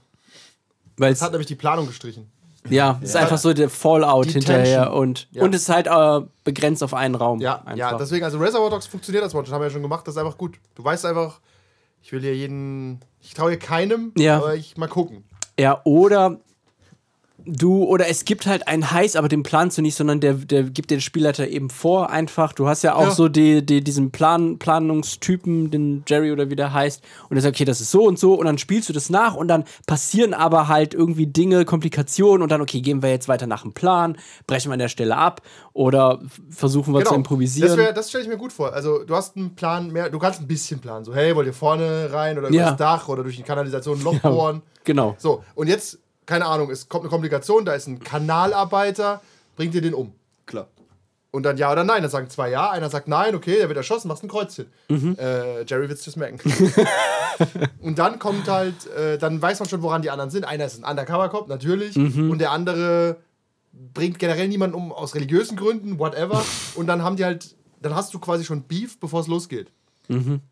Weil 0.97 1.13
Es 1.13 1.23
hat 1.23 1.31
nämlich 1.31 1.47
die 1.47 1.55
Planung 1.55 1.87
gestrichen. 1.87 2.27
Ja, 2.69 2.99
es 3.03 3.11
ist 3.11 3.17
einfach 3.17 3.39
so 3.39 3.53
der 3.55 3.71
Fallout 3.71 4.27
Die 4.27 4.33
hinterher 4.33 4.83
Tension. 4.85 4.99
und, 4.99 5.29
Ja. 5.33 5.43
und 5.43 5.55
es 5.55 5.63
ist 5.63 5.69
halt 5.71 5.87
äh, 5.87 6.27
begrenzt 6.45 6.83
auf 6.83 6.93
einen 6.95 7.15
Raum. 7.15 7.41
Ja, 7.41 7.57
einfach. 7.63 7.77
ja, 7.77 7.97
deswegen, 7.97 8.25
also 8.25 8.39
Reservoir 8.39 8.69
Dogs 8.71 8.87
funktioniert 8.87 9.25
als 9.25 9.35
One-Shot, 9.35 9.55
haben 9.55 9.61
wir 9.63 9.67
ja 9.69 9.73
schon 9.73 9.83
gemacht, 9.83 10.07
das 10.07 10.15
ist 10.15 10.19
einfach 10.21 10.37
gut. 10.37 10.59
Du 10.75 10.85
weißt 10.85 11.07
einfach, 11.07 11.41
ich 12.03 12.13
will 12.13 12.21
hier 12.21 12.37
jeden, 12.37 13.01
ich 13.21 13.33
traue 13.35 13.51
hier 13.51 13.59
keinem, 13.59 14.13
Ja. 14.17 14.37
aber 14.37 14.55
ich 14.57 14.77
mal 14.77 14.89
gucken. 14.89 15.25
ja, 15.59 15.81
oder 15.85 16.39
du, 17.47 17.85
oder 17.85 18.09
es 18.09 18.25
gibt 18.25 18.47
halt 18.47 18.69
einen 18.69 18.91
Heiß, 18.91 19.17
aber 19.17 19.29
den 19.29 19.43
planst 19.43 19.79
du 19.79 19.83
nicht, 19.83 19.95
sondern 19.95 20.21
der, 20.21 20.35
der 20.35 20.65
gibt 20.65 20.91
den 20.91 21.01
Spielleiter 21.01 21.49
eben 21.49 21.71
vor 21.71 22.11
einfach. 22.11 22.53
Du 22.53 22.69
hast 22.69 22.83
ja 22.83 22.95
auch 22.95 23.05
Ja. 23.05 23.11
so 23.11 23.29
die, 23.29 23.65
die, 23.65 23.83
diesen 23.83 24.11
Plan, 24.11 24.59
Planungstypen, 24.59 25.71
den 25.71 26.05
Jerry 26.07 26.33
oder 26.33 26.51
wie 26.51 26.57
der 26.57 26.73
heißt, 26.73 27.03
und 27.29 27.35
der 27.35 27.43
sagt, 27.43 27.57
okay, 27.57 27.65
das 27.65 27.81
ist 27.81 27.91
so 27.91 28.05
und 28.07 28.19
so, 28.19 28.35
und 28.35 28.47
dann 28.47 28.59
spielst 28.59 28.89
du 28.89 28.93
das 28.93 29.11
nach 29.11 29.35
und 29.35 29.49
dann 29.49 29.65
passieren 29.87 30.35
aber 30.35 30.69
halt 30.69 30.95
irgendwie 30.95 31.27
Dinge, 31.27 31.65
Komplikationen 31.65 32.43
und 32.43 32.51
dann, 32.51 32.61
okay, 32.61 32.81
gehen 32.81 33.03
wir 33.03 33.11
jetzt 33.11 33.29
weiter 33.29 33.47
nach 33.47 33.63
dem 33.63 33.73
Plan, 33.73 34.17
brechen 34.47 34.69
wir 34.71 34.75
an 34.75 34.79
der 34.79 34.89
Stelle 34.89 35.17
ab 35.17 35.43
oder 35.73 36.21
versuchen 36.51 36.95
wir 36.95 37.05
zu 37.05 37.15
improvisieren. 37.15 37.71
Genau. 37.71 37.77
Das, 37.77 37.87
wär- 37.87 37.93
das 37.95 38.09
stelle 38.11 38.25
ich 38.25 38.31
mir 38.31 38.37
gut 38.39 38.53
vor. 38.53 38.73
Also, 38.73 39.05
du 39.05 39.15
hast 39.15 39.37
einen 39.37 39.55
Plan 39.55 39.91
mehr, 39.91 40.11
du 40.11 40.19
kannst 40.19 40.41
ein 40.41 40.47
bisschen 40.47 40.81
planen. 40.81 41.05
So, 41.05 41.15
hey, 41.15 41.35
wollt 41.37 41.47
ihr 41.47 41.53
vorne 41.55 42.09
rein 42.13 42.39
oder 42.39 42.51
Ja. 42.51 42.63
übers 42.69 42.77
Dach 42.77 43.09
oder 43.09 43.23
durch 43.23 43.37
die 43.37 43.43
Kanalisation 43.43 43.99
ein 43.99 44.05
Loch 44.05 44.19
bohren? 44.21 44.63
genau. 44.85 45.15
So, 45.19 45.43
und 45.55 45.69
jetzt, 45.69 45.99
keine 46.31 46.47
Ahnung, 46.47 46.71
es 46.71 46.89
kommt 46.89 47.03
eine 47.03 47.11
Komplikation, 47.11 47.65
da 47.65 47.73
ist 47.73 47.89
ein 47.89 47.99
Kanalarbeiter, 47.99 49.21
bringt 49.57 49.75
ihr 49.75 49.83
den 49.83 49.95
um. 49.95 50.13
Klar. 50.47 50.69
Und 51.33 51.43
dann 51.43 51.57
ja 51.57 51.73
oder 51.73 51.83
nein. 51.83 52.03
Dann 52.03 52.11
sagen 52.11 52.31
zwei 52.31 52.51
ja, 52.51 52.71
einer 52.71 52.89
sagt 52.89 53.09
nein, 53.09 53.35
okay, 53.35 53.57
der 53.57 53.67
wird 53.69 53.77
erschossen, 53.77 54.07
machst 54.07 54.23
ein 54.23 54.29
Kreuzchen. 54.29 54.67
Mhm. 54.89 55.17
Äh, 55.19 55.65
Jerry 55.65 55.89
wird's 55.89 56.07
just 56.07 56.17
merken. 56.17 56.41
und 57.81 57.99
dann 57.99 58.21
kommt 58.21 58.49
halt, 58.49 58.87
äh, 58.87 59.19
dann 59.19 59.43
weiß 59.43 59.59
man 59.59 59.69
schon, 59.69 59.83
woran 59.83 60.03
die 60.03 60.11
anderen 60.11 60.31
sind. 60.31 60.45
Einer 60.45 60.67
ist 60.67 60.83
ein 60.83 60.89
Undercover-Cop, 60.89 61.49
natürlich. 61.49 61.97
Mhm. 61.97 62.31
Und 62.31 62.39
der 62.39 62.53
andere 62.53 63.17
bringt 63.73 64.21
generell 64.21 64.47
niemanden 64.47 64.77
um 64.77 64.93
aus 64.93 65.17
religiösen 65.17 65.57
Gründen, 65.57 65.99
whatever. 65.99 66.45
Und 66.77 66.87
dann 66.87 67.03
haben 67.03 67.17
die 67.17 67.25
halt, 67.25 67.57
dann 67.83 67.97
hast 67.97 68.15
du 68.15 68.21
quasi 68.21 68.45
schon 68.45 68.63
Beef, 68.69 69.01
bevor 69.01 69.21
es 69.21 69.27
losgeht. 69.27 69.73
Mhm. 70.07 70.43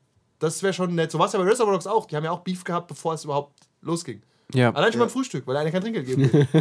Das 0.40 0.60
wäre 0.64 0.72
schon 0.72 0.96
nett. 0.96 1.12
So 1.12 1.20
war 1.20 1.26
es 1.26 1.32
ja 1.34 1.38
bei 1.38 1.44
Reservoir 1.44 1.74
Dogs 1.74 1.86
auch. 1.86 2.06
Die 2.06 2.16
haben 2.16 2.24
ja 2.24 2.32
auch 2.32 2.40
Beef 2.40 2.64
gehabt, 2.64 2.88
bevor 2.88 3.14
es 3.14 3.22
überhaupt 3.22 3.52
losging. 3.80 4.22
Ja. 4.54 4.72
Allein 4.72 4.92
schon 4.92 5.00
beim 5.00 5.10
Frühstück, 5.10 5.46
weil 5.46 5.56
einer 5.56 5.70
kein 5.70 5.82
Trinkgeld 5.82 6.06
geben 6.06 6.32
will. 6.32 6.48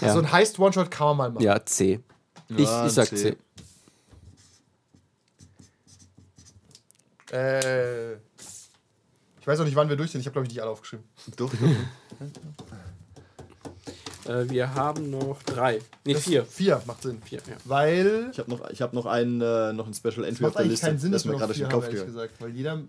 Ja. 0.00 0.12
So 0.12 0.20
ein 0.20 0.30
Heist 0.30 0.60
One-Shot 0.60 0.92
kann 0.92 1.08
man 1.08 1.16
mal 1.16 1.30
machen. 1.30 1.42
Ja, 1.42 1.64
C. 1.66 1.98
Ich, 2.50 2.58
Ja, 2.60 2.86
ich 2.86 2.92
sag 2.92 3.08
C. 3.08 3.16
C. 3.16 3.36
Äh, 7.32 8.12
ich 8.14 9.46
weiß 9.46 9.58
auch 9.60 9.64
nicht, 9.64 9.74
wann 9.76 9.88
wir 9.88 9.96
durch 9.96 10.10
sind. 10.12 10.20
Ich 10.20 10.26
habe, 10.26 10.34
glaube 10.34 10.46
ich, 10.46 10.52
nicht 10.52 10.62
alle 10.62 10.70
aufgeschrieben. 10.70 11.04
Doch, 11.36 11.52
Äh, 14.26 14.50
wir 14.50 14.74
haben 14.74 15.08
noch 15.10 15.42
drei. 15.42 15.80
Nee, 16.04 16.12
Das- 16.12 16.22
vier. 16.24 16.44
Vier 16.44 16.82
macht 16.86 17.00
Sinn. 17.02 17.22
Vier, 17.22 17.38
ja. 17.48 17.56
Weil. 17.64 18.28
Ich 18.30 18.38
habe 18.38 18.50
noch, 18.50 18.68
ich 18.68 18.82
hab 18.82 18.92
noch, 18.92 19.06
einen, 19.06 19.40
äh, 19.40 19.72
noch 19.72 19.86
ein 19.86 19.94
Special 19.94 20.22
Entry 20.24 20.42
macht 20.42 20.56
auf 20.56 20.56
der 20.62 20.66
Liste. 20.66 20.86
keinen 20.86 20.98
Sinn, 20.98 21.12
das 21.12 21.22
dass 21.22 21.32
wir 21.32 21.38
gerade 21.38 21.54
den 21.54 21.66
haben, 21.72 21.82
ehrlich 21.82 22.04
gesagt. 22.04 22.34
Weil 22.40 22.50
jeder. 22.50 22.82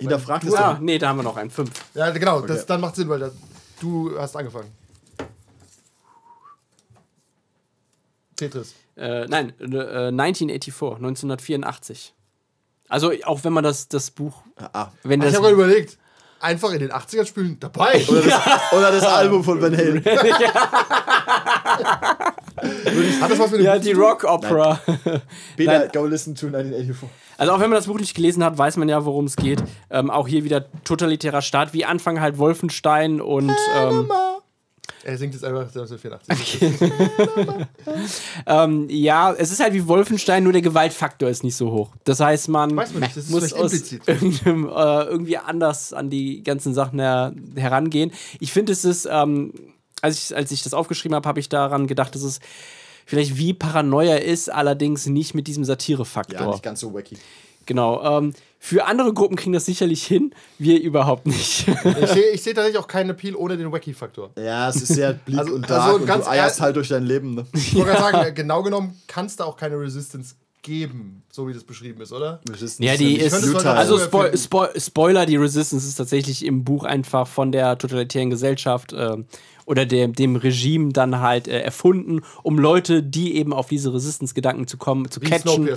Hinterfragt 0.00 0.44
Du 0.44 0.48
es 0.48 0.54
Ah, 0.54 0.74
doch. 0.74 0.80
nee, 0.80 0.98
da 0.98 1.08
haben 1.08 1.16
wir 1.18 1.22
noch 1.24 1.36
einen. 1.36 1.50
Fünf. 1.50 1.70
Ja, 1.94 2.10
genau. 2.10 2.40
Das, 2.42 2.58
Okay. 2.58 2.64
dann 2.68 2.80
macht 2.80 2.96
Sinn, 2.96 3.08
weil 3.08 3.18
das, 3.20 3.32
du 3.80 4.16
hast 4.18 4.36
angefangen. 4.36 4.70
Tetris. 8.36 8.74
Äh, 8.96 9.26
nein, 9.26 9.52
äh, 9.60 10.10
1984, 10.10 10.96
1984. 10.98 12.14
Also 12.88 13.12
auch 13.24 13.42
wenn 13.44 13.52
man 13.52 13.64
das, 13.64 13.88
das 13.88 14.10
Buch, 14.10 14.42
Ah, 14.72 14.88
wenn 15.02 15.20
Ich 15.20 15.26
das, 15.26 15.34
habe 15.36 15.48
gerade 15.48 15.54
überlegt, 15.62 15.98
einfach 16.40 16.70
in 16.72 16.78
den 16.80 16.92
80ern 16.92 17.26
spielen, 17.26 17.58
dabei. 17.60 18.04
oder, 18.08 18.22
das, 18.22 18.40
oder 18.72 18.92
das 18.92 19.04
Album 19.04 19.44
von 19.44 19.60
Van 19.60 19.76
Halen. 19.76 20.02
Hat 22.62 23.30
das 23.30 23.38
was 23.38 23.50
mit 23.50 23.60
dem 23.60 23.66
ja 23.66 23.78
die? 23.78 23.92
Rock 23.92 24.24
Opera. 24.24 24.80
Nein. 25.56 25.90
go 25.92 26.06
listen 26.06 26.34
to 26.34 26.46
1984. 26.46 27.08
Also 27.38 27.52
auch 27.52 27.60
wenn 27.60 27.70
man 27.70 27.76
das 27.78 27.86
Buch 27.86 27.98
nicht 28.00 28.14
gelesen 28.16 28.42
hat, 28.44 28.58
weiß 28.58 28.76
man 28.78 28.88
ja, 28.88 29.04
worum 29.04 29.26
es 29.26 29.36
geht. 29.36 29.62
Ähm, 29.90 30.10
auch 30.10 30.26
hier 30.26 30.42
wieder 30.42 30.66
totalitärer 30.82 31.40
Staat, 31.40 31.72
wie 31.72 31.84
Anfang 31.84 32.20
halt 32.20 32.36
Wolfenstein 32.38 33.20
und 33.20 33.54
ähm, 33.76 34.10
Er 35.04 35.16
singt 35.16 35.34
jetzt 35.34 35.44
einfach 35.44 35.68
1984. 35.68 36.80
ähm, 38.46 38.86
ja, 38.90 39.32
es 39.32 39.52
ist 39.52 39.60
halt 39.60 39.72
wie 39.72 39.86
Wolfenstein, 39.86 40.42
nur 40.42 40.52
der 40.52 40.62
Gewaltfaktor 40.62 41.28
ist 41.28 41.44
nicht 41.44 41.54
so 41.54 41.70
hoch. 41.70 41.92
Das 42.02 42.18
heißt, 42.18 42.48
man 42.48 42.74
Weiß 42.74 42.92
man 42.92 43.02
nicht, 43.02 43.30
muss 43.30 43.52
aus 43.52 43.92
äh, 43.92 43.98
irgendwie 44.46 45.38
anders 45.38 45.92
an 45.92 46.10
die 46.10 46.42
ganzen 46.42 46.74
Sachen 46.74 46.98
her 46.98 47.32
herangehen. 47.54 48.10
Ich 48.40 48.52
finde, 48.52 48.72
es 48.72 48.84
ist, 48.84 49.08
ähm, 49.08 49.52
als, 50.02 50.30
ich, 50.30 50.36
als 50.36 50.50
ich 50.50 50.62
das 50.62 50.74
aufgeschrieben 50.74 51.14
habe, 51.14 51.28
habe 51.28 51.40
ich 51.40 51.48
daran 51.48 51.86
gedacht, 51.86 52.14
dass 52.14 52.22
es 52.22 52.40
vielleicht 53.06 53.36
wie 53.36 53.54
Paranoia 53.54 54.16
ist, 54.16 54.52
allerdings 54.52 55.06
nicht 55.06 55.34
mit 55.34 55.46
diesem 55.46 55.64
Satirefaktor. 55.64 56.40
Ja, 56.40 56.50
nicht 56.50 56.62
ganz 56.62 56.80
so 56.80 56.92
wacky. 56.92 57.16
Genau. 57.66 58.18
Ähm, 58.18 58.32
für 58.58 58.86
andere 58.86 59.12
Gruppen 59.12 59.36
kriegen 59.36 59.52
das 59.52 59.66
sicherlich 59.66 60.04
hin, 60.04 60.32
wir 60.58 60.80
überhaupt 60.80 61.26
nicht. 61.26 61.68
Ich 61.68 62.08
sehe 62.10 62.30
ich 62.32 62.42
seh 62.42 62.54
tatsächlich 62.54 62.78
auch 62.82 62.88
keinen 62.88 63.10
Appeal 63.10 63.36
ohne 63.36 63.56
den 63.56 63.70
Wacky-Faktor. 63.70 64.30
Ja, 64.36 64.68
es 64.68 64.76
ist 64.76 64.88
sehr 64.88 65.12
bleak 65.12 65.38
Also- 65.38 65.54
und 65.54 65.68
dark 65.68 65.82
also 65.82 65.96
und 65.96 66.06
ganz 66.06 66.24
du 66.24 66.30
eierst 66.30 66.60
halt 66.60 66.76
durch 66.76 66.88
dein 66.88 67.04
Leben. 67.04 67.34
Ne? 67.34 67.46
Ich 67.52 67.74
wollte 67.74 67.92
gerade 67.92 68.00
sagen, 68.00 68.18
äh, 68.28 68.32
genau 68.32 68.62
genommen 68.62 69.00
kann 69.06 69.26
es 69.26 69.36
da 69.36 69.44
auch 69.44 69.56
keine 69.56 69.78
Resistance 69.78 70.34
geben, 70.62 71.22
so 71.30 71.46
wie 71.46 71.52
das 71.52 71.62
beschrieben 71.62 72.00
ist, 72.00 72.12
oder? 72.12 72.40
Ja, 72.78 72.96
die 72.96 73.16
ist. 73.18 73.32
Also 73.64 73.98
Spo. 73.98 74.24
Spo 74.36 74.66
Spoiler, 74.76 75.24
die 75.24 75.36
Resistance 75.36 75.86
ist 75.86 75.94
tatsächlich 75.96 76.44
im 76.44 76.64
Buch 76.64 76.84
einfach 76.84 77.26
von 77.28 77.52
der 77.52 77.78
totalitären 77.78 78.30
Gesellschaft 78.30 78.92
ähm, 78.96 79.26
oder 79.68 79.84
dem, 79.84 80.14
dem 80.14 80.34
Regime 80.36 80.92
dann 80.92 81.20
halt 81.20 81.46
äh, 81.46 81.60
erfunden, 81.60 82.22
um 82.42 82.58
Leute, 82.58 83.02
die 83.02 83.36
eben 83.36 83.52
auf 83.52 83.68
diese 83.68 83.92
Resistance-Gedanken 83.92 84.66
zu 84.66 84.78
kommen, 84.78 85.10
zu 85.10 85.20
Wie 85.20 85.26
catchen 85.26 85.68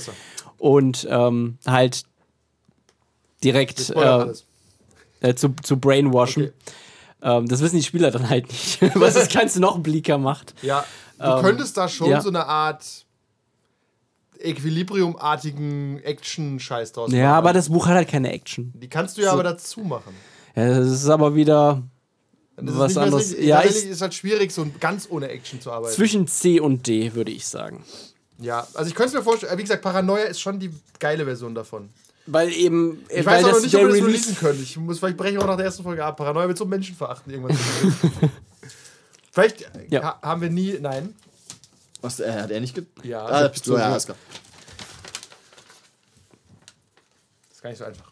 und 0.58 1.06
ähm, 1.10 1.58
halt 1.68 2.04
direkt 3.44 3.90
äh, 3.90 4.28
äh, 5.20 5.36
zu, 5.36 5.54
zu 5.62 5.78
brainwashen. 5.78 6.44
Okay. 6.44 6.54
Ähm, 7.22 7.48
das 7.50 7.60
wissen 7.62 7.76
die 7.76 7.84
Spieler 7.84 8.12
dann 8.12 8.30
halt 8.30 8.48
nicht, 8.48 8.80
was 8.96 9.16
das 9.16 9.28
Ganze 9.30 9.60
noch 9.60 9.78
bleaker 9.80 10.18
macht. 10.18 10.56
Ja, 10.62 10.86
du 11.20 11.42
könntest 11.42 11.76
da 11.76 11.90
schon 11.90 12.08
Ähm, 12.08 12.14
ja. 12.14 12.22
so 12.22 12.30
eine 12.30 12.46
Art 12.46 13.06
Equilibrium-artigen 14.40 16.00
Action-Scheiß 16.04 16.94
draus 16.94 17.12
Ja, 17.12 17.24
machen. 17.24 17.34
aber 17.36 17.54
das 17.54 17.70
Buch 17.70 17.88
hat 17.88 17.96
halt 17.96 18.08
keine 18.10 18.32
Action. 18.32 18.72
Die 18.76 18.88
kannst 18.88 19.18
du 19.18 19.22
ja 19.22 19.34
aber 19.34 19.44
dazu 19.44 19.82
machen. 19.82 20.14
Ja, 20.56 20.80
das 20.80 20.88
ist 20.90 21.10
aber 21.10 21.36
wieder 21.36 21.84
Das 22.62 22.78
was 22.78 22.92
ist 22.92 22.98
anderes. 22.98 23.36
Ja, 23.40 23.64
ich, 23.64 23.86
ist 23.86 24.02
halt 24.02 24.14
schwierig, 24.14 24.52
so 24.52 24.68
ganz 24.80 25.08
ohne 25.10 25.30
Action 25.30 25.62
zu 25.62 25.72
arbeiten. 25.72 25.96
zwischen 25.96 26.28
C 26.28 26.60
und 26.60 26.86
D, 26.88 27.14
würde 27.14 27.32
ich 27.32 27.48
sagen. 27.48 27.84
Ja, 28.40 28.68
also 28.74 28.90
ich 28.90 28.96
könnte 28.96 29.10
es 29.10 29.14
mir 29.16 29.24
vorstellen, 29.24 29.58
wie 29.58 29.62
gesagt, 29.64 29.82
Paranoia 29.82 30.26
ist 30.26 30.42
schon 30.42 30.60
die 30.60 30.72
geile 31.00 31.26
Version 31.26 31.56
davon. 31.56 31.90
Weil 32.28 32.52
eben. 32.54 33.04
Ich 33.10 33.26
weil 33.26 33.38
weiß 33.38 33.44
auch 33.44 33.48
noch 33.48 33.54
das 33.56 33.64
nicht, 33.64 33.76
ob 33.76 33.82
wir 33.82 33.88
das 33.90 33.96
Release- 33.98 34.08
releasen 34.08 34.38
können. 34.38 34.64
Ich 34.64 34.78
muss, 34.78 35.00
vielleicht 35.00 35.18
breche 35.18 35.34
ich 35.34 35.40
auch 35.40 35.48
nach 35.48 35.58
der 35.58 35.66
ersten 35.66 35.84
Folge 35.84 36.04
ab. 36.06 36.18
Paranoia 36.18 36.48
wird 36.48 36.58
so 36.58 36.66
Menschen 36.66 36.96
verachten 36.96 37.32
irgendwann. 37.34 37.58
vielleicht 39.32 39.66
Ja. 39.90 40.04
ha 40.04 40.20
haben 40.22 40.42
wir 40.42 40.50
nie. 40.50 40.78
Nein. 40.80 41.16
Was, 42.02 42.20
äh, 42.20 42.32
hat 42.32 42.52
er 42.52 42.60
nicht 42.62 42.76
ge 42.76 42.84
Ja, 43.04 43.26
ah, 43.26 43.48
bist 43.48 43.66
du, 43.68 43.72
so- 43.72 43.78
ja. 43.78 43.90
Das 43.92 44.06
ist 44.06 44.16
gar 47.62 47.70
nicht 47.70 47.80
so 47.80 47.86
einfach. 47.86 48.12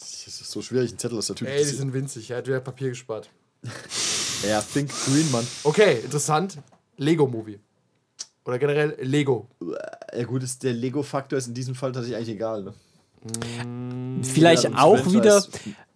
Es 0.00 0.26
ist 0.40 0.50
so 0.50 0.62
schwierig, 0.62 0.90
einen 0.90 0.98
Zettel 0.98 1.18
aus 1.18 1.26
der 1.26 1.36
Tüte 1.36 1.50
Ey, 1.50 1.64
die 1.64 1.70
sind 1.70 1.92
winzig. 1.92 2.30
Er 2.30 2.38
hat 2.38 2.46
wieder 2.46 2.60
Papier 2.60 2.88
gespart. 2.90 3.28
Ja, 4.48 4.60
Think 4.60 4.90
Green, 5.06 5.30
Mann. 5.30 5.46
Okay, 5.62 6.00
interessant. 6.02 6.58
Lego-Movie. 6.96 7.60
Oder 8.44 8.58
generell 8.58 8.96
Lego. 9.00 9.46
Ja, 10.16 10.24
gut, 10.24 10.42
ist, 10.42 10.64
der 10.64 10.72
Lego-Faktor 10.72 11.38
ist 11.38 11.46
in 11.46 11.54
diesem 11.54 11.76
Fall 11.76 11.92
tatsächlich 11.92 12.16
eigentlich 12.16 12.34
egal. 12.34 12.64
Ne? 12.64 12.74
Vielleicht 14.24 14.64
Ja, 14.64 14.70
auch 14.78 14.96
Franchise. 14.98 15.14
wieder 15.16 15.46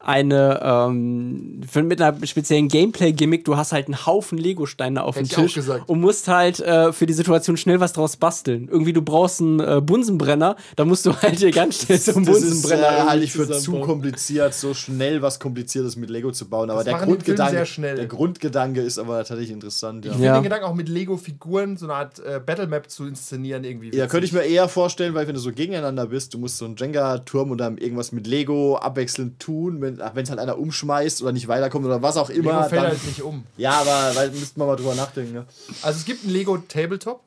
eine 0.06 0.60
ähm, 0.62 1.60
für, 1.68 1.82
mit 1.82 2.00
einer 2.00 2.24
speziellen 2.26 2.68
Gameplay-Gimmick. 2.68 3.44
Du 3.44 3.56
hast 3.56 3.72
halt 3.72 3.86
einen 3.86 4.06
Haufen 4.06 4.38
Lego-Steine 4.38 5.02
auf 5.02 5.16
dem 5.16 5.24
ich 5.24 5.36
auch 5.36 5.42
Tisch 5.42 5.54
gesagt. 5.54 5.88
und 5.88 6.00
musst 6.00 6.28
halt 6.28 6.60
äh, 6.60 6.92
für 6.92 7.06
die 7.06 7.12
Situation 7.12 7.56
schnell 7.56 7.80
was 7.80 7.92
draus 7.92 8.16
basteln. 8.16 8.68
Irgendwie, 8.70 8.92
du 8.92 9.02
brauchst 9.02 9.40
einen 9.40 9.58
äh, 9.60 9.80
Bunsenbrenner, 9.82 10.56
da 10.76 10.84
musst 10.84 11.06
du 11.06 11.12
halt 11.22 11.40
dir 11.40 11.50
ganz 11.50 11.82
schnell 11.82 11.98
so 11.98 12.14
einen 12.14 12.24
Das 12.24 12.36
ist 12.36 12.42
äh, 12.42 12.50
Bunsenbrenner. 12.50 13.06
halte 13.08 13.24
ich 13.24 13.32
für 13.32 13.50
zu 13.50 13.80
kompliziert, 13.80 14.54
so 14.54 14.74
schnell 14.74 15.22
was 15.22 15.40
Kompliziertes 15.40 15.96
mit 15.96 16.08
Lego 16.10 16.30
zu 16.30 16.48
bauen. 16.48 16.70
Aber 16.70 16.84
Das 16.84 16.94
der 16.96 17.04
Grundgedanke, 17.04 17.64
der 17.80 18.06
Grundgedanke 18.06 18.80
ist 18.82 18.98
aber 18.98 19.18
tatsächlich 19.18 19.50
interessant. 19.50 20.04
Ja, 20.04 20.12
Ich 20.12 20.16
finde 20.16 20.26
Ja. 20.28 20.34
den 20.38 20.44
Gedanken 20.44 20.66
auch 20.66 20.74
mit 20.74 20.88
Lego-Figuren 20.88 21.76
so 21.76 21.86
eine 21.86 21.94
Art 21.94 22.18
äh, 22.20 22.40
Battlemap 22.44 22.88
zu 22.90 23.06
inszenieren 23.06 23.64
irgendwie. 23.64 23.94
ja, 23.96 24.06
könnte 24.06 24.26
ich 24.26 24.32
mir 24.32 24.42
eher 24.42 24.68
vorstellen, 24.68 25.14
weil 25.14 25.26
wenn 25.26 25.34
du 25.34 25.40
so 25.40 25.50
gegeneinander 25.52 26.06
bist, 26.06 26.32
du 26.34 26.38
musst 26.38 26.58
so 26.58 26.64
einen 26.64 26.76
Jenga-Turm 26.76 27.50
und 27.50 27.58
dann 27.58 27.78
irgendwas 27.78 28.12
mit 28.12 28.26
Lego 28.26 28.76
abwechselnd 28.76 29.40
tun, 29.40 29.80
wenn 29.80 29.95
es 29.98 30.30
halt 30.30 30.38
einer 30.38 30.58
umschmeißt 30.58 31.22
oder 31.22 31.32
nicht 31.32 31.48
weiterkommt 31.48 31.84
oder 31.84 32.02
was 32.02 32.16
auch 32.16 32.30
immer. 32.30 32.52
Lego 32.52 32.68
fällt 32.68 32.82
dann, 32.82 32.90
halt 32.90 33.06
nicht 33.06 33.22
um. 33.22 33.44
ja, 33.56 33.72
aber 33.72 34.14
weil, 34.14 34.30
müssten 34.30 34.60
wir 34.60 34.66
mal 34.66 34.76
drüber 34.76 34.94
nachdenken. 34.94 35.32
Ne? 35.32 35.46
Also 35.82 35.98
es 35.98 36.04
gibt 36.04 36.24
ein 36.24 36.30
Lego 36.30 36.58
Tabletop. 36.58 37.22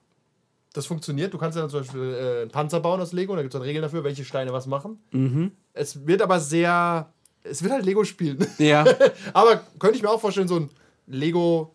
Das 0.73 0.85
funktioniert. 0.85 1.33
Du 1.33 1.37
kannst 1.37 1.55
ja 1.55 1.61
dann 1.61 1.71
zum 1.71 1.79
Beispiel 1.79 2.13
äh, 2.13 2.41
einen 2.43 2.51
Panzer 2.51 2.79
bauen 2.79 3.01
aus 3.01 3.11
Lego. 3.11 3.35
Da 3.35 3.41
gibt 3.41 3.53
es 3.53 3.59
dann 3.59 3.65
Regeln 3.65 3.81
dafür, 3.81 4.03
welche 4.03 4.23
Steine 4.23 4.53
was 4.53 4.67
machen. 4.67 4.99
Mhm. 5.11 5.51
Es 5.73 6.05
wird 6.05 6.21
aber 6.21 6.39
sehr. 6.39 7.11
Es 7.43 7.63
wird 7.63 7.73
halt 7.73 7.85
Lego 7.85 8.03
spielen. 8.03 8.45
Ja, 8.59 8.85
aber 9.33 9.61
könnte 9.79 9.97
ich 9.97 10.03
mir 10.03 10.09
auch 10.09 10.21
vorstellen, 10.21 10.47
so 10.47 10.57
ein 10.57 10.69
Lego 11.07 11.73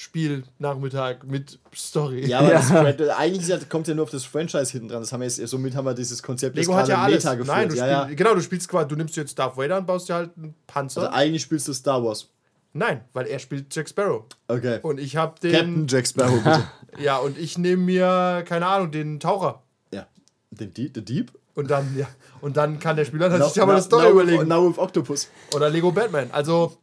Spiel 0.00 0.44
Nachmittag 0.60 1.24
mit 1.24 1.58
Story. 1.74 2.24
Ja, 2.24 2.38
aber 2.38 2.52
Ja. 2.52 3.16
Eigentlich 3.16 3.48
ja- 3.48 3.58
kommt 3.68 3.88
ja 3.88 3.94
nur 3.94 4.04
auf 4.04 4.10
das 4.10 4.24
Franchise 4.24 4.70
hinten 4.70 4.86
dran. 4.88 5.00
Das 5.00 5.12
haben 5.12 5.18
wir 5.20 5.26
jetzt, 5.26 5.44
somit 5.48 5.74
haben 5.74 5.86
wir 5.86 5.94
dieses 5.94 6.22
Konzept 6.22 6.54
Lego 6.54 6.72
hat 6.76 6.86
ja 6.86 6.94
gerade 6.94 7.06
alles. 7.06 7.24
Meta 7.24 7.34
geführt. 7.34 7.56
Nein, 7.56 7.68
du 7.68 7.74
ja, 7.74 7.82
spiel, 8.04 8.10
ja. 8.12 8.16
genau, 8.16 8.34
du 8.36 8.40
spielst 8.40 8.68
quasi, 8.68 8.86
du 8.86 8.94
nimmst 8.94 9.16
jetzt 9.16 9.36
Darth 9.36 9.56
Vader 9.56 9.78
und 9.78 9.86
baust 9.88 10.08
dir 10.08 10.14
halt 10.14 10.30
einen 10.36 10.54
Panzer. 10.68 11.00
Also 11.00 11.12
eigentlich 11.12 11.42
spielst 11.42 11.66
du 11.66 11.72
Star 11.72 12.04
Wars. 12.04 12.28
Nein, 12.74 13.00
weil 13.12 13.26
er 13.26 13.40
spielt 13.40 13.74
Jack 13.74 13.88
Sparrow. 13.88 14.24
Okay. 14.46 14.78
Und 14.82 15.00
ich 15.00 15.16
habe 15.16 15.34
den. 15.40 15.50
Captain 15.52 15.86
Jack 15.88 16.06
Sparrow, 16.06 16.44
bitte. 16.44 16.62
Ja, 17.02 17.16
und 17.16 17.36
ich 17.36 17.58
nehme 17.58 17.82
mir, 17.82 18.44
keine 18.46 18.66
Ahnung, 18.66 18.92
den 18.92 19.18
Taucher. 19.18 19.62
ja. 19.92 20.06
Den 20.52 20.72
Dieb? 20.74 20.92
The 20.94 21.04
Deep? 21.04 21.32
Und 21.56 21.70
dann, 21.72 21.98
ja. 21.98 22.06
Und 22.40 22.56
dann 22.56 22.78
kann 22.78 22.94
der 22.94 23.04
Spieler 23.04 23.30
sich 23.32 23.40
Now- 23.56 23.62
aber 23.64 23.72
eine 23.72 23.82
Story 23.82 24.04
now 24.04 24.10
überlegen. 24.12 24.46
Now 24.48 24.70
with 24.70 24.78
Octopus. 24.78 25.28
Oder 25.56 25.70
Lego 25.70 25.90
Batman. 25.90 26.28
Also, 26.30 26.76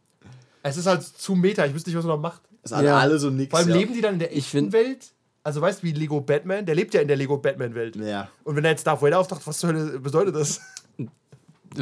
es 0.62 0.76
ist 0.76 0.84
halt 0.86 1.02
zu 1.02 1.34
meta. 1.34 1.64
Ich 1.64 1.72
wüsste 1.72 1.88
nicht, 1.88 1.96
was 1.96 2.04
man 2.04 2.16
noch 2.16 2.20
macht. 2.22 2.42
Das 2.70 2.78
sind 2.78 2.86
Ja. 2.86 2.98
alle 2.98 3.18
so 3.18 3.30
nix. 3.30 3.50
Vor 3.50 3.58
allem 3.60 3.68
ja. 3.70 3.76
leben 3.76 3.94
die 3.94 4.00
dann 4.00 4.14
in 4.14 4.18
der 4.20 4.32
Ich 4.32 4.38
echten 4.38 4.50
find- 4.58 4.72
Welt. 4.72 5.06
Also, 5.42 5.60
weißt 5.60 5.82
du, 5.82 5.86
wie 5.86 5.92
Lego 5.92 6.20
Batman? 6.20 6.66
Der 6.66 6.74
lebt 6.74 6.92
ja 6.92 7.00
in 7.00 7.06
der 7.06 7.16
Lego 7.16 7.36
Batman-Welt. 7.38 7.94
Ja. 7.96 8.28
Und 8.42 8.56
wenn 8.56 8.64
er 8.64 8.72
jetzt 8.72 8.84
Darth 8.84 9.00
Vader 9.00 9.20
auftaucht, 9.20 9.46
was 9.46 9.58
zur 9.58 9.70
Hölle 9.70 10.00
bedeutet 10.00 10.34
das? 10.34 10.60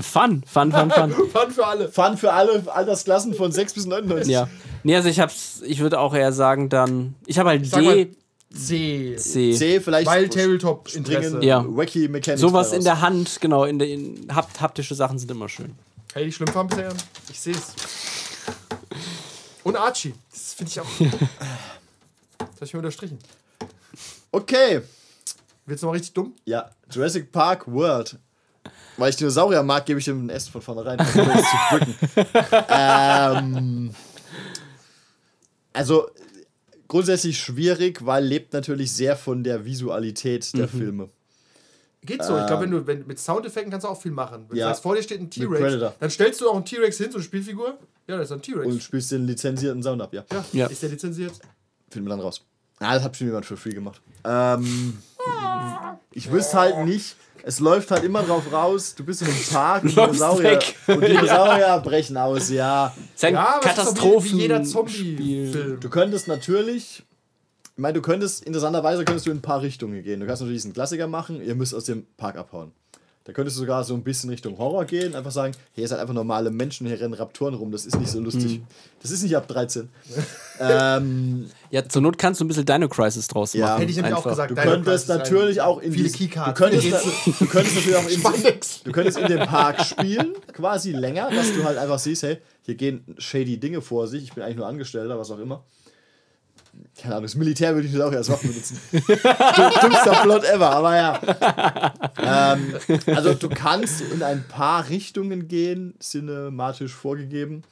Fun, 0.03 0.43
fun, 0.47 0.71
fun, 0.73 0.91
fun. 0.91 1.13
Fun 1.33 1.51
für 1.51 1.67
alle. 1.67 1.89
Fun 1.89 2.17
für 2.19 2.33
alle 2.33 2.63
Altersklassen 2.67 3.33
von 3.35 3.53
6 3.53 3.73
bis 3.75 3.87
99. 3.87 4.31
ja. 4.33 4.49
Nee, 4.83 4.97
also 4.97 5.09
ich 5.09 5.19
hab's, 5.21 5.63
ich 5.65 5.81
würde 5.81 5.99
auch 5.99 6.15
eher 6.15 6.33
sagen, 6.33 6.69
dann. 6.69 7.15
Ich 7.27 7.39
habe 7.39 7.51
halt 7.51 7.71
mal, 7.73 8.05
D, 8.05 8.11
C. 8.55 9.17
C. 9.17 9.53
C 9.55 9.81
vielleicht. 9.81 10.07
Weil 10.07 10.29
Tabletop-Interesse. 10.29 11.29
springen 11.29 11.43
Ja. 11.43 11.65
wacky 11.67 12.09
Mechanics. 12.09 12.41
Sowas 12.41 12.73
in 12.73 12.85
der 12.85 13.01
Hand, 13.01 13.39
genau, 13.41 13.65
in 13.65 13.79
der 13.79 13.89
in, 13.89 14.27
hapt, 14.35 14.61
haptische 14.61 14.95
Sachen 14.95 15.19
sind 15.19 15.31
immer 15.31 15.49
schön. 15.49 15.75
Kann 16.13 16.23
ich 16.23 16.27
nicht 16.27 16.37
schlimm 16.37 16.49
fahren 16.49 16.67
bisher? 16.69 16.93
Ich 17.31 17.41
sehe 17.41 17.55
es. 17.55 17.73
Und 19.65 19.77
Archie. 19.77 20.15
Das 20.31 20.55
finde 20.55 20.71
ich 20.71 20.81
auch. 20.81 20.87
Das 22.39 22.49
habe 22.49 22.65
ich 22.65 22.73
mir 22.73 22.79
unterstrichen. 22.79 23.19
Okay. 24.31 24.83
Wird's 25.67 25.83
noch 25.83 25.89
mal 25.89 25.95
richtig 25.95 26.13
dumm? 26.13 26.35
Ja. 26.45 26.71
Jurassic 26.91 27.33
Park 27.33 27.67
World. 27.67 28.19
Weil 28.97 29.11
ich 29.11 29.17
Dinosaurier 29.17 29.63
mag, 29.63 29.87
gebe 29.87 29.99
ich 29.99 30.07
ihm 30.07 30.27
ein 30.27 30.31
S 30.31 30.49
von 30.49 30.63
vornherein. 30.63 30.99
um 31.01 31.07
das 31.07 31.45
zu 31.51 31.57
drücken. 31.71 31.95
ähm, 32.69 33.95
also 35.73 36.09
grundsätzlich 36.87 37.39
schwierig, 37.39 38.05
weil 38.05 38.25
lebt 38.25 38.53
natürlich 38.53 38.93
sehr 38.93 39.17
von 39.17 39.43
der 39.43 39.65
Visualität 39.65 40.57
der 40.57 40.69
Filme. 40.69 41.09
Geht 42.05 42.23
so. 42.23 42.39
ich 42.39 42.47
glaube, 42.47 42.63
wenn 42.65 42.71
du 42.71 42.87
wenn, 42.87 43.07
mit 43.07 43.19
Soundeffekten 43.19 43.71
kannst 43.71 43.85
du 43.85 43.89
auch 43.89 44.01
viel 44.01 44.13
machen. 44.13 44.45
Wenn 44.49 44.59
Ja. 44.59 44.67
du 44.67 44.71
sagst, 44.71 44.83
vor 44.83 44.95
dir 44.95 45.03
steht 45.03 45.21
ein 45.21 45.31
T-Rex, 45.31 45.93
dann 45.99 46.11
stellst 46.11 46.41
du 46.41 46.49
auch 46.51 46.55
einen 46.57 46.65
T-Rex 46.65 46.99
hin, 46.99 47.11
so 47.11 47.17
eine 47.19 47.25
Spielfigur. 47.25 47.79
Ja, 48.07 48.17
das 48.19 48.27
ist 48.27 48.33
ein 48.33 48.43
T-Rex. 48.43 48.67
Und 48.67 48.83
spielst 48.83 49.11
den 49.13 49.27
lizenzierten 49.27 49.83
Sound 49.83 50.03
ab, 50.03 50.13
ja. 50.13 50.25
Ja. 50.33 50.45
Ja. 50.53 50.67
Ist 50.67 50.83
der 50.83 50.91
lizenziert? 50.91 51.33
Finden 51.91 52.07
wir 52.09 52.11
dann 52.11 52.21
raus. 52.21 52.43
Ah, 52.81 52.95
das 52.95 53.05
hat 53.05 53.13
bestimmt 53.13 53.29
jemand 53.29 53.47
für 53.47 53.57
free 53.57 53.71
gemacht. 53.71 54.03
Ähm, 54.25 54.99
ich 56.13 56.31
wüsste 56.31 56.59
halt 56.59 56.85
nicht. 56.85 57.17
Es 57.47 57.61
läuft 57.61 57.91
halt 57.91 58.05
immer 58.05 58.23
drauf 58.23 58.51
raus, 58.53 58.95
du 58.95 59.05
bist 59.05 59.21
in 59.23 59.29
einem 59.29 59.45
Park 59.51 59.83
und 59.85 59.95
Läufst 59.95 60.15
Dinosaurier, 60.21 60.59
und 60.89 61.01
Dinosaurier 61.03 61.81
brechen 61.85 62.17
aus, 62.17 62.49
ja. 62.51 62.87
Das 62.87 62.97
ist 63.17 63.25
ein 63.25 63.35
Ja, 63.35 63.45
das 63.45 63.65
wie, 63.65 63.69
Katastrophen. 63.69 64.33
wie 64.33 64.41
jeder. 64.43 64.63
Zombie-Film. 64.65 65.81
Du 65.81 65.91
könntest 65.91 66.27
natürlich, 66.27 67.03
ich 67.77 67.81
meine, 67.81 67.95
du 67.95 68.03
könntest, 68.03 68.45
interessanterweise 68.45 69.05
könntest 69.05 69.27
du 69.27 69.31
in 69.31 69.39
ein 69.39 69.43
paar 69.43 69.61
Richtungen 69.63 70.03
gehen. 70.03 70.21
Du 70.21 70.27
kannst 70.27 70.43
natürlich 70.43 70.63
diesen 70.63 70.73
Klassiker 70.75 71.07
machen, 71.09 71.43
ihr 71.45 71.55
müsst 71.55 71.75
aus 71.75 71.85
dem 71.85 72.07
Park 72.17 72.37
abhauen. 72.37 72.73
Da 73.25 73.33
könntest 73.33 73.57
du 73.57 73.61
sogar 73.63 73.83
so 73.85 73.95
ein 73.95 74.05
bisschen 74.05 74.29
Richtung 74.29 74.59
Horror 74.59 74.85
gehen, 74.85 75.15
einfach 75.15 75.31
sagen, 75.31 75.55
hey, 75.73 75.83
ihr 75.83 75.89
seid 75.89 75.99
einfach 75.99 76.13
normale 76.13 76.51
Menschen, 76.51 76.87
hier 76.87 77.01
rennen 77.01 77.15
Raptoren 77.15 77.55
rum, 77.55 77.73
das 77.73 77.87
ist 77.87 77.99
nicht 77.99 78.11
so 78.11 78.21
lustig. 78.21 78.61
Das 79.01 79.11
ist 79.11 79.23
nicht 79.23 79.35
ab 79.35 79.49
13. 79.49 79.89
ähm, 80.61 81.49
Ja, 81.71 81.89
zur 81.89 82.03
Not 82.03 82.19
kannst 82.19 82.41
du 82.41 82.45
ein 82.45 82.49
bisschen 82.49 82.67
Dino 82.67 82.87
Crisis 82.87 83.27
draus 83.27 83.55
Ja. 83.55 83.67
machen. 83.67 83.79
Hätte 83.79 83.91
ich 83.93 83.97
nämlich 83.97 84.15
auch 84.15 84.25
gesagt. 84.25 84.51
Du 84.51 84.55
Dino 84.55 84.67
könntest 84.73 85.07
Crisis 85.07 85.09
natürlich 85.09 85.61
auch 85.63 85.81
in 85.81 85.93
Viele 85.93 86.11
Keycards, 86.11 86.59
Du 86.59 86.65
könntest, 86.65 86.93
da, 86.93 87.01
du 87.39 87.47
könntest 87.47 87.75
natürlich 87.77 87.97
auch 87.97 88.09
in, 88.09 88.61
du 88.85 88.93
könntest 88.93 89.19
in 89.19 89.27
dem 89.27 89.47
Park 89.47 89.81
spielen, 89.83 90.35
quasi 90.53 90.93
länger, 90.93 91.31
dass 91.31 91.55
du 91.55 91.65
halt 91.65 91.79
einfach 91.79 91.99
siehst, 91.99 92.25
hey, 92.25 92.37
hier 92.63 92.75
gehen 92.75 93.17
shady 93.17 93.59
Dinge 93.59 93.81
vor 93.81 94.07
sich. 94.07 94.23
Ich 94.25 94.33
bin 94.35 94.45
eigentlich 94.45 94.57
nur 94.59 94.67
Angestellter, 94.67 95.19
was 95.19 95.31
auch 95.31 95.39
immer. 95.39 95.65
Keine 97.01 97.15
Ahnung, 97.15 97.25
das 97.25 97.35
Militär 97.35 97.75
würde 97.75 97.89
ich 97.89 97.93
das 97.95 98.03
auch 98.03 98.13
erst 98.13 98.31
Waffen 98.31 98.51
benutzen. 98.51 98.79
Dümmster 98.93 100.21
Plot 100.23 100.45
ever, 100.45 100.71
aber 100.71 100.97
ja. 100.97 101.93
ähm, 102.19 102.75
also 103.07 103.35
du 103.35 103.49
kannst 103.49 104.01
in 104.01 104.23
ein 104.23 104.45
paar 104.47 104.89
Richtungen 104.89 105.49
gehen, 105.49 105.95
cinematisch 106.01 106.93
vorgegeben. 106.93 107.63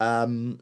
Ähm, 0.00 0.58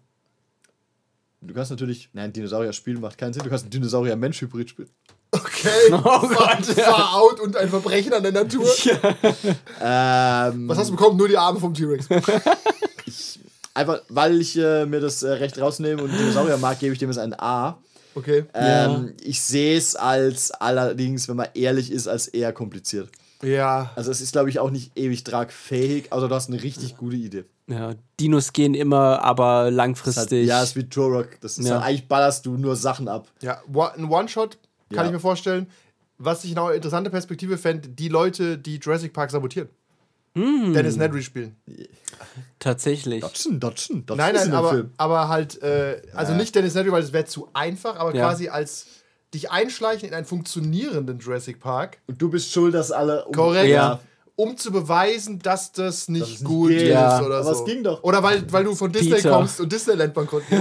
du 1.41 1.55
kannst 1.55 1.71
natürlich, 1.71 2.11
nein, 2.13 2.33
Dinosaurier 2.33 2.73
spielen 2.73 3.01
macht 3.01 3.17
keinen 3.19 3.33
Sinn. 3.33 3.43
Du 3.43 3.49
kannst 3.49 3.65
einen 3.65 3.71
Dinosaurier-Mensch-Hybrid 3.71 4.71
spielen. 4.71 4.91
Okay. 5.31 5.69
Oh 5.93 6.29
Gott, 6.29 6.65
Far 6.65 7.17
out 7.17 7.41
und 7.41 7.57
ein 7.57 7.69
Verbrechen 7.69 8.13
an 8.13 8.23
der 8.23 8.33
Natur. 8.33 8.67
Ähm, 9.81 10.69
Was 10.69 10.79
hast 10.79 10.89
du 10.89 10.97
bekommen? 10.97 11.17
Nur 11.17 11.29
die 11.29 11.37
Arme 11.37 11.61
vom 11.61 11.75
T-Rex. 11.75 12.09
Einfach, 13.77 14.01
weil 14.09 14.41
ich 14.41 14.57
äh, 14.59 14.87
mir 14.87 15.01
das 15.01 15.23
äh, 15.23 15.31
Recht 15.33 15.61
rausnehme 15.61 16.03
und 16.03 16.11
Dinosaurier 16.11 16.57
mag, 16.57 16.79
gebe 16.81 16.93
ich 16.93 16.99
dem 16.99 17.11
jetzt 17.11 17.19
ein 17.19 17.39
A. 17.39 17.79
Okay. 18.15 18.45
Ähm, 18.55 19.13
Ich 19.23 19.43
sehe 19.43 19.77
es 19.77 19.95
als 19.95 20.51
allerdings, 20.51 21.29
wenn 21.29 21.37
man 21.37 21.49
ehrlich 21.55 21.93
ist, 21.93 22.09
als 22.09 22.29
eher 22.29 22.53
kompliziert. 22.53 23.11
Ja. 23.43 23.91
Also 23.95 24.11
es 24.11 24.23
ist, 24.23 24.33
glaube 24.33 24.49
ich, 24.49 24.59
auch 24.59 24.71
nicht 24.71 24.97
ewig 24.99 25.23
tragfähig, 25.25 26.11
außer 26.11 26.27
du 26.29 26.35
hast 26.35 26.49
eine 26.49 26.63
richtig 26.63 26.97
gute 26.97 27.17
Idee. 27.17 27.45
Ja, 27.67 27.93
Dinos 28.19 28.53
gehen 28.55 28.73
immer, 28.75 29.21
aber 29.23 29.45
Das 29.45 29.47
ist 29.47 29.65
halt, 29.67 29.75
langfristig. 29.77 30.47
ja, 30.49 30.63
es 30.63 30.71
ist 30.71 30.77
wie 30.77 30.89
Turok. 30.89 31.29
Das 31.43 31.59
ist 31.59 31.67
Ja. 31.69 31.75
halt, 31.75 31.85
eigentlich 31.85 32.09
ballerst 32.09 32.47
du 32.47 32.57
nur 32.57 32.77
Sachen 32.77 33.09
ab. 33.09 33.29
Ja, 33.43 33.61
One- 33.73 33.93
ein 33.99 34.05
One-Shot 34.09 34.57
kann 34.89 34.99
Ja. 35.01 35.05
ich 35.07 35.13
mir 35.13 35.21
vorstellen. 35.21 35.67
Was 36.19 36.45
ich 36.45 36.55
noch 36.55 36.69
eine 36.69 36.77
interessante 36.77 37.11
Perspektive 37.11 37.59
fände, 37.59 37.89
die 37.91 38.09
Leute, 38.09 38.57
die 38.57 38.77
Jurassic 38.77 39.13
Park 39.13 39.31
sabotieren. 39.31 39.69
Hm. 40.37 40.75
Dennis 40.75 40.97
Nedry 40.97 41.23
spielen. 41.23 41.57
Tatsächlich. 42.59 43.21
Dodson, 43.23 43.59
Dodson, 43.61 44.07
Dodson 44.07 44.17
Nein, 44.19 44.35
nein, 44.35 44.53
aber, 44.53 44.85
aber 44.97 45.29
halt, 45.29 45.63
äh, 45.63 46.03
also 46.15 46.35
nicht 46.35 46.55
Dennis 46.55 46.75
Nedry, 46.75 46.93
weil 46.93 47.03
das 47.03 47.13
wäre 47.13 47.25
zu 47.25 47.49
einfach, 47.55 47.97
aber 47.97 48.15
Ja. 48.15 48.29
quasi 48.29 48.49
als 48.49 48.87
dich 49.35 49.51
einschleichen 49.51 50.09
in 50.09 50.15
einen 50.15 50.27
funktionierenden 50.27 51.19
Jurassic 51.19 51.59
Park, 51.61 51.99
Und 52.07 52.21
du 52.21 52.31
bist 52.31 52.53
schuld, 52.53 52.75
dass 52.75 52.93
alle. 52.93 53.25
Um 53.25 53.33
korrekt, 53.35 53.69
Ja. 53.71 54.01
Um 54.39 54.57
zu 54.59 54.71
beweisen, 54.71 55.39
dass 55.39 55.73
das 55.73 56.09
nicht 56.09 56.29
nicht 56.29 56.45
gut 56.45 56.69
geht. 56.69 56.83
ist 56.83 56.89
Ja. 56.89 57.23
oder 57.25 57.37
Aber 57.39 57.55
so. 57.55 57.61
es 57.61 57.65
ging 57.65 57.83
doch. 57.83 58.03
Oder 58.05 58.23
weil, 58.23 58.45
weil 58.53 58.65
du 58.65 58.75
von 58.75 58.93
Disney 58.93 59.15
Peter. 59.15 59.31
kommst 59.31 59.61
und 59.61 59.73
Disneyland 59.73 60.13
bankrott. 60.15 60.43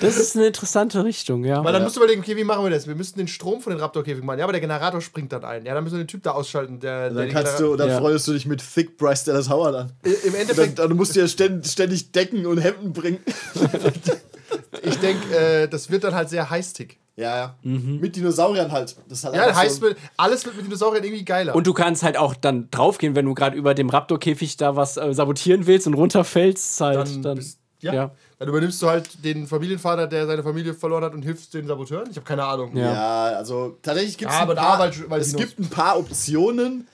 Das 0.00 0.16
ist 0.16 0.34
eine 0.36 0.46
interessante 0.46 1.04
Richtung, 1.04 1.44
ja. 1.44 1.62
Weil 1.62 1.72
dann 1.72 1.82
musst 1.82 1.96
du 1.96 2.00
überlegen, 2.00 2.22
okay, 2.22 2.36
wie 2.36 2.44
machen 2.44 2.64
wir 2.64 2.70
das? 2.70 2.86
Wir 2.86 2.94
müssten 2.94 3.18
den 3.18 3.28
Strom 3.28 3.60
von 3.60 3.72
den 3.72 3.80
Raptor-Käfig 3.80 4.24
machen. 4.24 4.38
Ja, 4.38 4.44
aber 4.46 4.52
der 4.52 4.60
Generator 4.60 5.00
springt 5.00 5.30
dann 5.32 5.44
ein. 5.44 5.64
Ja, 5.66 5.74
dann 5.74 5.84
müssen 5.84 5.96
wir 5.96 6.04
den 6.04 6.08
Typ 6.08 6.22
da 6.22 6.32
ausschalten. 6.32 6.80
Der, 6.80 7.10
der 7.10 7.26
Dann 7.26 7.30
kannst 7.32 7.60
du, 7.60 7.76
dann 7.76 7.88
Ja. 7.90 7.98
freust 7.98 8.26
du 8.26 8.32
dich 8.32 8.46
mit 8.46 8.62
Thick 8.74 8.96
Bryce 8.96 9.24
Dallas 9.24 9.48
Howard 9.50 9.74
an. 9.74 9.92
Im 10.02 10.12
Dann, 10.32 10.34
Endeffekt, 10.40 10.78
dann 10.78 10.96
musst 10.96 11.14
du 11.14 11.20
ja 11.20 11.28
ständig, 11.28 11.70
ständig 11.70 12.10
Decken 12.12 12.46
und 12.46 12.58
Hemden 12.58 12.92
bringen. 12.92 13.18
ich 14.82 14.96
denke, 14.98 15.36
äh, 15.36 15.68
das 15.68 15.90
wird 15.90 16.04
dann 16.04 16.14
halt 16.14 16.30
sehr 16.30 16.48
heißtig. 16.50 16.98
Ja, 17.20 17.36
ja. 17.36 17.54
Mit 17.62 18.16
Dinosauriern 18.16 18.72
halt. 18.72 18.96
Das 19.08 19.24
halt 19.24 19.34
Ja, 19.36 19.54
heißt, 19.54 19.80
so, 19.80 19.86
mit, 19.88 19.96
alles 20.16 20.44
wird 20.46 20.56
mit 20.56 20.64
Dinosauriern 20.66 21.04
irgendwie 21.04 21.24
geiler. 21.24 21.54
Und 21.54 21.66
du 21.66 21.74
kannst 21.74 22.02
halt 22.02 22.16
auch 22.16 22.34
dann 22.34 22.68
draufgehen, 22.70 23.14
wenn 23.14 23.26
du 23.26 23.34
gerade 23.34 23.56
über 23.56 23.74
dem 23.74 23.90
Raptor-Käfig 23.90 24.56
da 24.56 24.74
was 24.76 24.96
äh, 24.96 25.12
sabotieren 25.12 25.66
willst 25.66 25.86
und 25.86 25.94
runterfällst. 25.94 26.80
Halt, 26.80 26.96
dann, 26.96 27.22
dann, 27.22 27.36
bist, 27.36 27.58
ja. 27.80 27.92
ja. 27.92 28.10
dann 28.38 28.48
übernimmst 28.48 28.80
du 28.82 28.88
halt 28.88 29.24
den 29.24 29.46
Familienvater, 29.46 30.06
der 30.06 30.26
seine 30.26 30.42
Familie 30.42 30.72
verloren 30.74 31.04
hat 31.04 31.12
und 31.14 31.22
hilfst 31.22 31.52
den 31.54 31.66
Saboteuren. 31.66 32.08
Ich 32.10 32.16
habe 32.16 32.26
keine 32.26 32.44
Ahnung. 32.44 32.74
Ja. 32.76 32.92
Ja, 33.30 33.36
also 33.36 33.76
tatsächlich 33.82 34.16
gibt 34.16 34.30
es 34.30 34.36
Ja, 34.36 34.42
ein 34.42 34.48
aber 34.48 34.54
da, 34.54 34.62
paar, 34.62 34.78
weil- 34.78 35.10
weil 35.10 35.20
es 35.20 35.28
Dinos- 35.32 35.40
gibt 35.56 35.58
ein 35.60 35.68
paar 35.68 35.98
Optionen. 35.98 36.88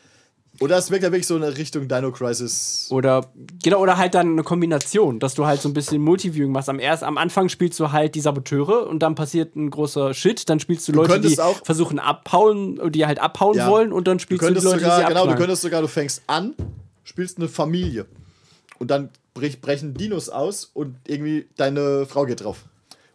Oder 0.61 0.79
es 0.79 0.91
wirkt 0.91 1.03
ja 1.03 1.13
wirklich 1.13 1.27
so 1.27 1.37
in 1.37 1.43
Richtung 1.43 1.89
Dino 1.89 2.11
Crisis. 2.13 2.89
Oder 2.91 3.31
genau, 3.63 3.81
oder 3.81 3.97
halt 3.97 4.15
dann 4.15 4.33
eine 4.33 4.43
Kombination, 4.43 5.19
dass 5.19 5.35
du 5.35 5.47
halt 5.47 5.61
so 5.61 5.69
ein 5.69 5.75
bisschen 5.75 6.03
Multiviewing 6.03 6.53
machst. 6.53 6.69
Am 6.69 6.79
erst 6.79 7.03
am 7.03 7.19
Anfang 7.19 7.49
spielst 7.49 7.79
du 7.81 7.93
halt 7.93 8.15
die 8.15 8.21
Saboteure 8.21 8.87
und 8.87 9.01
dann 9.01 9.15
passiert 9.15 9.57
ein 9.57 9.71
großer 9.71 10.15
Shit, 10.15 10.49
dann 10.49 10.61
spielst 10.61 10.89
du 10.89 10.93
Leute, 10.93 11.21
die 11.21 11.37
versuchen 11.65 11.99
abhauen, 11.99 12.81
die 12.93 13.07
halt 13.07 13.19
abhauen 13.19 13.57
Ja. 13.57 13.69
wollen 13.71 13.93
und 13.93 14.09
dann 14.09 14.19
Du 14.19 14.23
spielst 14.23 14.43
du, 14.43 14.47
die 14.47 14.55
könntest 14.55 14.65
Leute, 14.65 14.79
die 14.79 14.85
sogar, 14.85 15.01
sie 15.01 15.07
genau, 15.07 15.27
du 15.27 15.35
könntest 15.35 15.63
sogar, 15.63 15.83
du 15.83 15.89
fängst 15.89 16.23
an, 16.27 16.55
spielst 17.05 17.39
eine 17.39 17.49
Familie. 17.49 18.07
Und 18.79 18.91
dann 18.91 19.11
brech, 19.35 19.61
brechen 19.61 19.95
Dinos 19.95 20.29
aus 20.29 20.71
und 20.73 20.97
irgendwie 21.07 21.47
deine 21.57 22.07
Frau 22.07 22.25
geht 22.25 22.43
drauf. 22.45 22.65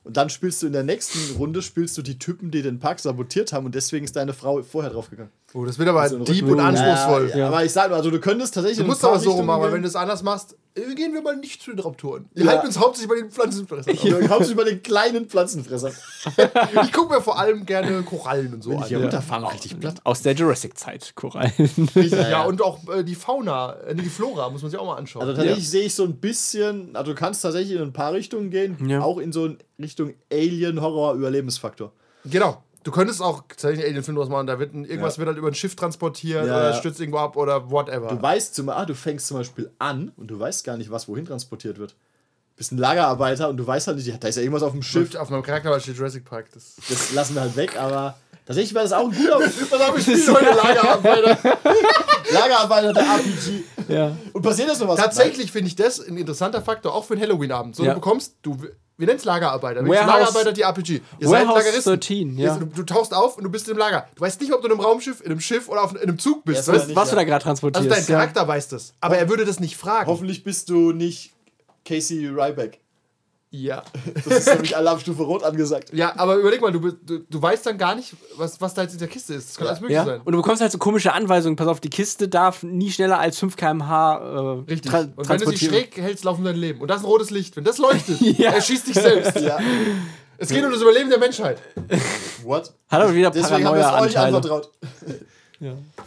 Und 0.03 0.17
dann 0.17 0.29
spielst 0.29 0.63
du 0.63 0.67
in 0.67 0.73
der 0.73 0.83
nächsten 0.83 1.35
Runde, 1.37 1.61
spielst 1.61 1.95
du 1.97 2.01
die 2.01 2.17
Typen, 2.17 2.49
die 2.49 2.63
den 2.63 2.79
Park 2.79 2.99
sabotiert 2.99 3.53
haben 3.53 3.67
und 3.67 3.75
deswegen 3.75 4.03
ist 4.03 4.15
deine 4.15 4.33
Frau 4.33 4.63
vorher 4.63 4.91
draufgegangen. 4.91 5.31
Oh, 5.54 5.66
das 5.66 5.78
wird 5.78 5.89
aber 5.89 6.02
Also 6.02 6.20
deep 6.20 6.45
und 6.47 6.60
anspruchsvoll. 6.60 7.30
Ja, 7.32 7.38
ja, 7.38 7.47
Aber 7.47 7.66
ich 7.66 7.72
sag 7.74 7.89
nur, 7.89 7.97
also 7.97 8.10
du 8.10 8.20
könntest 8.20 8.54
tatsächlich. 8.54 8.80
Du 8.80 8.86
musst 8.86 9.04
aber 9.04 9.20
so 9.20 9.32
rum 9.32 9.39
Richtungen 9.39 9.47
machen, 9.47 9.62
weil 9.64 9.74
wenn 9.74 9.82
du 9.82 9.88
es 9.89 9.95
anders 9.97 10.24
machst, 10.24 10.56
äh, 10.76 10.95
gehen 10.95 11.14
wir 11.14 11.22
mal 11.22 11.36
nicht 11.36 11.62
zu 11.62 11.72
den 11.72 11.80
Raptoren. 11.80 12.30
Wir 12.34 12.45
Ja. 12.45 12.52
halten 12.52 12.68
uns 12.68 12.80
hauptsächlich 12.80 13.10
bei 13.10 13.16
den 13.22 13.32
Pflanzenfressern. 13.32 13.93
auf. 13.93 14.02
Du 14.02 14.28
kommst 14.30 14.52
über 14.52 14.64
den 14.64 14.82
kleinen 14.82 15.28
Pflanzenfresser. 15.28 15.91
Ich 16.84 16.93
gucke 16.93 17.14
mir 17.16 17.22
vor 17.22 17.38
allem 17.38 17.66
gerne 17.66 18.02
Korallen 18.04 18.54
und 18.54 18.64
so 18.64 18.78
an. 18.78 18.86
Hier 18.86 18.99
runterfahren, 19.02 19.43
richtig 19.45 19.78
platt. 19.80 19.95
Aus 20.06 20.22
der 20.22 20.34
Jurassic-Zeit, 20.34 21.14
Korallen. 21.16 21.52
Ja, 21.95 22.43
und 22.45 22.62
auch 22.62 22.80
äh, 22.89 23.04
die 23.04 23.16
Fauna, 23.16 23.74
äh, 23.88 23.93
nee, 23.93 24.04
die 24.04 24.10
Flora 24.10 24.49
muss 24.49 24.62
man 24.62 24.72
sich 24.72 24.80
auch 24.80 24.86
mal 24.86 24.95
anschauen. 24.95 25.24
Also 25.24 25.34
tatsächlich 25.36 25.70
sehe 25.70 25.84
ich 25.84 25.95
so 25.95 26.04
ein 26.06 26.16
bisschen, 26.16 26.95
also 26.95 27.12
du 27.12 27.18
kannst 27.20 27.41
tatsächlich 27.41 27.76
in 27.76 27.82
ein 27.82 27.93
paar 27.93 28.14
Richtungen 28.14 28.49
gehen, 28.52 28.78
Ja. 28.88 29.02
auch 29.02 29.18
in 29.18 29.32
so 29.34 29.43
eine 29.45 29.58
Richtung 29.80 30.14
Alien-Horror-Überlebensfaktor. 30.32 31.91
Genau. 32.26 32.64
Du 32.84 32.91
könntest 32.91 33.21
auch 33.21 33.43
tatsächlich 33.47 33.82
einen 33.86 33.89
Alien-Film 33.93 34.17
draus 34.17 34.29
machen. 34.29 34.47
Da 34.47 34.57
wird 34.59 34.73
ein, 34.73 34.86
irgendwas 34.86 35.15
Ja. 35.15 35.19
wird 35.19 35.27
halt 35.29 35.38
über 35.38 35.47
ein 35.49 35.53
Schiff 35.55 35.75
transportiert 35.75 36.47
Ja, 36.47 36.55
oder 36.57 36.69
ja. 36.71 36.73
stürzt 36.73 36.99
irgendwo 36.99 37.19
ab 37.19 37.38
oder 37.38 37.69
whatever. 37.69 38.07
Du 38.09 38.21
weißt 38.21 38.55
zum 38.55 38.69
ah, 38.69 38.86
du 38.86 38.95
fängst 38.95 39.27
zum 39.27 39.38
Beispiel 39.38 39.69
an 39.79 40.11
und 40.17 40.27
du 40.27 40.39
weißt 40.39 40.63
gar 40.63 40.77
nicht, 40.77 40.89
was 40.89 41.07
wohin 41.07 41.25
transportiert 41.25 41.77
wird. 41.77 41.91
Du 41.91 42.57
bist 42.57 42.71
ein 42.71 42.77
Lagerarbeiter 42.79 43.49
und 43.49 43.57
du 43.57 43.65
weißt 43.67 43.88
halt 43.88 43.97
nicht, 43.97 44.23
da 44.23 44.27
ist 44.27 44.36
ja 44.36 44.41
irgendwas 44.41 44.63
auf 44.63 44.71
dem 44.71 44.82
Schiff. 44.82 45.15
Auf 45.15 45.29
meinem 45.29 45.43
Charakter 45.43 45.79
steht 45.79 45.95
Jurassic 45.97 46.25
Park. 46.25 46.47
Das 46.53 46.75
Das 46.89 47.11
lassen 47.13 47.36
wir 47.36 47.41
halt 47.41 47.55
weg, 47.55 47.77
aber 47.79 48.15
tatsächlich 48.45 48.73
wäre 48.73 48.84
das 48.86 48.93
auch 48.93 49.05
ein 49.11 49.15
guter 49.15 49.39
Was 49.69 49.88
habe 49.88 49.97
ich 49.99 50.03
spielt 50.03 50.27
heute 50.34 50.45
Lagerarbeiter? 50.55 51.38
Lagerarbeiter 52.34 52.93
der 52.93 53.03
RPG. 53.03 53.63
ja. 53.89 54.17
Und 54.34 54.41
passiert 54.41 54.69
das 54.69 54.79
noch 54.79 54.88
was? 54.88 54.99
Tatsächlich 54.99 55.51
finde 55.51 55.67
ich 55.67 55.75
das 55.75 55.99
ein 55.99 56.17
interessanter 56.17 56.61
Faktor, 56.61 56.93
auch 56.93 57.05
für 57.05 57.13
einen 57.13 57.21
Halloween-Abend. 57.23 57.75
So, 57.75 57.84
Ja. 57.84 57.89
du 57.93 57.95
bekommst, 57.99 58.36
du, 58.41 58.57
wir 58.97 59.07
nennen 59.07 59.17
es 59.17 59.25
Lagerarbeiter. 59.25 59.83
Wir 59.83 59.91
Warehouse- 59.91 60.07
Lagerarbeiter 60.07 60.51
die 60.53 60.61
RPG. 60.61 61.01
Ihr 61.19 61.29
Warehouse 61.29 61.55
Lageristen. 61.55 61.93
13, 61.93 62.37
ja. 62.37 62.57
Du, 62.57 62.65
du 62.65 62.83
tauchst 62.83 63.13
auf 63.13 63.37
und 63.37 63.43
du 63.43 63.49
bist 63.49 63.67
im 63.69 63.77
Lager. 63.77 64.07
Du 64.15 64.21
weißt 64.21 64.39
nicht, 64.41 64.53
ob 64.53 64.61
du 64.61 64.67
in 64.67 64.73
einem 64.73 64.81
Raumschiff, 64.81 65.21
in 65.21 65.31
einem 65.31 65.39
Schiff 65.39 65.69
oder 65.69 65.83
auf, 65.83 65.93
in 65.95 66.01
einem 66.01 66.19
Zug 66.19 66.43
bist. 66.43 66.67
Ja, 66.67 66.73
weißt? 66.73 66.87
nicht, 66.87 66.95
Was 66.95 67.09
du 67.09 67.15
ja. 67.15 67.21
da 67.21 67.23
gerade 67.25 67.43
transportierst. 67.43 67.89
Also 67.89 67.95
dein 68.01 68.05
ja. 68.11 68.19
Charakter 68.19 68.47
weiß 68.47 68.67
das. 68.67 68.93
Aber 68.99 69.17
er 69.17 69.29
würde 69.29 69.45
das 69.45 69.59
nicht 69.59 69.77
fragen. 69.77 70.07
Hoffentlich 70.07 70.43
bist 70.43 70.69
du 70.69 70.91
nicht 70.91 71.31
Casey 71.85 72.27
Ryback. 72.27 72.80
Ja. 73.54 73.84
Das 74.16 74.28
ist 74.39 74.47
nämlich 74.47 74.78
Alarmstufe 74.78 75.24
Rot 75.24 75.43
angesagt. 75.43 75.91
Ja, 75.93 76.14
aber 76.18 76.36
überleg 76.38 76.62
mal, 76.62 76.72
du, 76.72 76.80
du, 76.91 77.20
du 77.20 77.41
weißt 77.41 77.66
dann 77.66 77.78
gar 77.78 77.95
nicht, 77.95 78.14
was, 78.38 78.62
was 78.62 78.74
da 78.74 78.84
jetzt 78.84 78.93
in 78.93 78.99
der 78.99 79.10
Kiste 79.10 79.34
ist. 79.34 79.49
Das 79.49 79.58
kann 79.58 79.66
Ja. 79.66 79.70
alles 79.72 79.82
möglich 79.82 79.95
Ja, 79.97 80.06
sein. 80.06 80.22
und 80.24 80.32
du 80.32 80.38
bekommst 80.38 80.62
halt 80.62 80.72
so 80.72 80.78
komische 80.78 81.12
Anweisungen. 81.12 81.58
Pass 81.58 81.68
auf, 81.68 81.82
die 81.82 81.89
Kiste 81.89 82.30
darf 82.30 82.64
nie 82.64 82.89
schneller 82.91 83.20
als 83.20 83.38
5 83.39 83.58
km/h 83.58 84.18
äh, 84.18 84.72
Richtig. 84.72 84.89
tra 84.89 84.99
und 85.02 85.28
wenn 85.28 85.38
du 85.38 85.49
sie 85.49 85.66
schräg 85.66 85.97
hältst, 85.97 86.24
laufen 86.24 86.45
dein 86.45 86.56
Leben. 86.56 86.80
Und 86.80 86.88
das 86.88 86.99
ist 86.99 87.04
ein 87.04 87.08
rotes 87.10 87.30
Licht. 87.30 87.58
Wenn 87.58 87.66
das 87.66 87.78
leuchtet, 87.78 88.22
Ja. 88.39 88.52
erschießt 88.52 88.88
dich 88.88 88.95
selbst. 88.95 89.38
Ja. 89.41 89.60
Es 90.38 90.47
geht 90.49 90.64
um 90.64 90.72
das 90.72 90.82
Überleben 90.82 91.10
der 91.10 91.20
Menschheit. 91.20 91.62
What? 92.43 92.74
Hat 92.89 93.02
aber 93.02 93.14
wieder 93.14 93.32
Deswegen 93.32 93.66
haben 93.68 93.78
wir 93.78 93.86
es 93.86 94.02
euch 94.02 94.18
anvertraut. 94.18 94.72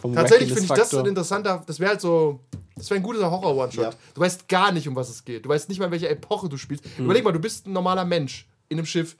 Vom 0.01 0.13
Tatsächlich 0.13 0.49
finde 0.49 0.63
ich 0.63 0.67
das 0.67 0.69
Wackiness-Faktor. 0.69 0.99
ein 1.01 1.05
interessanter, 1.07 1.63
das 1.65 1.79
wäre 1.79 1.91
halt 1.91 2.01
so, 2.01 2.39
das 2.75 2.89
wäre 2.89 2.99
ein 2.99 3.03
guter 3.03 3.29
Horror-One-Shot. 3.31 3.83
Ja. 3.83 3.93
Du 4.13 4.21
weißt 4.21 4.47
gar 4.47 4.71
nicht, 4.71 4.87
um 4.87 4.95
was 4.95 5.09
es 5.09 5.23
geht. 5.23 5.45
Du 5.45 5.49
weißt 5.49 5.69
nicht 5.69 5.79
mal, 5.79 5.85
in 5.85 5.91
welcher 5.91 6.09
Epoche 6.09 6.49
du 6.49 6.57
spielst. 6.57 6.85
Mhm. 6.97 7.05
Überleg 7.05 7.23
mal, 7.23 7.31
du 7.31 7.39
bist 7.39 7.67
ein 7.67 7.73
normaler 7.73 8.05
Mensch 8.05 8.47
in 8.69 8.77
einem 8.77 8.85
Schiff. 8.85 9.15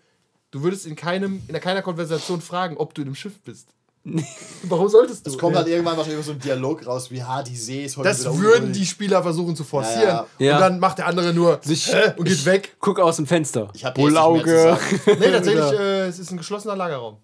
Du 0.52 0.62
würdest 0.64 0.86
in 0.86 0.96
keinem, 0.96 1.42
in 1.48 1.60
keiner 1.60 1.82
Konversation 1.82 2.42
fragen, 2.42 2.78
ob 2.78 2.94
du 2.94 3.02
in 3.02 3.08
einem 3.08 3.16
Schiff 3.16 3.40
bist. 3.42 3.70
Warum 4.64 4.88
solltest 4.88 5.26
du? 5.26 5.32
Es 5.32 5.38
kommt 5.38 5.56
halt 5.56 5.68
irgendwann 5.68 5.98
wahrscheinlich 5.98 6.24
so 6.24 6.34
ein 6.34 6.40
Dialog 6.40 6.86
raus, 6.86 7.10
wie, 7.10 7.24
ha, 7.24 7.42
die 7.42 7.56
See 7.56 7.86
ist 7.86 7.98
heute 7.98 8.10
das 8.10 8.38
würden 8.38 8.72
die 8.72 8.86
Spieler 8.86 9.24
versuchen 9.24 9.56
zu 9.56 9.64
forcieren. 9.64 10.04
Ja, 10.04 10.28
ja. 10.38 10.46
Ja. 10.46 10.56
Und 10.56 10.62
dann 10.62 10.80
macht 10.80 11.00
der 11.00 11.08
andere 11.08 11.34
nur 11.34 11.60
Sich- 11.64 11.92
und 12.16 12.26
geht 12.26 12.46
weg. 12.46 12.76
Guck 12.80 13.00
aus 13.00 13.16
dem 13.16 13.26
Fenster. 13.26 13.70
Ich 13.74 13.84
hab 13.84 13.96
Bullauge. 13.96 14.78
Nee, 15.08 15.32
tatsächlich, 15.32 15.72
äh, 15.80 16.08
es 16.08 16.20
ist 16.20 16.30
ein 16.32 16.38
geschlossener 16.38 16.76
Lagerraum. 16.76 17.18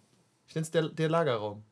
Ich 0.47 0.55
nenne 0.55 0.63
es 0.63 0.71
der, 0.71 0.89
der 0.89 1.09
Lagerraum. 1.09 1.63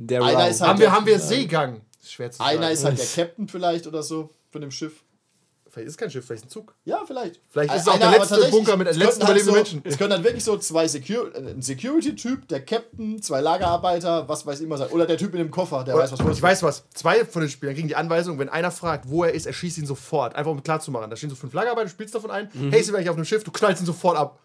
Der 0.00 0.22
Einer 0.22 0.38
Raum. 0.38 0.50
ist 0.50 0.60
halt- 0.60 0.70
Haben 0.70 0.80
wir, 0.80 0.92
haben 0.92 1.06
wir 1.06 1.18
Seegang? 1.18 1.80
Ist 2.00 2.12
schwer 2.12 2.30
zu 2.30 2.42
Einer 2.42 2.62
sagen. 2.62 2.72
ist 2.72 2.84
halt 2.84 2.98
der 2.98 3.06
Captain 3.26 3.48
vielleicht 3.48 3.86
oder 3.86 4.02
so 4.02 4.30
von 4.50 4.60
dem 4.60 4.70
Schiff. 4.70 5.02
Vielleicht 5.70 5.88
ist 5.88 5.92
es 5.94 5.98
kein 5.98 6.10
Schiff, 6.10 6.24
vielleicht 6.24 6.46
ein 6.46 6.48
Zug. 6.48 6.74
Ja, 6.84 7.02
vielleicht. 7.06 7.40
Vielleicht 7.50 7.74
ist 7.74 7.82
es 7.82 7.88
Einer, 7.88 8.06
auch 8.08 8.10
der 8.12 8.18
letzte 8.38 8.50
Bunker 8.50 8.76
mit 8.78 8.86
den 8.86 8.96
letzten 8.96 9.26
halt 9.26 9.36
überlebenden 9.36 9.44
so, 9.44 9.52
Menschen. 9.52 9.82
Es 9.84 9.98
können 9.98 10.10
dann 10.10 10.24
wirklich 10.24 10.42
so 10.42 10.56
zwei 10.56 10.88
Secure, 10.88 11.30
äh, 11.34 11.50
ein 11.50 11.60
Security-Typ, 11.60 12.48
der 12.48 12.64
Captain, 12.64 13.20
zwei 13.22 13.40
Lagerarbeiter, 13.42 14.26
was 14.28 14.46
weiß 14.46 14.60
ich 14.60 14.66
immer 14.66 14.78
sein. 14.78 14.88
Oder 14.88 15.06
der 15.06 15.18
Typ 15.18 15.32
in 15.34 15.38
dem 15.38 15.50
Koffer, 15.50 15.84
der 15.84 15.94
weiß, 15.94 16.12
was 16.12 16.20
ich 16.36 16.42
weiß 16.42 16.62
was. 16.62 16.84
Zwei 16.94 17.24
von 17.26 17.42
den 17.42 17.50
Spielern 17.50 17.74
kriegen 17.74 17.88
die 17.88 17.96
Anweisung, 17.96 18.38
wenn 18.38 18.48
einer 18.48 18.70
fragt, 18.70 19.10
wo 19.10 19.24
er 19.24 19.34
ist, 19.34 19.44
erschießt 19.46 19.76
ihn 19.78 19.86
sofort. 19.86 20.36
Einfach 20.36 20.50
um 20.50 20.62
klar 20.62 20.80
zu 20.80 20.90
machen. 20.90 21.10
Da 21.10 21.16
stehen 21.16 21.28
so 21.30 21.36
fünf 21.36 21.52
Lagerarbeiter, 21.52 21.84
du 21.86 21.90
spielst 21.90 22.14
davon 22.14 22.30
ein. 22.30 22.48
Mhm. 22.54 22.70
Hey, 22.70 22.82
sind 22.82 22.94
wir 22.94 22.98
eigentlich 22.98 23.10
auf 23.10 23.16
einem 23.16 23.26
Schiff? 23.26 23.44
Du 23.44 23.50
knallst 23.50 23.82
ihn 23.82 23.86
sofort 23.86 24.16
ab. 24.16 24.38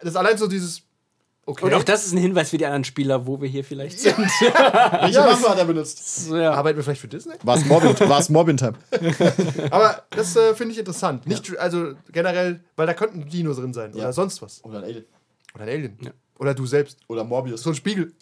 Das 0.00 0.10
ist 0.10 0.16
allein 0.16 0.38
so 0.38 0.46
dieses. 0.46 0.80
Okay. 1.46 1.66
Und 1.66 1.74
auch 1.74 1.82
das 1.82 2.06
ist 2.06 2.12
ein 2.12 2.18
Hinweis 2.18 2.50
für 2.50 2.56
die 2.58 2.64
anderen 2.64 2.84
Spieler, 2.84 3.26
wo 3.26 3.40
wir 3.40 3.48
hier 3.48 3.64
vielleicht 3.64 4.00
sind. 4.00 4.16
Welche 4.18 5.18
Waffe 5.18 5.48
hat 5.50 5.58
er 5.58 5.66
benutzt? 5.66 6.24
So, 6.26 6.36
ja. 6.36 6.52
Arbeiten 6.52 6.78
wir 6.78 6.84
vielleicht 6.84 7.02
für 7.02 7.08
Disney? 7.08 7.34
War 7.42 7.56
es 7.58 7.64
Mobbing, 7.66 7.98
war's 8.08 8.30
Mobbing 8.30 8.56
Time? 8.56 8.74
Aber 9.70 10.04
das 10.10 10.34
äh, 10.36 10.54
finde 10.54 10.72
ich 10.72 10.78
interessant. 10.78 11.26
Nicht, 11.26 11.56
also 11.58 11.92
generell, 12.10 12.60
weil 12.76 12.86
da 12.86 12.94
könnten 12.94 13.28
Dinos 13.28 13.58
drin 13.58 13.74
sein 13.74 13.92
Ja. 13.92 14.04
oder 14.04 14.12
sonst 14.14 14.40
was. 14.40 14.64
Oder 14.64 14.78
ein 14.78 14.84
Alien. 14.84 15.04
Oder 15.54 15.64
ein 15.64 15.68
Alien. 15.68 15.98
Oder 16.38 16.54
du 16.54 16.64
selbst. 16.64 16.98
Oder 17.08 17.24
Morbius. 17.24 17.62
So 17.62 17.70
ein 17.70 17.76
Spiegel. 17.76 18.12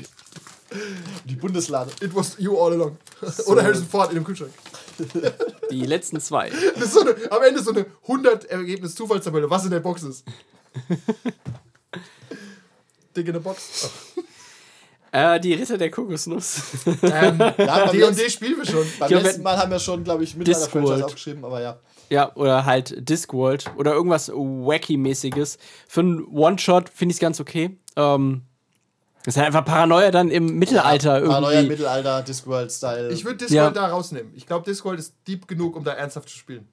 die 1.24 1.36
Bundeslade. 1.36 1.90
It 2.00 2.14
was 2.14 2.36
you 2.38 2.58
all 2.58 2.72
along. 2.72 2.96
Oder 3.46 3.62
Harrison 3.62 3.86
Ford 3.86 4.08
in 4.10 4.16
dem 4.16 4.24
Kühlschrank. 4.24 4.52
Die 5.70 5.84
letzten 5.84 6.18
zwei. 6.20 6.50
Das 6.74 6.84
ist 6.84 6.94
so 6.94 7.00
eine, 7.00 7.14
am 7.30 7.42
Ende 7.42 7.62
so 7.62 7.72
eine 7.72 7.86
100 8.02 8.46
Ergebnis 8.46 8.94
Zufallstabelle, 8.94 9.48
was 9.50 9.64
in 9.64 9.70
der 9.70 9.80
Box 9.80 10.02
ist. 10.02 10.24
Dick 13.18 13.26
in 13.28 13.34
der 13.34 13.40
Box. 13.40 13.90
Äh, 15.10 15.40
die 15.40 15.54
Ritter 15.54 15.78
der 15.78 15.90
Kokosnuss. 15.90 16.60
Ähm, 16.86 17.00
Ja, 17.08 17.32
beim, 17.38 17.92
D&D 17.92 17.98
letzten, 17.98 18.30
spielen 18.30 18.58
wir 18.58 18.66
schon. 18.66 18.86
beim 18.98 19.10
Ja, 19.10 19.18
letzten 19.20 19.42
Mal 19.42 19.56
haben 19.56 19.70
wir 19.70 19.78
schon, 19.78 20.04
glaube 20.04 20.22
ich, 20.22 20.36
mit 20.36 20.46
einer. 20.46 20.58
Franchise 20.58 21.04
aufgeschrieben, 21.06 21.44
aber 21.46 21.62
ja. 21.62 21.78
ja, 22.10 22.30
oder 22.36 22.66
halt 22.66 23.08
Discworld. 23.08 23.70
Oder 23.78 23.94
irgendwas 23.94 24.30
Wacky-mäßiges. 24.30 25.56
Für 25.88 26.00
einen 26.00 26.24
One-Shot 26.26 26.90
finde 26.90 27.12
ich 27.12 27.16
es 27.16 27.20
ganz 27.20 27.40
okay. 27.40 27.78
Ähm, 27.96 28.42
das 29.24 29.34
ist 29.34 29.38
halt 29.38 29.46
einfach 29.46 29.64
Paranoia 29.64 30.10
dann 30.10 30.30
im 30.30 30.58
Mittelalter 30.58 31.20
Paranoia, 31.22 31.52
irgendwie. 31.52 31.68
Mittelalter, 31.70 32.22
Discworld-Style. 32.22 33.08
Ich 33.10 33.24
würde 33.24 33.38
Discworld 33.38 33.76
Ja. 33.76 33.82
da 33.82 33.86
rausnehmen. 33.86 34.32
Ich 34.36 34.46
glaube, 34.46 34.66
Discworld 34.70 35.00
ist 35.00 35.14
deep 35.26 35.48
genug, 35.48 35.74
um 35.74 35.84
da 35.84 35.92
ernsthaft 35.92 36.28
zu 36.28 36.36
spielen. 36.36 36.68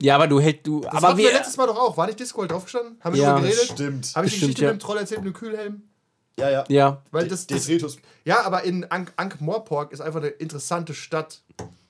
Ja, 0.00 0.16
aber 0.16 0.26
du 0.26 0.40
hältst 0.40 0.66
du. 0.66 0.80
Das 0.80 0.94
aber 0.94 1.08
hatten 1.08 1.18
wir 1.18 1.26
wir. 1.26 1.32
letztes 1.32 1.56
Mal 1.56 1.66
doch 1.66 1.78
auch. 1.78 1.96
War 1.96 2.06
nicht 2.06 2.18
Discworld 2.20 2.50
draufgestanden? 2.50 2.98
Haben 3.00 3.14
wir 3.14 3.22
Ja. 3.22 3.30
darüber 3.32 3.48
geredet? 3.48 3.70
Stimmt. 3.72 4.12
Habe 4.14 4.26
ich 4.26 4.34
die 4.34 4.40
Geschichte 4.40 4.62
ja. 4.64 4.72
mit 4.72 4.80
dem 4.80 4.84
Troll 4.84 4.98
erzählt 4.98 5.22
mit 5.22 5.34
dem 5.34 5.38
Kühlhelm? 5.38 5.82
Ja, 6.38 6.50
ja. 6.50 6.64
Ja, 6.68 7.02
Weil 7.12 7.28
das, 7.28 7.46
das, 7.46 7.68
ja, 8.24 8.42
aber 8.44 8.64
in 8.64 8.84
Ankh- 8.86 9.12
Ankh-Morpork 9.16 9.92
ist 9.92 10.00
einfach 10.00 10.18
eine 10.20 10.28
interessante 10.30 10.92
Stadt. 10.92 11.42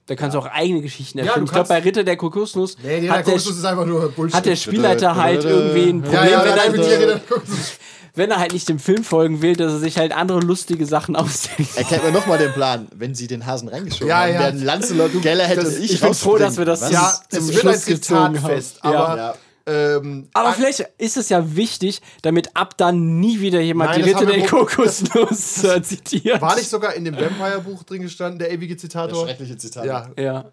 Da 0.06 0.14
kannst 0.16 0.34
du 0.34 0.38
auch 0.38 0.46
eigene 0.46 0.80
Geschichten 0.82 1.18
Ja, 1.18 1.24
erfüllen. 1.24 1.46
du 1.46 1.50
ich 1.50 1.52
glaube, 1.54 1.68
bei 1.68 1.78
Ritter 1.80 2.04
der 2.04 2.16
Kokosnuss 2.16 2.76
Nee, 2.82 3.08
hat, 3.08 3.18
der, 3.18 3.24
Kokosnuss 3.24 3.56
ist 3.58 3.64
einfach 3.64 3.86
nur 3.86 4.10
Bullshit. 4.10 4.36
hat 4.36 4.46
der 4.46 4.56
Spielleiter 4.56 5.16
halt 5.16 5.44
irgendwie 5.44 5.88
ein 5.88 6.02
Problem, 6.02 6.20
ja, 6.22 6.30
ja, 6.30 6.72
wenn, 6.72 6.80
er, 6.80 7.20
wenn 8.14 8.30
er 8.30 8.38
halt 8.38 8.52
nicht 8.52 8.68
dem 8.68 8.78
Film 8.78 9.02
folgen 9.02 9.42
will, 9.42 9.56
dass 9.56 9.72
er 9.72 9.78
sich 9.78 9.96
halt 9.98 10.12
andere 10.12 10.40
lustige 10.40 10.86
Sachen 10.86 11.16
ausdenkt. 11.16 11.76
Erkennt 11.76 12.04
mir 12.04 12.12
nochmal 12.12 12.38
den 12.38 12.52
Plan. 12.52 12.86
Wenn 12.94 13.14
sie 13.14 13.26
den 13.26 13.46
Hasen 13.46 13.68
reingeschoben 13.68 14.08
Ja, 14.08 14.20
haben, 14.22 14.34
ja. 14.34 14.40
werden 14.40 14.62
Lancelot, 14.64 15.10
das- 15.14 15.66
und 15.74 15.82
ich 15.84 15.92
Ich 15.94 16.00
bin 16.00 16.14
froh, 16.14 16.36
dass 16.36 16.56
wir 16.58 16.64
das? 16.64 16.90
Ja, 16.90 17.12
zum 17.30 17.38
es 17.40 17.48
wird 17.48 17.60
Schluss 17.60 17.74
ein 17.74 17.80
Zitatfest, 18.02 18.82
haben. 18.82 18.94
aber 18.96 19.16
Ja. 19.16 19.34
Ähm, 19.66 20.28
Aber 20.34 20.52
vielleicht 20.52 20.80
ist 20.98 21.16
es 21.16 21.28
ja 21.30 21.56
wichtig, 21.56 22.02
damit 22.22 22.54
ab 22.56 22.76
dann 22.76 23.18
nie 23.20 23.40
wieder 23.40 23.60
jemand 23.60 23.90
Nein, 23.92 24.02
die 24.02 24.10
Ritter 24.10 24.26
der 24.26 24.46
Kokosnuss 24.46 25.64
äh, 25.64 25.82
zitiert. 25.82 26.40
war 26.42 26.56
nicht 26.56 26.68
sogar 26.68 26.94
in 26.94 27.04
dem 27.04 27.16
Vampire-Buch 27.16 27.82
drin 27.84 28.02
gestanden, 28.02 28.38
der 28.38 28.50
ewige 28.52 28.74
Der 28.74 28.78
Zitator? 28.80 29.24
schreckliche 29.26 29.56
Zitat. 29.56 29.86
Ja, 29.86 30.10
Ja. 30.18 30.52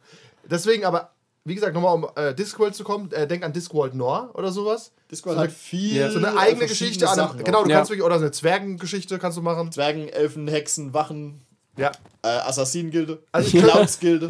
deswegen 0.50 0.86
aber, 0.86 1.12
wie 1.44 1.56
gesagt, 1.56 1.74
nochmal 1.74 1.96
um 1.96 2.08
äh, 2.16 2.34
Discworld 2.34 2.76
zu 2.76 2.84
kommen, 2.84 3.12
äh, 3.12 3.28
denk 3.28 3.44
an 3.44 3.52
Discworld 3.52 3.96
Noir 3.96 4.30
oder 4.36 4.52
sowas. 4.52 4.92
Discworld 5.10 5.36
So 5.38 5.42
hat 5.42 5.50
eine- 5.50 5.58
viel. 5.58 6.10
So 6.12 6.18
eine 6.20 6.38
eigene 6.38 6.68
Geschichte, 6.68 7.10
an 7.10 7.20
einem, 7.20 7.44
genau, 7.44 7.64
du 7.64 7.70
Ja. 7.70 7.78
kannst 7.78 7.92
wirklich, 7.92 8.06
oder 8.06 8.16
so 8.18 8.22
eine 8.26 8.32
Zwergengeschichte 8.32 9.20
kannst 9.20 9.38
du 9.38 9.42
machen. 9.42 9.72
Zwergen, 9.72 10.08
Elfen, 10.08 10.48
Hexen, 10.48 10.94
Wachen, 10.94 11.42
Ja. 11.82 11.92
äh, 12.24 12.28
Assassinengilde, 12.28 13.20
Also 13.32 13.48
ich 13.58 13.64
Clownsgilde. 13.64 14.28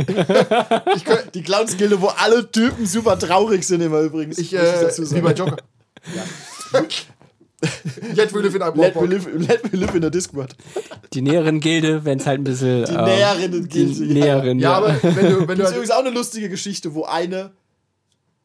Ich, 0.95 1.03
Die 1.33 1.43
Clownsgilde, 1.43 2.01
wo 2.01 2.07
alle 2.07 2.49
Typen 2.49 2.85
super 2.85 3.19
traurig 3.19 3.63
sind 3.65 3.81
immer 3.81 3.99
übrigens. 4.01 4.37
ich, 4.37 4.51
muss 4.53 4.61
äh, 4.61 4.81
dazu 4.81 5.01
wie 5.03 5.05
sagen. 5.05 5.23
bei 5.23 5.33
Joker. 5.33 5.57
Yet 8.15 8.33
we 8.33 8.41
live 8.41 8.55
in 8.55 8.61
a 8.63 8.67
Let 8.69 8.75
me, 8.75 8.81
Warburg. 8.95 9.09
live, 9.11 9.27
let 9.47 9.71
me 9.71 9.77
live 9.79 9.93
in 9.95 10.03
a 10.05 10.09
Discord. 10.09 10.55
Die 11.13 11.21
näheren 11.21 11.59
Gilde, 11.59 12.03
wenn 12.05 12.17
es 12.19 12.25
halt 12.25 12.39
ein 12.41 12.43
bisschen. 12.43 12.85
Die 12.85 12.91
ähm, 12.91 13.03
Näherinnen-Gilde, 13.05 13.93
Die 13.93 14.05
ja. 14.07 14.13
Näheren, 14.13 14.59
Ja, 14.59 14.73
aber 14.73 14.95
wenn 15.03 15.29
du, 15.29 15.47
wenn 15.47 15.47
du 15.47 15.55
Das 15.57 15.57
ist 15.57 15.65
halt, 15.65 15.75
übrigens 15.75 15.91
auch 15.91 15.99
eine 15.99 16.09
lustige 16.09 16.49
Geschichte, 16.49 16.95
wo 16.95 17.03
eine, 17.03 17.51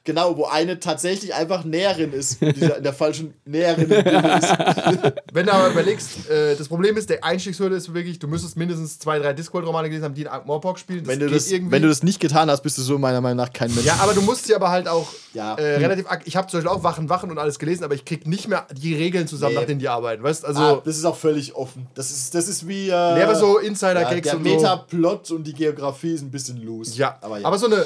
genau, 0.07 0.35
wo 0.39 0.47
eine 0.47 0.81
tatsächlich 0.81 1.35
einfach 1.35 1.65
Näherin 1.65 2.13
ist, 2.15 2.41
in 2.41 2.55
der 2.83 2.95
falschen 2.95 3.35
Näherin 3.45 3.91
ist. 3.91 4.49
wenn 5.35 5.45
du 5.47 5.53
aber 5.53 5.69
überlegst, 5.71 6.31
äh, 6.31 6.57
das 6.57 6.69
Problem 6.69 6.97
ist, 6.97 7.11
der 7.11 7.23
Einstiegshürde 7.23 7.77
ist 7.77 7.93
wirklich, 7.93 8.19
du 8.19 8.27
müsstest 8.29 8.57
mindestens 8.57 8.99
zwei, 8.99 9.19
drei 9.19 9.35
Discworld-Romane 9.35 9.89
gelesen 9.91 10.05
haben, 10.05 10.15
die 10.15 10.23
in 10.23 10.29
Morpok 10.47 10.79
spielen. 10.79 11.01
Das 11.01 11.09
Wenn 11.09 11.21
du, 11.21 11.29
das, 11.29 11.51
irgendwie. 11.51 11.73
wenn 11.73 11.83
du 11.83 11.89
das 11.89 12.03
nicht 12.03 12.21
getan 12.21 12.51
hast, 12.51 12.63
bist 12.63 12.79
du 12.79 12.83
so 12.83 12.97
meiner 12.97 13.21
Meinung 13.21 13.37
nach 13.37 13.53
kein 13.53 13.71
Mensch. 13.75 13.85
ja, 13.85 13.97
aber 14.01 14.15
du 14.15 14.23
musst 14.23 14.47
sie 14.47 14.55
aber 14.55 14.71
halt 14.71 14.89
auch 14.89 15.07
Ja. 15.35 15.55
äh, 15.57 15.77
relativ. 15.77 16.07
ak- 16.11 16.23
Ich 16.25 16.37
habe 16.37 16.47
zum 16.49 16.61
Beispiel 16.63 16.75
auch 16.75 16.83
Wachen, 16.83 17.09
Wachen 17.11 17.31
und 17.31 17.39
alles 17.39 17.59
gelesen, 17.59 17.85
aber 17.85 17.95
ich 17.95 18.05
krieg 18.05 18.27
nicht 18.27 18.49
mehr 18.49 18.67
die 18.73 18.95
Regeln 18.95 19.27
zusammen, 19.29 19.55
Nee. 19.55 19.61
nach 19.61 19.67
denen 19.67 19.81
die 19.81 19.89
arbeiten. 19.89 20.23
Weißt 20.23 20.45
also. 20.45 20.61
ah, 20.61 20.83
das 20.85 20.97
ist 20.97 21.05
auch 21.05 21.17
völlig 21.17 21.55
offen. 21.55 21.87
Das 21.95 22.11
ist, 22.11 22.35
das 22.35 22.49
ist 22.49 22.67
wie. 22.67 22.89
Äh, 22.89 22.93
aber 22.93 23.35
so 23.35 23.61
ja, 23.61 23.67
Insider-Gags 23.67 24.23
der 24.29 24.37
und 24.39 24.45
so. 24.49 24.51
Metaplot 24.55 25.31
und 25.33 25.45
die 25.45 25.53
Geografie 25.53 26.13
ist 26.15 26.23
ein 26.23 26.31
bisschen 26.31 26.63
loose. 26.65 26.97
Ja, 26.97 27.17
aber 27.21 27.37
aber, 27.43 27.51
ja. 27.57 27.59
so 27.59 27.67
eine 27.67 27.85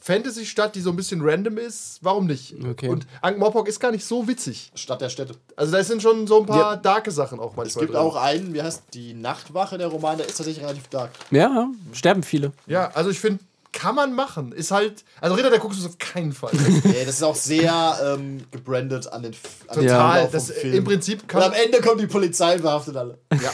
Fantasy-Stadt, 0.00 0.74
die 0.74 0.80
so 0.80 0.90
ein 0.90 0.96
bisschen 0.96 1.20
random 1.22 1.58
ist, 1.58 1.98
warum 2.02 2.26
nicht? 2.26 2.54
Okay. 2.64 2.88
Und 2.88 3.06
Ankh-Morpork 3.20 3.68
ist 3.68 3.80
gar 3.80 3.90
nicht 3.92 4.04
so 4.04 4.26
witzig. 4.26 4.72
Stadt 4.74 5.00
der 5.00 5.08
Städte. 5.10 5.34
Also 5.56 5.72
da 5.72 5.84
sind 5.84 6.02
schon 6.02 6.26
so 6.26 6.40
ein 6.40 6.46
paar 6.46 6.72
Ja. 6.72 6.76
darke 6.76 7.10
Sachen 7.10 7.38
auch 7.38 7.54
manchmal 7.56 7.66
Es 7.66 7.74
gibt 7.76 7.90
drin. 7.90 7.96
auch 8.00 8.16
einen, 8.16 8.54
wie 8.54 8.62
heißt 8.62 8.82
die 8.94 9.12
Nachtwache, 9.14 9.76
der 9.78 9.88
Roman, 9.88 10.16
der 10.18 10.26
ist 10.26 10.36
tatsächlich 10.36 10.64
relativ 10.64 10.88
dark. 10.88 11.10
ja, 11.30 11.68
sterben 11.92 12.22
viele. 12.22 12.52
Ja, 12.66 12.90
also 12.94 13.10
ich 13.10 13.20
finde, 13.20 13.40
kann 13.72 13.94
man 13.94 14.12
machen. 14.14 14.50
Ist 14.52 14.72
halt. 14.72 15.04
Also 15.20 15.36
Ritter 15.36 15.50
der 15.50 15.60
Kokosnuss 15.60 15.86
auf 15.86 15.98
keinen 15.98 16.32
Fall. 16.32 16.50
Nee, 16.84 17.04
das 17.04 17.16
ist 17.16 17.22
auch 17.22 17.36
sehr 17.36 17.98
ähm, 18.18 18.42
gebrandet 18.50 19.06
an 19.12 19.22
den, 19.22 19.32
an 19.68 19.78
den 19.78 19.86
Total. 19.86 20.12
Verlauf 20.14 20.30
Das, 20.32 20.46
vom 20.50 20.56
Film. 20.56 20.74
Im 20.74 20.84
Prinzip 20.84 21.20
Und 21.22 21.28
kann 21.28 21.42
am 21.42 21.52
Ende 21.52 21.80
kommt 21.80 22.00
die 22.00 22.06
Polizei 22.08 22.54
und 22.54 22.62
verhaftet 22.62 22.96
alle. 22.96 23.18
Ja. 23.32 23.52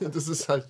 das 0.08 0.28
ist 0.28 0.48
halt. 0.48 0.64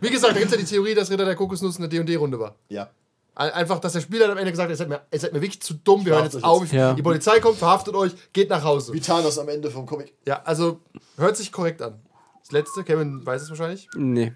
Wie 0.00 0.10
gesagt, 0.10 0.34
da 0.34 0.38
gibt 0.40 0.46
es 0.46 0.52
ja 0.52 0.58
die 0.58 0.64
Theorie, 0.64 0.94
dass 0.94 1.08
Ritter 1.10 1.24
der 1.24 1.36
Kokosnuss 1.36 1.76
eine 1.78 1.88
D&D-Runde 1.88 2.38
war. 2.40 2.54
Ja. 2.68 2.90
Ein- 3.38 3.52
Einfach, 3.52 3.78
dass 3.78 3.92
der 3.92 4.00
Spieler 4.00 4.22
dann 4.26 4.32
am 4.32 4.38
Ende 4.38 4.50
gesagt 4.50 4.66
hat, 4.66 4.70
ihr 4.72 4.76
seid 4.76 4.88
mir, 4.88 5.00
ihr 5.12 5.20
seid 5.20 5.32
mir 5.32 5.40
wirklich 5.40 5.62
zu 5.62 5.74
dumm, 5.74 6.04
wir 6.04 6.12
hören 6.14 6.24
jetzt 6.24 6.42
auf. 6.42 6.70
Ja. 6.72 6.92
Die 6.94 7.02
Polizei 7.02 7.38
kommt, 7.40 7.56
verhaftet 7.58 7.94
euch, 7.94 8.12
geht 8.32 8.50
nach 8.50 8.64
Hause. 8.64 8.92
Wie 8.92 9.00
Thanos 9.00 9.38
am 9.38 9.48
Ende 9.48 9.70
vom 9.70 9.86
Comic. 9.86 10.12
Ja, 10.26 10.42
also 10.42 10.80
hört 11.16 11.36
sich 11.36 11.52
korrekt 11.52 11.80
an. 11.80 12.00
Das 12.40 12.50
letzte, 12.52 12.82
Kevin 12.82 13.24
weiß 13.24 13.42
es 13.42 13.50
wahrscheinlich. 13.50 13.88
Nee. 13.94 14.32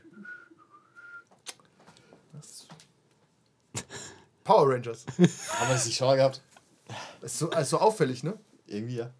Power 4.44 4.68
Rangers. 4.72 5.04
Haben 5.18 5.68
wir 5.68 5.74
das 5.74 5.86
nicht 5.86 5.96
schon 5.96 6.08
mal 6.08 6.16
gehabt? 6.16 6.40
Das 7.20 7.32
ist 7.32 7.38
so, 7.38 7.50
also 7.50 7.76
so 7.78 7.82
auffällig, 7.82 8.22
ne? 8.22 8.34
Irgendwie 8.66 8.96
ja. 8.96 9.10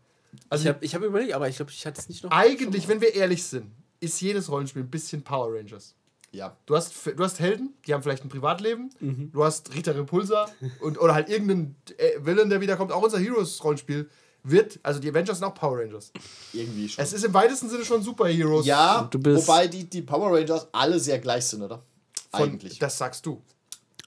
Also 0.48 0.62
Ich 0.64 0.68
habe 0.68 0.84
ich 0.84 0.94
hab 0.94 1.02
überlegt, 1.02 1.32
aber 1.32 1.48
ich 1.48 1.56
glaube, 1.56 1.70
ich 1.70 1.86
hatte 1.86 2.00
es 2.00 2.08
nicht 2.08 2.24
noch. 2.24 2.30
eigentlich, 2.30 2.88
wenn 2.88 3.00
wir 3.00 3.14
ehrlich 3.14 3.44
sind, 3.44 3.70
ist 4.00 4.20
jedes 4.20 4.50
Rollenspiel 4.50 4.82
ein 4.82 4.90
bisschen 4.90 5.22
Power 5.22 5.54
Rangers. 5.54 5.94
Ja. 6.32 6.56
Du 6.66 6.74
hast, 6.76 6.92
du 7.06 7.22
hast 7.22 7.40
Helden, 7.40 7.74
die 7.86 7.92
haben 7.94 8.02
vielleicht 8.02 8.24
ein 8.24 8.28
Privatleben. 8.28 8.90
Mhm. 9.00 9.30
Du 9.32 9.44
hast 9.44 9.74
Rita 9.74 9.92
Repulsa 9.92 10.48
und, 10.80 10.98
oder 10.98 11.14
halt 11.14 11.28
irgendeinen 11.28 11.76
äh, 11.98 12.12
Villain, 12.24 12.48
der 12.50 12.60
wiederkommt. 12.60 12.90
Auch 12.92 13.02
unser 13.02 13.18
Heroes-Rollenspiel 13.18 14.08
wird, 14.44 14.80
also 14.82 14.98
die 14.98 15.08
Avengers 15.10 15.38
sind 15.38 15.46
auch 15.46 15.54
Power 15.54 15.78
Rangers. 15.78 16.10
Irgendwie 16.52 16.88
schon. 16.88 17.04
Es 17.04 17.12
ist 17.12 17.24
im 17.24 17.32
weitesten 17.34 17.68
Sinne 17.68 17.84
schon 17.84 18.02
Superheroes. 18.02 18.66
ja, 18.66 19.06
Du 19.10 19.18
bist- 19.18 19.46
wobei 19.46 19.68
die, 19.68 19.84
die 19.88 20.02
Power 20.02 20.36
Rangers 20.36 20.66
alle 20.72 20.98
sehr 20.98 21.18
gleich 21.18 21.44
sind, 21.46 21.62
oder? 21.62 21.82
von, 22.34 22.42
Eigentlich. 22.48 22.78
Das 22.78 22.96
sagst 22.98 23.24
du. 23.26 23.42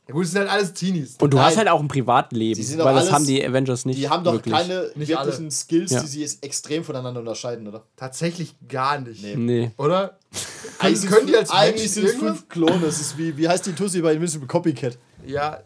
Ja 0.07 0.13
gut, 0.13 0.25
es 0.25 0.31
sind 0.31 0.41
halt 0.41 0.51
alles 0.51 0.73
Teenies. 0.73 1.15
Und 1.19 1.31
du 1.33 1.37
Nein. 1.37 1.47
hast 1.47 1.57
halt 1.57 1.67
auch 1.67 1.79
ein 1.79 1.87
Privatleben, 1.87 2.59
weil 2.61 2.77
das 2.77 3.03
alles- 3.05 3.11
haben 3.11 3.25
die 3.25 3.43
Avengers 3.43 3.85
nicht. 3.85 3.97
die 3.99 4.07
haben 4.07 4.23
doch 4.23 4.33
wirklich. 4.33 4.53
keine 4.53 4.91
Nicht 4.95 5.09
wirklichen 5.09 5.43
alle. 5.45 5.51
Skills, 5.51 5.91
Ja. 5.91 6.01
die 6.01 6.07
sie 6.07 6.21
jetzt 6.21 6.43
extrem 6.43 6.83
voneinander 6.83 7.21
unterscheiden, 7.21 7.67
oder? 7.67 7.83
Tatsächlich 7.95 8.53
gar 8.69 8.99
nicht. 8.99 9.23
Nee. 9.23 9.35
Nee. 9.35 9.71
Oder? 9.77 10.19
Eigentlich 10.79 11.09
können 11.09 11.25
die 11.27 11.35
als 11.35 11.49
eigentlich 11.49 11.91
sind 11.91 12.05
es 12.05 12.11
irgendwas? 12.13 12.37
fünf 12.37 12.49
Klone. 12.49 12.85
Es 12.85 12.99
ist 13.01 13.17
wie, 13.17 13.35
wie 13.37 13.47
heißt 13.49 13.65
die 13.65 13.73
Tussi 13.73 14.01
bei 14.01 14.13
Invincible 14.13 14.47
Copycat? 14.47 14.97
Ja, 15.25 15.61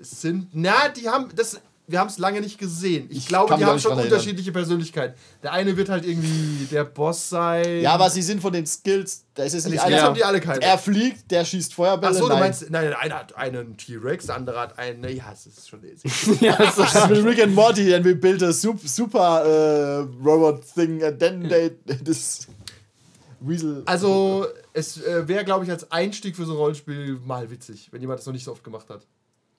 sind. 0.00 0.48
Na, 0.52 0.88
die 0.88 1.08
haben. 1.08 1.28
Das, 1.36 1.60
wir 1.86 1.98
haben 1.98 2.08
es 2.08 2.16
lange 2.18 2.40
nicht 2.40 2.58
gesehen. 2.58 3.08
Ich, 3.10 3.26
glaube, 3.26 3.50
kann 3.50 3.58
die 3.58 3.66
haben 3.66 3.78
schon 3.78 3.98
unterschiedliche 3.98 4.52
Persönlichkeiten. 4.52 5.14
Der 5.42 5.52
eine 5.52 5.76
wird 5.76 5.90
halt 5.90 6.06
irgendwie 6.06 6.64
der 6.70 6.84
Boss 6.84 7.28
sein. 7.28 7.82
Ja, 7.82 7.92
aber 7.92 8.08
sie 8.08 8.22
sind 8.22 8.40
von 8.40 8.54
den 8.54 8.66
Skills. 8.66 9.24
Da 9.34 9.42
ist 9.42 9.52
die 9.52 9.56
nicht 9.70 9.80
Skills 9.80 9.82
einer. 9.82 10.02
haben 10.02 10.14
die 10.14 10.24
alle 10.24 10.40
keine. 10.40 10.62
Er 10.62 10.78
fliegt, 10.78 11.30
der 11.30 11.44
schießt 11.44 11.74
Feuerbälle. 11.74 12.14
Achso, 12.14 12.26
du 12.26 12.32
nein. 12.32 12.40
meinst, 12.40 12.70
nein, 12.70 12.88
der 12.88 12.98
eine 12.98 13.14
hat 13.14 13.36
einen 13.36 13.76
T-Rex, 13.76 14.26
der 14.26 14.36
andere 14.36 14.60
hat 14.60 14.78
einen. 14.78 15.04
Ja, 15.14 15.30
es 15.32 15.46
ist 15.46 15.68
schon. 15.68 15.80
ja, 16.40 16.56
Das 16.56 16.94
ist 16.94 17.10
mit 17.10 17.24
Rick 17.24 17.42
and 17.42 17.54
Morty, 17.54 17.94
and 17.94 18.04
we 18.04 18.14
built 18.14 18.42
a 18.42 18.52
super, 18.52 18.88
super 18.88 19.44
äh, 19.44 20.26
Robot 20.26 20.62
thing, 20.74 21.02
and 21.04 21.18
then 21.18 21.48
they 21.48 21.70
this 22.04 22.46
Weasel. 23.40 23.82
Also, 23.84 24.46
es 24.72 25.02
äh, 25.02 25.28
wäre, 25.28 25.44
glaube 25.44 25.64
ich, 25.66 25.70
als 25.70 25.90
Einstieg 25.92 26.34
für 26.34 26.46
so 26.46 26.52
ein 26.52 26.56
Rollenspiel 26.56 27.20
mal 27.26 27.50
witzig, 27.50 27.88
wenn 27.92 28.00
jemand 28.00 28.20
das 28.20 28.26
noch 28.26 28.32
nicht 28.32 28.44
so 28.44 28.52
oft 28.52 28.64
gemacht 28.64 28.88
hat. 28.88 29.06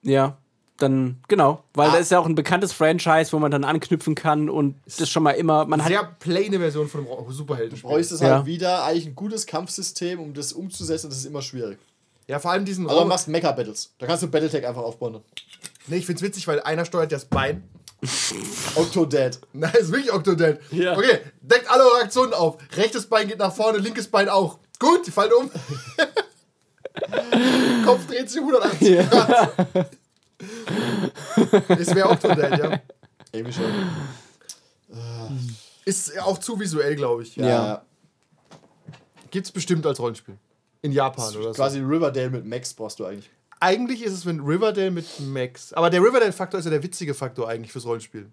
Ja, 0.02 0.38
dann, 0.78 1.18
genau. 1.28 1.62
Weil 1.74 1.88
Ah. 1.88 1.92
da 1.92 1.98
ist 1.98 2.10
ja 2.10 2.18
auch 2.18 2.26
ein 2.26 2.34
bekanntes 2.34 2.72
Franchise, 2.72 3.32
wo 3.32 3.38
man 3.38 3.50
dann 3.50 3.64
anknüpfen 3.64 4.14
kann 4.14 4.50
und 4.50 4.76
das 4.98 5.08
schon 5.08 5.22
mal 5.22 5.32
immer, 5.32 5.64
man 5.66 5.82
hat. 5.82 5.88
Sehr 5.88 6.04
plane 6.18 6.58
Version 6.58 6.88
von 6.88 7.00
einem 7.00 7.08
Ro- 7.10 7.30
Superheldenspiel. 7.30 7.88
bräuchtest 7.90 8.22
Ja. 8.22 8.36
halt 8.36 8.46
wieder 8.46 8.84
eigentlich 8.84 9.06
ein 9.06 9.14
gutes 9.14 9.46
Kampfsystem, 9.46 10.18
um 10.20 10.34
das 10.34 10.52
umzusetzen. 10.52 11.08
Das 11.08 11.18
ist 11.18 11.26
immer 11.26 11.42
schwierig. 11.42 11.78
Ja, 12.28 12.38
vor 12.40 12.50
allem 12.50 12.64
diesen 12.64 12.88
Also 12.88 13.02
du 13.02 13.06
machst 13.06 13.28
Mecha-Battles. 13.28 13.94
Da 13.98 14.06
kannst 14.06 14.22
du 14.22 14.28
Battletech 14.28 14.66
einfach 14.66 14.82
aufbauen. 14.82 15.20
Nee, 15.86 15.98
ich 15.98 16.06
find's 16.06 16.22
witzig, 16.22 16.46
weil 16.48 16.60
einer 16.60 16.84
steuert 16.84 17.12
das 17.12 17.24
Bein. 17.24 17.62
Octodad. 18.74 19.38
Nein, 19.52 19.72
ist 19.80 19.92
wirklich 19.92 20.12
Octodad. 20.12 20.58
Ja. 20.72 20.96
Okay, 20.96 21.20
deckt 21.40 21.70
alle 21.70 21.84
eure 21.84 22.02
Aktionen 22.02 22.34
auf. 22.34 22.56
Rechtes 22.76 23.06
Bein 23.06 23.28
geht 23.28 23.38
nach 23.38 23.54
vorne, 23.54 23.78
linkes 23.78 24.08
Bein 24.08 24.28
auch. 24.28 24.58
Gut, 24.78 25.06
die 25.06 25.10
fallen 25.10 25.32
um. 25.32 25.50
Kopf 27.84 28.06
dreht 28.06 28.28
sich 28.28 28.40
180 28.40 29.10
Grad. 29.10 29.52
Es 31.68 31.94
wäre 31.94 32.08
Octodad, 32.10 32.58
ja. 32.58 32.80
Irgendwie 33.32 33.52
schon. 33.52 33.64
Ist 35.84 36.18
auch 36.20 36.38
zu 36.38 36.58
visuell, 36.58 36.96
glaube 36.96 37.22
ich. 37.22 37.36
Ja. 37.36 37.46
Ja. 37.46 37.82
Gibt's 39.30 39.50
bestimmt 39.52 39.84
als 39.86 39.98
Rollenspiel. 40.00 40.36
In 40.82 40.92
Japan 40.92 41.34
oder 41.36 41.48
so. 41.48 41.52
Quasi 41.52 41.80
Riverdale 41.80 42.30
mit 42.30 42.44
Max 42.46 42.72
brauchst 42.74 42.98
du 43.00 43.04
eigentlich. 43.06 43.30
Eigentlich 43.60 44.02
ist 44.02 44.12
es 44.12 44.24
mit 44.24 44.38
Riverdale 44.40 44.90
mit 44.90 45.06
Max. 45.20 45.72
Aber 45.72 45.90
der 45.90 46.00
Riverdale-Faktor 46.00 46.58
ist 46.60 46.66
ja 46.66 46.70
der 46.70 46.82
witzige 46.82 47.14
Faktor 47.14 47.48
eigentlich 47.48 47.72
fürs 47.72 47.84
Rollenspiel. 47.86 48.30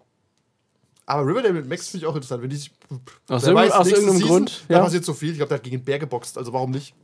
Aber 1.06 1.26
Riverdale 1.26 1.54
mit 1.54 1.68
Max 1.68 1.88
finde 1.88 2.04
ich 2.04 2.10
auch 2.10 2.14
interessant. 2.14 2.42
Wenn 2.42 2.50
die 2.50 2.56
sich, 2.56 2.70
Aus 3.28 3.42
wer 3.42 3.52
irgendeinem- 3.52 3.72
aus 3.72 3.86
irgendeinem 3.88 4.20
Grund, 4.20 4.64
Da 4.68 4.74
ja. 4.74 4.82
passiert 4.84 5.04
so 5.04 5.14
viel. 5.14 5.30
Ich 5.32 5.36
glaube, 5.36 5.48
der 5.48 5.56
hat 5.58 5.64
gegen 5.64 5.78
den 5.78 5.84
Bär 5.84 5.98
geboxt. 5.98 6.38
Also 6.38 6.52
warum 6.52 6.70
nicht? 6.70 6.94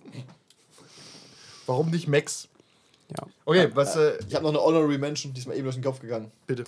Warum 1.66 1.90
nicht 1.90 2.09
Max? 2.09 2.48
Ja. 3.11 3.27
Okay, 3.45 3.70
was, 3.74 3.97
äh, 3.97 4.19
Ich 4.28 4.35
habe 4.35 4.45
noch 4.45 4.51
eine 4.51 4.61
Honorary 4.62 4.99
Mention, 4.99 5.32
die 5.32 5.41
ist 5.41 5.47
mir 5.47 5.55
eben 5.55 5.65
durch 5.65 5.77
den 5.77 5.85
Kopf 5.85 6.01
gegangen. 6.01 6.31
bitte. 6.47 6.65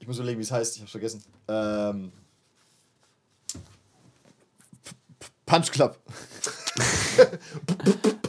Ich 0.00 0.06
muss 0.06 0.16
überlegen, 0.18 0.38
wie 0.38 0.44
es 0.44 0.50
heißt. 0.52 0.76
Ich 0.76 0.82
hab's 0.82 0.92
vergessen. 0.92 1.24
Ähm. 1.48 2.12
Punch 5.46 5.72
Club 5.72 5.96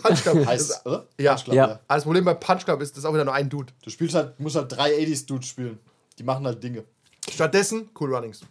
Punch 0.02 0.22
Club. 0.24 0.46
heißt, 0.46 0.70
Das- 0.72 0.86
oder? 0.86 1.06
Ja. 1.20 1.34
Punch 1.34 1.44
Club, 1.44 1.56
Ja. 1.56 1.64
Aber 1.66 1.80
das 1.88 2.04
Problem 2.04 2.26
bei 2.26 2.34
Punch 2.34 2.64
Club 2.66 2.82
ist, 2.82 2.92
das 2.92 3.00
ist 3.00 3.06
auch 3.06 3.14
wieder 3.14 3.26
nur 3.26 3.34
ein 3.34 3.50
Dude. 3.50 3.72
Du 3.84 3.90
spielst 3.90 4.16
halt, 4.16 4.40
musst 4.40 4.56
halt 4.56 4.72
drei 4.72 4.94
80s-Dudes 4.98 5.48
spielen. 5.48 5.78
Die 6.18 6.24
machen 6.24 6.46
halt 6.46 6.64
Dinge. 6.64 6.84
Stattdessen 7.30 7.90
Cool 8.00 8.16
Runnings. 8.16 8.42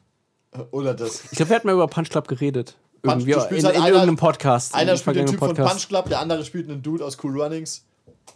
Oder 0.71 0.95
das. 0.95 1.25
Ich 1.25 1.31
glaube, 1.33 1.49
wir 1.51 1.57
hatten 1.57 1.67
mal 1.67 1.73
über 1.75 1.89
Punch 1.89 2.11
Club 2.11 2.29
geredet. 2.29 2.77
Irgendwie 3.03 3.33
du 3.33 3.39
in, 3.39 3.45
spielst 3.45 3.61
in, 3.63 3.67
halt 3.67 3.77
in 3.77 3.83
einer- 3.83 3.89
irgendeinem 3.95 4.17
Podcast. 4.17 4.75
Einer 4.75 4.97
spielt 4.97 5.17
den 5.17 5.27
Typ 5.27 5.39
vergangenen 5.39 5.67
von 5.69 5.77
Punch 5.77 5.89
Club, 5.89 6.09
der 6.09 6.21
andere 6.21 6.45
spielt 6.45 6.69
einen 6.71 6.83
Dude 6.83 7.05
aus 7.05 7.17
Cool 7.23 7.41
Runnings. 7.41 7.85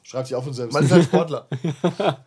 Schreibt 0.03 0.29
sich 0.29 0.37
auch 0.37 0.45
von 0.45 0.53
selbst. 0.53 0.73
Man 0.75 0.85
ist 0.85 0.93
halt 0.93 1.05
Sportler. 1.05 1.47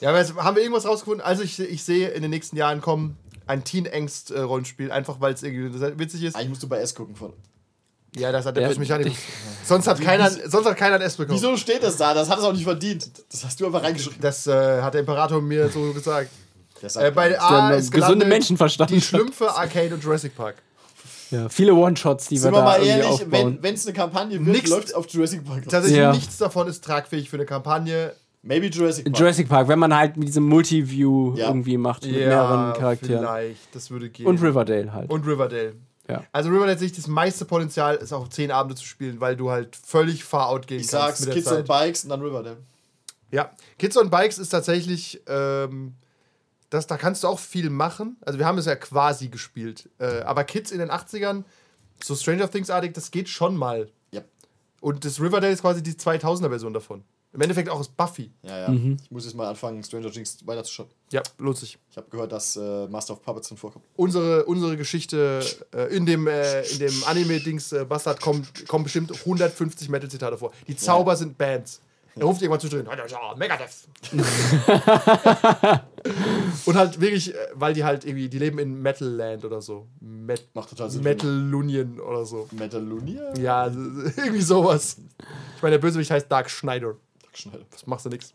ja, 0.00 0.08
aber 0.08 0.18
jetzt 0.18 0.34
haben 0.36 0.56
wir 0.56 0.62
irgendwas 0.62 0.86
rausgefunden? 0.86 1.24
Also 1.24 1.42
ich, 1.42 1.58
ich 1.58 1.82
sehe 1.82 2.08
in 2.08 2.22
den 2.22 2.30
nächsten 2.30 2.56
Jahren 2.56 2.80
kommen 2.80 3.16
ein 3.46 3.64
Teen-Angst-Rollenspiel, 3.64 4.90
einfach 4.90 5.20
weil 5.20 5.34
es 5.34 5.42
irgendwie 5.42 5.80
witzig 5.98 6.22
ist. 6.24 6.36
Eigentlich 6.36 6.50
musst 6.50 6.62
du 6.62 6.68
bei 6.68 6.78
S 6.78 6.94
gucken 6.94 7.16
von. 7.16 7.32
Ja, 8.16 8.30
das 8.30 8.46
hat 8.46 8.56
der 8.56 8.70
Ja, 8.70 8.78
Mechanikus. 8.78 9.18
sonst, 9.64 9.88
hat 9.88 10.00
keiner, 10.00 10.30
sonst 10.30 10.66
hat 10.66 10.76
keiner 10.76 10.96
ein 10.96 11.02
S 11.02 11.16
bekommen. 11.16 11.36
Wieso 11.36 11.56
steht 11.56 11.82
das 11.82 11.96
da? 11.96 12.14
Das 12.14 12.30
hat 12.30 12.38
es 12.38 12.44
auch 12.44 12.52
nicht 12.52 12.62
verdient. 12.62 13.10
Das 13.30 13.44
hast 13.44 13.60
du 13.60 13.66
einfach 13.66 13.82
reingeschrieben. 13.82 14.20
Das 14.20 14.46
äh, 14.46 14.82
hat 14.82 14.94
der 14.94 15.00
Imperator 15.00 15.40
mir 15.42 15.68
so 15.68 15.92
gesagt. 15.92 16.30
Äh, 16.96 17.10
bei 17.10 17.40
A 17.40 17.70
Der 17.70 17.78
ist 17.78 17.90
gesunde 17.90 18.06
gelandet 18.06 18.28
Menschenverstand 18.28 18.90
Die. 18.90 19.00
Schlümpfe, 19.00 19.50
Arcade 19.50 19.94
und 19.94 20.04
Jurassic 20.04 20.36
Park. 20.36 20.56
Ja, 21.34 21.48
viele 21.48 21.74
One-Shots, 21.74 22.28
die 22.28 22.34
nichts. 22.34 22.44
wir 22.44 22.50
Sind 22.50 22.52
wir 22.52 22.58
da 22.58 22.64
mal 22.64 22.74
irgendwie 22.78 22.88
ehrlich, 22.90 23.06
aufbauen. 23.06 23.58
wenn 23.60 23.74
es 23.74 23.86
eine 23.86 23.94
Kampagne 23.94 24.38
wird, 24.44 24.56
Nix- 24.56 24.70
läuft 24.70 24.94
auf 24.94 25.06
Jurassic 25.08 25.44
Park. 25.44 25.64
Tatsächlich 25.68 25.98
Ja. 25.98 26.12
nichts 26.12 26.36
davon 26.38 26.68
ist 26.68 26.84
tragfähig 26.84 27.28
für 27.30 27.36
eine 27.36 27.46
Kampagne. 27.46 28.12
Maybe 28.42 28.66
Jurassic 28.66 29.04
Park. 29.06 29.18
Jurassic 29.18 29.48
Park, 29.48 29.68
wenn 29.68 29.78
man 29.78 29.94
halt 29.96 30.16
mit 30.16 30.28
diesem 30.28 30.44
Multiview 30.44 31.34
Ja. 31.34 31.46
irgendwie 31.48 31.76
macht, 31.78 32.04
mit 32.04 32.12
mehreren 32.12 32.74
Charakteren. 32.74 33.20
vielleicht. 33.20 33.74
Das 33.74 33.90
würde 33.90 34.10
gehen. 34.10 34.26
Und 34.26 34.42
Riverdale 34.42 34.92
halt. 34.92 35.10
Und 35.10 35.26
Riverdale. 35.26 35.74
ja. 36.08 36.22
Also 36.30 36.50
Riverdale 36.50 36.78
sehe 36.78 36.86
ich 36.88 36.92
das 36.92 37.06
meiste 37.06 37.46
Potenzial, 37.46 37.96
ist 37.96 38.12
auch 38.12 38.28
zehn 38.28 38.50
Abende 38.50 38.74
zu 38.76 38.84
spielen, 38.84 39.18
weil 39.20 39.34
du 39.36 39.50
halt 39.50 39.74
völlig 39.76 40.24
far 40.24 40.48
out 40.50 40.66
gehen 40.66 40.80
ich 40.80 40.88
kannst 40.88 41.22
sag's, 41.22 41.30
Kids 41.34 41.50
on 41.50 41.64
Bikes 41.64 42.04
und 42.04 42.10
dann 42.10 42.20
Riverdale. 42.20 42.58
Ja, 43.30 43.50
Kids 43.78 43.96
on 43.96 44.10
Bikes 44.10 44.38
ist 44.38 44.50
tatsächlich, 44.50 45.20
ähm, 45.26 45.94
das, 46.74 46.86
da 46.86 46.96
kannst 46.96 47.22
du 47.22 47.28
auch 47.28 47.38
viel 47.38 47.70
machen. 47.70 48.16
Also 48.22 48.38
wir 48.38 48.46
haben 48.46 48.58
es 48.58 48.66
ja 48.66 48.74
quasi 48.74 49.28
gespielt. 49.28 49.88
Äh, 49.98 50.20
aber 50.22 50.44
Kids 50.44 50.72
in 50.72 50.78
den 50.80 50.90
80ern, 50.90 51.44
so 52.02 52.14
Stranger 52.16 52.50
Things-artig, 52.50 52.92
das 52.92 53.10
geht 53.10 53.28
schon 53.28 53.56
mal. 53.56 53.88
Ja. 54.10 54.22
Und 54.80 55.04
das 55.04 55.20
Riverdale 55.20 55.52
ist 55.52 55.62
quasi 55.62 55.82
die 55.82 55.92
2000er-Version 55.92 56.74
davon. 56.74 57.04
Im 57.32 57.40
Endeffekt 57.40 57.68
auch 57.68 57.80
ist 57.80 57.96
Buffy. 57.96 58.30
Ja, 58.42 58.60
ja. 58.60 58.68
Mhm. 58.68 58.96
Ich 59.02 59.10
muss 59.10 59.24
jetzt 59.24 59.34
mal 59.34 59.48
anfangen, 59.48 59.82
Stranger 59.82 60.10
Things 60.10 60.38
weiterzuschauen. 60.46 60.88
Ja, 61.10 61.22
lohnt 61.38 61.56
sich. 61.58 61.78
Ich 61.90 61.96
habe 61.96 62.08
gehört, 62.10 62.32
dass 62.32 62.56
äh, 62.56 62.86
Master 62.88 63.14
of 63.14 63.22
Puppets 63.22 63.48
drin 63.48 63.56
vorkommt. 63.56 63.84
Unsere, 63.96 64.44
unsere 64.44 64.76
Geschichte 64.76 65.44
äh, 65.74 65.96
in 65.96 66.06
dem, 66.06 66.26
äh, 66.26 66.62
in 66.62 66.78
dem 66.78 67.04
Anime-Dings 67.06 67.72
äh, 67.72 67.84
Bastard 67.84 68.20
kommen, 68.20 68.46
kommen 68.68 68.84
bestimmt 68.84 69.12
150 69.12 69.88
Metal-Zitate 69.88 70.38
vor. 70.38 70.52
Die 70.68 70.76
Zauber 70.76 71.16
sind 71.16 71.38
Bands. 71.38 71.80
Er 72.16 72.24
ruft 72.24 72.42
irgendwann 72.42 72.60
zwischendrin. 72.60 72.88
Megadeth. 73.36 73.88
Und 76.66 76.76
halt 76.76 77.00
wirklich, 77.00 77.34
äh, 77.34 77.38
weil 77.54 77.74
die 77.74 77.84
halt 77.84 78.04
irgendwie, 78.04 78.28
die 78.28 78.38
leben 78.38 78.58
in 78.58 78.80
Metal 78.80 79.08
Land 79.08 79.44
oder 79.44 79.60
so. 79.60 79.86
Met 80.00 80.54
Macht 80.54 80.70
total 80.70 80.90
Sinn. 80.90 81.02
Metal 81.02 81.30
Lunien 81.30 81.98
oder 81.98 82.24
so. 82.26 82.48
Metalunia? 82.52 83.34
Ja, 83.38 83.66
irgendwie 84.16 84.42
sowas. 84.42 84.98
Ich 85.56 85.62
meine, 85.62 85.72
der 85.76 85.80
Bösewicht 85.80 86.10
heißt 86.10 86.30
Dark 86.30 86.50
Schneider. 86.50 86.94
Schnell. 87.32 87.64
Das 87.70 87.86
machst 87.86 88.06
du 88.06 88.10
nix. 88.10 88.34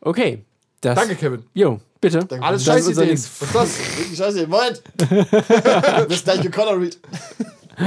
Okay. 0.00 0.44
Das, 0.80 0.94
Danke, 0.94 1.16
Kevin. 1.16 1.42
Jo, 1.54 1.80
bitte. 2.00 2.26
Alles 2.40 2.64
Das 2.64 2.74
scheiße 2.74 2.92
ist 2.92 2.98
Ideen. 2.98 3.12
Was 3.14 3.40
ist 3.40 3.54
das? 3.54 3.78
Wirklich 3.98 4.18
scheiße. 4.18 4.46
Moment! 4.46 4.82
du 4.98 6.06
bist 6.06 6.24
gleich 6.24 6.42
geconner 6.42 6.78
read. 6.78 6.98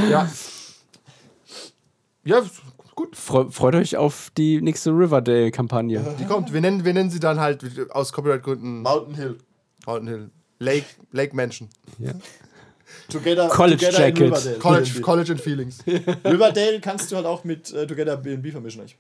Ja. 0.10 0.30
Ja, 2.26 2.44
gut. 3.00 3.16
Freu, 3.16 3.46
freut 3.50 3.76
euch 3.76 3.98
auf 3.98 4.32
die 4.38 4.62
nächste 4.62 4.92
Riverdale-Kampagne. 4.92 6.16
Die 6.20 6.26
kommt. 6.26 6.54
Wir 6.54 6.62
nennen, 6.62 6.84
wir 6.86 6.94
nennen 6.94 7.10
sie 7.10 7.20
dann 7.20 7.40
halt 7.40 7.64
aus 7.92 8.12
Copyright-Gründen 8.12 8.82
Mountain 8.82 9.16
Hill. 9.16 9.38
Mountain 9.86 10.08
Hill. 10.08 10.30
Lake, 10.60 10.86
Lake 11.12 11.36
Mansion. 11.36 11.70
Together, 13.10 13.48
College 13.50 13.78
together 13.86 14.08
in 14.08 14.16
Jacket. 14.16 14.22
Riverdale. 14.28 14.60
College, 14.60 15.02
College 15.02 15.32
and 15.32 15.42
Feelings. 15.42 15.80
Riverdale 16.26 16.80
kannst 16.82 17.12
du 17.12 17.16
halt 17.16 17.26
auch 17.26 17.44
mit 17.44 17.72
äh, 17.72 17.88
Together 17.88 18.18
B&B 18.18 18.52
vermischen. 18.52 18.82
Eigentlich. 18.82 18.98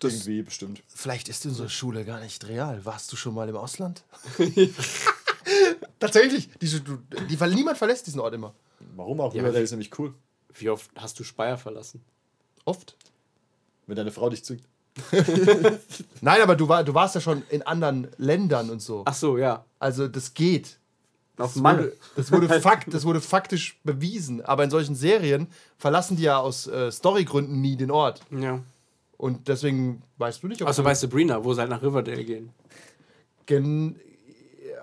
Das- 0.00 0.12
Irgendwie 0.12 0.42
bestimmt. 0.42 0.82
Vielleicht 0.88 1.28
ist 1.28 1.46
unsere 1.46 1.70
Schule 1.70 2.04
gar 2.04 2.20
nicht 2.20 2.46
real. 2.46 2.84
Warst 2.84 3.10
du 3.12 3.16
schon 3.16 3.34
mal 3.34 3.48
im 3.48 3.56
Ausland? 3.56 4.04
Tatsächlich. 5.98 6.50
Die, 6.60 6.68
die, 7.30 7.40
weil 7.40 7.50
niemand 7.54 7.78
verlässt 7.78 8.06
diesen 8.06 8.20
Ort 8.20 8.34
immer. 8.34 8.54
Warum 8.96 9.20
auch? 9.20 9.32
Ja, 9.34 9.40
Riverdale 9.40 9.64
ist 9.64 9.70
nämlich 9.70 9.98
cool. 9.98 10.12
Wie 10.56 10.68
oft 10.70 10.90
hast 10.96 11.18
du 11.18 11.24
Speyer 11.24 11.56
verlassen? 11.56 12.02
Oft. 12.64 12.96
Wenn 13.86 13.96
deine 13.96 14.10
Frau 14.10 14.28
dich 14.30 14.44
zwingt. 14.44 14.62
Nein, 16.20 16.40
aber 16.42 16.56
du, 16.56 16.68
war, 16.68 16.84
du 16.84 16.94
warst 16.94 17.14
ja 17.14 17.20
schon 17.20 17.42
in 17.50 17.62
anderen 17.62 18.08
Ländern 18.16 18.70
und 18.70 18.80
so. 18.80 19.02
Ach 19.06 19.14
so, 19.14 19.38
ja. 19.38 19.64
Also 19.78 20.08
das 20.08 20.34
geht. 20.34 20.78
Auf 21.36 21.54
Das 21.54 21.62
Mann. 21.62 21.78
wurde, 21.78 21.96
das, 22.16 22.30
wurde 22.32 22.48
fakt, 22.60 22.94
das 22.94 23.04
wurde 23.04 23.20
faktisch 23.20 23.80
bewiesen. 23.82 24.44
Aber 24.44 24.62
in 24.64 24.70
solchen 24.70 24.94
Serien 24.94 25.48
verlassen 25.78 26.16
die 26.16 26.22
ja 26.22 26.38
aus 26.38 26.66
äh, 26.68 26.90
Storygründen 26.92 27.60
nie 27.60 27.76
den 27.76 27.90
Ort. 27.90 28.20
Ja. 28.30 28.60
Und 29.16 29.48
deswegen 29.48 30.02
weißt 30.18 30.42
du 30.42 30.48
nicht, 30.48 30.62
ob 30.62 30.68
Also 30.68 30.82
du 30.82 30.86
bei 30.88 30.94
Sabrina, 30.94 31.44
wo 31.44 31.52
sie 31.54 31.60
halt 31.60 31.70
nach 31.70 31.82
Riverdale 31.82 32.24
gehen. 32.24 32.50
gen, 33.46 33.96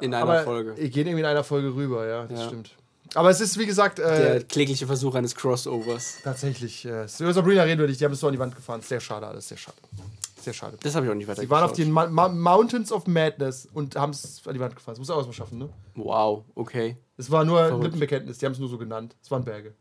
In 0.01 0.13
einer 0.13 0.23
aber 0.23 0.43
Folge. 0.43 0.73
Gehen 0.75 1.07
irgendwie 1.07 1.19
in 1.21 1.25
einer 1.25 1.43
Folge 1.43 1.73
rüber, 1.73 2.05
ja, 2.07 2.25
das 2.27 2.39
Ja. 2.41 2.47
stimmt. 2.47 2.75
Aber 3.13 3.29
es 3.29 3.41
ist, 3.41 3.57
wie 3.57 3.65
gesagt. 3.65 3.99
Äh, 3.99 4.03
der 4.03 4.43
klägliche 4.43 4.87
Versuch 4.87 5.15
eines 5.15 5.35
Crossovers. 5.35 6.17
Tatsächlich. 6.23 6.85
Äh, 6.85 7.07
über 7.19 7.33
Sabrina 7.33 7.63
reden 7.63 7.79
wir 7.79 7.87
nicht. 7.87 7.99
Die 7.99 8.05
haben 8.05 8.13
es 8.13 8.19
so 8.19 8.27
an 8.27 8.33
die 8.33 8.39
Wand 8.39 8.55
gefahren. 8.55 8.81
Sehr 8.81 8.99
schade, 8.99 9.27
alles 9.27 9.47
sehr 9.47 9.57
schade. 9.57 9.77
Sehr 10.41 10.53
schade. 10.53 10.77
Das 10.81 10.95
habe 10.95 11.05
ich 11.05 11.11
auch 11.11 11.15
nicht 11.15 11.27
weiter 11.27 11.41
Sie 11.41 11.49
waren 11.49 11.63
auf 11.63 11.73
den 11.73 11.91
Ma 11.91 12.07
Ma 12.07 12.27
Mountains 12.27 12.91
of 12.91 13.05
Madness 13.05 13.67
und 13.73 13.95
haben 13.95 14.11
es 14.11 14.41
an 14.47 14.53
die 14.53 14.59
Wand 14.59 14.75
gefahren. 14.75 14.93
Das 14.93 14.99
muss 14.99 15.09
auch 15.11 15.17
erstmal 15.17 15.35
schaffen, 15.35 15.59
ne? 15.59 15.69
Wow, 15.95 16.45
okay. 16.55 16.97
Es 17.17 17.29
war 17.29 17.43
nur 17.43 17.59
Verrückt. 17.59 17.83
Lippenbekenntnis. 17.83 18.39
Die 18.39 18.45
haben 18.45 18.53
es 18.53 18.59
nur 18.59 18.69
so 18.69 18.77
genannt. 18.79 19.15
Es 19.21 19.29
waren 19.29 19.43
Berge. 19.43 19.75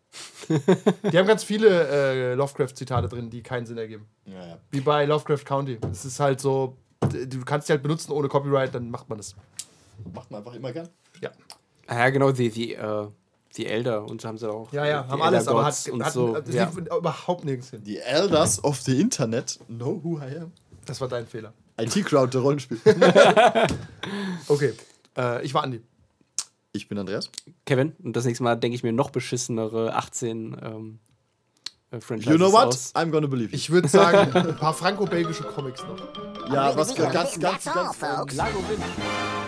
die 0.49 1.17
haben 1.17 1.27
ganz 1.27 1.45
viele 1.45 1.89
äh, 1.89 2.35
Lovecraft-Zitate 2.35 3.09
drin, 3.09 3.31
die 3.31 3.43
keinen 3.43 3.65
Sinn 3.65 3.79
ergeben. 3.79 4.07
Ja, 4.27 4.47
ja. 4.47 4.59
Wie 4.71 4.81
bei 4.81 5.07
Lovecraft 5.07 5.45
County. 5.47 5.79
Es 5.91 6.05
ist 6.05 6.21
halt 6.21 6.41
so, 6.41 6.77
du 7.01 7.41
kannst 7.47 7.69
die 7.69 7.73
halt 7.73 7.83
benutzen 7.83 8.13
ohne 8.13 8.29
Copyright, 8.29 8.75
dann 8.75 8.91
macht 8.91 9.09
man 9.09 9.17
das. 9.17 9.35
Macht 10.13 10.31
man 10.31 10.41
einfach 10.41 10.55
immer 10.55 10.73
gern? 10.73 10.89
Ja. 11.23 11.31
Ja, 11.89 12.11
genau, 12.11 12.31
die, 12.33 12.51
die, 12.51 12.75
äh, 12.75 13.07
die 13.57 13.67
Elder 13.67 14.05
und 14.05 14.25
haben 14.25 14.39
sie 14.39 14.51
auch. 14.51 14.73
Ja, 14.73 14.87
ja, 14.87 15.07
haben 15.09 15.21
Elder 15.21 15.25
alles, 15.25 15.47
Gods 15.47 15.49
aber 15.49 15.65
hat, 15.65 15.89
und 15.93 16.05
hat, 16.05 16.13
so. 16.13 16.41
das 16.41 16.55
ja. 16.55 16.65
lief 16.65 16.77
überhaupt 16.77 17.45
nirgends 17.45 17.71
hin. 17.71 17.83
Die 17.85 17.99
Elders 17.99 18.63
of 18.63 18.81
the 18.81 19.01
Internet 19.01 19.59
know 19.69 20.01
who 20.03 20.19
I 20.19 20.39
am. 20.39 20.53
Das 20.87 21.01
war 21.01 21.09
dein 21.09 21.27
Fehler. 21.27 21.53
IT-Crowd, 21.79 22.33
der 22.33 22.41
Rollenspiel. 22.43 22.81
okay, 24.49 24.75
äh, 25.17 25.45
ich 25.45 25.55
war 25.55 25.63
Andi. 25.63 25.81
Ich 26.73 26.89
bin 26.89 26.99
Andreas. 26.99 27.31
Kevin. 27.65 27.95
Und 28.03 28.15
das 28.15 28.25
nächste 28.25 28.45
Mal 28.45 28.57
denke 28.57 28.77
ich 28.77 28.83
mir 28.83 28.93
noch 28.93 29.11
beschissenere 29.11 29.95
18 29.95 30.57
ähm, 30.63 30.99
äh, 31.91 32.01
Franchises 32.01 32.33
You 32.33 32.39
know 32.39 32.53
what? 32.53 32.67
Aus. 32.67 32.95
I'm 32.95 33.11
gonna 33.11 33.27
believe 33.27 33.51
you. 33.51 33.57
Ich 33.57 33.71
würde 33.71 33.89
sagen, 33.89 34.33
ein 34.33 34.57
paar 34.57 34.75
franco-belgische 34.75 35.43
Comics 35.45 35.83
noch. 35.83 36.53
Ja, 36.53 36.77
was 36.77 36.95
ganz, 36.95 37.13
ganz, 37.13 37.41
ganz, 37.41 37.65
ganz, 37.65 37.65
ganz, 37.65 37.75
ganz, 37.75 37.99
ganz, 37.99 37.99
ganz, 37.99 38.37
ganz, 38.37 38.37
ganz, 38.37 38.37
ganz, 38.37 38.79
ganz 38.79 39.40